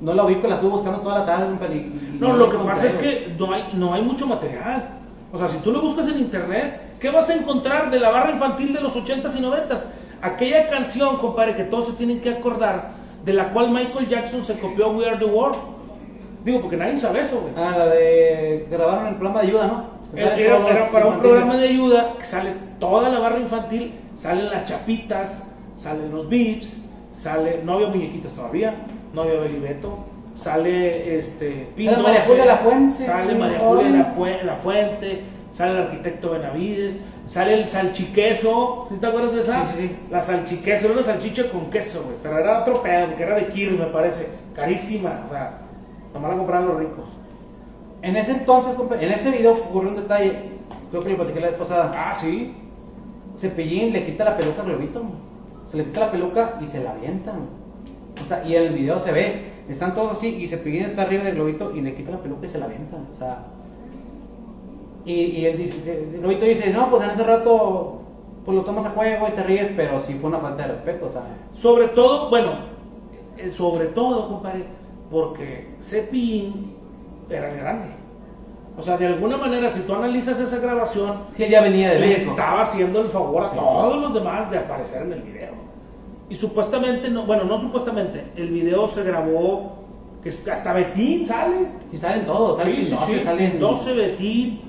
No 0.00 0.14
la 0.14 0.24
ubico, 0.24 0.48
la 0.48 0.54
estuve 0.54 0.70
buscando 0.70 1.00
toda 1.00 1.18
la 1.18 1.26
tarde. 1.26 1.46
y 1.74 2.18
No, 2.18 2.28
no 2.28 2.36
lo 2.36 2.50
que 2.50 2.56
pasa 2.56 2.86
es 2.86 2.94
que 2.94 3.34
no 3.38 3.52
hay, 3.52 3.64
no 3.74 3.92
hay 3.92 4.00
mucho 4.00 4.26
material. 4.26 4.88
O 5.30 5.36
sea, 5.36 5.46
si 5.48 5.58
tú 5.58 5.70
lo 5.72 5.82
buscas 5.82 6.08
en 6.08 6.18
internet, 6.20 6.94
¿qué 7.00 7.10
vas 7.10 7.28
a 7.28 7.34
encontrar 7.34 7.90
de 7.90 8.00
la 8.00 8.08
barra 8.10 8.30
infantil 8.32 8.72
de 8.72 8.80
los 8.80 8.96
80s 8.96 9.36
y 9.36 9.42
90s? 9.42 9.82
Aquella 10.22 10.68
canción, 10.68 11.16
compadre, 11.16 11.54
que 11.54 11.64
todos 11.64 11.86
se 11.86 11.92
tienen 11.94 12.20
que 12.20 12.30
acordar, 12.30 12.90
de 13.24 13.32
la 13.32 13.50
cual 13.50 13.70
Michael 13.70 14.08
Jackson 14.08 14.44
se 14.44 14.58
copió 14.58 14.90
We 14.90 15.06
Are 15.06 15.18
the 15.18 15.24
World. 15.24 15.56
Digo, 16.44 16.60
porque 16.60 16.76
nadie 16.76 16.96
sabe 16.96 17.20
eso, 17.20 17.40
güey. 17.40 17.52
Ah, 17.56 17.74
la 17.76 17.86
de. 17.88 18.66
grabaron 18.70 19.08
el 19.08 19.14
programa 19.16 19.42
de 19.42 19.48
ayuda, 19.48 19.66
¿no? 19.66 20.00
Que 20.14 20.46
Era, 20.46 20.90
para 20.90 21.06
un 21.06 21.18
programa 21.18 21.56
de 21.56 21.68
ayuda 21.68 22.14
que 22.18 22.24
sale 22.24 22.52
toda 22.78 23.08
la 23.10 23.20
barra 23.20 23.38
infantil, 23.38 23.94
salen 24.16 24.50
las 24.50 24.64
chapitas, 24.64 25.44
salen 25.76 26.10
los 26.10 26.28
bips, 26.28 26.78
sale, 27.12 27.60
no 27.64 27.74
había 27.74 27.88
muñequitas 27.88 28.32
todavía, 28.32 28.74
no 29.12 29.22
había 29.22 29.38
Belibeto, 29.38 29.98
sale 30.34 31.16
este 31.16 31.68
Era 31.76 31.98
María 31.98 32.22
Julia 32.26 32.44
Lafuente, 32.44 32.94
sale 32.94 33.24
güey, 33.34 33.38
María 33.38 33.58
Julia. 33.60 33.90
La, 33.90 34.44
La 34.44 34.56
Fuente, 34.56 35.22
sale 35.52 35.72
el 35.72 35.78
arquitecto 35.82 36.30
Benavides, 36.30 36.98
sale 37.30 37.54
el 37.54 37.68
salchiqueso, 37.68 38.86
¿sí 38.88 38.96
te 38.96 39.06
acuerdas 39.06 39.36
de 39.36 39.42
esa? 39.42 39.62
Sí, 39.66 39.82
sí, 39.82 39.86
sí. 39.86 39.96
La 40.10 40.20
salchiqueso, 40.20 40.86
era 40.86 40.94
una 40.94 41.04
salchicha 41.04 41.48
con 41.48 41.70
queso, 41.70 42.02
güey, 42.02 42.16
pero 42.24 42.40
era 42.40 42.62
otro 42.62 42.82
pedo, 42.82 43.14
que 43.14 43.22
era 43.22 43.36
de 43.36 43.46
Kir, 43.46 43.78
me 43.78 43.86
parece, 43.86 44.26
carísima, 44.52 45.22
o 45.24 45.28
sea, 45.28 45.58
nomás 46.12 46.32
la 46.32 46.36
compraban 46.38 46.66
los 46.66 46.78
ricos. 46.80 47.08
En 48.02 48.16
ese 48.16 48.32
entonces, 48.32 48.74
en 49.00 49.12
ese 49.12 49.30
video 49.30 49.52
ocurrió 49.52 49.90
un 49.90 49.96
detalle, 49.96 50.32
creo 50.90 51.04
que 51.04 51.10
lo 51.10 51.18
platiqué 51.18 51.38
la 51.38 51.46
vez 51.50 51.56
pasada. 51.56 51.92
Ah, 51.94 52.12
sí. 52.12 52.52
Cepillín 53.38 53.92
le 53.92 54.06
quita 54.06 54.24
la 54.24 54.36
peluca 54.36 54.62
a 54.62 54.64
Globito. 54.64 55.04
Se 55.70 55.76
le 55.76 55.84
quita 55.84 56.00
la 56.00 56.10
peluca 56.10 56.58
y 56.60 56.66
se 56.66 56.82
la 56.82 56.90
avientan. 56.90 57.46
O 58.24 58.26
sea, 58.26 58.42
y 58.44 58.56
en 58.56 58.64
el 58.64 58.72
video 58.72 58.98
se 58.98 59.12
ve, 59.12 59.52
están 59.68 59.94
todos 59.94 60.16
así 60.16 60.34
y 60.34 60.48
Cepillín 60.48 60.82
está 60.82 61.02
arriba 61.02 61.22
del 61.22 61.36
Globito 61.36 61.72
y 61.76 61.80
le 61.80 61.94
quita 61.94 62.10
la 62.10 62.18
peluca 62.18 62.48
y 62.48 62.50
se 62.50 62.58
la 62.58 62.64
avientan. 62.64 63.06
O 63.14 63.16
sea, 63.16 63.44
y, 65.04 65.12
y 65.12 65.46
él 65.46 65.56
dice, 65.58 66.72
no, 66.72 66.90
pues 66.90 67.04
en 67.04 67.10
ese 67.10 67.24
rato 67.24 67.96
pues 68.44 68.56
lo 68.56 68.64
tomas 68.64 68.86
a 68.86 68.90
juego 68.90 69.28
y 69.28 69.32
te 69.32 69.42
ríes, 69.42 69.70
pero 69.76 70.00
sí 70.06 70.14
fue 70.20 70.30
una 70.30 70.38
falta 70.38 70.62
de 70.66 70.68
respeto, 70.74 71.06
o 71.08 71.12
sea. 71.12 71.22
Sobre 71.52 71.88
todo, 71.88 72.30
bueno, 72.30 72.52
eh, 73.36 73.50
sobre 73.50 73.86
todo, 73.86 74.28
compadre, 74.28 74.64
porque 75.10 75.68
Cepillín 75.82 76.74
era 77.28 77.50
el 77.50 77.58
grande. 77.58 77.88
O 78.78 78.82
sea, 78.82 78.96
de 78.96 79.06
alguna 79.08 79.36
manera, 79.36 79.68
si 79.70 79.80
tú 79.80 79.94
analizas 79.94 80.40
esa 80.40 80.58
grabación, 80.58 81.24
Sí, 81.36 81.46
ya 81.50 81.60
venía 81.60 81.90
de 81.90 81.98
le 82.00 82.06
México. 82.08 82.30
estaba 82.30 82.62
haciendo 82.62 83.00
el 83.02 83.08
favor 83.08 83.44
a 83.44 83.50
todos 83.50 84.00
los 84.00 84.14
demás 84.14 84.50
de 84.50 84.58
aparecer 84.58 85.02
en 85.02 85.12
el 85.12 85.22
video. 85.22 85.50
Y 86.30 86.36
supuestamente, 86.36 87.10
no, 87.10 87.26
bueno, 87.26 87.44
no 87.44 87.58
supuestamente, 87.58 88.24
el 88.36 88.48
video 88.50 88.86
se 88.88 89.02
grabó, 89.02 89.80
que 90.22 90.30
hasta 90.30 90.72
Betín 90.72 91.26
sale. 91.26 91.66
Y 91.92 91.98
salen 91.98 92.24
todos, 92.24 92.58
salen 92.58 92.76
Sí, 92.76 92.84
sí, 92.84 92.96
sí. 93.06 93.20
salen 93.24 93.58
12 93.58 93.92
Betín, 93.94 94.60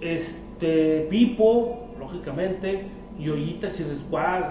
este, 0.00 1.06
Pipo, 1.10 1.88
lógicamente, 1.98 2.86
y 3.18 3.28
Ollita 3.28 3.70
Chiresguad, 3.72 4.44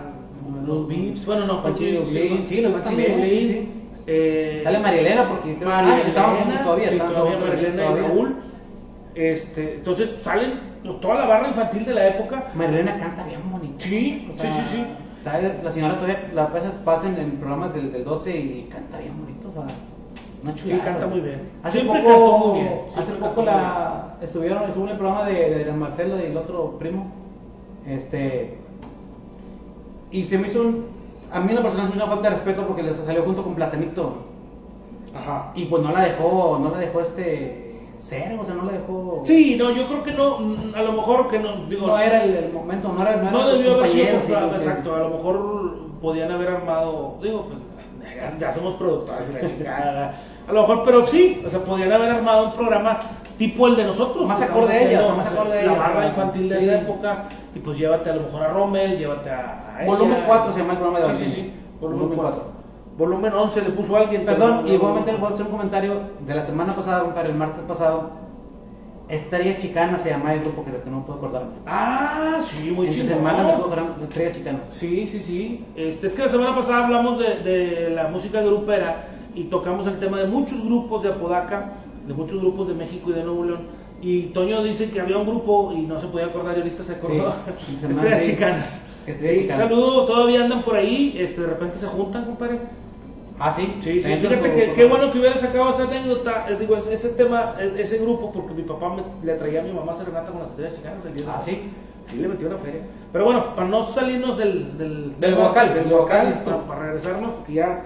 los 0.66 0.88
Vips, 0.88 1.26
bueno, 1.26 1.46
no, 1.46 1.64
Panchi 1.64 1.86
Panchi 1.96 1.98
Dublín, 1.98 2.46
sí, 2.48 2.62
los 2.62 2.72
Panchi 2.74 2.90
también, 2.90 3.12
Dublín, 3.14 3.30
sí, 3.32 3.48
sí. 3.50 3.70
eh, 4.08 4.62
Sale 4.64 4.80
María 4.80 5.02
Elena 5.02 5.30
porque 5.30 5.66
María 5.66 5.94
ah, 5.96 6.02
estaban 6.08 6.36
Elena, 6.38 6.64
todavía, 6.64 6.90
sí, 6.90 6.98
todavía 6.98 7.18
todavía, 7.20 7.38
María 7.40 7.68
Elena 7.70 7.84
y. 7.92 8.02
Raúl. 8.02 8.36
Este, 9.16 9.74
entonces 9.76 10.12
salen 10.22 10.60
pues, 10.84 11.00
toda 11.02 11.16
la 11.16 11.26
barra 11.26 11.48
infantil 11.48 11.86
de 11.86 11.94
la 11.94 12.08
época. 12.08 12.52
María 12.54 12.76
Elena 12.82 13.00
canta 13.00 13.26
bien 13.26 13.42
bonito. 13.52 13.76
Sí, 13.80 14.28
O 14.38 14.40
sí, 14.42 14.48
sí, 14.52 14.62
sí. 14.72 14.86
está- 15.18 15.42
La 15.64 15.72
señora 15.72 15.96
todavía, 15.96 16.32
las 16.36 16.54
veces 16.54 16.72
pasan 16.86 17.18
en 17.18 17.32
programas 17.32 17.74
del, 17.74 17.92
del 17.92 18.04
12 18.04 18.38
y 18.38 18.70
canta 18.72 19.00
bien 19.00 19.14
bonito. 19.20 19.50
O 19.50 19.54
sea, 19.54 19.76
una 20.44 20.56
Sí, 20.58 20.80
canta 20.84 21.08
muy 21.08 21.20
bien. 21.22 21.50
Hace 21.64 21.80
Siempre 21.82 22.02
poco, 22.02 22.32
cantó 22.32 22.38
muy 22.48 22.60
bien, 22.60 22.82
hace 22.96 23.14
poco 23.14 23.42
la, 23.44 24.16
estuvieron, 24.22 24.64
estuvo 24.64 24.84
en 24.86 24.92
el 24.92 24.98
programa 24.98 25.26
de, 25.26 25.66
de 25.66 25.72
Marcelo 25.74 26.18
y 26.20 26.28
el 26.28 26.38
otro 26.38 26.78
primo. 26.78 27.12
Este. 27.88 28.58
Y 30.12 30.26
se 30.26 30.38
me 30.38 30.48
hizo 30.48 30.62
un. 30.62 30.86
A 31.32 31.40
mí 31.40 31.50
en 31.50 31.56
lo 31.56 31.62
personal 31.62 31.90
es 31.90 31.96
una 31.96 32.06
falta 32.06 32.30
de 32.30 32.36
respeto 32.36 32.66
porque 32.68 32.84
les 32.84 32.96
salió 32.98 33.24
junto 33.24 33.44
con 33.44 33.56
Platanito. 33.56 34.18
Ajá. 35.16 35.52
Y 35.56 35.66
pues 35.66 35.84
no 35.84 35.92
la 35.92 36.02
dejó, 36.02 36.60
no 36.62 36.70
la 36.70 36.78
dejó 36.78 37.02
este. 37.02 37.64
Ser, 38.00 38.40
o 38.40 38.46
sea, 38.46 38.54
no 38.54 38.64
la 38.64 38.72
dejó. 38.72 39.24
Sí, 39.26 39.58
no, 39.60 39.72
yo 39.72 39.86
creo 39.88 40.04
que 40.04 40.14
no, 40.14 40.38
a 40.74 40.82
lo 40.82 40.94
mejor 40.94 41.30
que 41.30 41.40
no, 41.40 41.66
digo, 41.66 41.88
No 41.88 42.00
era 42.00 42.24
el, 42.24 42.36
el 42.36 42.54
momento, 42.54 42.94
no 42.94 43.02
era. 43.02 43.18
No, 43.18 43.32
no 43.32 43.50
debió 43.50 43.74
haber 43.74 43.90
sido 43.90 44.20
comprado, 44.20 44.54
exacto, 44.54 44.96
a 44.96 45.00
lo 45.00 45.10
mejor 45.10 45.76
podían 46.02 46.32
haber 46.32 46.48
armado, 46.50 47.18
digo, 47.22 47.48
pues, 47.48 47.60
ya, 48.18 48.38
ya 48.40 48.52
somos 48.52 48.76
productores 48.76 49.30
y 49.30 49.34
la 49.34 49.46
chingada, 49.48 50.14
a 50.48 50.52
lo 50.54 50.62
mejor, 50.62 50.84
pero 50.86 51.06
sí, 51.08 51.42
o 51.46 51.50
sea, 51.50 51.60
podían 51.60 51.92
haber 51.92 52.10
armado 52.12 52.48
un 52.48 52.54
programa 52.54 53.00
tipo 53.38 53.68
el 53.68 53.76
de 53.76 53.84
nosotros. 53.86 54.28
Más 54.28 54.42
acorde 54.42 54.74
a 54.74 54.76
haciendo, 54.76 55.16
más 55.16 55.32
acorde 55.32 55.60
a 55.60 55.66
La 55.66 55.74
barra 55.74 56.08
infantil 56.08 56.50
de 56.50 56.60
Sí. 56.60 56.66
esa 56.66 56.80
época, 56.82 57.24
y 57.54 57.60
pues 57.60 57.78
llévate 57.78 58.10
a 58.10 58.16
lo 58.16 58.22
mejor 58.24 58.44
a 58.44 58.48
Rommel, 58.50 58.98
llévate 58.98 59.30
a, 59.30 59.76
a 59.76 59.84
ella. 59.84 59.92
Volumen 59.92 60.24
4 60.26 60.54
se 60.54 60.60
llama 60.60 60.74
el 60.74 60.80
programa 60.80 61.08
de 61.08 61.16
Sí, 61.18 61.26
sí, 61.26 61.32
sí, 61.32 61.54
volumen 61.80 62.00
Volumen 62.10 62.20
4. 62.20 62.42
cuatro. 62.42 62.58
Volumen 62.98 63.34
11 63.34 63.62
le 63.62 63.70
puso 63.70 63.96
alguien. 63.96 64.26
Perdón, 64.26 64.68
y 64.68 64.72
igualmente 64.72 65.12
voy 65.14 65.30
a 65.30 65.34
hacer 65.34 65.46
un 65.46 65.52
comentario 65.52 65.94
de 66.26 66.34
la 66.36 66.44
semana 66.44 66.74
pasada, 66.74 67.14
para 67.14 67.28
el 67.30 67.36
martes 67.36 67.64
pasado. 67.68 68.10
Estrellas 69.10 69.60
Chicanas 69.62 70.02
se 70.02 70.10
llama 70.10 70.34
el 70.34 70.42
grupo 70.42 70.66
que, 70.66 70.72
que 70.72 70.90
no 70.90 71.06
puedo 71.06 71.20
acordarme. 71.20 71.52
Ah, 71.66 72.40
sí, 72.44 72.72
muy 72.72 72.90
chingón. 72.90 73.10
semana 73.10 73.58
me 73.98 74.04
Estrellas 74.04 74.38
Chicanas. 74.38 74.62
Sí, 74.72 75.08
sí, 75.08 75.22
sí. 75.22 75.64
Este, 75.76 76.08
es 76.08 76.14
que 76.14 76.24
la 76.24 76.30
semana 76.30 76.56
pasada 76.56 76.86
hablamos 76.86 77.20
de, 77.20 77.36
de 77.40 77.90
la 77.92 78.10
música 78.10 78.42
grupera 78.42 79.08
y 79.34 79.46
tocamos 79.46 79.88
el 79.88 80.00
tema 80.00 80.20
de 80.20 80.28
muchos 80.28 80.64
grupos 80.66 81.04
de 81.04 81.10
Apodaca, 81.10 81.74
de 82.06 82.14
muchos 82.14 82.42
grupos 82.42 82.68
de 82.68 82.74
México 82.74 83.12
y 83.12 83.14
de 83.14 83.24
Nuevo 83.24 83.46
León. 83.46 83.62
Y 84.02 84.24
Toño 84.28 84.62
dice 84.64 84.90
que 84.90 85.00
había 85.00 85.18
un 85.18 85.26
grupo 85.26 85.74
y 85.76 85.82
no 85.82 86.00
se 86.00 86.08
podía 86.08 86.28
acordar 86.28 86.58
y 86.58 86.62
ahorita 86.62 86.84
se 86.84 86.94
acordó. 86.94 87.34
Sí, 87.66 87.80
Estrellas. 87.90 88.26
Chicanas. 88.26 88.82
Estrellas 89.06 89.36
Sí, 89.36 89.42
Chicanas. 89.44 89.70
Saludos, 89.70 90.08
todavía 90.08 90.44
andan 90.44 90.64
por 90.64 90.76
ahí, 90.76 91.16
este, 91.18 91.42
de 91.42 91.48
repente 91.48 91.78
se 91.78 91.88
juntan, 91.88 92.26
compadre. 92.26 92.60
Ah, 93.40 93.52
sí. 93.56 93.78
Sí, 93.82 94.02
sí, 94.02 94.16
fíjate 94.16 94.52
que 94.54 94.74
qué 94.74 94.86
bueno 94.86 95.12
que 95.12 95.20
hubiera 95.20 95.38
sacado 95.38 95.70
esa 95.70 95.84
anécdota, 95.84 96.48
eh, 96.50 96.58
digo, 96.60 96.76
ese, 96.76 97.10
tema, 97.10 97.56
ese 97.78 98.00
grupo, 98.00 98.32
porque 98.32 98.54
mi 98.56 98.64
papá 98.64 98.90
me- 98.96 99.04
le 99.26 99.34
traía 99.36 99.60
a 99.62 99.64
mi 99.64 99.72
mamá 99.74 99.94
serenata 99.94 100.32
con 100.32 100.40
las 100.42 100.50
estrellas 100.50 100.76
chicanas 100.76 101.06
el 101.06 101.14
día 101.14 101.26
Ah, 101.28 101.42
sí. 101.46 101.70
Sí, 102.10 102.18
le 102.18 102.28
metió 102.30 102.48
una 102.48 102.58
feria. 102.58 102.82
Pero 103.12 103.26
bueno, 103.26 103.54
para 103.54 103.68
no 103.68 103.84
salirnos 103.84 104.38
del, 104.38 104.78
del, 104.78 105.36
vocal, 105.36 105.74
del 105.74 105.84
vocal, 105.86 106.42
para, 106.46 106.58
para 106.66 106.80
regresarnos, 106.86 107.32
porque 107.32 107.54
ya 107.54 107.84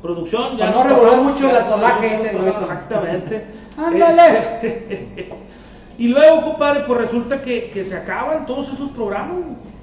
producción, 0.00 0.56
ya 0.56 0.72
Para 0.72 0.84
no 0.84 0.84
revolver 0.84 1.18
mucho 1.20 1.52
nos 1.52 1.64
solaje. 1.66 2.30
Exactamente. 2.36 3.46
¡Ándale! 3.76 4.38
Este, 4.62 5.28
y 5.98 6.08
luego, 6.08 6.42
compadre, 6.44 6.84
pues 6.86 7.00
resulta 7.00 7.42
que, 7.42 7.70
que 7.70 7.84
se 7.84 7.96
acaban 7.96 8.46
todos 8.46 8.72
esos 8.72 8.90
programas. 8.90 9.36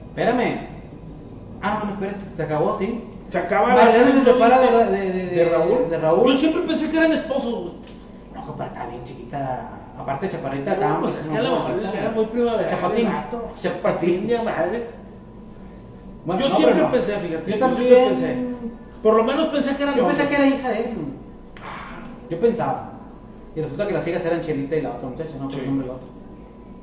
Espérame. 0.10 0.68
Ah, 1.62 1.80
no, 1.80 1.86
no, 1.86 1.92
espérate. 1.94 2.20
Se 2.36 2.44
acabó, 2.44 2.78
sí. 2.80 3.00
Se 3.34 3.40
acaba 3.40 3.70
Mariano 3.70 4.12
serie 4.12 4.14
se 4.24 4.32
separa 4.32 4.60
de, 4.60 4.86
de, 4.92 4.92
de, 4.92 5.12
de, 5.12 5.26
de 5.26 5.46
Raúl. 5.46 5.90
de 5.90 5.98
Raúl. 5.98 6.30
Yo 6.30 6.38
siempre 6.38 6.62
pensé 6.68 6.92
que 6.92 6.98
eran 6.98 7.14
esposos, 7.14 7.62
güey. 7.62 7.74
No, 8.36 8.46
compadre, 8.46 8.74
está 8.74 8.86
bien 8.86 9.04
chiquita. 9.04 9.70
Aparte, 9.98 10.30
chaparrita. 10.30 10.70
No, 10.70 10.74
estaba 10.76 11.00
pues 11.00 11.16
es 11.18 11.28
que 11.28 11.38
a 11.38 11.42
lo 11.42 11.52
mejor 11.56 11.72
era 11.98 12.12
muy 12.12 12.26
primavera. 12.28 12.70
Chapatín. 12.70 13.08
Chapatín 13.08 13.40
Chapatín. 13.60 14.28
de 14.28 14.44
madre. 14.44 14.88
Bueno, 16.26 16.42
yo 16.44 16.48
no, 16.50 16.56
siempre 16.56 16.80
no. 16.80 16.92
pensé, 16.92 17.14
fíjate. 17.14 17.52
Yo 17.52 17.58
siempre 17.58 17.58
también. 17.58 18.06
pensé. 18.06 18.38
Por 19.02 19.16
lo 19.16 19.24
menos 19.24 19.48
pensé 19.48 19.76
que 19.78 19.82
eran 19.82 19.96
Yo 19.96 20.08
pensé 20.08 20.28
que 20.28 20.36
era 20.36 20.46
hija 20.46 20.70
de 20.70 20.80
él. 20.80 20.98
Yo 22.30 22.40
pensaba. 22.40 22.92
Y 23.56 23.62
resulta 23.62 23.88
que 23.88 23.94
las 23.94 24.08
hijas 24.08 24.26
eran 24.28 24.42
Chelita 24.42 24.76
y 24.76 24.82
la 24.84 24.92
otra 24.92 25.10
muchacha, 25.10 25.34
no, 25.40 25.50
por 25.50 25.58
el 25.58 25.66
nombre 25.66 25.88
de 25.88 25.92
la 25.92 25.96
otra. 25.98 26.08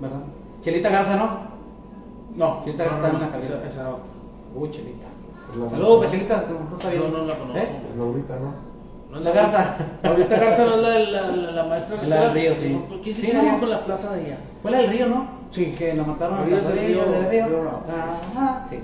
¿Verdad? 0.01 0.21
Chelita 0.63 0.89
Garza, 0.89 1.15
¿no? 1.15 1.31
No, 2.35 2.65
Chelita 2.65 2.87
no, 2.87 2.91
Garza 2.91 3.07
no, 3.07 3.15
en 3.15 3.21
la 3.21 3.27
no, 3.27 3.33
cabeza. 3.35 3.55
esa, 3.55 3.69
esa 3.69 3.83
no. 3.85 3.99
Uy, 4.57 4.69
Chelita. 4.73 5.07
La- 5.59 5.71
Saludos, 5.71 5.99
pues, 5.99 6.11
Chelita. 6.11 6.45
No, 6.49 6.77
está 6.77 6.91
bien. 6.91 7.03
No, 7.13 7.19
no 7.19 7.25
la 7.27 7.35
conozco. 7.37 7.59
¿Eh? 7.59 7.69
Es 7.91 7.97
Laurita, 7.99 8.37
¿no? 8.37 8.55
No 9.11 9.19
es 9.19 9.25
La 9.25 9.31
Garza. 9.33 9.77
Ahorita 10.05 10.37
Garza 10.39 10.65
no 10.65 10.75
es 10.77 10.81
la, 10.83 10.89
de 10.91 11.07
la, 11.07 11.21
la, 11.31 11.51
la 11.53 11.65
maestra 11.65 11.97
de 11.97 12.07
La 12.07 12.17
del 12.33 12.37
escuela. 12.37 12.55
Río, 12.55 12.55
sí. 12.55 12.87
No, 12.95 13.03
¿Quién 13.03 13.15
se 13.15 13.21
Sí, 13.23 13.33
no. 13.35 13.59
con 13.61 13.71
la 13.71 13.85
plaza 13.85 14.13
de 14.15 14.27
ella? 14.27 14.39
Fue 14.63 14.71
la 14.71 14.79
del 14.79 14.91
río, 14.91 15.07
¿no? 15.09 15.27
Sí. 15.51 15.75
Que 15.77 15.95
la 15.95 16.05
mataron 16.05 16.39
a 16.39 16.47
la 16.47 16.47
del 16.61 16.79
río, 16.79 17.05
del 17.11 17.31
río. 17.31 17.45
Ajá, 17.89 18.67
sí. 18.71 18.79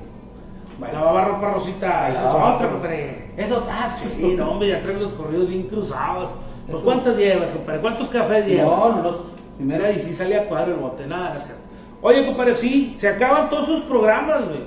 La 0.93 1.01
baba 1.01 1.24
ropa 1.24 1.52
rosita, 1.52 2.10
esa 2.10 2.20
es 2.22 2.26
Ah, 2.28 2.55
otra, 2.55 2.66
sí. 2.66 2.72
compadre. 2.72 3.30
Eso, 3.36 3.66
ah, 3.70 3.97
Sí, 4.05 4.34
no, 4.36 4.51
hombre, 4.51 4.68
ya 4.68 4.82
traen 4.82 5.01
los 5.01 5.12
corridos 5.14 5.48
bien 5.48 5.68
cruzados. 5.68 6.32
Pues. 6.70 6.82
¿cuántas 6.82 7.16
llevas, 7.16 7.51
compadre? 7.52 7.80
¿Cuántos 7.80 8.09
cafés 8.09 8.44
llevas? 8.47 8.78
No, 8.78 8.93
no, 8.97 9.02
los 9.02 9.16
Mira, 9.59 9.78
primeros. 9.78 9.97
y 9.97 10.01
sí 10.01 10.14
sale 10.14 10.36
a 10.36 10.48
cuadro 10.48 10.74
el 10.74 10.80
bote, 10.80 11.06
nada 11.06 11.34
hacer. 11.34 11.55
Oye, 12.02 12.26
compadre, 12.26 12.56
sí, 12.56 12.94
se 12.98 13.09
acaban 13.09 13.48
todos 13.48 13.66
sus 13.66 13.80
programas, 13.82 14.44
güey. 14.44 14.60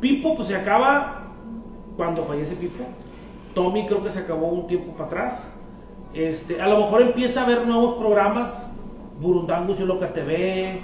Pipo, 0.00 0.34
pues 0.36 0.48
se 0.48 0.56
acaba 0.56 1.15
cuando 1.96 2.24
fallece 2.24 2.56
Pipo. 2.56 2.84
Tommy 3.54 3.86
creo 3.86 4.02
que 4.02 4.10
se 4.10 4.20
acabó 4.20 4.48
un 4.48 4.66
tiempo 4.66 4.92
para 4.92 5.06
atrás. 5.06 5.52
Este, 6.14 6.60
a 6.60 6.68
lo 6.68 6.80
mejor 6.80 7.02
empieza 7.02 7.40
a 7.40 7.44
haber 7.44 7.66
nuevos 7.66 7.96
programas. 7.96 8.66
Burundangos 9.20 9.80
y 9.80 9.86
Loca 9.86 10.12
TV, 10.12 10.80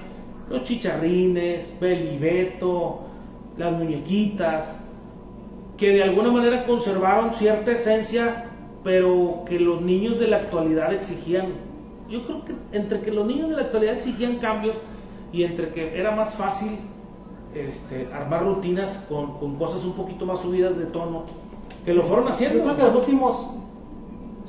Los 0.48 0.62
Chicharrines, 0.64 1.76
Belibeto, 1.78 3.00
Las 3.58 3.72
Muñequitas, 3.72 4.80
que 5.76 5.92
de 5.92 6.02
alguna 6.02 6.30
manera 6.30 6.64
conservaron 6.64 7.34
cierta 7.34 7.72
esencia, 7.72 8.46
pero 8.82 9.42
que 9.46 9.58
los 9.58 9.82
niños 9.82 10.18
de 10.18 10.28
la 10.28 10.38
actualidad 10.38 10.94
exigían. 10.94 11.48
Yo 12.08 12.24
creo 12.24 12.44
que 12.44 12.54
entre 12.72 13.00
que 13.00 13.10
los 13.10 13.26
niños 13.26 13.50
de 13.50 13.56
la 13.56 13.62
actualidad 13.62 13.96
exigían 13.96 14.38
cambios 14.38 14.76
y 15.30 15.44
entre 15.44 15.68
que 15.68 15.98
era 15.98 16.10
más 16.10 16.34
fácil 16.34 16.70
este, 17.54 18.08
armar 18.12 18.44
rutinas 18.44 18.98
con, 19.08 19.38
con 19.38 19.56
cosas 19.56 19.84
un 19.84 19.92
poquito 19.92 20.26
más 20.26 20.40
subidas 20.40 20.78
de 20.78 20.86
tono, 20.86 21.24
que 21.84 21.94
lo 21.94 22.02
fueron 22.02 22.26
Yo 22.26 22.30
haciendo. 22.32 22.62
creo 22.64 22.76
que 22.76 22.82
los 22.82 22.94
últimos, 22.96 23.50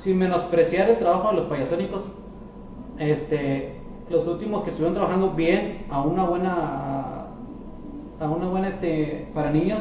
sin 0.04 0.18
menospreciar 0.18 0.90
el 0.90 0.98
trabajo 0.98 1.30
de 1.30 1.36
los 1.36 1.46
payasónicos, 1.46 2.04
este, 3.00 3.80
los 4.10 4.28
últimos 4.28 4.64
que 4.64 4.70
estuvieron 4.70 4.96
trabajando 4.96 5.32
bien 5.32 5.86
a 5.90 6.02
una 6.02 6.26
buena, 6.26 7.28
a 8.20 8.30
una 8.30 8.48
buena, 8.48 8.68
este, 8.70 9.28
para 9.34 9.52
niños, 9.52 9.80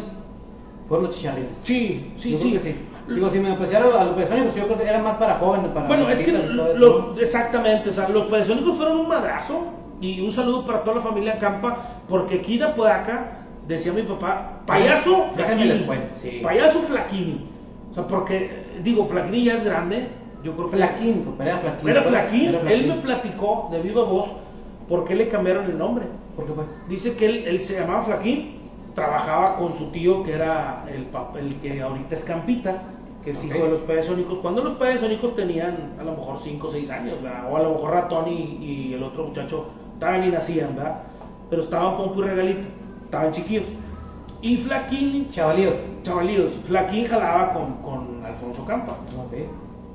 fueron 0.88 1.06
los 1.06 1.16
chicharrines. 1.16 1.58
Sí, 1.62 2.12
sí, 2.16 2.32
Yo 2.32 2.38
sí. 2.38 2.58
sí. 2.62 2.76
Digo, 3.08 3.30
si 3.30 3.38
menospreciaron 3.40 3.94
a 3.96 4.04
los 4.04 4.14
payasónicos, 4.14 4.54
yo 4.54 4.64
creo 4.66 4.78
que 4.78 4.84
eran 4.84 5.02
más 5.02 5.16
para 5.16 5.34
jóvenes, 5.34 5.70
para 5.72 5.88
Bueno, 5.88 6.08
es 6.08 6.22
que 6.22 6.32
los, 6.32 7.18
exactamente, 7.18 7.90
o 7.90 7.92
sea, 7.92 8.08
los 8.08 8.26
padecónicos 8.26 8.76
fueron 8.76 8.98
un 8.98 9.08
madrazo 9.08 9.64
y 10.02 10.20
un 10.20 10.30
saludo 10.30 10.66
para 10.66 10.82
toda 10.82 10.96
la 10.96 11.02
familia 11.02 11.38
Campa, 11.38 12.02
porque 12.08 12.40
aquí 12.40 12.56
en 12.56 12.64
Apodaca, 12.64 13.44
decía 13.68 13.92
mi 13.92 14.02
papá, 14.02 14.60
payaso 14.66 15.28
Flaquini, 15.32 15.86
sí. 16.20 16.40
payaso 16.42 16.80
Flaquini, 16.80 17.46
o 17.92 17.94
sea, 17.94 18.06
porque, 18.06 18.64
digo, 18.82 19.06
Flaquini 19.06 19.44
ya 19.44 19.58
es 19.58 19.64
grande, 19.64 20.08
yo 20.42 20.56
creo 20.56 20.70
que 20.70 20.76
Flaquín, 20.76 21.24
era 21.40 21.58
Flaquín. 21.58 21.88
era 21.88 22.02
Flaquín, 22.02 22.54
él 22.66 22.86
me 22.88 22.96
platicó 22.96 23.68
de 23.70 23.80
viva 23.80 24.02
voz 24.02 24.26
por 24.88 25.04
qué 25.04 25.14
le 25.14 25.28
cambiaron 25.28 25.66
el 25.66 25.78
nombre. 25.78 26.06
¿Por 26.34 26.46
qué 26.46 26.52
fue? 26.52 26.64
Dice 26.88 27.16
que 27.16 27.26
él, 27.26 27.44
él 27.46 27.60
se 27.60 27.78
llamaba 27.78 28.02
Flaquín, 28.02 28.58
trabajaba 28.94 29.56
con 29.56 29.76
su 29.76 29.92
tío 29.92 30.24
que 30.24 30.32
era 30.32 30.84
el, 30.88 31.06
el 31.38 31.54
que 31.60 31.80
ahorita 31.80 32.14
es 32.14 32.24
Campita, 32.24 32.82
que 33.24 33.30
es 33.30 33.44
hijo 33.44 33.62
de 33.62 33.70
los 33.70 33.80
pedesónicos. 33.80 34.38
Cuando 34.38 34.64
los 34.64 34.74
pedesónicos 34.74 35.36
tenían 35.36 35.92
a 36.00 36.02
lo 36.02 36.12
mejor 36.12 36.38
5 36.42 36.66
o 36.66 36.70
6 36.70 36.90
años, 36.90 37.22
¿verdad? 37.22 37.52
o 37.52 37.56
a 37.56 37.62
lo 37.62 37.70
mejor 37.74 37.90
Ratón 37.92 38.28
y, 38.28 38.58
y 38.60 38.94
el 38.94 39.02
otro 39.02 39.24
muchacho 39.24 39.66
estaban 40.02 40.20
ni 40.22 40.30
nacían, 40.30 40.74
¿verdad? 40.74 41.02
Pero 41.48 41.62
estaban 41.62 41.96
pompo 41.96 42.20
y 42.20 42.26
regalito, 42.26 42.66
estaban 43.04 43.32
chiquillos. 43.32 43.64
Y 44.40 44.56
Flaquín, 44.56 45.30
Chavalíos. 45.30 45.76
chavalillos, 46.02 46.54
Flaquín 46.64 47.06
jalaba 47.06 47.52
con, 47.52 47.74
con 47.82 48.24
Alfonso 48.24 48.64
Campa 48.64 48.96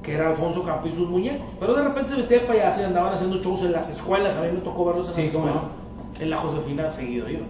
que 0.01 0.13
era 0.13 0.29
Alfonso 0.29 0.63
Campo 0.63 0.87
y 0.87 0.93
sus 0.93 1.09
muñecos. 1.09 1.45
Pero 1.59 1.75
de 1.75 1.83
repente 1.83 2.11
se 2.11 2.15
vestía 2.15 2.39
de 2.39 2.45
payaso 2.45 2.79
y 2.79 2.85
andaban 2.85 3.13
haciendo 3.13 3.39
shows 3.39 3.63
en 3.63 3.73
las 3.73 3.89
escuelas. 3.89 4.37
A 4.37 4.43
mí 4.43 4.47
me 4.53 4.61
tocó 4.61 4.85
verlos 4.85 5.09
en 5.09 5.15
Sí, 5.15 5.21
las 5.23 5.33
escuelas. 5.33 5.63
En 6.21 6.29
la 6.29 6.37
Josefina 6.37 6.89
seguido 6.89 7.29
iba. 7.29 7.41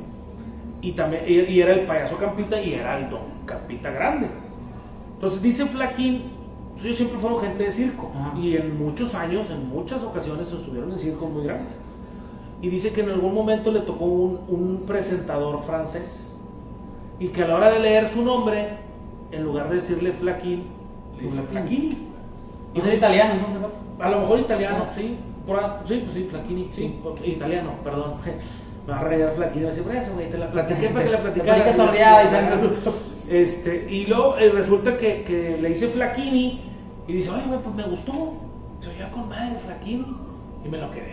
Y 0.82 0.94
también 0.94 1.24
y, 1.28 1.34
y 1.34 1.62
era 1.62 1.74
el 1.74 1.86
payaso 1.86 2.18
Campita 2.18 2.60
y 2.60 2.74
era 2.74 2.98
el 2.98 3.12
don 3.12 3.22
Campita 3.46 3.92
grande. 3.92 4.28
Entonces 5.14 5.40
dice 5.44 5.68
Flaquín, 5.68 6.32
pues 6.74 6.86
ellos 6.86 6.98
siempre 6.98 7.20
fueron 7.20 7.42
gente 7.42 7.66
de 7.66 7.72
circo. 7.72 8.12
Ajá. 8.16 8.40
Y 8.40 8.56
en 8.56 8.80
muchos 8.80 9.14
años, 9.14 9.48
en 9.52 9.70
muchas 9.70 10.02
ocasiones 10.02 10.52
estuvieron 10.52 10.92
en 10.92 10.98
circos 10.98 11.30
muy 11.30 11.44
grandes. 11.44 11.80
Y 12.62 12.70
dice 12.70 12.92
que 12.92 13.02
en 13.02 13.10
algún 13.10 13.34
momento 13.34 13.72
le 13.72 13.82
tocó 13.82 14.06
un, 14.06 14.40
un 14.48 14.84
presentador 14.88 15.64
francés. 15.64 16.36
Y 17.20 17.28
que 17.30 17.44
a 17.44 17.48
la 17.48 17.56
hora 17.56 17.72
de 17.72 17.80
leer 17.80 18.10
su 18.12 18.24
nombre, 18.24 18.70
en 19.32 19.44
lugar 19.44 19.70
de 19.70 19.76
decirle 19.76 20.12
Flaquín, 20.14 20.64
le 21.18 21.24
dijo 21.30 21.44
Flaquini. 21.52 21.98
Y 22.74 22.80
es 22.80 22.94
italiano. 22.94 23.34
A 24.00 24.10
lo 24.10 24.22
mejor 24.22 24.40
italiano, 24.40 24.86
Ah. 24.90 24.94
sí. 24.98 25.18
Por, 25.46 25.60
sí, 25.88 26.02
pues 26.04 26.14
sí, 26.14 26.28
Flaquini, 26.30 26.70
sí. 26.76 27.00
italiano, 27.26 27.72
perdón. 27.84 28.16
Me 28.88 28.94
va 28.94 29.00
a 29.00 29.04
rayar 29.04 29.34
Flaquini. 29.36 29.62
Me 29.62 29.66
va 29.66 29.72
a 29.72 29.76
decir, 29.76 29.84
por 29.88 29.96
eso, 29.96 30.14
güey, 30.14 30.30
te 30.30 30.38
la 30.38 30.52
platiqué 30.52 30.90
para 30.90 31.06
que 31.06 31.12
la 31.12 31.74
sordeada 31.76 32.24
y. 32.24 32.90
Este, 33.30 33.88
y 33.92 34.06
luego 34.06 34.38
eh, 34.38 34.50
resulta 34.52 34.96
que, 34.98 35.24
que 35.26 35.58
le 35.62 35.68
dice 35.70 35.90
Flaquini 35.90 36.62
y 37.10 37.14
dice, 37.14 37.30
oye, 37.30 37.42
pues 37.62 37.76
me 37.76 37.84
gustó. 37.84 38.36
Se 38.80 38.90
oía 38.90 39.12
con 39.12 39.28
madre 39.28 39.58
Flaquini. 39.66 40.06
Y 40.64 40.70
me 40.70 40.78
lo 40.78 40.90
quedé. 40.92 41.12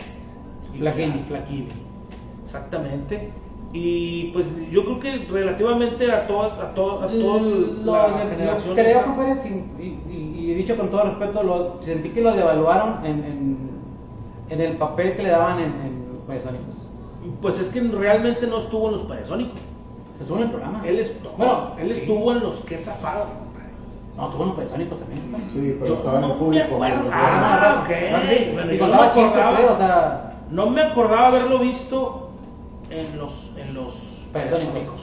Ya, 0.81 0.93
Flaquini. 1.27 1.69
Exactamente. 2.45 3.31
Y 3.73 4.27
pues 4.33 4.47
yo 4.71 4.85
creo 4.85 5.01
que 5.01 5.27
relativamente 5.31 6.11
a 6.13 6.27
todas, 6.29 6.53
a 6.61 6.75
todas, 6.75 7.11
a 7.11 7.13
toda 7.13 8.09
la 8.09 8.19
generación. 8.31 8.75
creo, 8.75 8.87
esa- 8.87 9.05
compadre, 9.05 9.41
y, 9.81 9.83
y- 10.13 10.51
y 10.51 10.55
dicho 10.55 10.77
con 10.77 10.91
todo 10.91 11.05
respeto, 11.05 11.43
lo, 11.43 11.81
sentí 11.85 12.11
que 12.11 12.21
lo 12.21 12.33
devaluaron 12.33 13.05
en, 13.05 13.25
en, 13.25 13.59
en 14.51 14.61
el 14.61 14.77
papel 14.77 15.17
que 15.17 15.25
le 15.25 15.31
daban 15.31 15.59
en, 15.59 15.65
en 15.65 16.07
los 16.13 16.23
payasónicos. 16.27 16.75
Pues 17.41 17.59
es 17.59 17.69
que 17.71 17.81
realmente 17.81 18.47
no 18.47 18.59
estuvo 18.59 18.87
en 18.89 18.93
los 18.93 19.03
payasónicos. 19.03 19.59
Estuvo 20.21 20.37
en 20.37 20.43
el 20.45 20.51
programa. 20.51 20.83
Él 20.87 20.99
estuvo, 21.01 21.33
Bueno, 21.37 21.73
él 21.81 21.93
sí. 21.93 22.01
estuvo 22.03 22.33
en 22.33 22.41
los 22.41 22.61
que 22.61 22.79
zafados, 22.79 23.31
compadre. 23.33 23.71
No, 24.17 24.25
estuvo 24.27 24.43
en 24.43 24.49
los 24.51 24.57
payasónicos 24.59 24.99
también. 25.01 25.21
Sí, 25.53 25.77
pero 25.81 25.85
Yo 25.87 25.95
estaba 25.95 26.19
en 26.19 26.23
el 26.25 26.29
no 26.29 26.35
me 26.35 26.41
público. 26.41 26.75
acuerdo. 26.77 27.11
Ah, 27.13 27.83
ok. 27.83 27.91
No, 28.13 28.19
sí, 28.31 28.51
Bueno, 28.53 28.73
y 28.73 28.77
no 28.77 28.81
contaba 28.85 29.13
chistes, 29.13 29.43
o 29.71 29.77
sea, 29.79 30.34
No 30.51 30.71
me 30.71 30.83
acordaba 30.83 31.29
haberlo 31.29 31.59
visto 31.59 32.31
en 32.91 33.19
los, 33.19 33.51
en 33.57 33.75
los 33.75 34.29
payasónicos. 34.33 35.01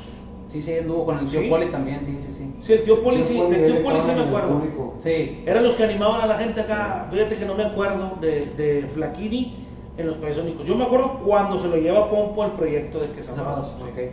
Sí, 0.51 0.61
sí, 0.61 0.77
anduvo 0.77 1.05
con 1.05 1.19
el 1.19 1.27
tío 1.27 1.41
¿Sí? 1.41 1.49
Poli 1.49 1.67
también, 1.67 2.05
sí, 2.05 2.17
sí, 2.19 2.33
sí. 2.37 2.53
Sí, 2.61 2.73
el 2.73 2.83
tío 2.83 3.01
Poli, 3.01 3.23
sí, 3.23 3.39
el 3.39 3.65
tío 3.65 3.83
Poli 3.83 4.01
sí 4.01 4.07
me 4.07 4.23
el 4.23 4.27
acuerdo. 4.27 4.61
Sí. 5.01 5.43
Eran 5.45 5.63
los 5.63 5.75
que 5.75 5.83
animaban 5.83 6.21
a 6.21 6.25
la 6.25 6.37
gente 6.37 6.61
acá. 6.61 7.07
Fíjate 7.09 7.37
que 7.37 7.45
no 7.45 7.55
me 7.55 7.63
acuerdo 7.63 8.17
de, 8.19 8.45
de 8.57 8.87
Flaquini, 8.93 9.65
en 9.97 10.07
los 10.07 10.15
países 10.17 10.43
únicos. 10.43 10.65
Yo 10.65 10.75
me 10.75 10.83
acuerdo 10.83 11.19
cuando 11.25 11.57
se 11.57 11.69
lo 11.69 11.77
lleva 11.77 12.09
Pompo 12.09 12.43
al 12.43 12.53
proyecto 12.53 12.99
de 12.99 13.07
que 13.11 13.21
ok. 13.21 14.11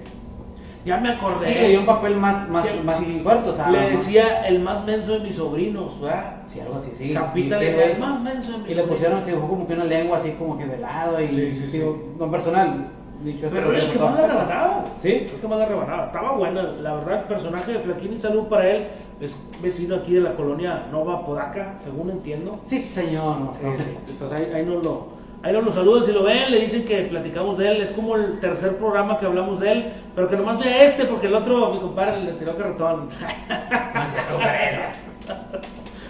Ya 0.88 0.96
me 0.96 1.10
acordé. 1.10 1.52
Sí, 1.52 1.54
le 1.60 1.68
dio 1.68 1.80
un 1.80 1.86
papel 1.86 2.16
más, 2.16 2.48
más, 2.48 2.64
más 2.82 2.96
sí, 2.96 3.20
fuerte, 3.22 3.50
o 3.50 3.54
sea. 3.54 3.68
le 3.68 3.90
decía 3.90 4.48
el 4.48 4.60
más 4.60 4.86
menso 4.86 5.18
de 5.18 5.20
mis 5.20 5.36
sobrinos, 5.36 6.00
¿verdad? 6.00 6.36
Sí, 6.46 6.60
algo 6.60 6.76
así, 6.76 6.92
sí. 6.96 7.12
Capita 7.12 7.58
le 7.58 7.66
decía 7.66 7.92
el 7.92 7.98
más 7.98 8.22
menso 8.22 8.52
de 8.52 8.58
mis 8.58 8.70
Y 8.70 8.74
le 8.74 8.82
pusieron, 8.84 9.18
se 9.20 9.32
dibujó 9.32 9.48
como 9.48 9.66
que 9.66 9.74
una 9.74 9.84
lengua 9.84 10.16
así 10.16 10.30
como 10.32 10.56
que 10.56 10.64
de 10.64 10.78
lado 10.78 11.20
y 11.20 11.26
digo, 11.26 12.14
no 12.18 12.30
personal. 12.30 12.88
Dicho 13.22 13.48
Pero 13.52 13.70
era 13.70 13.84
el 13.84 13.90
que 13.90 13.98
más 13.98 14.14
la 14.14 14.26
rebanaba. 14.28 14.84
Sí. 15.02 15.28
El 15.30 15.40
que 15.40 15.48
más 15.48 15.58
la 15.58 15.66
rebanaba. 15.66 16.06
Estaba 16.06 16.32
bueno, 16.32 16.62
la 16.80 16.94
verdad, 16.94 17.18
el 17.18 17.24
personaje 17.24 17.72
de 17.72 17.78
Flaquini, 17.80 18.18
salud 18.18 18.44
para 18.44 18.70
él. 18.70 18.88
Es 19.20 19.36
vecino 19.60 19.96
aquí 19.96 20.14
de 20.14 20.20
la 20.20 20.36
colonia 20.36 20.86
Nova 20.90 21.26
Podaca, 21.26 21.74
según 21.78 22.08
entiendo. 22.10 22.60
Sí, 22.66 22.80
señor. 22.80 23.40
no, 23.40 23.52
no. 23.60 23.74
Entonces 24.08 24.32
ahí, 24.32 24.52
ahí 24.54 24.64
nos 24.64 24.84
lo, 24.84 25.17
ahí 25.42 25.52
nos 25.52 25.64
lo 25.64 25.72
saludan, 25.72 26.04
si 26.04 26.12
lo 26.12 26.24
ven, 26.24 26.50
le 26.50 26.60
dicen 26.60 26.84
que 26.84 27.02
platicamos 27.02 27.58
de 27.58 27.70
él, 27.70 27.80
es 27.82 27.90
como 27.90 28.16
el 28.16 28.40
tercer 28.40 28.76
programa 28.76 29.18
que 29.18 29.26
hablamos 29.26 29.60
de 29.60 29.72
él, 29.72 29.92
pero 30.14 30.28
que 30.28 30.36
nomás 30.36 30.58
vea 30.58 30.84
este, 30.84 31.04
porque 31.04 31.26
el 31.26 31.34
otro, 31.34 31.72
mi 31.72 31.80
compadre, 31.80 32.22
le 32.22 32.32
tiró 32.32 32.56
carretón. 32.56 33.08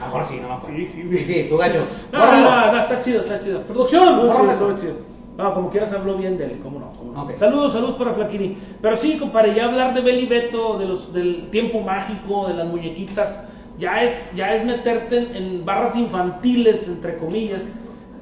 Mejor 0.01 0.27
sí, 0.29 0.41
no. 0.41 0.61
Sí, 0.61 0.87
sí, 0.87 1.03
Sí, 1.11 1.19
sí, 1.19 1.47
tu 1.49 1.57
gacho. 1.57 1.81
No, 2.13 2.19
no, 2.19 2.73
no, 2.73 2.79
está 2.81 3.01
chido, 3.01 3.23
está 3.23 3.39
chido. 3.39 3.63
Producción, 3.63 4.15
Estuvo 4.15 4.33
chido, 4.33 4.53
estuvo 4.53 4.75
chido. 4.77 4.95
No, 5.37 5.55
como 5.55 5.71
quieras 5.71 5.93
habló 5.93 6.17
bien 6.17 6.37
de 6.37 6.45
él, 6.47 6.61
cómo 6.63 6.81
no. 6.81 6.93
cómo 6.99 7.13
no. 7.13 7.23
Ok. 7.23 7.37
Saludos, 7.37 7.73
saludos 7.73 7.97
para 7.97 8.13
Flaquini. 8.15 8.57
Pero 8.81 8.97
sí, 8.97 9.19
compadre, 9.19 9.55
ya 9.55 9.67
hablar 9.67 9.95
de 9.95 10.01
Beli 10.01 10.27
Beto, 10.27 10.79
de 10.79 10.87
los, 10.87 11.13
del 11.13 11.49
tiempo 11.51 11.81
mágico, 11.81 12.49
de 12.49 12.55
las 12.55 12.67
muñequitas, 12.67 13.41
ya 13.79 14.03
es, 14.03 14.31
ya 14.35 14.55
es 14.55 14.65
meterte 14.65 15.19
en, 15.19 15.37
en 15.37 15.65
barras 15.65 15.95
infantiles, 15.97 16.89
entre 16.89 17.19
comillas, 17.19 17.63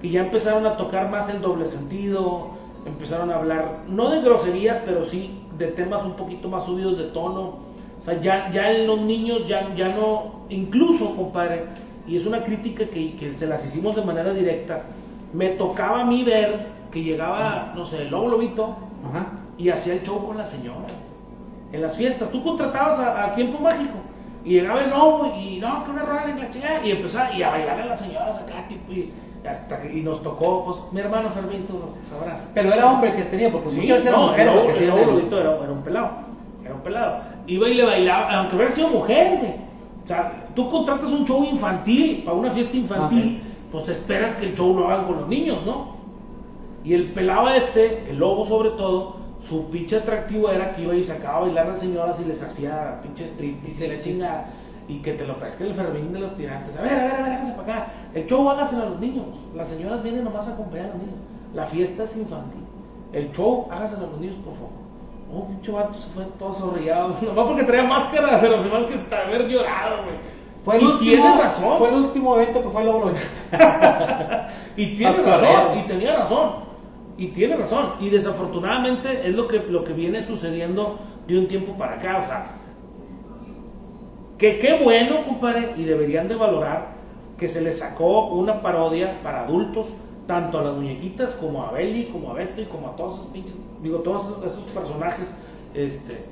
que 0.01 0.11
ya 0.11 0.21
empezaron 0.21 0.67
a 0.67 0.77
tocar 0.77 1.11
más 1.11 1.29
en 1.31 1.41
doble 1.41 1.67
sentido, 1.67 2.51
empezaron 2.87 3.31
a 3.31 3.37
hablar, 3.37 3.83
no 3.89 4.11
de 4.11 4.21
groserías, 4.21 4.79
pero 4.85 5.03
sí 5.03 5.43
de 5.59 5.69
temas 5.69 6.03
un 6.05 6.15
poquito 6.15 6.49
más 6.49 6.65
subidos 6.65 6.99
de 6.99 7.05
tono. 7.05 7.67
O 8.01 8.05
sea, 8.05 8.21
ya, 8.21 8.51
ya 8.53 8.71
los 8.71 9.01
niños 9.01 9.49
ya, 9.49 9.75
ya 9.75 9.89
no, 9.89 10.43
incluso, 10.49 11.17
compadre, 11.17 11.65
y 12.07 12.17
es 12.17 12.27
una 12.27 12.45
crítica 12.45 12.87
que, 12.87 13.17
que 13.17 13.35
se 13.35 13.47
las 13.47 13.65
hicimos 13.65 13.97
de 13.97 14.03
manera 14.03 14.33
directa, 14.33 14.83
me 15.33 15.49
tocaba 15.51 16.03
a 16.03 16.05
mí 16.05 16.23
ver 16.23 16.67
que 16.91 17.03
llegaba, 17.03 17.73
no 17.75 17.85
sé, 17.85 18.03
el 18.03 18.11
lobo 18.11 18.29
lobito 18.29 18.77
Ajá. 19.09 19.27
y 19.59 19.71
hacía 19.71 19.95
el 19.95 20.03
show 20.03 20.25
con 20.25 20.37
la 20.37 20.47
señora. 20.47 20.87
En 21.73 21.83
las 21.83 21.97
fiestas, 21.97 22.31
tú 22.31 22.45
contratabas 22.45 22.99
a, 23.01 23.25
a 23.25 23.35
Tiempo 23.35 23.59
Mágico 23.59 23.95
y 24.45 24.53
llegaba 24.53 24.85
el 24.85 24.91
lobo 24.91 25.35
y 25.37 25.59
no, 25.59 25.85
que 25.85 25.91
una 25.91 26.03
rueda 26.03 26.31
en 26.31 26.39
la 26.39 26.51
chingada 26.51 26.87
y 26.87 26.93
empezaba 26.93 27.33
y 27.33 27.43
a 27.43 27.51
bailar 27.51 27.81
a 27.81 27.87
las 27.87 28.01
señoras 28.01 28.39
acá, 28.39 28.69
tipo, 28.69 28.93
y 28.93 29.13
hasta 29.49 29.81
que 29.81 29.97
y 29.97 30.03
nos 30.03 30.23
tocó, 30.23 30.65
pues 30.65 30.79
mi 30.93 31.01
hermano 31.01 31.31
Fermín, 31.31 31.65
tú 31.67 31.75
lo 31.75 32.09
sabrás. 32.09 32.51
Pero 32.55 32.73
era 32.73 32.91
hombre 32.93 33.15
que 33.15 33.23
tenía, 33.23 33.51
porque 33.51 33.69
Sí, 33.71 33.81
muchas 33.83 33.99
veces 33.99 34.13
no, 34.13 34.19
lobo 34.37 34.71
el- 34.71 35.07
lobito 35.07 35.41
era, 35.41 35.57
era 35.63 35.73
un 35.73 35.83
pelado, 35.83 36.11
era 36.65 36.75
un 36.75 36.81
pelado. 36.81 37.19
Iba 37.47 37.69
y 37.69 37.75
le 37.75 37.85
bailaba, 37.85 38.33
aunque 38.39 38.57
hubiera 38.57 38.71
sido 38.73 38.89
mujer, 38.89 39.39
güey. 39.39 39.55
O 40.05 40.07
sea, 40.09 40.47
tú 40.55 40.71
contratas 40.71 41.11
un 41.11 41.25
show 41.25 41.45
infantil, 41.45 42.23
para 42.25 42.37
una 42.37 42.51
fiesta 42.51 42.77
infantil, 42.77 43.41
pues 43.71 43.89
esperas 43.89 44.35
que 44.35 44.47
el 44.47 44.55
show 44.55 44.77
lo 44.79 44.89
hagan 44.89 45.07
con 45.07 45.17
los 45.17 45.29
niños, 45.29 45.59
¿no? 45.67 45.97
Y 46.85 46.95
el 46.95 47.13
pelado 47.13 47.49
este, 47.49 48.05
el 48.09 48.19
lobo 48.19 48.45
sobre 48.45 48.71
todo, 48.71 49.17
su 49.47 49.67
pinche 49.71 49.97
atractivo 49.97 50.51
era 50.51 50.75
que 50.75 50.83
iba 50.83 50.95
y 50.95 51.05
sacaba 51.05 51.39
a 51.39 51.41
bailar 51.41 51.67
a 51.67 51.69
las 51.71 51.81
señoras 51.81 52.21
y 52.21 52.25
les 52.25 52.43
hacía 52.43 53.01
pinche 53.03 53.27
striptease 53.27 53.87
y 53.87 53.89
la 53.91 54.01
chinga. 54.01 54.45
Y 54.89 54.99
que 54.99 55.13
te 55.15 55.27
lo 55.27 55.37
pesca 55.39 55.65
el 55.65 55.75
fermín 55.75 56.13
de 56.13 56.21
los 56.21 56.35
tirantes. 56.37 56.77
A 56.77 56.83
ver, 56.83 56.93
a 56.93 57.05
ver, 57.05 57.15
a 57.15 57.23
ver, 57.23 57.33
hágase 57.33 57.53
para 57.53 57.63
acá. 57.63 57.93
El 58.15 58.27
show 58.27 58.49
hágaselo 58.49 58.83
a 58.83 58.87
los 58.91 59.01
niños. 59.01 59.27
Las 59.55 59.69
señoras 59.69 60.03
vienen 60.03 60.25
nomás 60.25 60.47
a 60.49 60.53
acompañar 60.55 60.87
a 60.87 60.89
los 60.91 60.99
niños. 60.99 61.17
La 61.55 61.67
fiesta 61.67 62.05
es 62.05 62.17
infantil. 62.17 62.63
El 63.13 63.33
show 63.33 63.69
hágaselo 63.71 64.07
a 64.07 64.11
los 64.11 64.21
niños, 64.21 64.37
por 64.45 64.55
favor. 64.55 64.87
Oh, 65.35 65.49
pinche 65.49 65.73
vato 65.73 65.95
se 65.95 66.09
fue 66.09 66.25
todo 66.39 66.55
sonriado. 66.55 67.17
Nomás 67.23 67.47
porque 67.47 67.65
traía 67.65 67.83
máscara, 67.83 68.41
pero 68.41 68.63
se 68.63 68.69
más 68.69 68.85
que 68.85 68.95
hasta 68.95 69.23
haber 69.23 69.49
llorado, 69.49 70.05
güey. 70.05 70.17
Fue 70.65 70.77
el 70.77 70.83
y 70.83 70.85
último, 70.87 71.01
tiene 71.01 71.43
razón. 71.43 71.79
Fue 71.79 71.89
el 71.89 71.95
último 71.95 72.37
evento 72.37 72.63
que 72.63 72.69
fue 72.71 72.81
el 72.81 72.87
Lobo. 72.89 73.11
Y 74.77 74.95
tiene 74.95 75.23
razón, 75.23 75.79
y 75.79 75.87
tenía 75.87 76.17
razón, 76.17 76.51
y 77.17 77.29
tiene 77.29 77.57
razón. 77.57 77.93
Y 78.01 78.11
desafortunadamente 78.11 79.27
es 79.27 79.35
lo 79.35 79.49
que, 79.49 79.61
lo 79.61 79.85
que 79.85 79.93
viene 79.95 80.23
sucediendo 80.23 80.99
de 81.27 81.39
un 81.39 81.49
tiempo 81.49 81.73
para 81.79 81.95
acá. 81.95 82.19
O 82.19 82.27
sea, 82.27 82.49
que 84.39 84.59
qué 84.59 84.83
bueno, 84.83 85.25
compadre, 85.27 85.75
y 85.77 85.85
deberían 85.85 86.29
de 86.29 86.35
valorar 86.37 86.89
que 87.39 87.49
se 87.49 87.61
le 87.61 87.73
sacó 87.73 88.29
una 88.29 88.63
parodia 88.63 89.21
para 89.23 89.45
adultos, 89.45 89.89
tanto 90.27 90.59
a 90.59 90.63
las 90.63 90.75
muñequitas 90.75 91.33
como 91.33 91.63
a 91.63 91.71
Belly, 91.71 92.07
como 92.07 92.31
a 92.31 92.35
Beto 92.35 92.61
y 92.61 92.65
como 92.65 92.89
a 92.89 92.97
todos 92.97 93.15
esos 93.15 93.27
pinches, 93.29 93.57
digo, 93.83 93.99
todos 93.99 94.25
esos, 94.25 94.45
esos 94.45 94.65
personajes, 94.73 95.33
este, 95.75 96.25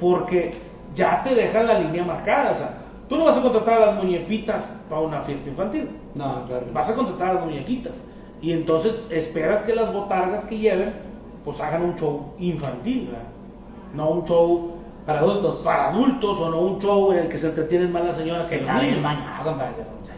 porque 0.00 0.54
ya 0.94 1.22
te 1.22 1.34
deja 1.34 1.62
la 1.62 1.78
línea 1.80 2.04
marcada. 2.04 2.52
O 2.52 2.56
sea, 2.56 2.78
tú 3.08 3.16
no 3.16 3.24
vas 3.24 3.36
a 3.36 3.42
contratar 3.42 3.82
a 3.82 3.86
las 3.86 4.04
muñequitas 4.04 4.68
para 4.88 5.02
una 5.02 5.22
fiesta 5.22 5.48
infantil 5.48 5.88
No, 6.14 6.46
claro. 6.46 6.66
vas 6.72 6.90
a 6.90 6.94
contratar 6.94 7.30
a 7.30 7.34
las 7.34 7.44
muñequitas. 7.44 8.00
Y 8.40 8.52
entonces 8.52 9.06
esperas 9.10 9.62
que 9.62 9.74
las 9.74 9.92
botargas 9.92 10.44
que 10.44 10.58
lleven, 10.58 10.94
pues 11.44 11.60
hagan 11.60 11.82
un 11.82 11.96
show 11.96 12.34
infantil, 12.38 13.06
¿verdad? 13.06 13.28
No 13.94 14.10
un 14.10 14.24
show 14.24 14.75
Para 15.06 15.20
adultos. 15.20 15.56
para 15.58 15.88
adultos 15.90 16.38
o 16.40 16.50
no 16.50 16.60
un 16.60 16.78
show 16.80 17.12
en 17.12 17.18
el 17.18 17.28
que 17.28 17.38
se 17.38 17.48
entretienen 17.48 17.92
más 17.92 18.04
las 18.04 18.16
señoras 18.16 18.48
que 18.48 18.58
Que 18.58 18.64
los 18.66 18.82
niños. 18.82 19.02
bañado. 19.02 19.56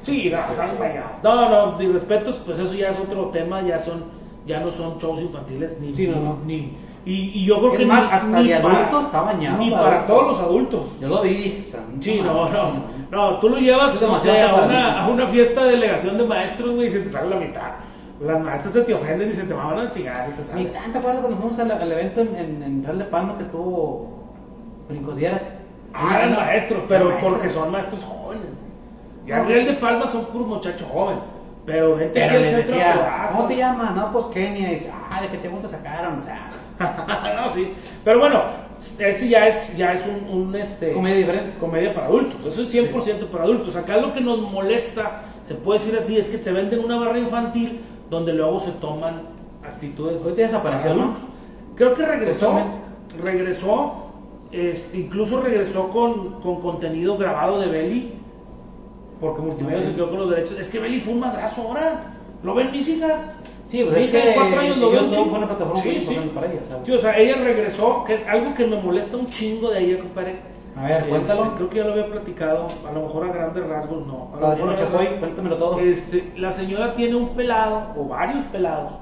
Sí, 0.03 0.33
no. 0.33 1.35
No, 1.35 1.73
no, 1.79 1.93
respetos, 1.93 2.41
pues 2.45 2.59
eso 2.59 2.73
ya 2.75 2.91
es 2.91 2.99
otro 2.99 3.27
tema, 3.27 3.61
ya 3.63 3.79
son, 3.79 4.05
ya 4.47 4.61
no 4.61 4.73
son 4.73 4.99
shows 4.99 5.21
infantiles 5.21 5.79
ni, 5.81 5.95
Sí, 5.95 6.07
no, 6.07 6.17
no. 6.21 6.39
ni 6.47 6.77
y, 7.05 7.31
y 7.41 7.45
yo 7.47 7.59
creo 7.59 7.73
Es 7.73 7.79
que 7.79 7.87
más, 7.87 8.03
ni, 8.05 8.11
hasta 8.11 8.41
ni 8.43 8.49
de 8.49 8.61
para- 8.61 8.79
adultos 8.79 9.05
está 9.07 9.21
bañado, 9.23 9.59
ni 9.59 9.71
para 9.71 10.07
todos 10.07 10.27
los 10.29 10.41
adultos. 10.41 10.81
Yo 11.01 11.09
lo 11.09 11.23
vi 11.23 11.31
y 11.31 11.35
dije, 11.37 11.71
"Santo 11.71 11.97
Sí, 12.03 12.21
no, 12.23 12.35
madre". 12.45 12.59
no. 12.59 12.99
No, 13.31 13.39
tú 13.41 13.49
lo 13.49 13.57
llevas 13.59 13.95
a, 14.03 14.65
una, 14.67 15.05
a 15.05 15.09
una 15.09 15.27
fiesta 15.29 15.65
de 15.65 15.71
delegación 15.73 16.19
de 16.19 16.25
maestros, 16.25 16.75
güey, 16.75 16.89
y 16.89 16.91
se 16.91 17.01
te 17.01 17.11
sale 17.11 17.31
la 17.31 17.37
mitad. 17.37 17.71
Las 18.21 18.41
maestras 18.43 18.75
se 18.75 18.81
te 18.83 18.93
ofenden 18.95 19.31
y 19.31 19.33
se 19.33 19.45
te 19.45 19.55
van 19.55 19.79
a 19.79 19.91
chingar, 19.91 20.29
Ni 20.55 20.65
tanto, 20.67 20.99
acuerdas 20.99 21.21
cuando 21.21 21.39
fuimos 21.39 21.59
al, 21.61 21.71
al 21.71 21.93
evento 21.93 22.21
en, 22.21 22.37
en, 22.37 22.63
en 22.63 22.85
Real 22.85 22.99
de 22.99 23.05
Palma 23.05 23.37
que 23.39 23.45
estuvo 23.45 24.18
Brincos 24.89 25.17
Dieras? 25.17 25.43
Ah, 25.95 26.17
eran 26.17 26.37
maestros, 26.37 26.83
pero 26.89 27.07
Maestros. 27.07 27.33
porque 27.33 27.51
son 27.51 27.71
maestros 27.71 28.05
jóvenes. 28.05 28.47
Real 29.27 29.67
de 29.67 29.73
Palma 29.75 30.09
son 30.11 30.25
puros 30.27 30.49
muchachos 30.49 30.87
jóvenes. 30.91 31.23
Pero 31.67 31.99
gente 31.99 32.19
Pero 32.19 32.41
del 32.41 32.49
centro 32.49 32.75
decía. 32.75 33.31
¿cómo 33.33 33.47
te 33.47 33.57
llamas? 33.57 33.95
No, 33.95 34.13
pues 34.13 34.27
Kenia. 34.27 34.71
Y 34.71 34.75
dice, 34.75 34.91
ah, 35.11 35.21
de 35.21 35.29
que 35.29 35.39
te 35.39 35.49
gusta 35.49 35.69
sacaron, 35.69 36.21
o 36.21 36.23
sea, 36.23 36.51
no, 37.37 37.51
sí. 37.53 37.75
Pero 38.05 38.21
bueno, 38.21 38.43
ese 38.99 39.29
ya 39.29 39.49
es, 39.49 39.77
ya 39.77 39.93
es 39.93 40.03
un, 40.07 40.31
un, 40.31 40.57
este, 40.57 40.93
comedia 40.93 41.17
diferente. 41.19 41.59
comedia 41.59 41.93
para 41.93 42.07
adultos. 42.07 42.47
Eso 42.47 42.63
es 42.63 42.75
100% 42.75 43.27
para 43.27 43.45
adultos. 43.45 43.77
Acá 43.77 43.99
lo 43.99 44.15
que 44.15 44.21
nos 44.23 44.41
molesta, 44.41 45.23
se 45.45 45.55
puede 45.55 45.81
decir 45.81 45.99
así, 45.99 46.17
es 46.17 46.29
que 46.29 46.39
te 46.39 46.53
venden 46.53 46.83
una 46.85 46.97
barra 46.97 47.19
infantil 47.19 47.81
donde 48.09 48.33
luego 48.33 48.61
se 48.61 48.71
toman 48.73 49.23
actitudes. 49.63 50.23
Ahorita 50.23 50.43
desapareció, 50.43 50.91
para 50.91 51.03
¿no? 51.05 51.17
Creo 51.77 51.93
que 51.93 52.07
regresó. 52.07 52.59
Regresó. 53.23 54.08
Este, 54.53 54.99
incluso 54.99 55.41
regresó 55.43 55.89
con, 55.91 56.41
con 56.41 56.61
contenido 56.61 57.17
grabado 57.19 57.61
de 57.61 57.67
Belly. 57.69 58.13
Porque 59.21 59.43
Multimedia 59.43 59.83
se 59.83 59.95
quedó 59.95 60.11
con 60.11 60.21
los 60.21 60.31
derechos. 60.31 60.59
Es 60.59 60.69
que 60.71 60.79
Belly 60.79 61.01
fue 61.01 61.15
un 61.15 61.21
madrazo 61.21 61.63
ahora. 61.63 62.15
¿Lo 62.43 62.55
ven 62.55 62.71
mis 62.71 62.89
hijas? 62.89 63.31
Sí, 63.69 63.85
pues 63.85 63.99
es 63.99 64.11
que 64.11 64.33
cuatro 64.35 64.61
años 64.61 64.79
lo 64.79 64.91
veo 64.91 65.05
un 65.05 65.11
chingo. 65.11 65.37
una 65.37 65.47
plataforma 65.49 65.83
Sí, 65.83 66.01
sí. 66.01 66.15
para 66.35 66.47
¿sabes? 66.47 66.61
Sí, 66.87 66.93
o 66.93 66.99
sea, 66.99 67.19
ella 67.19 67.35
regresó, 67.43 68.05
que 68.05 68.15
es 68.15 68.27
algo 68.29 68.55
que 68.55 68.67
me 68.67 68.81
molesta 68.81 69.17
un 69.17 69.27
chingo 69.27 69.71
de 69.71 69.81
ella, 69.81 69.99
compadre. 69.99 70.37
A 70.77 70.83
ver, 70.85 70.97
Este, 70.99 71.09
cuéntalo. 71.11 71.55
creo 71.57 71.69
que 71.71 71.77
ya 71.79 71.85
lo 71.85 71.93
había 71.93 72.07
platicado, 72.07 72.69
a 72.89 72.93
lo 72.93 73.03
mejor 73.03 73.29
a 73.29 73.33
grandes 73.33 73.67
rasgos 73.67 74.07
no. 74.07 74.31
A 74.37 74.41
lo 74.41 74.49
mejor 74.55 74.77
grandes- 74.77 75.19
cuéntamelo 75.19 75.57
todo. 75.57 75.81
Este, 75.81 76.33
la 76.37 76.53
señora 76.53 76.95
tiene 76.95 77.17
un 77.17 77.31
pelado, 77.31 77.89
o 77.97 78.05
varios 78.07 78.43
pelados, 78.45 78.93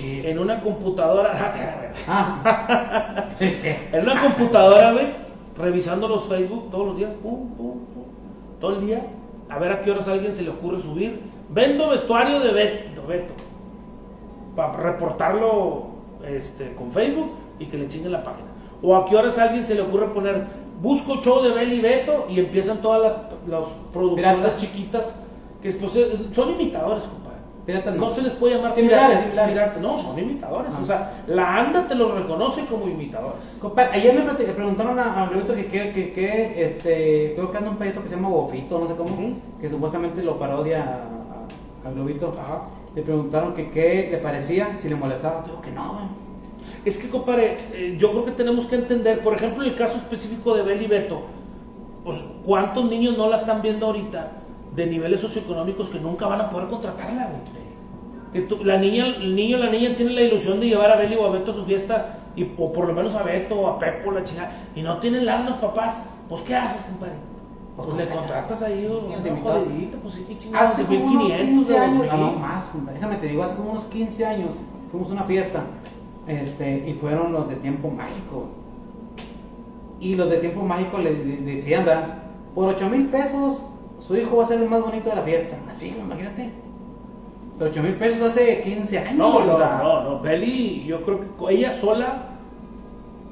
En 0.00 0.38
una 0.38 0.60
computadora. 0.60 1.92
Ah. 2.08 3.26
en 3.40 4.02
una 4.02 4.22
computadora, 4.22 4.92
güey, 4.92 5.08
revisando 5.56 6.08
los 6.08 6.24
Facebook 6.26 6.70
todos 6.70 6.86
los 6.86 6.96
días, 6.96 7.12
pum, 7.14 7.48
pum, 7.56 7.84
pum, 7.86 8.04
todo 8.60 8.78
el 8.78 8.86
día, 8.86 9.06
a 9.48 9.58
ver 9.58 9.72
a 9.72 9.82
qué 9.82 9.90
horas 9.90 10.06
a 10.08 10.12
alguien 10.12 10.34
se 10.34 10.42
le 10.42 10.50
ocurre 10.50 10.80
subir. 10.80 11.20
Vendo 11.50 11.90
vestuario 11.90 12.40
de 12.40 12.52
Beto, 12.52 13.06
Beto 13.06 13.34
para 14.56 14.72
reportarlo 14.72 15.86
este, 16.26 16.74
con 16.74 16.92
Facebook 16.92 17.30
y 17.58 17.66
que 17.66 17.78
le 17.78 17.88
chinguen 17.88 18.12
la 18.12 18.22
página. 18.22 18.48
O 18.82 18.96
a 18.96 19.06
qué 19.06 19.16
horas 19.16 19.38
a 19.38 19.44
alguien 19.44 19.64
se 19.64 19.74
le 19.74 19.82
ocurre 19.82 20.08
poner, 20.08 20.46
busco 20.80 21.20
show 21.22 21.42
de 21.42 21.50
Beli 21.50 21.80
Beto 21.80 22.26
y 22.28 22.40
empiezan 22.40 22.80
todas 22.80 23.02
las, 23.02 23.14
las 23.48 23.68
producciones 23.92 24.36
Piratas. 24.36 24.60
chiquitas 24.60 25.14
que 25.62 25.72
pues, 25.72 25.96
eh, 25.96 26.18
son 26.32 26.52
imitadores. 26.52 27.04
Piratas 27.70 27.94
no. 27.94 28.00
no. 28.00 28.10
se 28.10 28.22
les 28.22 28.32
puede 28.32 28.56
llamar 28.56 28.74
Similares, 28.74 29.06
piratas, 29.06 29.24
similares. 29.24 29.52
piratas, 29.52 29.80
no, 29.80 29.98
son 29.98 30.18
imitadores. 30.18 30.72
Ah. 30.74 30.80
O 30.82 30.86
sea, 30.86 31.22
la 31.26 31.56
ANDA 31.58 31.86
te 31.88 31.94
los 31.94 32.12
reconoce 32.14 32.64
como 32.66 32.88
imitadores. 32.88 33.56
Compadre, 33.60 33.90
ayer 33.98 34.14
le, 34.14 34.52
preguntaron 34.52 34.98
a, 34.98 35.24
a 35.24 35.30
que 35.30 35.66
que, 35.68 36.12
que, 36.12 36.64
este, 36.66 37.32
creo 37.36 37.50
que 37.50 37.58
anda 37.58 37.70
un 37.70 37.76
proyecto 37.76 38.02
que 38.02 38.08
se 38.08 38.16
llama 38.16 38.28
Bofito, 38.28 38.78
no 38.78 38.88
sé 38.88 38.94
cómo, 38.96 39.10
que 39.60 39.70
supuestamente 39.70 40.22
lo 40.22 40.38
parodia 40.38 40.82
a- 40.82 41.86
a- 41.86 41.88
al 41.88 41.94
Globito. 41.94 42.32
Ajá. 42.38 42.62
le 42.94 43.02
preguntaron 43.02 43.54
que 43.54 43.70
qué 43.70 44.08
le 44.10 44.18
parecía, 44.18 44.76
si 44.82 44.88
le 44.88 44.96
molestaba, 44.96 45.44
dijo 45.46 45.60
que 45.62 45.70
no. 45.70 46.10
Es 46.84 46.98
que, 46.98 47.08
compadre, 47.08 47.56
eh, 47.72 47.96
yo 47.98 48.10
creo 48.10 48.24
que 48.24 48.32
tenemos 48.32 48.66
que 48.66 48.74
entender, 48.76 49.20
por 49.20 49.34
ejemplo, 49.34 49.62
el 49.62 49.76
caso 49.76 49.96
específico 49.96 50.54
de 50.56 50.62
Beli 50.62 50.86
Beto, 50.86 51.20
pues 52.04 52.22
cuántos 52.44 52.86
niños 52.90 53.16
no 53.18 53.28
la 53.28 53.36
están 53.36 53.60
viendo 53.62 53.86
ahorita 53.86 54.32
de 54.74 54.86
niveles 54.86 55.20
socioeconómicos 55.20 55.88
que 55.88 55.98
nunca 56.00 56.26
van 56.26 56.40
a 56.40 56.50
poder 56.50 56.68
contratarla, 56.68 57.26
güey. 57.26 57.60
Que 58.32 58.40
tú- 58.42 58.64
la 58.64 58.78
niña, 58.78 59.06
el 59.06 59.34
niño 59.34 59.56
o 59.56 59.60
la 59.60 59.70
niña 59.70 59.94
tiene 59.96 60.12
la 60.12 60.22
ilusión 60.22 60.60
de 60.60 60.68
llevar 60.68 60.90
a 60.92 60.96
Beli 60.96 61.16
o 61.16 61.26
a 61.26 61.30
Beto 61.30 61.50
a 61.50 61.54
su 61.54 61.64
fiesta, 61.64 62.18
y, 62.36 62.44
o 62.56 62.72
por 62.72 62.86
lo 62.86 62.92
menos 62.94 63.14
a 63.16 63.22
Beto 63.24 63.58
o 63.60 63.66
a 63.66 63.78
Pepo, 63.80 64.12
la 64.12 64.22
chingada, 64.22 64.52
y 64.76 64.82
no 64.82 64.98
tienen 64.98 65.26
lana 65.26 65.50
los 65.50 65.58
papás, 65.58 65.96
pues 66.28 66.42
¿qué 66.42 66.54
haces, 66.54 66.80
compadre? 66.82 67.14
Pues, 67.76 67.88
Pues, 67.88 67.98
le 68.08 68.14
contratas 68.14 68.62
ahí 68.62 68.80
sí, 68.80 68.86
un 69.30 69.40
jodidito, 69.40 69.96
pues 69.98 70.14
sí, 70.14 70.26
chingados, 70.36 70.72
Hace 70.72 70.82
de 70.82 70.86
como 70.88 71.04
unos 71.06 71.22
1500, 71.24 71.48
15 71.48 71.72
de 71.72 71.78
años, 71.78 71.98
2000. 71.98 72.10
ah, 72.12 72.16
no 72.16 72.32
más, 72.38 72.64
compadre, 72.66 72.98
déjame 72.98 73.16
te 73.16 73.26
digo, 73.26 73.42
hace 73.42 73.56
como 73.56 73.70
unos 73.72 73.84
15 73.86 74.26
años 74.26 74.50
fuimos 74.92 75.10
a 75.10 75.12
una 75.14 75.24
fiesta 75.24 75.62
este, 76.28 76.88
y 76.88 76.92
fueron 77.00 77.32
los 77.32 77.48
de 77.48 77.56
Tiempo 77.56 77.90
Mágico. 77.90 78.46
Y 80.00 80.14
los 80.14 80.30
de 80.30 80.36
Tiempo 80.38 80.62
Mágico 80.62 80.98
le, 80.98 81.12
le- 81.24 81.36
decían, 81.56 81.84
¿verdad? 81.84 82.18
Por 82.54 82.68
8 82.68 82.88
mil 82.88 83.06
pesos 83.08 83.62
su 84.06 84.16
hijo 84.16 84.36
va 84.36 84.44
a 84.44 84.48
ser 84.48 84.60
el 84.62 84.68
más 84.68 84.82
bonito 84.82 85.10
de 85.10 85.16
la 85.16 85.22
fiesta. 85.22 85.56
Así, 85.70 85.88
imagínate. 85.98 86.50
Pero 87.58 87.70
8 87.70 87.82
mil 87.82 87.94
pesos 87.94 88.22
hace 88.30 88.62
15 88.62 88.98
años. 88.98 89.14
No, 89.16 89.44
no, 89.44 89.58
no, 89.58 90.02
no, 90.04 90.20
Beli, 90.20 90.84
yo 90.86 91.02
creo 91.02 91.20
que 91.20 91.54
ella 91.54 91.72
sola 91.72 92.28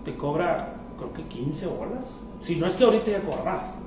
te 0.05 0.15
cobra, 0.15 0.75
creo 0.99 1.13
que 1.15 1.23
15 1.23 1.67
bolas. 1.67 2.05
Si 2.45 2.57
no 2.57 2.67
es 2.67 2.77
que 2.77 2.85
ahorita 2.85 3.11
ya 3.11 3.21
cobra 3.23 3.43
más. 3.53 3.79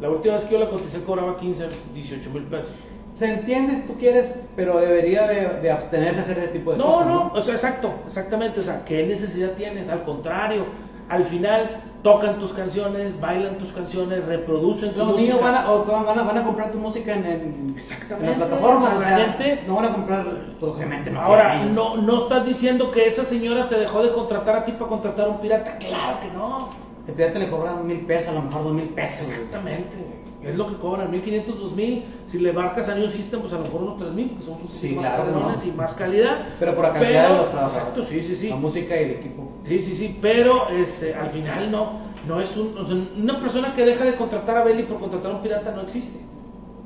La 0.00 0.10
última 0.10 0.34
vez 0.34 0.44
que 0.44 0.54
yo 0.54 0.58
la 0.60 0.68
coticé 0.70 1.02
cobraba 1.04 1.38
15, 1.38 1.68
18 1.94 2.30
mil 2.30 2.42
pesos. 2.44 2.72
Se 3.14 3.32
entiende 3.32 3.76
si 3.76 3.82
tú 3.82 3.94
quieres, 3.94 4.34
pero 4.56 4.78
debería 4.78 5.26
de, 5.26 5.60
de 5.62 5.70
abstenerse 5.70 6.20
a 6.20 6.22
hacer 6.24 6.38
ese 6.38 6.48
tipo 6.48 6.72
de 6.72 6.78
No, 6.78 6.84
cosas. 6.84 7.06
no, 7.06 7.32
o 7.34 7.40
sea, 7.42 7.54
exacto, 7.54 7.94
exactamente. 8.06 8.60
O 8.60 8.62
sea, 8.62 8.84
¿qué 8.84 9.06
necesidad 9.06 9.52
tienes? 9.52 9.88
Al 9.88 10.04
contrario, 10.04 10.66
al 11.08 11.24
final 11.24 11.82
tocan 12.02 12.38
tus 12.38 12.52
canciones, 12.52 13.20
bailan 13.20 13.58
tus 13.58 13.72
canciones, 13.72 14.24
reproducen 14.26 14.92
tu 14.92 14.98
Los 14.98 15.08
música. 15.08 15.22
niños 15.34 15.40
van 15.40 15.54
a, 15.56 15.70
o 15.72 15.84
van, 15.84 16.18
a, 16.18 16.22
van 16.22 16.38
a 16.38 16.44
comprar 16.44 16.70
tu 16.70 16.78
música 16.78 17.12
en, 17.14 17.24
en, 17.26 17.74
Exactamente. 17.76 18.32
en 18.32 18.38
las 18.40 18.48
plataformas. 18.48 18.92
La 18.92 18.98
o 18.98 19.02
sea, 19.02 19.18
gente- 19.18 19.64
no 19.66 19.74
van 19.76 19.84
a 19.86 19.92
comprar, 19.92 20.26
obviamente 20.60 21.10
no. 21.10 21.20
Ahora, 21.20 21.64
no, 21.64 21.96
no 21.96 22.18
estás 22.18 22.46
diciendo 22.46 22.90
que 22.92 23.06
esa 23.06 23.24
señora 23.24 23.68
te 23.68 23.76
dejó 23.78 24.02
de 24.02 24.12
contratar 24.12 24.56
a 24.56 24.64
ti 24.64 24.72
para 24.72 24.86
contratar 24.88 25.26
a 25.26 25.30
un 25.30 25.40
pirata. 25.40 25.78
Claro 25.78 26.20
que 26.20 26.28
no. 26.32 26.68
El 27.08 27.14
pirata 27.14 27.38
le 27.40 27.50
cobran 27.50 27.86
mil 27.86 28.00
pesos, 28.00 28.28
a 28.28 28.32
lo 28.34 28.42
mejor 28.42 28.64
dos 28.64 28.72
mil 28.74 28.88
pesos. 28.90 29.28
Exactamente, 29.30 29.96
güey. 29.96 30.25
Es 30.42 30.56
lo 30.56 30.66
que 30.66 30.74
cobran, 30.76 31.10
1500, 31.10 31.58
2000. 31.58 32.04
Si 32.26 32.38
le 32.38 32.52
marcas 32.52 32.88
a 32.88 32.94
New 32.94 33.08
System, 33.08 33.40
pues 33.40 33.52
a 33.52 33.56
lo 33.58 33.62
mejor 33.64 33.82
unos 33.82 33.98
3000, 33.98 34.28
porque 34.28 34.44
son 34.44 34.54
poquito 34.54 34.78
Sí, 34.80 34.94
más 34.94 35.06
claro, 35.06 35.54
y 35.66 35.70
más 35.72 35.94
calidad. 35.94 36.38
Pero 36.60 36.74
por 36.74 36.84
la 36.84 36.92
calidad 36.92 37.28
de 37.28 37.34
Pero- 37.50 37.62
los. 37.62 37.74
Exacto, 37.76 38.04
sí, 38.04 38.20
sí, 38.20 38.36
sí. 38.36 38.48
La 38.48 38.56
música 38.56 39.00
y 39.00 39.04
el 39.04 39.10
equipo. 39.12 39.48
Sí, 39.66 39.82
sí, 39.82 39.96
sí. 39.96 40.18
Pero 40.20 40.68
este, 40.70 41.14
al 41.14 41.30
final 41.30 41.70
no. 41.70 42.06
No 42.28 42.40
es 42.40 42.56
un. 42.56 42.76
o 42.76 42.86
sea, 42.86 42.96
una 43.16 43.40
persona 43.40 43.74
que 43.74 43.84
deja 43.84 44.04
de 44.04 44.14
contratar 44.16 44.56
a 44.56 44.64
Belly 44.64 44.82
por 44.84 44.98
contratar 44.98 45.30
a 45.32 45.34
un 45.36 45.42
pirata 45.42 45.72
no 45.72 45.82
existe. 45.82 46.20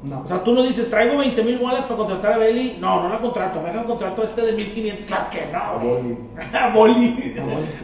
No. 0.02 0.22
O 0.22 0.26
sea, 0.26 0.42
tú 0.42 0.52
no 0.54 0.62
dices, 0.62 0.88
traigo 0.88 1.18
20 1.18 1.42
mil 1.44 1.58
bolas 1.58 1.82
para 1.82 1.96
contratar 1.96 2.32
a 2.34 2.38
Belly. 2.38 2.78
No, 2.80 3.02
no 3.02 3.08
la 3.10 3.18
contrato. 3.18 3.60
Me 3.60 3.68
dejan 3.68 3.84
contrato 3.84 4.22
este 4.22 4.40
de 4.42 4.52
1500. 4.52 5.04
Claro 5.06 5.26
que 5.30 5.46
no. 5.52 5.58
A 5.58 5.76
Boli. 5.76 6.16
A 6.52 6.68
Boli. 6.74 7.34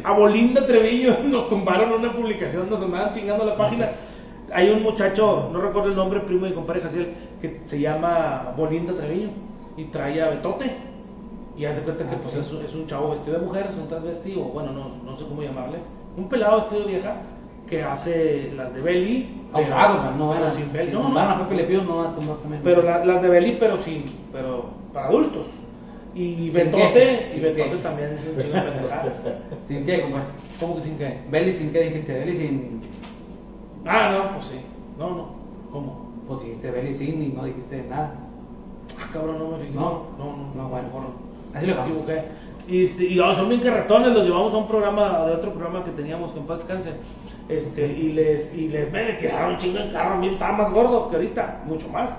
A 0.04 0.12
Bolinda 0.12 0.66
Trevillo 0.66 1.16
nos 1.24 1.48
tumbaron 1.50 1.92
una 1.92 2.12
publicación, 2.14 2.68
nos 2.70 2.80
andaban 2.80 3.12
chingando 3.12 3.44
la 3.44 3.56
página. 3.56 3.90
Hay 4.52 4.70
un 4.70 4.82
muchacho, 4.82 5.50
no 5.52 5.60
recuerdo 5.60 5.88
el 5.90 5.96
nombre, 5.96 6.20
primo 6.20 6.44
de 6.44 6.50
mi 6.50 6.54
compadre 6.56 6.80
Jaciel, 6.82 7.12
que 7.40 7.60
se 7.66 7.80
llama 7.80 8.52
Bolinda 8.56 8.94
Trevillo 8.94 9.28
y 9.76 9.84
trae 9.84 10.22
a 10.22 10.28
Betote. 10.30 10.70
Y 11.58 11.64
hace 11.64 11.80
cuenta 11.80 12.08
que 12.08 12.16
pues, 12.16 12.34
es, 12.34 12.52
un- 12.52 12.64
es 12.64 12.74
un 12.74 12.86
chavo 12.86 13.10
vestido 13.10 13.38
de 13.40 13.46
mujer, 13.46 13.66
es 13.70 13.76
un 13.78 13.88
transvesti, 13.88 14.34
o 14.36 14.42
bueno, 14.44 14.72
no, 14.72 14.88
no 15.10 15.16
sé 15.16 15.24
cómo 15.24 15.42
llamarle. 15.42 15.78
Un 16.16 16.28
pelado 16.28 16.56
vestido 16.58 16.82
de 16.82 16.88
vieja 16.88 17.16
que 17.68 17.82
hace 17.82 18.52
las 18.56 18.74
de 18.74 18.80
Belly. 18.82 19.28
Abusado, 19.52 20.12
no 20.18 20.30
pero 20.32 20.44
era. 20.44 20.50
sin 20.54 20.72
Belly. 20.72 20.92
No, 20.92 21.08
no, 21.08 21.38
Pepe 21.48 21.54
Le 21.56 21.64
Pew, 21.64 21.82
no 21.82 22.02
también. 22.04 22.60
pero 22.62 22.82
la- 22.82 23.04
las 23.04 23.22
de 23.22 23.28
Belly, 23.28 23.56
pero 23.58 23.76
sin, 23.78 24.04
pero 24.32 24.66
para 24.92 25.06
adultos. 25.08 25.46
Y 26.14 26.34
¿Sin 26.36 26.52
Betote, 26.52 27.26
y 27.30 27.32
¿Sin 27.34 27.42
Betote 27.42 27.76
también 27.78 28.08
es 28.10 28.20
un 28.26 28.38
chingo 28.42 28.54
de 28.54 28.62
pendejadas. 28.70 29.14
¿Sin 29.68 29.84
qué, 29.86 30.00
compadre? 30.02 30.26
¿Cómo 30.60 30.74
que 30.76 30.80
sin 30.82 30.98
qué? 30.98 31.18
Belly, 31.30 31.54
¿sin 31.54 31.72
qué 31.72 31.80
dijiste? 31.84 32.12
Belly 32.18 32.36
sin. 32.36 32.80
Ah, 33.86 34.10
no, 34.12 34.32
pues 34.32 34.46
sí. 34.46 34.60
No, 34.98 35.10
no. 35.10 35.28
¿Cómo? 35.72 36.06
Pues 36.26 36.40
dijiste 36.42 36.70
Belly 36.70 37.04
y 37.04 37.34
no 37.36 37.44
dijiste 37.44 37.84
nada. 37.88 38.14
Ah, 38.98 39.08
cabrón, 39.12 39.38
no 39.38 39.56
me 39.56 39.64
fijé. 39.64 39.74
No. 39.74 40.06
no, 40.18 40.24
no, 40.24 40.62
No, 40.62 40.68
bueno. 40.68 40.88
mejor 40.88 41.02
Así 41.54 41.66
lo 41.66 41.72
equivoqué. 41.84 42.22
Y, 42.68 42.84
este, 42.84 43.04
y 43.04 43.20
ah, 43.20 43.32
son 43.32 43.48
bien 43.48 43.60
carretones, 43.60 44.12
los 44.12 44.24
llevamos 44.24 44.52
a 44.52 44.56
un 44.56 44.66
programa, 44.66 45.26
de 45.26 45.34
otro 45.34 45.52
programa 45.52 45.84
que 45.84 45.92
teníamos, 45.92 46.32
que 46.32 46.40
en 46.40 46.46
paz 46.46 46.58
descanse. 46.58 46.90
Este, 47.48 47.86
y 47.86 48.12
les, 48.12 48.52
y 48.54 48.68
les 48.68 48.90
me 48.90 49.12
tiraron 49.12 49.56
chingo 49.56 49.78
en 49.78 49.92
carro, 49.92 50.14
a 50.14 50.18
mí 50.18 50.28
estaba 50.28 50.56
más 50.56 50.72
gordo 50.72 51.08
que 51.08 51.16
ahorita, 51.16 51.62
mucho 51.66 51.88
más. 51.88 52.18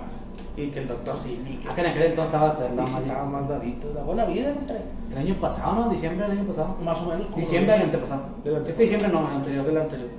Y 0.55 0.69
que 0.69 0.79
el 0.79 0.87
doctor 0.87 1.17
Simi, 1.17 1.57
que 1.57 1.69
Acá 1.69 1.81
en 1.81 1.87
aquel 1.87 2.03
entonces 2.03 2.33
estabas 2.33 2.57
sí, 2.57 2.63
andaba 2.67 2.87
sí, 2.87 2.93
más 2.93 3.03
estaba 3.03 3.25
más 3.25 3.49
dadito, 3.49 3.93
la 3.93 4.01
buena 4.01 4.25
vida, 4.25 4.55
hombre. 4.57 4.77
El 5.11 5.17
año 5.17 5.35
pasado, 5.35 5.75
¿no? 5.75 5.89
Diciembre 5.89 6.27
del 6.27 6.39
año 6.39 6.47
pasado. 6.47 6.75
más 6.83 6.97
o 6.99 7.05
menos. 7.05 7.35
Diciembre 7.35 7.73
del 7.73 7.81
antepasado. 7.83 8.21
Del 8.43 8.55
antepasado. 8.55 8.69
Este 8.69 8.83
diciembre 8.83 9.09
no, 9.09 9.29
el 9.29 9.35
anterior. 9.35 9.65
del 9.65 9.77
anterior. 9.77 10.09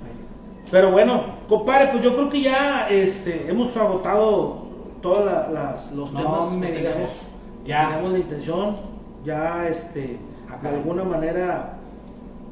Pero 0.71 0.91
bueno, 0.91 1.23
compadre, 1.47 1.89
pues 1.91 2.03
yo 2.03 2.13
creo 2.15 2.29
que 2.29 2.41
ya 2.41 2.87
este, 2.89 3.49
hemos 3.49 3.75
agotado 3.75 4.67
todos 5.01 5.25
los 5.95 6.11
No 6.13 6.19
temas 6.21 6.51
me 6.53 6.67
teníamos, 6.67 6.97
eso. 6.97 7.21
ya 7.65 7.87
teníamos 7.87 8.11
la 8.11 8.17
intención, 8.19 8.77
ya 9.25 9.67
este, 9.67 10.17
de 10.61 10.69
alguna 10.69 11.03
manera 11.03 11.73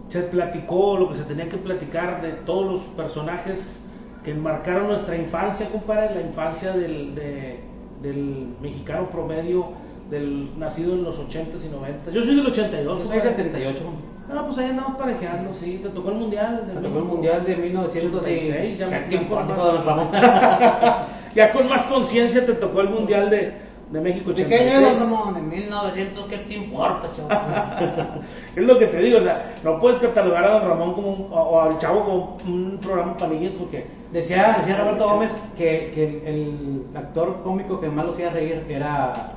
se 0.07 0.21
platicó 0.21 0.97
lo 0.97 1.09
que 1.09 1.15
se 1.15 1.23
tenía 1.23 1.47
que 1.49 1.57
platicar 1.57 2.21
de 2.21 2.31
todos 2.31 2.71
los 2.71 2.81
personajes 2.95 3.81
que 4.23 4.31
enmarcaron 4.31 4.87
nuestra 4.87 5.15
infancia, 5.15 5.69
compadre, 5.69 6.15
la 6.15 6.21
infancia 6.21 6.71
del, 6.73 7.13
de- 7.15 7.59
del 8.01 8.47
mexicano 8.61 9.09
promedio, 9.09 9.67
del 10.09 10.57
nacido 10.57 10.93
en 10.93 11.03
los 11.03 11.19
80s 11.19 11.65
y 11.65 11.69
90s. 12.09 12.11
Yo 12.13 12.21
soy 12.23 12.35
del 12.35 12.47
82, 12.47 12.83
Yo 12.85 12.95
soy 12.95 13.03
compadre. 13.19 13.29
78. 13.35 13.79
Ah, 14.29 14.43
pues 14.45 14.57
ahí 14.57 14.69
andamos 14.71 14.95
parejeando, 14.97 15.53
sí, 15.53 15.79
te 15.81 15.89
tocó 15.89 16.09
el 16.09 16.15
mundial. 16.15 16.63
Me 16.73 16.81
tocó 16.81 16.97
el 16.99 17.05
mundial 17.05 17.45
de 17.45 17.55
1986. 17.55 18.77
ya 18.77 18.87
me- 18.87 18.91
¿Qué 18.91 19.03
ya 19.03 19.09
tiempo, 19.09 19.35
con 19.35 19.47
más- 19.47 19.57
don 19.57 19.85
Ramón? 19.85 20.07
Ya 21.35 21.51
con 21.53 21.69
más 21.69 21.83
conciencia 21.83 22.45
te 22.45 22.53
tocó 22.53 22.81
el 22.81 22.89
mundial 22.89 23.29
de, 23.29 23.53
de 23.91 24.01
México 24.01 24.33
¿De 24.33 24.43
qué 24.47 24.55
año 24.55 24.65
es, 24.69 24.75
86. 24.77 24.99
don 24.99 25.09
Ramón? 25.11 25.33
De 25.35 25.41
1900, 25.57 26.25
¿qué 26.25 26.37
te 26.39 26.53
importa, 26.55 27.09
chaval? 27.15 28.21
Es 28.55 28.63
lo 28.63 28.79
que 28.79 28.87
te 28.87 28.97
digo, 28.97 29.19
o 29.19 29.23
sea, 29.23 29.53
no 29.63 29.79
puedes 29.79 29.99
catalogar 29.99 30.43
a 30.45 30.49
Don 30.59 30.67
Ramón 30.67 30.93
como 30.95 31.07
un- 31.09 31.27
o, 31.31 31.35
o 31.41 31.61
al 31.61 31.77
chavo 31.77 32.03
como 32.03 32.37
un 32.47 32.79
programa 32.81 33.15
para 33.17 33.31
niños 33.31 33.53
porque 33.57 33.85
Decía, 34.11 34.55
decía 34.59 34.77
Roberto 34.77 35.05
Gómez 35.09 35.31
que, 35.57 35.91
que 35.93 36.21
el, 36.27 36.33
el 36.35 36.97
actor 36.97 37.41
cómico 37.43 37.79
que 37.81 37.89
más 37.89 38.05
lo 38.05 38.13
hacía 38.13 38.29
reír 38.29 38.65
era 38.69 39.33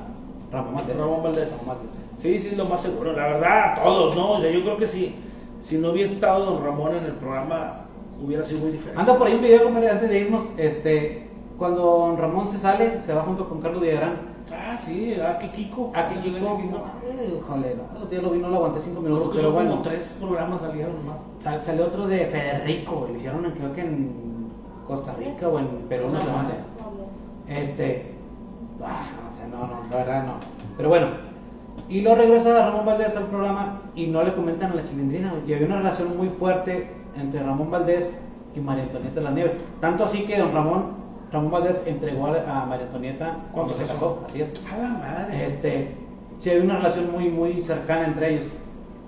Ramón 0.51 0.75
Valdés. 0.75 0.97
Ramón 0.97 1.23
Valdés. 1.23 1.51
Ramón 1.61 1.67
Valdés. 1.67 1.95
Sí, 2.17 2.39
sí, 2.39 2.47
es 2.49 2.57
lo 2.57 2.65
más 2.65 2.81
seguro. 2.81 3.13
La 3.13 3.27
verdad, 3.27 3.73
a 3.73 3.83
todos, 3.83 4.15
¿no? 4.15 4.31
O 4.33 4.39
sea, 4.41 4.51
yo 4.51 4.61
creo 4.63 4.77
que 4.77 4.87
si, 4.87 5.15
si 5.61 5.77
no 5.77 5.91
hubiera 5.91 6.09
estado 6.09 6.45
Don 6.45 6.63
Ramón 6.63 6.95
en 6.95 7.05
el 7.05 7.13
programa, 7.13 7.85
hubiera 8.23 8.43
sido 8.43 8.59
muy 8.61 8.71
diferente. 8.71 8.99
Anda 8.99 9.17
por 9.17 9.27
ahí 9.27 9.35
un 9.35 9.41
video, 9.41 9.63
compadre, 9.63 9.89
antes 9.89 10.09
de 10.09 10.19
irnos, 10.19 10.43
este, 10.57 11.27
cuando 11.57 11.81
don 11.83 12.17
Ramón 12.17 12.49
se 12.49 12.59
sale, 12.59 13.01
se 13.05 13.13
va 13.13 13.21
junto 13.21 13.47
con 13.47 13.61
Carlos 13.61 13.81
Villagrán. 13.81 14.29
Ah, 14.53 14.75
sí, 14.77 15.15
ah, 15.23 15.37
que 15.39 15.49
Kiko. 15.51 15.91
Aquí 15.95 16.15
Kiko, 16.15 16.39
no, 16.39 16.55
mames, 16.57 17.33
híjole, 17.37 17.75
no, 17.75 17.83
el 17.97 18.03
otro 18.03 18.07
día 18.09 18.21
lo 18.21 18.29
vi, 18.31 18.39
no 18.39 18.49
lo 18.49 18.55
aguanté 18.57 18.81
cinco 18.81 19.01
Creo 19.01 19.13
minutos, 19.13 19.29
que 19.31 19.37
pero 19.37 19.47
son 19.47 19.53
bueno. 19.55 19.69
como 19.71 19.81
tres 19.83 20.17
programas 20.19 20.61
salieron 20.61 20.95
nomás. 20.97 21.17
Sal- 21.41 21.63
salió 21.63 21.85
otro 21.85 22.07
de 22.07 22.25
Federico, 22.25 23.05
lo 23.09 23.15
hicieron 23.15 23.45
en- 23.45 23.51
creo 23.51 23.73
que 23.73 23.81
en 23.81 24.11
Costa 24.87 25.13
Rica 25.13 25.47
o 25.47 25.59
en 25.59 25.67
Perú, 25.87 26.07
no 26.07 26.13
No, 26.13 26.19
dónde. 26.19 26.53
Este, 27.47 28.11
ah, 28.83 29.05
no 29.49 29.57
sé, 29.57 29.67
no, 29.67 29.67
no, 29.67 29.89
la 29.89 29.97
verdad 29.97 30.23
no. 30.25 30.33
Pero 30.77 30.89
bueno, 30.89 31.07
y 31.89 32.01
luego 32.01 32.17
regresa 32.21 32.67
Ramón 32.69 32.85
Valdés 32.85 33.15
al 33.17 33.25
programa 33.25 33.81
y 33.95 34.07
no 34.07 34.23
le 34.23 34.33
comentan 34.33 34.71
a 34.71 34.75
la 34.75 34.85
chilindrina. 34.85 35.33
Y 35.47 35.53
había 35.53 35.67
una 35.67 35.77
relación 35.77 36.17
muy 36.17 36.29
fuerte 36.29 36.89
entre 37.19 37.43
Ramón 37.43 37.69
Valdés 37.69 38.19
y 38.55 38.59
María 38.59 38.83
Antonieta 38.83 39.15
de 39.15 39.21
las 39.21 39.33
Nieves. 39.33 39.53
Tanto 39.79 40.05
así 40.05 40.23
que 40.23 40.37
don 40.37 40.53
Ramón, 40.53 40.91
Ramón 41.31 41.51
Valdés 41.51 41.81
entregó 41.85 42.27
a, 42.27 42.65
María 42.65 42.85
Antonieta 42.85 43.37
cuando 43.51 43.73
se 43.77 43.83
casó. 43.83 44.23
Así 44.27 44.41
es. 44.41 44.49
A 44.71 44.77
la 44.77 44.87
madre. 44.89 45.47
Este, 45.47 45.95
sí, 46.39 46.49
había 46.49 46.63
una 46.63 46.77
relación 46.77 47.11
muy, 47.11 47.29
muy 47.29 47.61
cercana 47.61 48.05
entre 48.07 48.35
ellos. 48.35 48.47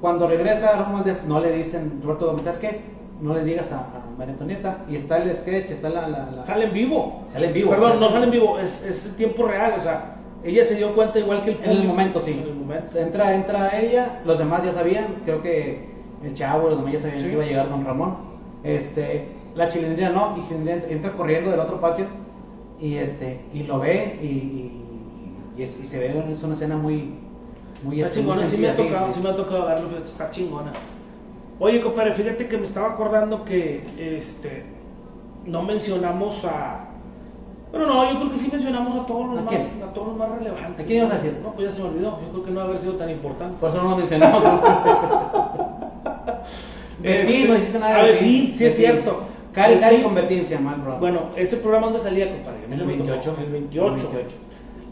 Cuando 0.02 0.28
regresa 0.28 0.74
Ramón 0.74 0.96
Valdés, 0.96 1.24
no 1.26 1.40
le 1.40 1.52
dicen, 1.54 2.02
Roberto 2.04 2.28
Gómez, 2.28 2.44
¿sabes 2.44 2.60
qué? 2.60 2.82
No 3.22 3.34
le 3.34 3.44
digas 3.46 3.72
a, 3.72 3.78
a 3.78 4.18
María 4.18 4.34
Antonieta. 4.34 4.78
Y 4.90 4.98
está 4.98 5.18
el 5.20 5.34
sketch, 5.38 5.72
está 5.72 5.90
la. 5.90 6.08
la, 6.10 6.30
la- 6.32 6.46
Sale 6.46 6.66
en 6.66 6.74
vivo. 6.74 7.22
Sale 7.32 7.48
en 7.48 7.54
vivo. 7.54 7.70
Perdón, 7.70 8.00
no 8.02 8.10
sale 8.10 8.26
en 8.26 8.32
vivo, 8.32 8.60
es, 8.60 8.84
es 8.86 9.16
tiempo 9.16 9.48
real. 9.48 9.76
O 9.78 9.82
sea, 9.82 10.16
ella 10.44 10.66
se 10.66 10.76
dio 10.76 10.94
cuenta 10.96 11.20
igual 11.20 11.44
que 11.46 11.52
el 11.52 11.58
En 11.58 11.64
el 11.64 11.70
público. 11.70 11.88
momento, 11.94 12.22
sí. 12.22 12.32
En 12.32 12.40
el 12.50 12.56
momento. 12.56 13.00
Entra, 13.00 13.36
entra 13.36 13.80
ella, 13.80 14.22
los 14.26 14.38
demás 14.38 14.64
ya 14.66 14.74
sabían, 14.74 15.06
creo 15.26 15.42
que 15.42 15.88
el 16.24 16.34
chavo, 16.34 16.70
los 16.70 16.78
demás 16.80 16.94
ya 16.94 17.00
sabían 17.00 17.20
Sí. 17.20 17.26
que 17.28 17.34
iba 17.34 17.44
a 17.44 17.48
llegar 17.48 17.70
don 17.70 17.86
Ramón. 17.86 18.16
Este, 18.64 19.28
la 19.56 19.70
chilindrina 19.70 20.10
no, 20.10 20.38
y 20.38 20.48
chilindrina 20.48 20.82
entra 20.90 21.12
corriendo 21.14 21.52
del 21.52 21.60
otro 21.60 21.80
patio 21.82 22.06
y 22.80 22.96
este, 22.96 23.40
y 23.54 23.64
lo 23.64 23.80
ve 23.80 24.20
y, 24.22 24.26
y 24.28 24.80
Y, 25.56 25.62
es- 25.64 25.78
y 25.84 25.86
se 25.88 26.00
ve, 26.00 26.08
es 26.34 26.42
una 26.44 26.56
escena 26.56 26.78
muy... 26.78 27.14
muy 27.84 28.02
Está 28.02 28.16
chingona, 28.16 28.46
sí 28.48 28.58
me 28.58 28.70
ha 28.70 28.76
tocado, 28.76 29.12
sí 29.14 29.20
me 29.22 29.30
ha 29.30 29.36
tocado 29.36 29.68
verlo, 29.68 29.88
está 30.04 30.32
chingona. 30.32 30.72
Oye, 31.60 31.80
compadre, 31.82 32.14
fíjate 32.16 32.48
que 32.48 32.58
me 32.58 32.66
estaba 32.66 32.90
acordando 32.94 33.46
que 33.46 33.84
este 34.00 34.64
no 35.46 35.62
mencionamos 35.62 36.44
a. 36.46 36.88
Bueno, 37.74 37.88
no, 37.88 38.12
yo 38.12 38.20
creo 38.20 38.32
que 38.32 38.38
sí 38.38 38.50
mencionamos 38.52 38.94
a 38.94 39.06
todos 39.08 39.30
los 39.32 39.40
¿A 39.40 39.42
más, 39.42 39.56
a 39.56 39.94
todos 39.94 40.08
los 40.10 40.18
más 40.18 40.30
relevantes. 40.38 40.80
¿A 40.80 40.88
quién 40.88 41.00
ibas 41.00 41.12
a 41.12 41.16
decir? 41.16 41.40
No, 41.42 41.54
pues 41.54 41.68
ya 41.68 41.74
se 41.74 41.82
me 41.82 41.90
olvidó. 41.90 42.20
Yo 42.22 42.30
creo 42.32 42.44
que 42.46 42.52
no 42.52 42.62
haber 42.62 42.78
sido 42.78 42.94
tan 42.94 43.10
importante. 43.10 43.58
Por 43.60 43.70
eso 43.72 43.82
no 43.82 43.90
lo 43.90 43.98
mencionamos. 43.98 44.44
Betín, 47.02 47.32
Este, 47.36 47.48
no 47.48 47.54
dijiste 47.56 47.80
nada 47.80 48.04
de 48.04 48.12
Betín, 48.14 48.54
sí 48.54 48.66
es 48.66 48.78
Betín. 48.78 48.94
cierto. 48.94 49.24
Cari, 49.54 49.76
Cari 49.80 49.96
Betín. 49.98 50.04
con 50.06 50.16
Betín 50.16 50.46
se 50.46 50.54
llama 50.56 50.70
el 50.72 50.76
programa. 50.82 51.00
Bueno, 51.00 51.20
ese 51.36 51.58
programa 51.58 51.88
dónde 51.88 52.02
salía, 52.02 52.32
compadre. 52.32 52.64
A 52.64 52.68
mí 52.68 52.74
en 52.74 52.78
no 52.78 52.84
el 52.84 52.88
me 52.88 52.94
tocó. 52.94 53.10
28. 53.10 53.38
El 53.44 53.52
28. 53.52 53.96
El 53.96 54.02
28. 54.14 54.36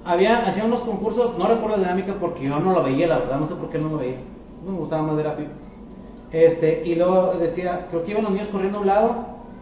Había, 0.03 0.37
hacían 0.47 0.65
unos 0.67 0.79
concursos, 0.79 1.37
no 1.37 1.47
recuerdo 1.47 1.77
la 1.77 1.83
dinámica 1.83 2.15
porque 2.19 2.43
yo 2.45 2.59
no 2.59 2.73
lo 2.73 2.81
veía, 2.83 3.05
la 3.07 3.19
verdad, 3.19 3.39
no 3.39 3.47
sé 3.47 3.53
por 3.53 3.69
qué 3.69 3.77
no 3.77 3.89
lo 3.89 3.97
veía. 3.97 4.17
No 4.65 4.71
me 4.71 4.79
gustaba 4.79 5.03
más 5.03 5.15
ver 5.15 5.27
a 5.27 5.35
Pipo. 5.37 5.51
Este, 6.31 6.81
y 6.85 6.95
luego 6.95 7.33
decía, 7.39 7.85
creo 7.91 8.03
que 8.03 8.11
iban 8.11 8.23
los 8.23 8.31
niños 8.33 8.47
corriendo 8.51 8.79
a 8.79 8.81
un 8.81 8.87
lado 8.87 9.15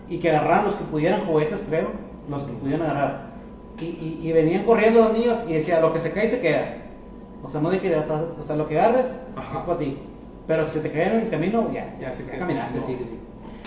y 0.10 0.20
que 0.20 0.30
agarraran 0.30 0.66
los 0.66 0.76
que 0.76 0.84
pudieran 0.86 1.26
juguetes, 1.26 1.66
creo, 1.68 1.88
los 2.30 2.44
que 2.44 2.54
pudieran 2.54 2.90
agarrar. 2.90 3.30
Y, 3.80 3.86
y, 3.86 4.20
y 4.24 4.32
venían 4.32 4.66
corriendo 4.66 5.04
los 5.06 5.14
niños 5.14 5.38
y 5.48 5.54
decía, 5.54 5.80
lo 5.80 5.94
que 5.94 6.00
se 6.02 6.12
cae 6.12 6.30
se 6.30 6.42
queda. 6.42 6.76
O 7.44 7.50
sea, 7.50 7.62
no 7.62 7.70
de 7.70 7.80
que, 7.80 7.96
o 7.96 8.44
sea, 8.44 8.56
lo 8.56 8.68
que 8.68 8.80
agarres 8.80 9.06
Ajá. 9.36 9.60
es 9.60 9.66
para 9.66 9.80
ti. 9.80 9.98
Pero 10.48 10.66
si 10.66 10.72
se 10.72 10.82
te 10.82 10.92
caen 10.92 11.12
en 11.14 11.20
el 11.22 11.30
camino, 11.30 11.70
ya, 11.72 11.96
Ya 12.00 12.14
se 12.14 12.26
queda, 12.26 12.40
caminaste, 12.40 12.80
sí, 12.86 12.96
sí, 12.98 13.06
sí. 13.06 13.20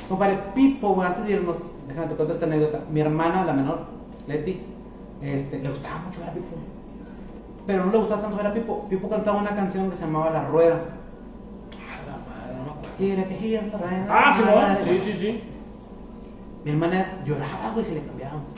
Compadre, 0.09 0.39
Pipo, 0.55 1.01
antes 1.01 1.25
de 1.25 1.33
irnos, 1.33 1.57
déjame 1.89 2.09
te 2.09 2.15
cuento 2.15 2.35
esta 2.35 2.47
anécdota. 2.47 2.81
Mi 2.91 3.01
hermana, 3.01 3.45
la 3.45 3.53
menor, 3.53 3.87
Leti, 4.27 4.61
este, 5.23 5.61
le 5.61 5.69
gustaba 5.71 6.01
mucho 6.01 6.21
ver 6.21 6.31
a 6.31 6.33
Pipo. 6.33 6.57
Pero 7.67 7.85
no 7.87 7.93
le 7.93 7.99
gustaba 7.99 8.23
tanto 8.23 8.37
ver 8.37 8.47
a 8.47 8.53
Pipo. 8.53 8.87
Pipo 8.91 9.09
cantaba 9.09 9.39
una 9.39 9.55
canción 9.55 9.91
que 9.91 9.97
se 9.97 10.05
llamaba 10.05 10.31
La 10.31 10.45
Rueda. 10.49 10.81
Ah, 11.79 12.01
la 12.07 12.17
madre, 12.19 12.57
no 12.59 12.65
me 12.65 12.71
acuerdo. 12.71 12.97
Quiere 12.99 13.25
que 13.27 13.35
gira 13.37 13.63
la 13.63 13.79
rueda. 13.79 14.07
Ah, 14.11 14.79
sí, 14.85 14.99
sí, 14.99 15.13
sí. 15.15 15.43
Mi 16.65 16.71
hermana 16.71 17.23
lloraba, 17.25 17.71
güey, 17.75 17.85
si 17.85 17.95
le 17.95 18.03
cambiábamos. 18.07 18.49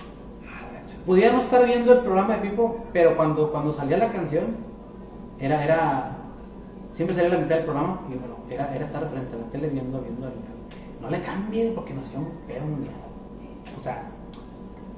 Podíamos 1.06 1.44
estar 1.44 1.64
viendo 1.66 1.92
el 1.92 2.00
programa 2.00 2.36
de 2.36 2.48
Pipo, 2.48 2.84
pero 2.92 3.16
cuando, 3.16 3.50
cuando 3.50 3.72
salía 3.72 3.98
la 3.98 4.10
canción, 4.12 4.56
era, 5.38 5.62
era, 5.64 6.16
siempre 6.94 7.14
salía 7.14 7.30
la 7.34 7.38
mitad 7.40 7.56
del 7.56 7.64
programa, 7.64 8.00
y 8.08 8.14
bueno, 8.14 8.36
era, 8.50 8.74
era 8.74 8.86
estar 8.86 9.08
frente 9.08 9.34
a 9.34 9.38
la 9.38 9.44
tele 9.52 9.68
viendo, 9.68 10.00
viendo, 10.00 10.26
el- 10.28 10.34
no 11.02 11.10
le 11.10 11.20
cambie 11.20 11.72
porque 11.74 11.92
nos 11.92 12.06
hacía 12.06 12.20
un 12.20 12.30
pedo 12.46 12.64
mundial. 12.64 12.94
O 13.78 13.82
sea, 13.82 14.04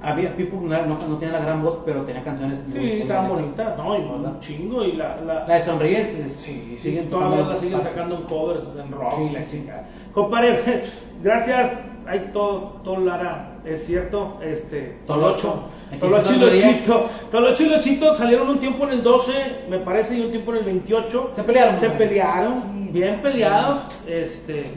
había, 0.01 0.35
Pipo 0.35 0.57
no, 0.61 0.85
no, 0.85 1.17
tenía 1.17 1.33
la 1.39 1.45
gran 1.45 1.63
voz, 1.63 1.79
pero 1.85 2.01
tenía 2.03 2.23
canciones 2.23 2.59
Sí, 2.67 3.01
estaban 3.01 3.29
bonitas. 3.29 3.75
bonitas. 3.75 3.77
No, 3.77 3.97
y 3.97 4.25
un 4.25 4.39
chingo. 4.39 4.83
Y 4.83 4.91
la, 4.93 5.17
la, 5.21 5.47
La 5.47 5.55
de 5.55 5.63
Sonríes, 5.63 6.07
es- 6.09 6.33
Sí, 6.33 6.63
sí, 6.71 6.77
siguen 6.77 7.09
todavía 7.09 7.37
tocando 7.37 7.53
la 7.53 7.59
siguen 7.59 7.81
sacando 7.81 8.15
en 8.17 8.21
covers 8.23 8.63
en 8.79 8.91
rock 8.91 9.13
Sí, 9.15 9.21
y 9.23 9.29
la 9.33 9.39
sí, 9.39 9.45
sí. 9.49 9.57
chingada. 9.57 9.87
Compadre, 10.13 10.83
gracias. 11.23 11.83
Hay 12.05 12.29
todo, 12.31 12.79
todo 12.85 12.99
Lara, 13.01 13.57
es 13.65 13.85
cierto. 13.85 14.37
Este, 14.41 14.97
Tolocho. 15.07 15.63
Tolocho 15.99 16.35
y 16.35 16.39
Lochito. 16.39 17.09
Tolocho 17.31 17.63
y 17.63 17.69
Lochito 17.69 18.15
salieron 18.15 18.47
un 18.49 18.59
tiempo 18.59 18.85
en 18.85 18.91
el 18.91 19.03
12, 19.03 19.31
me 19.69 19.79
parece, 19.79 20.17
y 20.17 20.21
un 20.21 20.31
tiempo 20.31 20.51
en 20.53 20.59
el 20.59 20.63
28. 20.63 21.31
Se 21.35 21.43
pelearon. 21.43 21.77
Se 21.77 21.89
pelearon, 21.89 22.55
Sí. 22.55 22.89
bien 22.93 23.21
peleados. 23.21 23.79
Este. 24.07 24.71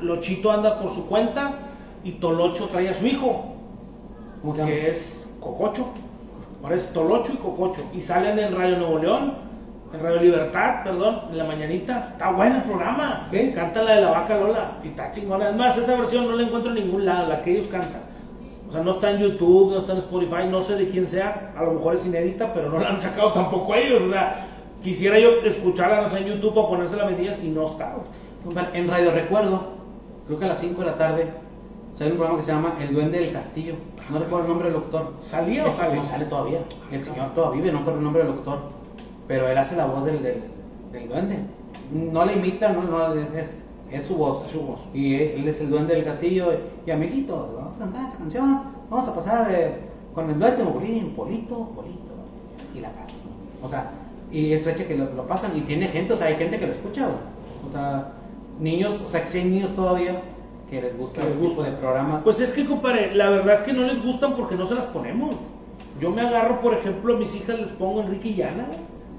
Lochito 0.00 0.50
anda 0.52 0.78
por 0.80 0.92
su 0.94 1.06
cuenta 1.06 1.52
y 2.04 2.12
Tolocho 2.12 2.66
trae 2.68 2.88
a 2.88 2.94
su 2.94 3.06
hijo 3.06 3.56
Que 4.54 4.90
es 4.90 5.30
Cococho. 5.40 5.88
Ahora 6.62 6.76
es 6.76 6.92
Tolocho 6.92 7.32
y 7.32 7.36
Cococho. 7.36 7.82
Y 7.94 8.00
salen 8.00 8.38
en 8.38 8.56
Radio 8.56 8.78
Nuevo 8.78 8.98
León, 8.98 9.34
en 9.92 10.00
Radio 10.00 10.20
Libertad, 10.20 10.82
perdón, 10.84 11.22
en 11.30 11.38
la 11.38 11.44
mañanita. 11.44 12.10
Está 12.12 12.30
bueno 12.30 12.56
el 12.56 12.62
programa. 12.62 13.28
¿Qué? 13.30 13.52
Canta 13.52 13.82
la 13.82 13.96
de 13.96 14.02
la 14.02 14.10
vaca 14.10 14.38
Lola. 14.38 14.78
Y 14.84 14.88
está 14.88 15.10
chingona. 15.10 15.50
Es 15.50 15.56
más, 15.56 15.76
esa 15.76 15.96
versión 15.96 16.26
no 16.26 16.36
la 16.36 16.44
encuentro 16.44 16.74
en 16.74 16.84
ningún 16.84 17.04
lado, 17.04 17.28
la 17.28 17.42
que 17.42 17.52
ellos 17.52 17.68
cantan. 17.68 18.02
O 18.68 18.72
sea, 18.72 18.82
no 18.82 18.92
está 18.92 19.10
en 19.10 19.18
YouTube, 19.18 19.72
no 19.72 19.78
está 19.78 19.92
en 19.92 19.98
Spotify, 19.98 20.46
no 20.48 20.60
sé 20.60 20.76
de 20.76 20.88
quién 20.90 21.08
sea. 21.08 21.52
A 21.56 21.64
lo 21.64 21.72
mejor 21.72 21.96
es 21.96 22.06
inédita, 22.06 22.52
pero 22.54 22.70
no 22.70 22.78
la 22.78 22.90
han 22.90 22.98
sacado 22.98 23.32
tampoco 23.32 23.74
ellos. 23.74 24.02
O 24.02 24.10
sea, 24.10 24.46
quisiera 24.82 25.18
yo 25.18 25.40
escucharla, 25.44 26.02
no 26.02 26.08
sé, 26.08 26.18
en 26.18 26.26
YouTube 26.26 26.54
para 26.54 26.68
ponerse 26.68 26.96
las 26.96 27.10
medidas 27.10 27.40
y 27.42 27.48
no 27.48 27.64
está. 27.64 27.96
En 28.72 28.88
Radio 28.88 29.10
Recuerdo, 29.10 29.72
creo 30.26 30.38
que 30.38 30.44
a 30.44 30.48
las 30.48 30.60
5 30.60 30.80
de 30.80 30.86
la 30.86 30.96
tarde, 30.96 31.30
sale 32.00 32.12
un 32.12 32.16
programa 32.16 32.40
que 32.40 32.46
se 32.46 32.52
llama 32.52 32.76
El 32.80 32.94
Duende 32.94 33.20
del 33.20 33.30
Castillo. 33.30 33.74
No 34.10 34.18
recuerdo 34.18 34.44
el 34.44 34.48
nombre 34.48 34.68
del 34.70 34.78
locutor. 34.78 35.12
¿Salía 35.20 35.66
o 35.66 35.70
sale? 35.70 35.96
No 35.96 36.04
sale 36.04 36.24
todavía. 36.24 36.60
El 36.90 37.04
señor 37.04 37.34
todavía 37.34 37.60
vive, 37.60 37.72
no 37.72 37.80
recuerdo 37.80 37.98
el 37.98 38.04
nombre 38.04 38.22
del 38.22 38.32
locutor. 38.32 38.58
Pero 39.28 39.46
él 39.46 39.58
hace 39.58 39.76
la 39.76 39.84
voz 39.84 40.06
del, 40.06 40.22
del, 40.22 40.42
del 40.92 41.08
duende. 41.10 41.40
No 41.92 42.24
le 42.24 42.32
imita, 42.32 42.72
no, 42.72 42.84
no, 42.84 43.12
es, 43.12 43.30
es, 43.34 43.58
es 43.92 44.04
su 44.06 44.14
voz. 44.14 44.46
Es 44.46 44.52
su 44.52 44.62
voz. 44.62 44.80
Y 44.94 45.14
él, 45.14 45.46
es 45.46 45.60
el 45.60 45.68
duende 45.68 45.94
del 45.94 46.04
castillo. 46.04 46.46
Y 46.86 46.90
amiguitos, 46.90 47.54
vamos 47.54 47.76
a 47.76 47.80
cantar 47.80 48.04
esta 48.06 48.16
canción. 48.16 48.62
Vamos 48.88 49.06
a 49.06 49.14
pasar 49.14 49.54
eh, 49.54 49.74
con 50.14 50.30
el 50.30 50.38
duende 50.38 50.64
Mocolín, 50.64 51.10
Polito, 51.10 51.68
Polito. 51.76 52.14
Y 52.74 52.80
la 52.80 52.88
pasa. 52.92 53.12
O 53.62 53.68
sea, 53.68 53.90
y 54.32 54.54
es 54.54 54.62
fecha 54.62 54.86
que 54.86 54.96
lo, 54.96 55.04
lo 55.12 55.26
pasan. 55.26 55.54
Y 55.54 55.60
tiene 55.60 55.86
gente, 55.88 56.14
o 56.14 56.16
sea, 56.16 56.28
hay 56.28 56.36
gente 56.36 56.58
que 56.58 56.66
lo 56.66 56.72
escucha. 56.72 57.10
O 57.68 57.70
sea, 57.70 58.12
niños, 58.58 59.02
o 59.06 59.10
sea, 59.10 59.22
que 59.22 59.30
sí 59.30 59.38
hay 59.40 59.44
niños 59.44 59.76
todavía 59.76 60.22
que 60.70 60.80
les 60.80 60.96
gusta 60.96 61.22
el 61.22 61.38
de 61.40 61.78
programas. 61.78 62.22
Pues 62.22 62.40
es 62.40 62.52
que, 62.52 62.64
compadre, 62.64 63.12
la 63.14 63.28
verdad 63.28 63.54
es 63.54 63.60
que 63.62 63.72
no 63.72 63.82
les 63.82 64.02
gustan 64.02 64.36
porque 64.36 64.54
no 64.54 64.66
se 64.66 64.76
las 64.76 64.86
ponemos. 64.86 65.34
Yo 66.00 66.10
me 66.10 66.22
agarro, 66.22 66.60
por 66.60 66.72
ejemplo, 66.74 67.14
a 67.14 67.18
mis 67.18 67.34
hijas 67.34 67.58
les 67.58 67.70
pongo 67.70 68.02
Enrique 68.02 68.28
y 68.28 68.34
Llana, 68.36 68.68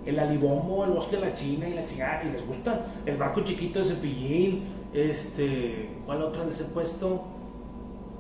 el 0.05 0.17
alibombo, 0.17 0.85
el 0.85 0.91
bosque 0.91 1.17
de 1.17 1.23
la 1.23 1.33
China 1.33 1.67
y 1.67 1.73
la 1.73 1.85
chingada, 1.85 2.23
y 2.23 2.31
les 2.31 2.47
gustan. 2.47 2.79
El 3.05 3.17
barco 3.17 3.41
chiquito 3.41 3.79
de 3.79 3.85
cepillín, 3.85 4.63
este, 4.93 5.89
¿cuál 6.05 6.21
otra 6.21 6.45
les 6.45 6.61
he 6.61 6.63
puesto? 6.63 7.21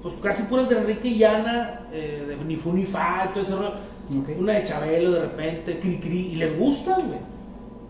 Pues 0.01 0.15
casi 0.15 0.43
puras 0.43 0.67
de 0.67 0.77
Enrique 0.77 1.07
y 1.07 1.17
Llana, 1.19 1.87
eh, 1.93 2.25
de 2.27 2.35
ni 2.35 2.57
fu 2.57 2.73
ni 2.73 2.85
fa, 2.85 3.29
todo 3.33 3.43
ese 3.43 3.55
rollo. 3.55 3.73
Una 4.37 4.53
de 4.53 4.63
Chabelo 4.65 5.11
de 5.11 5.21
repente, 5.21 5.79
cri 5.79 5.99
cri, 5.99 6.33
y 6.33 6.35
les 6.35 6.57
gustan, 6.59 7.07
güey. 7.07 7.19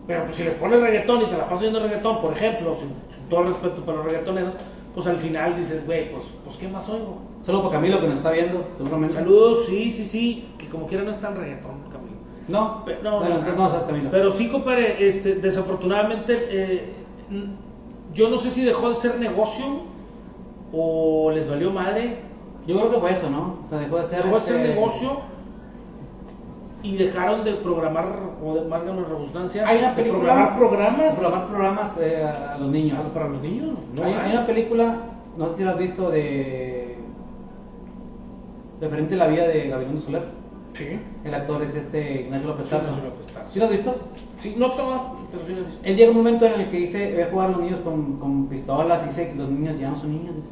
Pero 0.06 0.24
pues 0.24 0.36
si 0.36 0.44
les 0.44 0.54
pones 0.54 0.80
reggaetón 0.80 1.22
y 1.22 1.26
te 1.26 1.36
la 1.36 1.44
pasas 1.44 1.62
viendo 1.62 1.80
reggaetón, 1.80 2.20
por 2.20 2.32
ejemplo, 2.32 2.76
sin, 2.76 2.88
sin 3.12 3.28
todo 3.28 3.44
respeto 3.44 3.84
para 3.84 3.98
los 3.98 4.06
reggaetoneros, 4.06 4.54
pues 4.94 5.06
al 5.06 5.16
final 5.16 5.56
dices, 5.56 5.86
güey, 5.86 6.10
pues, 6.12 6.24
pues 6.44 6.56
¿qué 6.56 6.68
más 6.68 6.88
oigo? 6.88 7.18
Solo 7.44 7.60
para 7.62 7.74
Camilo 7.74 8.00
que 8.00 8.06
nos 8.08 8.16
está 8.16 8.30
viendo, 8.30 8.64
seguramente. 8.76 9.14
Saludos, 9.14 9.66
sí, 9.66 9.90
sí, 9.90 10.04
sí, 10.04 10.48
que 10.58 10.68
como 10.68 10.86
quiera 10.86 11.02
no 11.04 11.10
es 11.10 11.20
tan 11.20 11.34
reggaetón, 11.34 11.72
Camilo. 11.90 12.12
No, 12.48 12.84
Pe- 12.84 12.98
No, 13.02 13.20
bueno, 13.20 13.38
no, 13.38 13.68
no. 13.68 13.86
Camilo. 13.86 14.10
Pero 14.10 14.30
sí, 14.32 14.48
compadre, 14.48 15.08
este, 15.08 15.36
desafortunadamente, 15.36 16.36
eh, 16.50 16.92
yo 18.14 18.28
no 18.28 18.38
sé 18.38 18.50
si 18.50 18.64
dejó 18.64 18.90
de 18.90 18.96
ser 18.96 19.18
negocio 19.18 19.64
o 20.72 21.30
les 21.30 21.48
valió 21.48 21.70
madre. 21.70 22.18
Yo 22.66 22.76
creo 22.76 22.90
que 22.90 22.98
fue 22.98 23.12
eso, 23.12 23.28
¿no? 23.30 23.58
O 23.66 23.68
sea, 23.70 23.78
dejó 23.78 23.98
de 23.98 24.06
ser. 24.06 24.22
Dejó 24.22 24.34
de 24.36 24.40
ser 24.40 24.56
este, 24.56 24.68
negocio 24.74 25.20
y 26.82 26.96
dejaron 26.96 27.44
de 27.44 27.52
programar, 27.54 28.06
o 28.44 28.54
de 28.54 28.64
marca 28.68 28.92
la 28.92 29.04
redundancia, 29.04 29.66
Hay 29.68 29.78
una 29.78 29.90
de 29.90 29.96
película. 30.02 30.22
programar 30.56 30.58
programas 30.58 31.18
Programar 31.18 31.48
programas 31.48 31.98
eh, 31.98 32.24
a, 32.24 32.58
los 32.58 32.70
niños. 32.70 32.98
Ah, 33.00 33.08
para 33.14 33.28
los 33.28 33.40
niños. 33.42 33.78
No, 33.94 34.04
hay, 34.04 34.12
hay 34.14 34.32
una 34.32 34.46
película, 34.46 34.96
no 35.36 35.48
sé 35.50 35.56
si 35.58 35.64
la 35.64 35.70
has 35.72 35.78
visto, 35.78 36.10
de. 36.10 36.96
referente 38.80 39.14
a 39.14 39.18
la 39.18 39.26
vida 39.28 39.46
de 39.46 39.68
Gabriel 39.68 40.02
Soler. 40.02 40.24
Sí. 40.74 40.98
El 41.24 41.34
actor 41.34 41.62
es 41.62 41.74
este 41.74 42.22
Ignacio 42.22 42.48
López 42.48 42.68
Tarso. 42.68 42.88
¿Sí 43.48 43.58
lo 43.58 43.66
has 43.66 43.70
visto? 43.70 43.94
Sí, 44.38 44.56
no 44.58 44.70
toma, 44.70 45.12
pero 45.30 45.46
sí 45.46 45.52
lo 45.52 45.60
he 45.60 45.64
visto. 45.64 45.80
Él 45.84 45.96
llega 45.96 46.10
un 46.10 46.16
momento 46.16 46.46
en 46.46 46.60
el 46.62 46.70
que 46.70 46.78
dice, 46.78 47.14
ve 47.14 47.24
a 47.24 47.30
jugar 47.30 47.48
a 47.48 47.52
los 47.52 47.60
niños 47.60 47.80
con, 47.80 48.16
con 48.18 48.46
pistolas 48.46 49.04
y 49.04 49.08
dice 49.08 49.28
que 49.30 49.34
los 49.36 49.50
niños 49.50 49.78
ya 49.78 49.90
no 49.90 49.98
son 49.98 50.10
niños. 50.12 50.34
dice. 50.36 50.48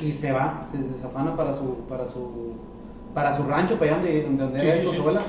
Y 0.00 0.12
se 0.12 0.32
va, 0.32 0.66
se 0.70 0.78
desafana 0.78 1.36
para 1.36 1.56
su, 1.56 1.74
para 1.88 2.06
su, 2.08 2.54
para 3.14 3.36
su 3.36 3.42
rancho, 3.44 3.78
para 3.78 3.96
allá 3.96 4.02
donde, 4.22 4.44
donde 4.44 4.60
Sí, 4.60 4.66
era 4.66 4.74
sí, 4.74 4.78
él 4.80 4.84
con 4.86 4.92
sí. 4.94 4.96
su 4.96 5.02
abuela. 5.02 5.22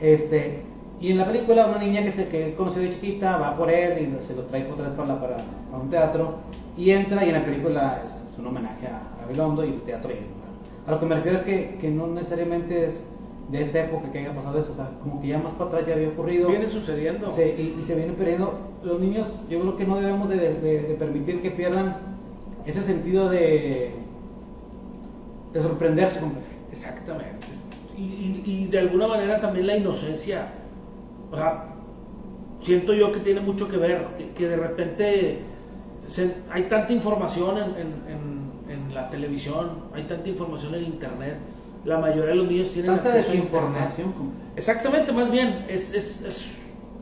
Este, 0.00 0.62
y 1.00 1.10
en 1.10 1.18
la 1.18 1.26
película 1.26 1.66
una 1.66 1.78
niña 1.78 2.02
que, 2.02 2.10
te- 2.12 2.28
que 2.28 2.54
conoció 2.54 2.82
de 2.82 2.90
chiquita 2.90 3.36
va 3.38 3.56
por 3.56 3.70
él 3.70 3.98
y 4.22 4.26
se 4.26 4.34
lo 4.34 4.42
trae 4.42 4.70
otra 4.70 4.88
vez 4.88 4.96
para, 4.96 5.20
para, 5.20 5.36
para 5.36 5.82
un 5.82 5.90
teatro 5.90 6.34
y 6.76 6.90
entra 6.90 7.24
y 7.24 7.28
en 7.28 7.34
la 7.34 7.44
película 7.44 8.02
es, 8.04 8.12
es 8.32 8.38
un 8.38 8.46
homenaje 8.46 8.86
a 8.86 9.02
Gabilondo 9.22 9.64
y 9.64 9.68
el 9.70 9.80
teatro. 9.82 10.08
¿verdad? 10.08 10.24
A 10.86 10.90
lo 10.92 11.00
que 11.00 11.06
me 11.06 11.14
refiero 11.16 11.38
es 11.38 11.44
que, 11.44 11.78
que 11.80 11.90
no 11.90 12.06
necesariamente 12.08 12.86
es 12.86 13.08
de 13.50 13.62
esta 13.62 13.84
época 13.84 14.10
que 14.10 14.18
haya 14.20 14.34
pasado 14.34 14.58
eso, 14.58 14.72
o 14.72 14.74
sea, 14.76 14.90
como 15.02 15.20
que 15.20 15.28
ya 15.28 15.38
más 15.38 15.52
para 15.52 15.70
atrás 15.70 15.86
ya 15.86 15.94
había 15.94 16.08
ocurrido. 16.08 16.48
Viene 16.48 16.66
sucediendo. 16.68 17.30
Se- 17.34 17.48
y, 17.48 17.76
y 17.80 17.84
se 17.84 17.94
viene 17.94 18.12
perdiendo. 18.14 18.54
Los 18.82 19.00
niños, 19.00 19.42
yo 19.50 19.60
creo 19.60 19.76
que 19.76 19.86
no 19.86 19.96
debemos 19.96 20.28
de, 20.30 20.36
de- 20.36 20.82
de 20.82 20.94
permitir 20.94 21.40
que 21.42 21.50
pierdan 21.50 21.96
ese 22.66 22.82
sentido 22.82 23.28
de, 23.28 23.92
de 25.52 25.62
sorprenderse. 25.62 26.20
Exactamente. 26.74 27.46
Y, 27.96 28.02
y- 28.02 28.42
y 28.44 28.66
de 28.66 28.78
alguna 28.80 29.06
manera 29.06 29.40
también 29.40 29.68
la 29.68 29.76
inocencia. 29.76 30.48
O 31.30 31.36
sea, 31.36 31.66
siento 32.62 32.92
yo 32.94 33.12
que 33.12 33.20
tiene 33.20 33.40
mucho 33.40 33.68
que 33.68 33.76
ver, 33.76 34.08
que, 34.18 34.30
que 34.30 34.48
de 34.48 34.56
repente 34.56 35.38
se- 36.08 36.34
hay 36.50 36.64
tanta 36.64 36.92
información 36.92 37.58
en, 37.58 37.64
en- 37.76 38.02
en- 38.12 38.44
en 38.88 38.94
la 38.94 39.08
televisión, 39.08 39.70
hay 39.94 40.02
tanta 40.02 40.28
información 40.28 40.74
en 40.74 40.84
internet, 40.84 41.36
la 41.84 41.98
mayoría 41.98 42.30
de 42.30 42.34
los 42.34 42.48
niños 42.48 42.72
tienen 42.72 42.96
Tanta 42.96 43.10
acceso 43.10 43.30
a 43.30 43.34
como- 43.36 44.32
Exactamente, 44.56 45.12
más 45.12 45.30
bien, 45.30 45.64
es, 45.68 45.94
es, 45.94 46.22
es- 46.22 46.50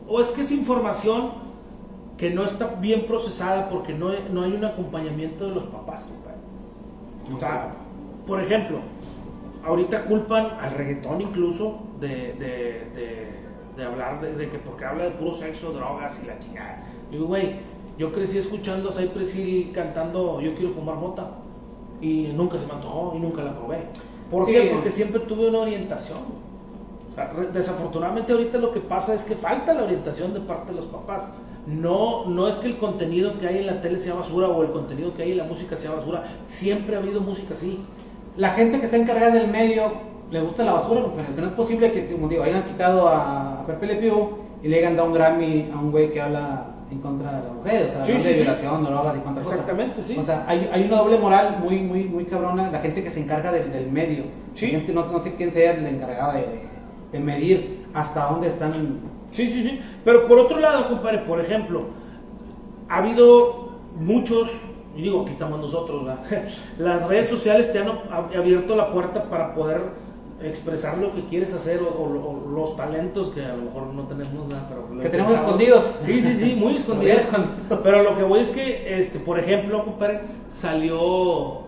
o 0.06 0.20
es 0.20 0.28
que 0.32 0.42
es 0.42 0.50
información 0.52 1.30
que 2.18 2.28
no 2.30 2.44
está 2.44 2.66
bien 2.74 3.06
procesada 3.06 3.70
porque 3.70 3.94
no, 3.94 4.10
no 4.32 4.42
hay 4.42 4.52
un 4.52 4.64
acompañamiento 4.64 5.48
de 5.48 5.54
los 5.54 5.64
papás, 5.64 6.04
compadre. 6.04 6.36
O 7.34 7.38
sea, 7.40 7.68
por 8.26 8.40
ejemplo, 8.40 8.78
ahorita 9.64 10.04
culpan 10.04 10.58
al 10.60 10.72
reggaetón 10.74 11.20
incluso 11.20 11.80
de, 12.00 12.08
de, 12.08 12.86
de- 12.94 13.42
de 13.76 13.84
hablar 13.84 14.20
de, 14.20 14.48
que 14.50 14.58
porque 14.58 14.84
habla 14.84 15.04
de 15.04 15.10
puro 15.12 15.32
sexo, 15.32 15.72
drogas 15.72 16.20
y 16.22 16.26
la 16.26 16.38
chingada. 16.38 16.82
Digo, 17.10 17.24
güey, 17.26 17.56
yo 17.98 18.12
crecí 18.12 18.36
escuchando 18.38 18.90
a 18.90 18.92
Cypress 18.92 19.34
Hill 19.34 19.72
cantando 19.72 20.40
Yo 20.42 20.54
quiero 20.54 20.74
fumar 20.74 20.96
mota 20.96 21.30
y 22.02 22.24
nunca 22.34 22.58
se 22.58 22.66
me 22.66 22.72
antojó 22.72 23.14
y 23.16 23.20
nunca 23.20 23.42
la 23.44 23.54
probé. 23.54 23.78
¿Por 24.30 24.44
Sí. 24.46 24.52
qué? 24.52 24.70
Porque 24.74 24.90
siempre 24.90 25.20
tuve 25.20 25.48
una 25.48 25.60
orientación. 25.60 26.18
O 27.12 27.14
sea, 27.14 27.28
re- 27.32 27.46
desafortunadamente 27.48 28.32
ahorita 28.32 28.58
lo 28.58 28.72
que 28.72 28.80
pasa 28.80 29.14
es 29.14 29.24
que 29.24 29.36
falta 29.36 29.72
la 29.72 29.84
orientación 29.84 30.34
de 30.34 30.40
parte 30.40 30.72
de 30.72 30.76
los 30.78 30.86
papás. 30.86 31.24
No, 31.66 32.26
no 32.26 32.48
es 32.48 32.56
que 32.56 32.66
el 32.66 32.76
contenido 32.78 33.38
que 33.38 33.46
hay 33.46 33.58
en 33.58 33.66
la 33.66 33.80
tele 33.80 33.98
sea 33.98 34.14
basura 34.14 34.48
o 34.48 34.62
el 34.62 34.70
contenido 34.72 35.14
que 35.14 35.22
hay 35.22 35.32
en 35.32 35.38
la 35.38 35.44
música 35.44 35.76
sea 35.76 35.92
basura. 35.92 36.24
Siempre 36.46 36.96
ha 36.96 36.98
habido 36.98 37.20
música 37.20 37.54
así. 37.54 37.78
La 38.36 38.50
gente 38.50 38.78
que 38.78 38.86
está 38.86 38.96
encargada 38.96 39.34
del 39.34 39.48
medio 39.48 39.92
le 40.30 40.40
gusta 40.40 40.64
la 40.64 40.72
basura, 40.72 41.02
pero 41.14 41.42
no 41.42 41.48
es 41.48 41.54
posible 41.54 41.92
que, 41.92 42.10
como 42.10 42.28
digo, 42.28 42.42
hayan 42.42 42.62
quitado 42.64 43.08
a, 43.08 43.64
Pepe 43.66 43.86
Le 43.86 43.96
Pew 43.96 44.30
y 44.62 44.68
le 44.68 44.78
hayan 44.78 44.96
dado 44.96 45.08
un 45.08 45.14
Grammy 45.14 45.70
a 45.72 45.78
un 45.78 45.90
güey 45.90 46.10
que 46.10 46.20
habla 46.20 46.66
en 46.90 46.98
contra 47.00 47.32
de 47.40 47.46
la 47.46 47.52
mujer, 47.52 47.88
o 47.90 47.92
sea, 47.92 48.04
Sí, 48.04 48.12
sí, 48.20 48.28
de 48.28 48.34
sí. 48.34 48.42
violación, 48.42 48.84
drogas 48.84 49.16
y 49.16 49.20
cuantas 49.20 49.44
cosas. 49.44 49.58
Exactamente, 49.60 50.02
sí. 50.02 50.16
O 50.18 50.24
sea, 50.24 50.44
hay, 50.46 50.68
hay 50.72 50.84
una 50.84 50.96
doble 50.98 51.18
moral 51.18 51.58
muy, 51.62 51.78
muy, 51.80 52.04
muy 52.04 52.24
cabrona, 52.24 52.70
la 52.70 52.78
gente 52.80 53.02
que 53.04 53.10
se 53.10 53.20
encarga 53.20 53.52
del, 53.52 53.70
del 53.72 53.90
medio. 53.90 54.24
Sí. 54.54 54.66
La 54.72 54.78
gente, 54.78 54.92
no, 54.94 55.06
no 55.06 55.22
sé 55.22 55.34
quién 55.34 55.52
sea 55.52 55.72
el 55.72 55.86
encargado 55.86 56.32
de- 56.34 56.72
de 57.12 57.20
medir 57.20 57.86
hasta 57.94 58.24
dónde 58.26 58.48
están. 58.48 58.72
Sí, 59.30 59.46
sí, 59.46 59.62
sí. 59.62 59.80
Pero 60.04 60.26
por 60.26 60.38
otro 60.38 60.58
lado, 60.58 60.88
compadre, 60.88 61.18
por 61.18 61.40
ejemplo, 61.40 61.84
ha 62.88 62.96
habido 62.98 63.68
muchos, 63.98 64.48
y 64.96 65.02
digo, 65.02 65.22
aquí 65.22 65.32
estamos 65.32 65.58
nosotros, 65.60 66.04
¿verdad? 66.04 66.20
las 66.78 67.06
redes 67.08 67.28
sociales 67.28 67.72
te 67.72 67.78
han 67.78 67.88
ab- 67.88 68.36
abierto 68.36 68.76
la 68.76 68.90
puerta 68.92 69.24
para 69.30 69.54
poder 69.54 69.80
expresar 70.42 70.98
lo 70.98 71.14
que 71.14 71.22
quieres 71.26 71.54
hacer 71.54 71.80
o, 71.82 71.86
o- 71.88 72.30
o 72.30 72.50
los 72.50 72.76
talentos 72.76 73.28
que 73.28 73.44
a 73.44 73.54
lo 73.54 73.62
mejor 73.62 73.86
no 73.94 74.02
tenemos 74.04 74.48
nada, 74.48 74.66
pero 74.68 75.00
Que 75.00 75.08
tenemos 75.08 75.34
escondidos. 75.34 75.84
Sí, 76.00 76.20
sí, 76.20 76.34
sí, 76.34 76.54
muy 76.56 76.76
escondidos. 76.78 77.16
Muy 77.16 77.22
escondidos. 77.24 77.80
pero 77.84 78.02
lo 78.02 78.16
que 78.16 78.24
voy 78.24 78.40
es 78.40 78.50
que, 78.50 78.98
este, 79.00 79.18
por 79.20 79.38
ejemplo, 79.38 79.84
compadre, 79.84 80.20
salió, 80.50 81.62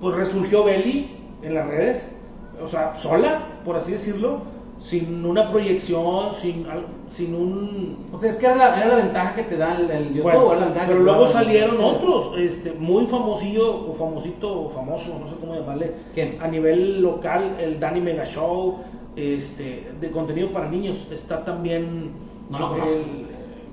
pues 0.00 0.14
resurgió 0.16 0.64
Belly 0.64 1.16
en 1.42 1.54
las 1.54 1.66
redes, 1.66 2.14
o 2.62 2.68
sea, 2.68 2.96
sola, 2.96 3.42
por 3.64 3.76
así 3.76 3.92
decirlo, 3.92 4.40
sin 4.82 5.24
una 5.24 5.48
proyección, 5.48 6.34
sin, 6.34 6.66
sin 7.08 7.34
un... 7.36 7.96
O 8.12 8.18
sea, 8.18 8.30
es 8.30 8.36
que 8.36 8.46
era 8.46 8.56
la, 8.56 8.76
era 8.76 8.88
la 8.88 8.96
ventaja 8.96 9.34
que 9.36 9.44
te 9.44 9.56
da 9.56 9.76
el, 9.78 9.88
el 9.90 10.08
YouTube. 10.08 10.22
Bueno, 10.24 10.50
era 10.50 10.58
la 10.60 10.64
ventaja 10.66 10.86
pero 10.88 10.98
que 10.98 11.04
luego 11.04 11.26
el- 11.26 11.32
salieron 11.32 11.76
otros, 11.80 12.36
este, 12.38 12.72
muy 12.72 13.06
famosillo, 13.06 13.88
o 13.88 13.94
famosito, 13.94 14.62
o 14.64 14.68
famoso, 14.68 15.18
no 15.20 15.28
sé 15.28 15.36
cómo 15.40 15.54
llamarle, 15.54 15.92
¿Quién? 16.14 16.36
a 16.40 16.48
nivel 16.48 17.00
local, 17.00 17.56
el 17.60 17.78
Danny 17.78 18.00
Mega 18.00 18.26
Show, 18.26 18.78
este, 19.14 19.92
de 20.00 20.10
contenido 20.10 20.50
para 20.50 20.68
niños, 20.68 20.96
está 21.12 21.44
también... 21.44 22.10
No 22.50 22.58
lo 22.58 22.68
conozco. 22.70 22.92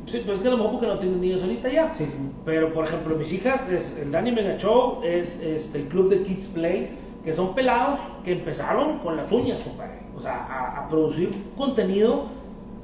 sí, 0.06 0.22
pues 0.26 0.38
es 0.38 0.42
que 0.42 0.48
a 0.48 0.52
lo 0.52 0.58
mejor 0.58 0.72
porque 0.74 0.88
no 0.88 1.00
tienen 1.00 1.20
niños 1.22 1.42
ahorita 1.42 1.70
ya. 1.72 1.96
Sí, 1.98 2.06
sí. 2.06 2.12
Pero 2.46 2.72
por 2.72 2.86
ejemplo, 2.86 3.16
mis 3.16 3.34
hijas 3.34 3.68
es 3.70 3.98
el 4.00 4.12
Danny 4.12 4.32
Mega 4.32 4.58
Show, 4.58 5.00
es 5.04 5.40
este, 5.42 5.80
el 5.80 5.86
club 5.86 6.10
de 6.10 6.22
Kids 6.22 6.48
Play, 6.48 6.92
que 7.30 7.36
son 7.36 7.54
pelados 7.54 8.00
que 8.24 8.32
empezaron 8.32 8.98
con 9.00 9.16
las 9.16 9.32
uñas, 9.32 9.60
compadre. 9.60 10.00
O 10.18 10.20
sea, 10.20 10.48
a, 10.50 10.80
a 10.80 10.90
producir 10.90 11.30
contenido 11.56 12.24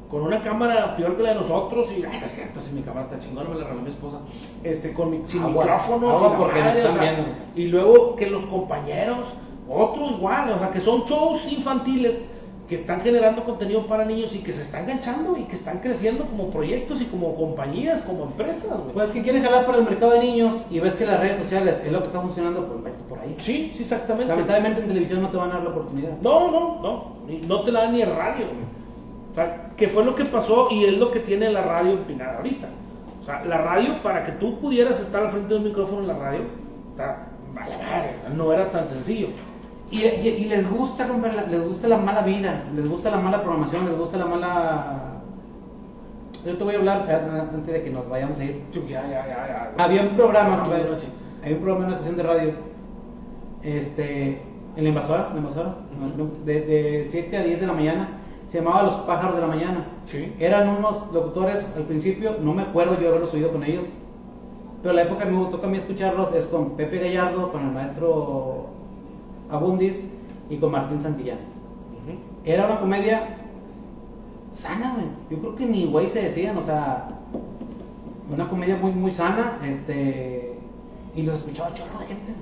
con 0.07 0.21
una 0.21 0.39
cámara 0.39 0.95
peor 0.95 1.17
que 1.17 1.23
la 1.23 1.29
de 1.29 1.35
nosotros 1.39 1.91
y 1.91 2.03
ay, 2.03 2.19
no 2.19 2.27
es 2.27 2.31
cierto, 2.31 2.61
si 2.61 2.71
mi 2.71 2.83
cámara 2.83 3.07
está 3.07 3.17
chingona, 3.17 3.49
me 3.49 3.55
la 3.55 3.63
regaló 3.63 3.81
mi 3.81 3.89
esposa. 3.89 4.19
Este, 4.63 4.93
con 4.93 5.09
mi, 5.09 5.21
sin 5.25 5.41
Aguas, 5.41 5.65
micrófono, 5.65 6.09
aguas 6.11 6.29
sin 6.29 6.37
porque 6.39 6.59
madre, 6.59 6.83
o 6.83 6.87
están 6.87 6.93
sea, 6.93 7.11
viendo. 7.11 7.35
y 7.55 7.67
luego 7.69 8.15
que 8.15 8.29
los 8.29 8.45
compañeros, 8.45 9.17
otros 9.67 10.11
igual, 10.11 10.51
o 10.51 10.59
sea, 10.59 10.69
que 10.69 10.79
son 10.79 11.05
shows 11.05 11.41
infantiles 11.51 12.23
que 12.67 12.75
están 12.77 13.01
generando 13.01 13.43
contenido 13.43 13.85
para 13.85 14.05
niños 14.05 14.35
y 14.35 14.39
que 14.39 14.51
se 14.51 14.63
están 14.63 14.83
enganchando 14.83 15.37
y 15.37 15.43
que 15.43 15.55
están 15.55 15.79
creciendo 15.79 16.25
como 16.25 16.49
proyectos 16.49 16.99
y 16.99 17.05
como 17.05 17.35
compañías, 17.35 18.01
como 18.01 18.23
empresas, 18.23 18.71
güey. 18.79 18.93
Pues 18.93 19.09
que 19.11 19.21
quieres 19.21 19.43
jalar 19.43 19.65
para 19.67 19.77
el 19.77 19.83
mercado 19.83 20.13
de 20.13 20.19
niños 20.19 20.51
y 20.71 20.79
ves 20.79 20.95
que 20.95 21.05
las 21.05 21.19
redes 21.19 21.39
sociales 21.41 21.77
es 21.85 21.91
lo 21.91 21.99
que 21.99 22.07
está 22.07 22.21
funcionando, 22.21 22.65
pues 22.65 22.83
vete 22.83 23.03
por 23.07 23.19
ahí. 23.19 23.35
Sí, 23.37 23.71
sí, 23.73 23.83
exactamente. 23.83 24.27
Lamentablemente 24.27 24.81
en 24.81 24.87
televisión 24.87 25.21
no 25.21 25.29
te 25.29 25.37
van 25.37 25.51
a 25.51 25.55
dar 25.55 25.63
la 25.63 25.69
oportunidad. 25.69 26.17
No, 26.21 26.51
no, 26.51 26.81
no. 26.81 27.15
No 27.47 27.61
te 27.61 27.71
la 27.71 27.81
da 27.83 27.91
ni 27.91 28.01
el 28.01 28.15
radio. 28.15 28.45
güey. 28.47 28.65
O 29.31 29.35
sea, 29.35 29.71
que 29.77 29.87
fue 29.87 30.03
lo 30.03 30.15
que 30.15 30.25
pasó 30.25 30.69
y 30.71 30.85
es 30.85 30.97
lo 30.97 31.11
que 31.11 31.19
tiene 31.19 31.51
la 31.51 31.61
radio 31.61 31.91
empinada 31.91 32.37
ahorita. 32.37 32.69
O 33.21 33.25
sea, 33.25 33.43
la 33.45 33.57
radio, 33.57 34.01
para 34.01 34.23
que 34.23 34.31
tú 34.33 34.59
pudieras 34.59 34.99
estar 34.99 35.23
al 35.23 35.31
frente 35.31 35.49
de 35.49 35.59
un 35.59 35.65
micrófono 35.65 36.01
en 36.01 36.07
la 36.07 36.13
radio, 36.13 36.41
o 36.93 36.97
sea, 36.97 37.27
no 38.35 38.53
era 38.53 38.71
tan 38.71 38.87
sencillo. 38.87 39.27
Y, 39.91 39.99
y- 40.03 40.37
y 40.41 40.45
les 40.45 40.69
gusta, 40.69 41.07
compadre, 41.07 41.35
la- 41.37 41.47
les 41.47 41.67
gusta 41.67 41.87
la 41.87 41.97
mala 41.97 42.21
vida, 42.23 42.63
les 42.75 42.89
gusta 42.89 43.11
la 43.11 43.17
mala 43.17 43.41
programación, 43.43 43.85
les 43.85 43.97
gusta 43.97 44.17
la 44.17 44.25
mala... 44.25 45.01
Yo 46.45 46.55
te 46.57 46.63
voy 46.63 46.75
a 46.75 46.77
hablar 46.79 47.05
eh, 47.09 47.39
antes 47.53 47.73
de 47.73 47.83
que 47.83 47.89
nos 47.89 48.07
vayamos 48.09 48.39
a 48.39 48.43
ir. 48.43 48.61
Sí, 48.71 48.81
Ya, 48.89 49.01
ya, 49.03 49.25
ya, 49.27 49.71
ya. 49.77 49.83
Había 49.83 50.01
un 50.03 50.09
programa, 50.09 50.61
compadre, 50.61 50.89
noches. 50.89 51.09
había 51.41 51.55
un 51.57 51.63
programa 51.63 51.85
en 51.85 51.87
una 51.87 51.95
estación 51.95 52.17
de 52.17 52.23
radio, 52.23 52.51
este, 53.63 54.41
en 54.75 54.83
la 54.83 54.89
invasora, 54.89 55.29
la 55.33 55.39
invasora, 55.39 55.75
de, 56.45 56.61
de 56.61 57.07
7 57.09 57.37
a 57.37 57.43
10 57.43 57.61
de 57.61 57.67
la 57.67 57.73
mañana, 57.73 58.09
se 58.51 58.59
llamaba 58.59 58.83
Los 58.83 58.95
Pájaros 58.97 59.35
de 59.35 59.41
la 59.41 59.47
Mañana. 59.47 59.85
Sí. 60.05 60.33
Eran 60.39 60.69
unos 60.69 61.11
locutores 61.11 61.71
al 61.75 61.83
principio, 61.83 62.31
no 62.41 62.53
me 62.53 62.61
acuerdo 62.63 62.99
yo 62.99 63.09
haberlos 63.09 63.33
oído 63.33 63.51
con 63.51 63.63
ellos, 63.63 63.85
pero 64.83 64.93
la 64.93 65.01
época 65.03 65.25
que 65.25 65.31
me 65.31 65.45
toca 65.45 65.65
a 65.67 65.69
mí 65.69 65.77
escucharlos 65.77 66.33
es 66.35 66.45
con 66.45 66.71
Pepe 66.71 66.99
Gallardo, 66.99 67.51
con 67.51 67.61
el 67.65 67.71
maestro 67.71 68.67
Abundis 69.49 70.05
y 70.49 70.57
con 70.57 70.71
Martín 70.71 70.99
Santillán. 71.01 71.39
Era 72.43 72.65
una 72.67 72.79
comedia 72.79 73.37
sana, 74.53 74.93
güey. 74.95 75.07
Yo 75.31 75.39
creo 75.39 75.55
que 75.55 75.65
ni 75.65 75.85
güey 75.85 76.09
se 76.09 76.21
decían, 76.23 76.57
o 76.57 76.63
sea, 76.63 77.09
una 78.31 78.47
comedia 78.47 78.77
muy, 78.77 78.91
muy 78.91 79.11
sana, 79.11 79.57
este, 79.63 80.53
y 81.15 81.23
los 81.23 81.35
escuchaba 81.37 81.73
chorro 81.73 81.99
de 81.99 82.05
gente, 82.05 82.33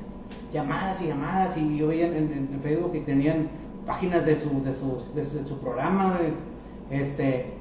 llamadas 0.54 1.02
y 1.02 1.08
llamadas, 1.08 1.58
y 1.58 1.78
yo 1.78 1.88
veía 1.88 2.08
en, 2.08 2.16
en- 2.16 2.50
en 2.54 2.60
Facebook 2.62 2.92
que 2.92 3.02
tenían 3.02 3.48
páginas 3.88 4.26
de 4.26 4.36
su, 4.36 4.50
de 4.64 4.74
sus- 4.74 5.14
de 5.16 5.26
su, 5.26 5.38
de 5.40 5.46
su 5.48 5.58
programa, 5.60 6.18
güey. 6.18 6.34
este, 7.02 7.54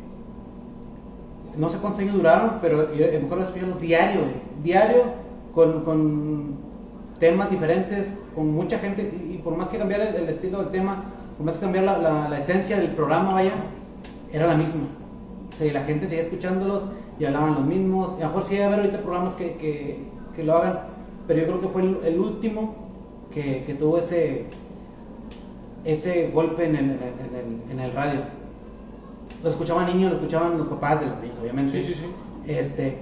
no 1.57 1.69
sé 1.69 1.79
cuántos 1.79 2.01
años 2.01 2.15
duraron, 2.17 2.59
pero 2.61 2.93
yo 2.95 3.07
me 3.07 3.17
acuerdo 3.19 3.37
de 3.39 3.45
escucharlos 3.51 3.81
diario, 3.81 4.21
güey. 4.23 4.33
diario, 4.65 5.03
con, 5.55 5.85
con 5.85 6.55
temas 7.23 7.49
diferentes, 7.51 8.19
con 8.35 8.51
mucha 8.53 8.79
gente, 8.79 9.01
y, 9.03 9.35
y 9.35 9.39
por 9.39 9.57
más 9.57 9.69
que 9.69 9.79
cambiara 9.79 10.09
el, 10.09 10.17
el 10.17 10.29
estilo 10.29 10.59
del 10.59 10.71
tema, 10.73 11.05
por 11.37 11.47
más 11.47 11.55
que 11.57 11.61
cambiara 11.63 11.87
la, 11.93 11.99
la- 11.99 12.29
la 12.29 12.39
esencia 12.39 12.79
del 12.79 12.91
programa, 12.91 13.35
vaya, 13.35 13.53
era 14.33 14.47
la 14.49 14.57
misma. 14.57 14.87
O 15.55 15.57
sea, 15.57 15.73
la 15.73 15.85
gente 15.85 16.09
seguía 16.09 16.25
escuchándolos 16.25 16.83
y 17.21 17.25
hablaban 17.25 17.55
los 17.55 17.65
mismos. 17.65 18.17
Y 18.19 18.23
a 18.23 18.27
lo 18.27 18.33
mejor 18.33 18.47
sí 18.49 18.55
debe 18.55 18.67
haber 18.67 18.81
ahorita 18.81 18.99
programas 19.03 19.35
que, 19.35 19.55
que, 19.55 19.99
que 20.35 20.43
lo 20.45 20.57
hagan, 20.57 20.81
pero 21.29 21.41
yo 21.41 21.47
creo 21.47 21.61
que 21.61 21.69
fue 21.69 21.83
el, 21.83 21.97
el 22.05 22.19
último 22.19 22.75
que, 23.33 23.63
que 23.67 23.75
tuvo 23.75 23.99
ese, 23.99 24.47
ese 25.85 26.31
golpe 26.35 26.65
en 26.67 26.77
el, 26.77 26.85
en 26.91 27.63
en 27.71 27.81
el 27.81 27.93
radio. 27.93 28.21
Lo 29.45 29.51
escuchaban 29.51 29.87
niños, 29.87 30.11
lo 30.11 30.17
escuchaban 30.19 30.59
los 30.59 30.67
papás 30.69 31.01
de 31.01 31.07
los 31.07 31.19
niños, 31.21 31.37
obviamente. 31.41 31.73
Sí, 31.81 31.87
sí, 31.93 31.95
sí. 31.95 32.07
Este, 32.53 32.97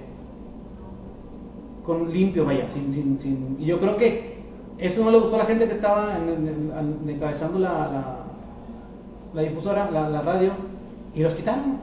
con 1.91 2.11
limpio, 2.13 2.45
vaya, 2.45 2.69
sin, 2.69 2.93
sin, 2.93 3.19
sin. 3.21 3.57
Y 3.59 3.65
yo 3.65 3.79
creo 3.79 3.97
que 3.97 4.35
eso 4.77 5.03
no 5.03 5.11
le 5.11 5.19
gustó 5.19 5.35
a 5.35 5.39
la 5.39 5.45
gente 5.45 5.65
que 5.67 5.73
estaba 5.73 6.17
en, 6.17 6.29
en- 6.29 6.71
en- 7.03 7.09
encabezando 7.09 7.59
la, 7.59 7.69
la, 7.69 8.15
la 9.33 9.41
difusora, 9.41 9.89
la, 9.91 10.07
la 10.09 10.21
radio, 10.21 10.51
y 11.13 11.21
los 11.21 11.33
quitaron. 11.33 11.79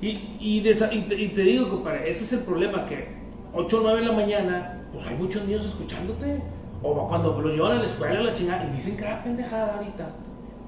Y, 0.00 0.18
y, 0.40 0.60
te, 0.62 0.70
y 1.16 1.28
te 1.28 1.40
digo, 1.42 1.68
compadre, 1.68 2.08
ese 2.08 2.24
es 2.24 2.32
el 2.32 2.40
problema, 2.40 2.86
que 2.86 3.08
8 3.54 3.78
o 3.78 3.82
9 3.82 4.00
de 4.00 4.06
la 4.06 4.12
mañana, 4.12 4.82
pues 4.92 5.06
hay 5.06 5.16
muchos 5.16 5.44
niños 5.46 5.64
escuchándote. 5.66 6.40
O 6.82 7.08
cuando 7.08 7.40
los 7.40 7.52
llevan 7.54 7.72
a 7.72 7.80
la 7.80 7.86
escuela, 7.86 8.20
la 8.22 8.32
chingada, 8.34 8.66
y 8.70 8.76
dicen 8.76 8.96
cada 8.96 9.22
pendejada 9.22 9.76
ahorita. 9.76 10.08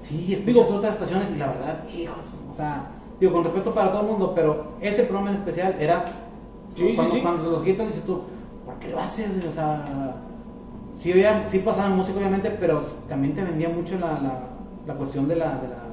Sí, 0.01 0.33
escuchas 0.33 0.69
otras 0.71 0.93
estaciones 0.93 1.27
y 1.35 1.37
la 1.39 1.47
verdad, 1.47 1.83
hijos, 1.95 2.37
o 2.49 2.53
sea, 2.53 2.87
digo, 3.19 3.33
con 3.33 3.43
respeto 3.43 3.73
para 3.73 3.91
todo 3.91 4.01
el 4.01 4.07
mundo, 4.07 4.33
pero 4.35 4.73
ese 4.81 5.03
programa 5.03 5.29
en 5.31 5.35
especial 5.37 5.75
era. 5.79 6.05
Sí, 6.75 6.93
cuando, 6.95 7.13
sí. 7.15 7.21
cuando 7.21 7.49
los 7.51 7.63
quitan, 7.63 7.87
dices 7.87 8.03
tú, 8.05 8.21
¿por 8.65 8.75
qué 8.79 8.89
lo 8.89 8.99
haces? 8.99 9.29
O 9.49 9.51
sea, 9.53 9.83
sí, 10.97 11.11
había, 11.11 11.49
sí 11.49 11.59
pasaban 11.59 11.95
música, 11.97 12.17
obviamente, 12.19 12.51
pero 12.59 12.81
también 13.07 13.35
te 13.35 13.43
vendía 13.43 13.69
mucho 13.69 13.97
la, 13.99 14.13
la, 14.19 14.39
la 14.87 14.93
cuestión 14.95 15.27
de 15.27 15.35
la, 15.35 15.55
de 15.57 15.67
la 15.69 15.83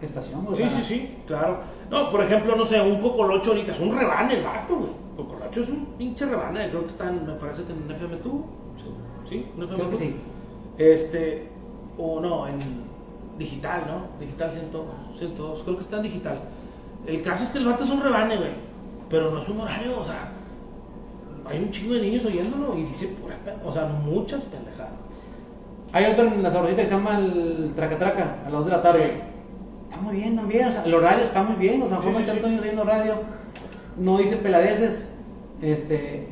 estación. 0.00 0.44
güey, 0.44 0.52
o 0.52 0.56
Sí, 0.56 0.62
sea, 0.68 0.82
sí, 0.82 0.82
sí, 0.82 1.18
claro. 1.26 1.60
No, 1.90 2.10
por 2.10 2.22
ejemplo, 2.22 2.54
no 2.56 2.64
sé, 2.64 2.80
un 2.80 3.00
cocolocho 3.00 3.50
ahorita 3.50 3.72
es 3.72 3.80
un 3.80 3.96
rebane 3.96 4.34
el 4.38 4.44
vato, 4.44 4.76
güey. 4.76 4.90
Cocolocho 5.16 5.62
es 5.62 5.68
un 5.70 5.86
pinche 5.98 6.26
rebane, 6.26 6.68
creo 6.68 6.82
que 6.82 6.88
está 6.90 7.08
en, 7.08 7.26
me 7.26 7.32
parece 7.34 7.64
que 7.64 7.72
en 7.72 7.90
FM 7.90 8.16
tú. 8.16 8.44
Sí, 8.76 8.90
sí, 9.28 9.46
en 9.56 9.62
FM 9.62 9.76
Creo 9.78 9.90
que 9.90 9.96
sí. 9.96 10.16
Este, 10.78 11.48
o 11.96 12.20
no, 12.20 12.46
en 12.46 12.58
digital, 13.38 13.82
¿no? 13.88 14.18
Digital 14.20 14.50
100, 14.52 14.70
102, 15.18 15.62
creo 15.62 15.76
que 15.76 15.82
está 15.82 15.96
en 15.96 16.02
digital. 16.02 16.40
El 17.06 17.22
caso 17.22 17.44
es 17.44 17.50
que 17.50 17.58
el 17.58 17.66
vato 17.66 17.84
es 17.84 17.90
un 17.90 18.02
rebane, 18.02 18.36
güey, 18.36 18.50
pero 19.08 19.30
no 19.30 19.38
es 19.38 19.48
un 19.48 19.60
horario, 19.60 19.98
o 20.00 20.04
sea, 20.04 20.32
hay 21.48 21.58
un 21.58 21.70
chingo 21.70 21.94
de 21.94 22.00
niños 22.02 22.24
oyéndolo 22.24 22.76
y 22.76 22.82
dice 22.82 23.08
puras, 23.20 23.38
o 23.64 23.72
sea, 23.72 23.86
muchas 23.86 24.42
pendejadas. 24.42 24.92
Hay 25.92 26.12
otro 26.12 26.26
en 26.26 26.42
la 26.42 26.50
sabrosita 26.50 26.82
que 26.82 26.88
se 26.88 26.94
llama 26.94 27.18
el 27.18 27.72
Traca 27.76 27.98
Traca, 27.98 28.36
a 28.44 28.50
las 28.50 28.52
2 28.60 28.64
de 28.66 28.70
la 28.72 28.82
tarde. 28.82 29.20
Está 29.88 30.00
muy 30.02 30.16
bien 30.16 30.36
también, 30.36 30.68
o 30.68 30.72
sea, 30.72 30.84
el 30.84 30.94
horario 30.94 31.24
está 31.24 31.42
muy 31.42 31.56
bien, 31.56 31.82
o 31.82 31.88
sea, 31.88 31.98
Sí, 31.98 32.04
forma 32.04 32.18
sí, 32.18 32.24
sí. 32.24 32.30
Antonio 32.32 32.60
oyendo 32.60 32.84
radio, 32.84 33.14
no 33.96 34.18
dice 34.18 34.36
peladeces, 34.36 35.08
este, 35.62 36.28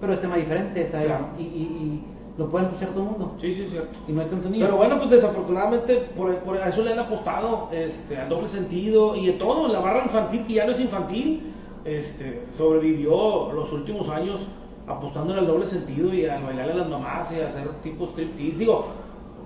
pero 0.00 0.12
es 0.14 0.20
tema 0.20 0.36
diferente, 0.36 0.88
¿sabes? 0.90 1.06
Claro. 1.06 1.26
Y, 1.38 1.42
y, 1.42 1.44
y 1.44 2.02
lo 2.36 2.50
puede 2.50 2.64
escuchar 2.66 2.88
todo 2.90 3.04
el 3.04 3.10
mundo, 3.10 3.34
Sí, 3.40 3.54
sí, 3.54 3.66
cierto. 3.70 3.96
y 4.08 4.12
no 4.12 4.20
hay 4.22 4.26
tanto 4.26 4.50
niño. 4.50 4.64
Pero 4.64 4.76
bueno, 4.76 4.98
pues 4.98 5.10
desafortunadamente 5.10 5.96
por, 6.16 6.34
por 6.38 6.56
eso 6.56 6.82
le 6.82 6.92
han 6.92 6.98
apostado 6.98 7.68
este, 7.72 8.16
al 8.16 8.28
doble 8.28 8.48
sentido 8.48 9.14
y 9.16 9.26
de 9.26 9.32
todo. 9.34 9.68
La 9.68 9.78
barra 9.80 10.02
infantil, 10.04 10.44
que 10.46 10.54
ya 10.54 10.66
no 10.66 10.72
es 10.72 10.80
infantil, 10.80 11.52
este, 11.84 12.44
sobrevivió 12.52 13.52
los 13.52 13.72
últimos 13.72 14.08
años 14.08 14.40
apostando 14.86 15.34
al 15.34 15.46
doble 15.46 15.66
sentido 15.66 16.12
y 16.12 16.26
a 16.26 16.40
bailarle 16.40 16.72
a 16.72 16.76
las 16.76 16.88
mamás 16.88 17.30
y 17.32 17.40
a 17.40 17.48
hacer 17.48 17.68
tipo 17.82 18.06
striptease. 18.06 18.56
Digo, 18.58 18.86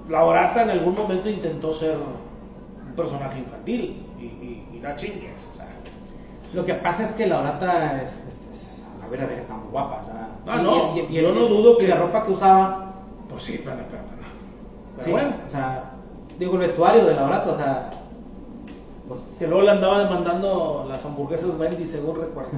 la 0.08 0.24
Orata 0.24 0.62
en 0.62 0.70
algún 0.70 0.94
momento 0.94 1.28
intentó 1.28 1.72
ser 1.72 1.96
un 1.96 2.94
personaje 2.94 3.38
infantil 3.38 4.02
y, 4.18 4.22
y, 4.24 4.68
y 4.74 4.80
no 4.80 4.94
chingues. 4.96 5.48
O 5.52 5.56
sea, 5.56 5.66
Lo 6.54 6.64
que 6.64 6.74
pasa 6.74 7.04
es 7.04 7.12
que 7.12 7.26
la 7.26 7.40
orata 7.40 8.02
es, 8.02 8.10
es- 8.10 8.48
es- 8.78 8.84
a 9.04 9.08
ver, 9.08 9.20
a 9.22 9.26
ver, 9.26 9.40
está 9.40 9.54
muy 9.54 9.68
guapa, 9.70 10.00
o 10.00 10.04
sea, 10.04 10.28
Ah, 10.46 10.58
y- 10.60 10.62
no, 10.62 10.96
y- 10.96 11.00
y- 11.18 11.20
yo 11.22 11.32
no 11.34 11.46
dudo 11.48 11.76
que- 11.76 11.88
la 11.88 11.96
ropa 11.96 12.24
que 12.24 12.32
usaba, 12.32 12.92
pues 13.28 13.42
sí, 13.44 13.60
pero, 13.64 13.76
pero, 13.90 14.02
pero. 14.08 14.28
Pero 14.94 15.04
sí, 15.04 15.10
bueno, 15.10 15.34
o 15.44 15.50
sea, 15.50 15.90
digo, 16.38 16.52
el 16.54 16.58
vestuario 16.60 17.04
de 17.04 17.14
la 17.14 17.24
orata, 17.26 17.50
o 17.50 17.56
sea, 17.56 17.90
pues, 19.08 19.20
que 19.38 19.46
luego 19.46 19.62
le 19.62 19.70
andaba 19.70 20.04
demandando 20.04 20.86
las 20.88 21.04
hamburguesas 21.04 21.50
Wendy, 21.58 21.86
según 21.86 22.16
recuerdo. 22.20 22.50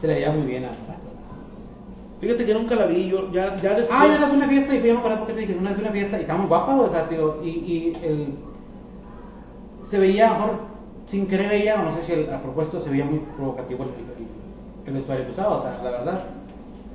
se 0.00 0.06
le 0.06 0.14
veía 0.14 0.30
muy 0.32 0.46
bien 0.46 0.64
a 0.64 0.68
la. 0.68 0.76
Fíjate 2.20 2.46
que 2.46 2.54
nunca 2.54 2.74
la 2.76 2.86
vi, 2.86 3.08
yo 3.08 3.30
ya, 3.30 3.56
ya 3.56 3.74
después... 3.74 3.88
Ah, 3.92 4.06
yo 4.08 4.16
fui 4.16 4.34
a 4.34 4.36
una 4.38 4.48
fiesta 4.48 4.74
y 4.74 4.80
fui 4.80 4.88
a 4.90 4.98
acuerdo 4.98 5.18
porque 5.18 5.34
te 5.34 5.40
dije, 5.40 5.54
una 5.58 5.70
vez 5.70 5.78
una 5.78 5.90
fiesta 5.90 6.16
y 6.16 6.20
estaba 6.22 6.38
muy 6.38 6.48
guapa, 6.48 6.74
o 6.80 6.90
sea, 6.90 7.06
digo, 7.08 7.40
y, 7.44 7.48
y 7.48 7.92
el, 8.02 8.34
se 9.88 9.98
veía, 9.98 10.32
mejor, 10.32 10.50
sin 11.08 11.26
querer 11.26 11.52
ella, 11.52 11.80
o 11.80 11.84
no 11.90 11.96
sé 11.96 12.02
si 12.04 12.12
el- 12.12 12.32
a 12.32 12.40
propósito, 12.40 12.82
se 12.82 12.88
veía 12.90 13.04
muy 13.04 13.18
provocativo 13.36 13.84
el, 13.84 13.90
el- 13.90 14.96
el 14.96 15.04
que 15.26 15.32
usaba, 15.32 15.56
o 15.58 15.62
sea, 15.62 15.78
la 15.84 15.90
verdad. 15.90 16.20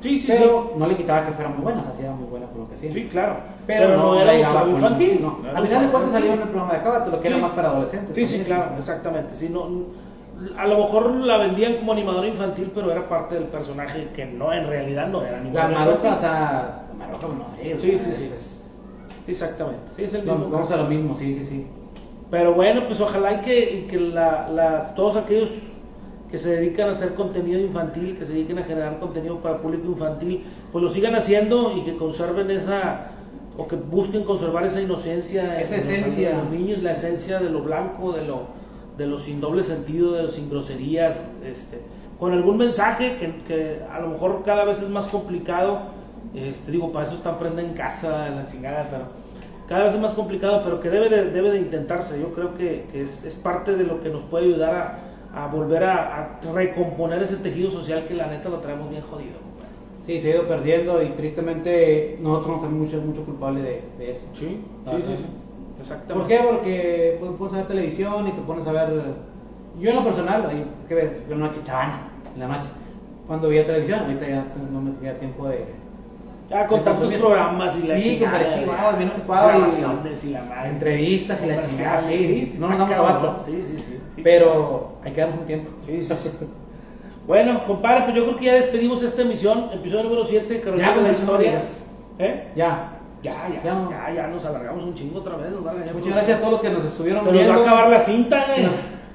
Sí, 0.02 0.18
sí, 0.20 0.26
pero 0.28 0.74
no 0.78 0.88
le 0.88 0.98
quitaba 0.98 1.26
que 1.28 1.34
fuera 1.34 1.50
muy 1.52 1.62
buena, 1.64 1.82
o 1.82 1.84
sea, 1.84 1.94
sí 1.96 2.02
era 2.04 2.12
muy 2.14 2.28
buena 2.28 2.48
por 2.48 2.62
lo 2.62 2.70
que 2.70 2.76
sí. 2.78 2.88
hacía. 2.88 3.04
Sí, 3.04 3.08
claro. 3.10 3.36
Pero, 3.68 3.96
no, 3.98 4.20
era 4.20 4.48
con- 4.50 4.72
infantil. 4.72 5.20
No. 5.22 5.38
no 5.54 5.62
final 5.62 5.82
de 5.86 5.90
cuentas 5.92 6.12
salió 6.12 6.34
en 6.34 6.42
el 6.42 6.48
programa 6.50 6.74
de 6.74 6.80
Acábate, 6.80 7.12
lo 7.12 7.22
que 7.22 7.28
Sí. 7.28 7.34
era 7.34 7.42
más 7.44 7.52
para 7.52 7.70
adolescentes. 7.70 8.16
Sí, 8.16 8.28
sí, 8.28 8.44
claro, 8.44 8.72
exactamente. 8.78 9.36
Sí, 9.36 9.50
no, 9.50 9.70
a 10.58 10.66
lo 10.68 10.78
mejor 10.80 11.12
la 11.12 11.38
vendían 11.38 11.76
como 11.78 11.92
animadora 11.92 12.28
infantil, 12.28 12.72
pero 12.74 12.92
era 12.92 13.08
parte 13.08 13.36
del 13.36 13.44
personaje 13.46 14.10
que 14.16 14.26
no, 14.26 14.52
en 14.52 14.66
realidad 14.66 15.08
no 15.08 15.22
era 15.22 15.34
La 15.34 15.38
animadora 15.38 15.68
Maroca, 15.80 16.16
o 16.16 16.20
sea, 16.20 16.84
la 16.90 17.06
Maroca, 17.06 17.28
no, 17.28 17.46
eh, 17.64 17.76
o 17.76 17.80
Sí, 17.80 17.98
sí, 18.00 18.12
sí. 18.12 18.32
es- 18.36 18.64
Exactamente. 19.28 19.84
Sí, 19.96 20.04
es 20.06 20.14
el 20.16 20.24
mismo. 20.24 20.50
vamos 20.50 20.72
a 20.72 20.78
lo 20.78 20.86
mismo, 20.86 21.14
sí, 21.16 21.36
sí, 21.36 21.46
sí. 21.46 21.68
Pero 22.32 22.54
bueno, 22.56 22.88
pues 22.88 23.00
ojalá 23.02 23.34
y 23.34 23.38
que, 23.42 23.72
y 23.76 23.82
que 23.88 24.00
la- 24.00 24.48
las, 24.50 24.96
todos 24.96 25.16
aquellos 25.16 25.74
que 26.32 26.40
se 26.40 26.50
dedican 26.56 26.90
a 26.90 26.94
hacer 26.94 27.14
contenido 27.16 27.60
infantil, 27.60 28.18
que 28.18 28.26
se 28.26 28.34
dediquen 28.34 28.58
a 28.60 28.64
generar 28.64 29.00
contenido 29.00 29.40
para 29.42 29.58
público 29.58 29.88
infantil, 29.88 30.44
pues 30.72 30.82
lo 30.84 30.90
sigan 30.90 31.14
haciendo 31.16 31.76
y 31.78 31.82
que 31.82 31.98
conserven 31.98 32.50
esa, 32.52 33.08
o 33.58 33.68
que 33.68 33.76
busquen 33.76 34.24
conservar 34.24 34.66
esa 34.66 34.82
inocencia, 34.82 35.60
Esa 35.62 35.76
en 35.76 35.82
los- 35.82 35.90
esencia. 35.90 36.30
de 36.30 36.36
los 36.38 36.50
niños, 36.50 36.82
la 36.84 36.94
esencia 36.94 37.40
de 37.40 37.50
lo 37.50 37.62
blanco, 37.62 38.14
de 38.14 38.26
lo, 38.26 38.44
de 38.98 39.08
lo 39.08 39.18
sin 39.18 39.42
doble 39.42 39.64
sentido, 39.64 40.14
de 40.14 40.24
lo 40.24 40.30
sin 40.32 40.50
groserías, 40.50 41.16
este, 41.46 41.80
con 42.18 42.32
algún 42.32 42.58
mensaje 42.58 43.18
que, 43.20 43.44
que 43.48 43.80
a 43.92 44.00
lo 44.00 44.08
mejor 44.10 44.44
cada 44.46 44.64
vez 44.64 44.82
es 44.82 44.90
más 44.90 45.08
complicado, 45.08 45.80
este, 46.34 46.72
digo, 46.72 46.92
para 46.94 47.06
eso 47.08 47.16
está 47.16 47.32
aprende 47.32 47.62
en 47.62 47.74
casa, 47.74 48.30
la 48.30 48.46
chingada, 48.46 48.88
pero 48.90 49.04
cada 49.68 49.86
vez 49.86 49.96
es 49.96 50.00
más 50.00 50.12
complicado, 50.14 50.62
pero 50.64 50.80
que 50.80 50.90
debe 50.90 51.10
de, 51.10 51.32
debe 51.32 51.52
de 51.52 51.58
intentarse. 51.60 52.20
Yo 52.22 52.34
creo 52.34 52.56
que, 52.56 52.86
que 52.92 53.02
es, 53.02 53.26
es 53.26 53.36
parte 53.36 53.76
de 53.76 53.84
lo 53.84 54.02
que 54.02 54.10
nos 54.10 54.22
puede 54.30 54.46
ayudar 54.46 55.11
a, 55.34 55.48
volver 55.48 55.84
a, 55.84 56.26
a 56.26 56.40
recomponer 56.54 57.22
ese 57.24 57.38
tejido 57.38 57.72
social 57.72 58.06
que 58.08 58.14
la 58.16 58.28
neta 58.28 58.50
lo 58.50 58.60
traemos 58.60 58.90
bien 58.90 59.02
jodido. 59.02 59.40
compadre. 59.40 59.72
Sí, 60.06 60.20
se 60.20 60.32
ha 60.32 60.36
ido 60.36 60.48
perdiendo 60.48 61.02
y 61.04 61.10
tristemente 61.10 62.18
nosotros 62.22 62.52
nos 62.52 62.62
tenemos 62.62 62.84
mucho, 62.86 63.02
mucho 63.02 63.26
culpable 63.26 63.62
de, 63.62 63.84
de 63.98 64.12
eso. 64.12 64.26
Sí, 64.34 64.66
sí, 64.86 64.98
sí, 64.98 65.02
sí. 65.04 65.16
sí. 65.18 65.26
¿Por 65.74 65.82
Exactamente. 65.82 66.36
qué? 66.38 66.44
Porque 66.44 67.18
pues, 67.20 67.32
pones 67.34 67.54
a 67.54 67.58
ver 67.58 67.68
televisión 67.68 68.28
y 68.28 68.32
te 68.32 68.42
pones 68.42 68.68
a 68.68 68.72
ver. 68.72 69.04
Yo 69.80 69.90
en 69.90 69.96
lo 69.96 70.04
personal, 70.04 70.44
¿qué 70.88 70.96
ves? 70.96 71.12
Yo 71.28 71.36
en 71.36 71.42
la 71.42 71.48
noche 71.48 71.62
chavana, 71.64 72.10
en 72.34 72.40
la 72.40 72.48
noche. 72.48 72.70
Cuando 73.26 73.48
veía 73.50 73.66
televisión, 73.66 74.02
ahorita 74.02 74.28
ya 74.28 74.46
no 74.72 74.82
me 74.82 74.92
tenía 74.92 75.18
tiempo 75.18 75.48
de. 75.48 75.66
Ya 76.52 76.68
con 76.68 76.84
tantos 76.84 77.12
programas 77.14 77.76
y 77.82 77.88
la 77.88 77.96
Sí, 77.96 78.04
chingada, 78.04 78.40
compadre, 78.40 78.60
chingado, 78.66 78.98
bien 78.98 79.10
ocupado 79.16 79.50
y- 79.50 79.54
grabaciones 79.56 80.24
y 80.26 80.30
la 80.32 80.42
madre. 80.44 80.70
entrevistas 80.70 81.40
y 81.42 81.46
la 81.48 81.68
chingada, 81.68 82.02
Comerciales, 82.02 82.52
sí, 82.52 82.58
no 82.60 82.68
nos 82.70 82.78
damos 82.78 82.96
abasto. 82.98 83.44
Sí, 83.46 83.64
sí, 83.66 83.76
sí. 83.78 84.00
sí. 84.16 84.22
Pero 84.22 84.98
hay 85.04 85.12
que 85.14 85.22
darnos 85.22 85.40
un 85.40 85.46
tiempo. 85.48 85.72
Sí, 85.86 86.04
sí, 86.04 86.14
sí. 86.18 86.30
Bueno, 87.26 87.64
compadre, 87.66 88.04
pues 88.04 88.16
yo 88.18 88.26
creo 88.26 88.38
que 88.38 88.46
ya 88.46 88.54
despedimos 88.56 89.02
esta 89.04 89.22
emisión, 89.22 89.70
episodio 89.74 90.04
número 90.04 90.26
7, 90.26 90.60
Carolina 90.60 90.90
Ya, 90.90 90.96
con 90.96 91.06
eso 91.06 91.20
no 91.20 91.32
historia. 91.32 91.50
digas. 91.52 91.84
¿Eh? 92.20 92.48
Ya. 92.56 92.98
Ya, 93.22 93.48
ya, 93.48 93.64
Ya. 93.64 93.88
ya, 93.90 94.14
ya, 94.16 94.28
nos 94.28 94.44
alargamos 94.46 94.84
un 94.84 94.94
chingo 94.96 95.20
otra 95.20 95.36
vez. 95.38 95.52
Muchas 95.94 96.14
gracias 96.14 96.38
a 96.38 96.42
todos 96.42 96.54
los 96.54 96.62
que 96.62 96.70
nos 96.72 96.84
estuvieron 96.86 97.24
Se 97.24 97.30
nos 97.32 97.40
va 97.40 97.44
viendo. 97.46 97.62
a 97.62 97.64
acabar 97.64 97.90
la 97.90 98.00
cinta, 98.00 98.46
güey. 98.48 98.68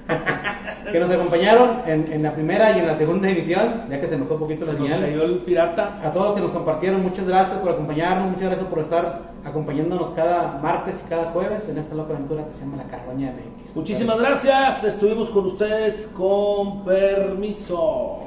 que 0.92 1.00
nos 1.00 1.10
acompañaron 1.10 1.82
en, 1.86 2.10
en 2.12 2.22
la 2.22 2.32
primera 2.34 2.72
y 2.76 2.80
en 2.80 2.86
la 2.86 2.94
segunda 2.96 3.28
edición, 3.28 3.84
ya 3.90 4.00
que 4.00 4.08
se 4.08 4.16
nos 4.16 4.28
fue 4.28 4.36
un 4.36 4.42
poquito 4.42 4.64
la 4.64 4.72
Se 4.72 4.78
nos 4.78 4.88
señal. 4.90 5.04
cayó 5.04 5.22
el 5.24 5.38
pirata. 5.38 6.00
A 6.04 6.10
todos 6.12 6.26
los 6.26 6.34
que 6.36 6.40
nos 6.42 6.50
compartieron, 6.52 7.02
muchas 7.02 7.26
gracias 7.26 7.58
por 7.58 7.72
acompañarnos, 7.72 8.28
muchas 8.30 8.44
gracias 8.44 8.68
por 8.68 8.78
estar 8.80 9.22
acompañándonos 9.44 10.10
cada 10.10 10.58
martes 10.62 11.02
y 11.04 11.08
cada 11.08 11.26
jueves 11.30 11.68
en 11.68 11.78
esta 11.78 11.94
loca 11.94 12.14
aventura 12.14 12.44
que 12.48 12.54
se 12.54 12.64
llama 12.64 12.78
La 12.78 12.84
Carroña 12.84 13.32
MX. 13.32 13.76
Muchísimas 13.76 14.18
gracias. 14.18 14.84
Estuvimos 14.84 15.30
con 15.30 15.46
ustedes 15.46 16.08
con 16.16 16.84
permiso. 16.84 18.22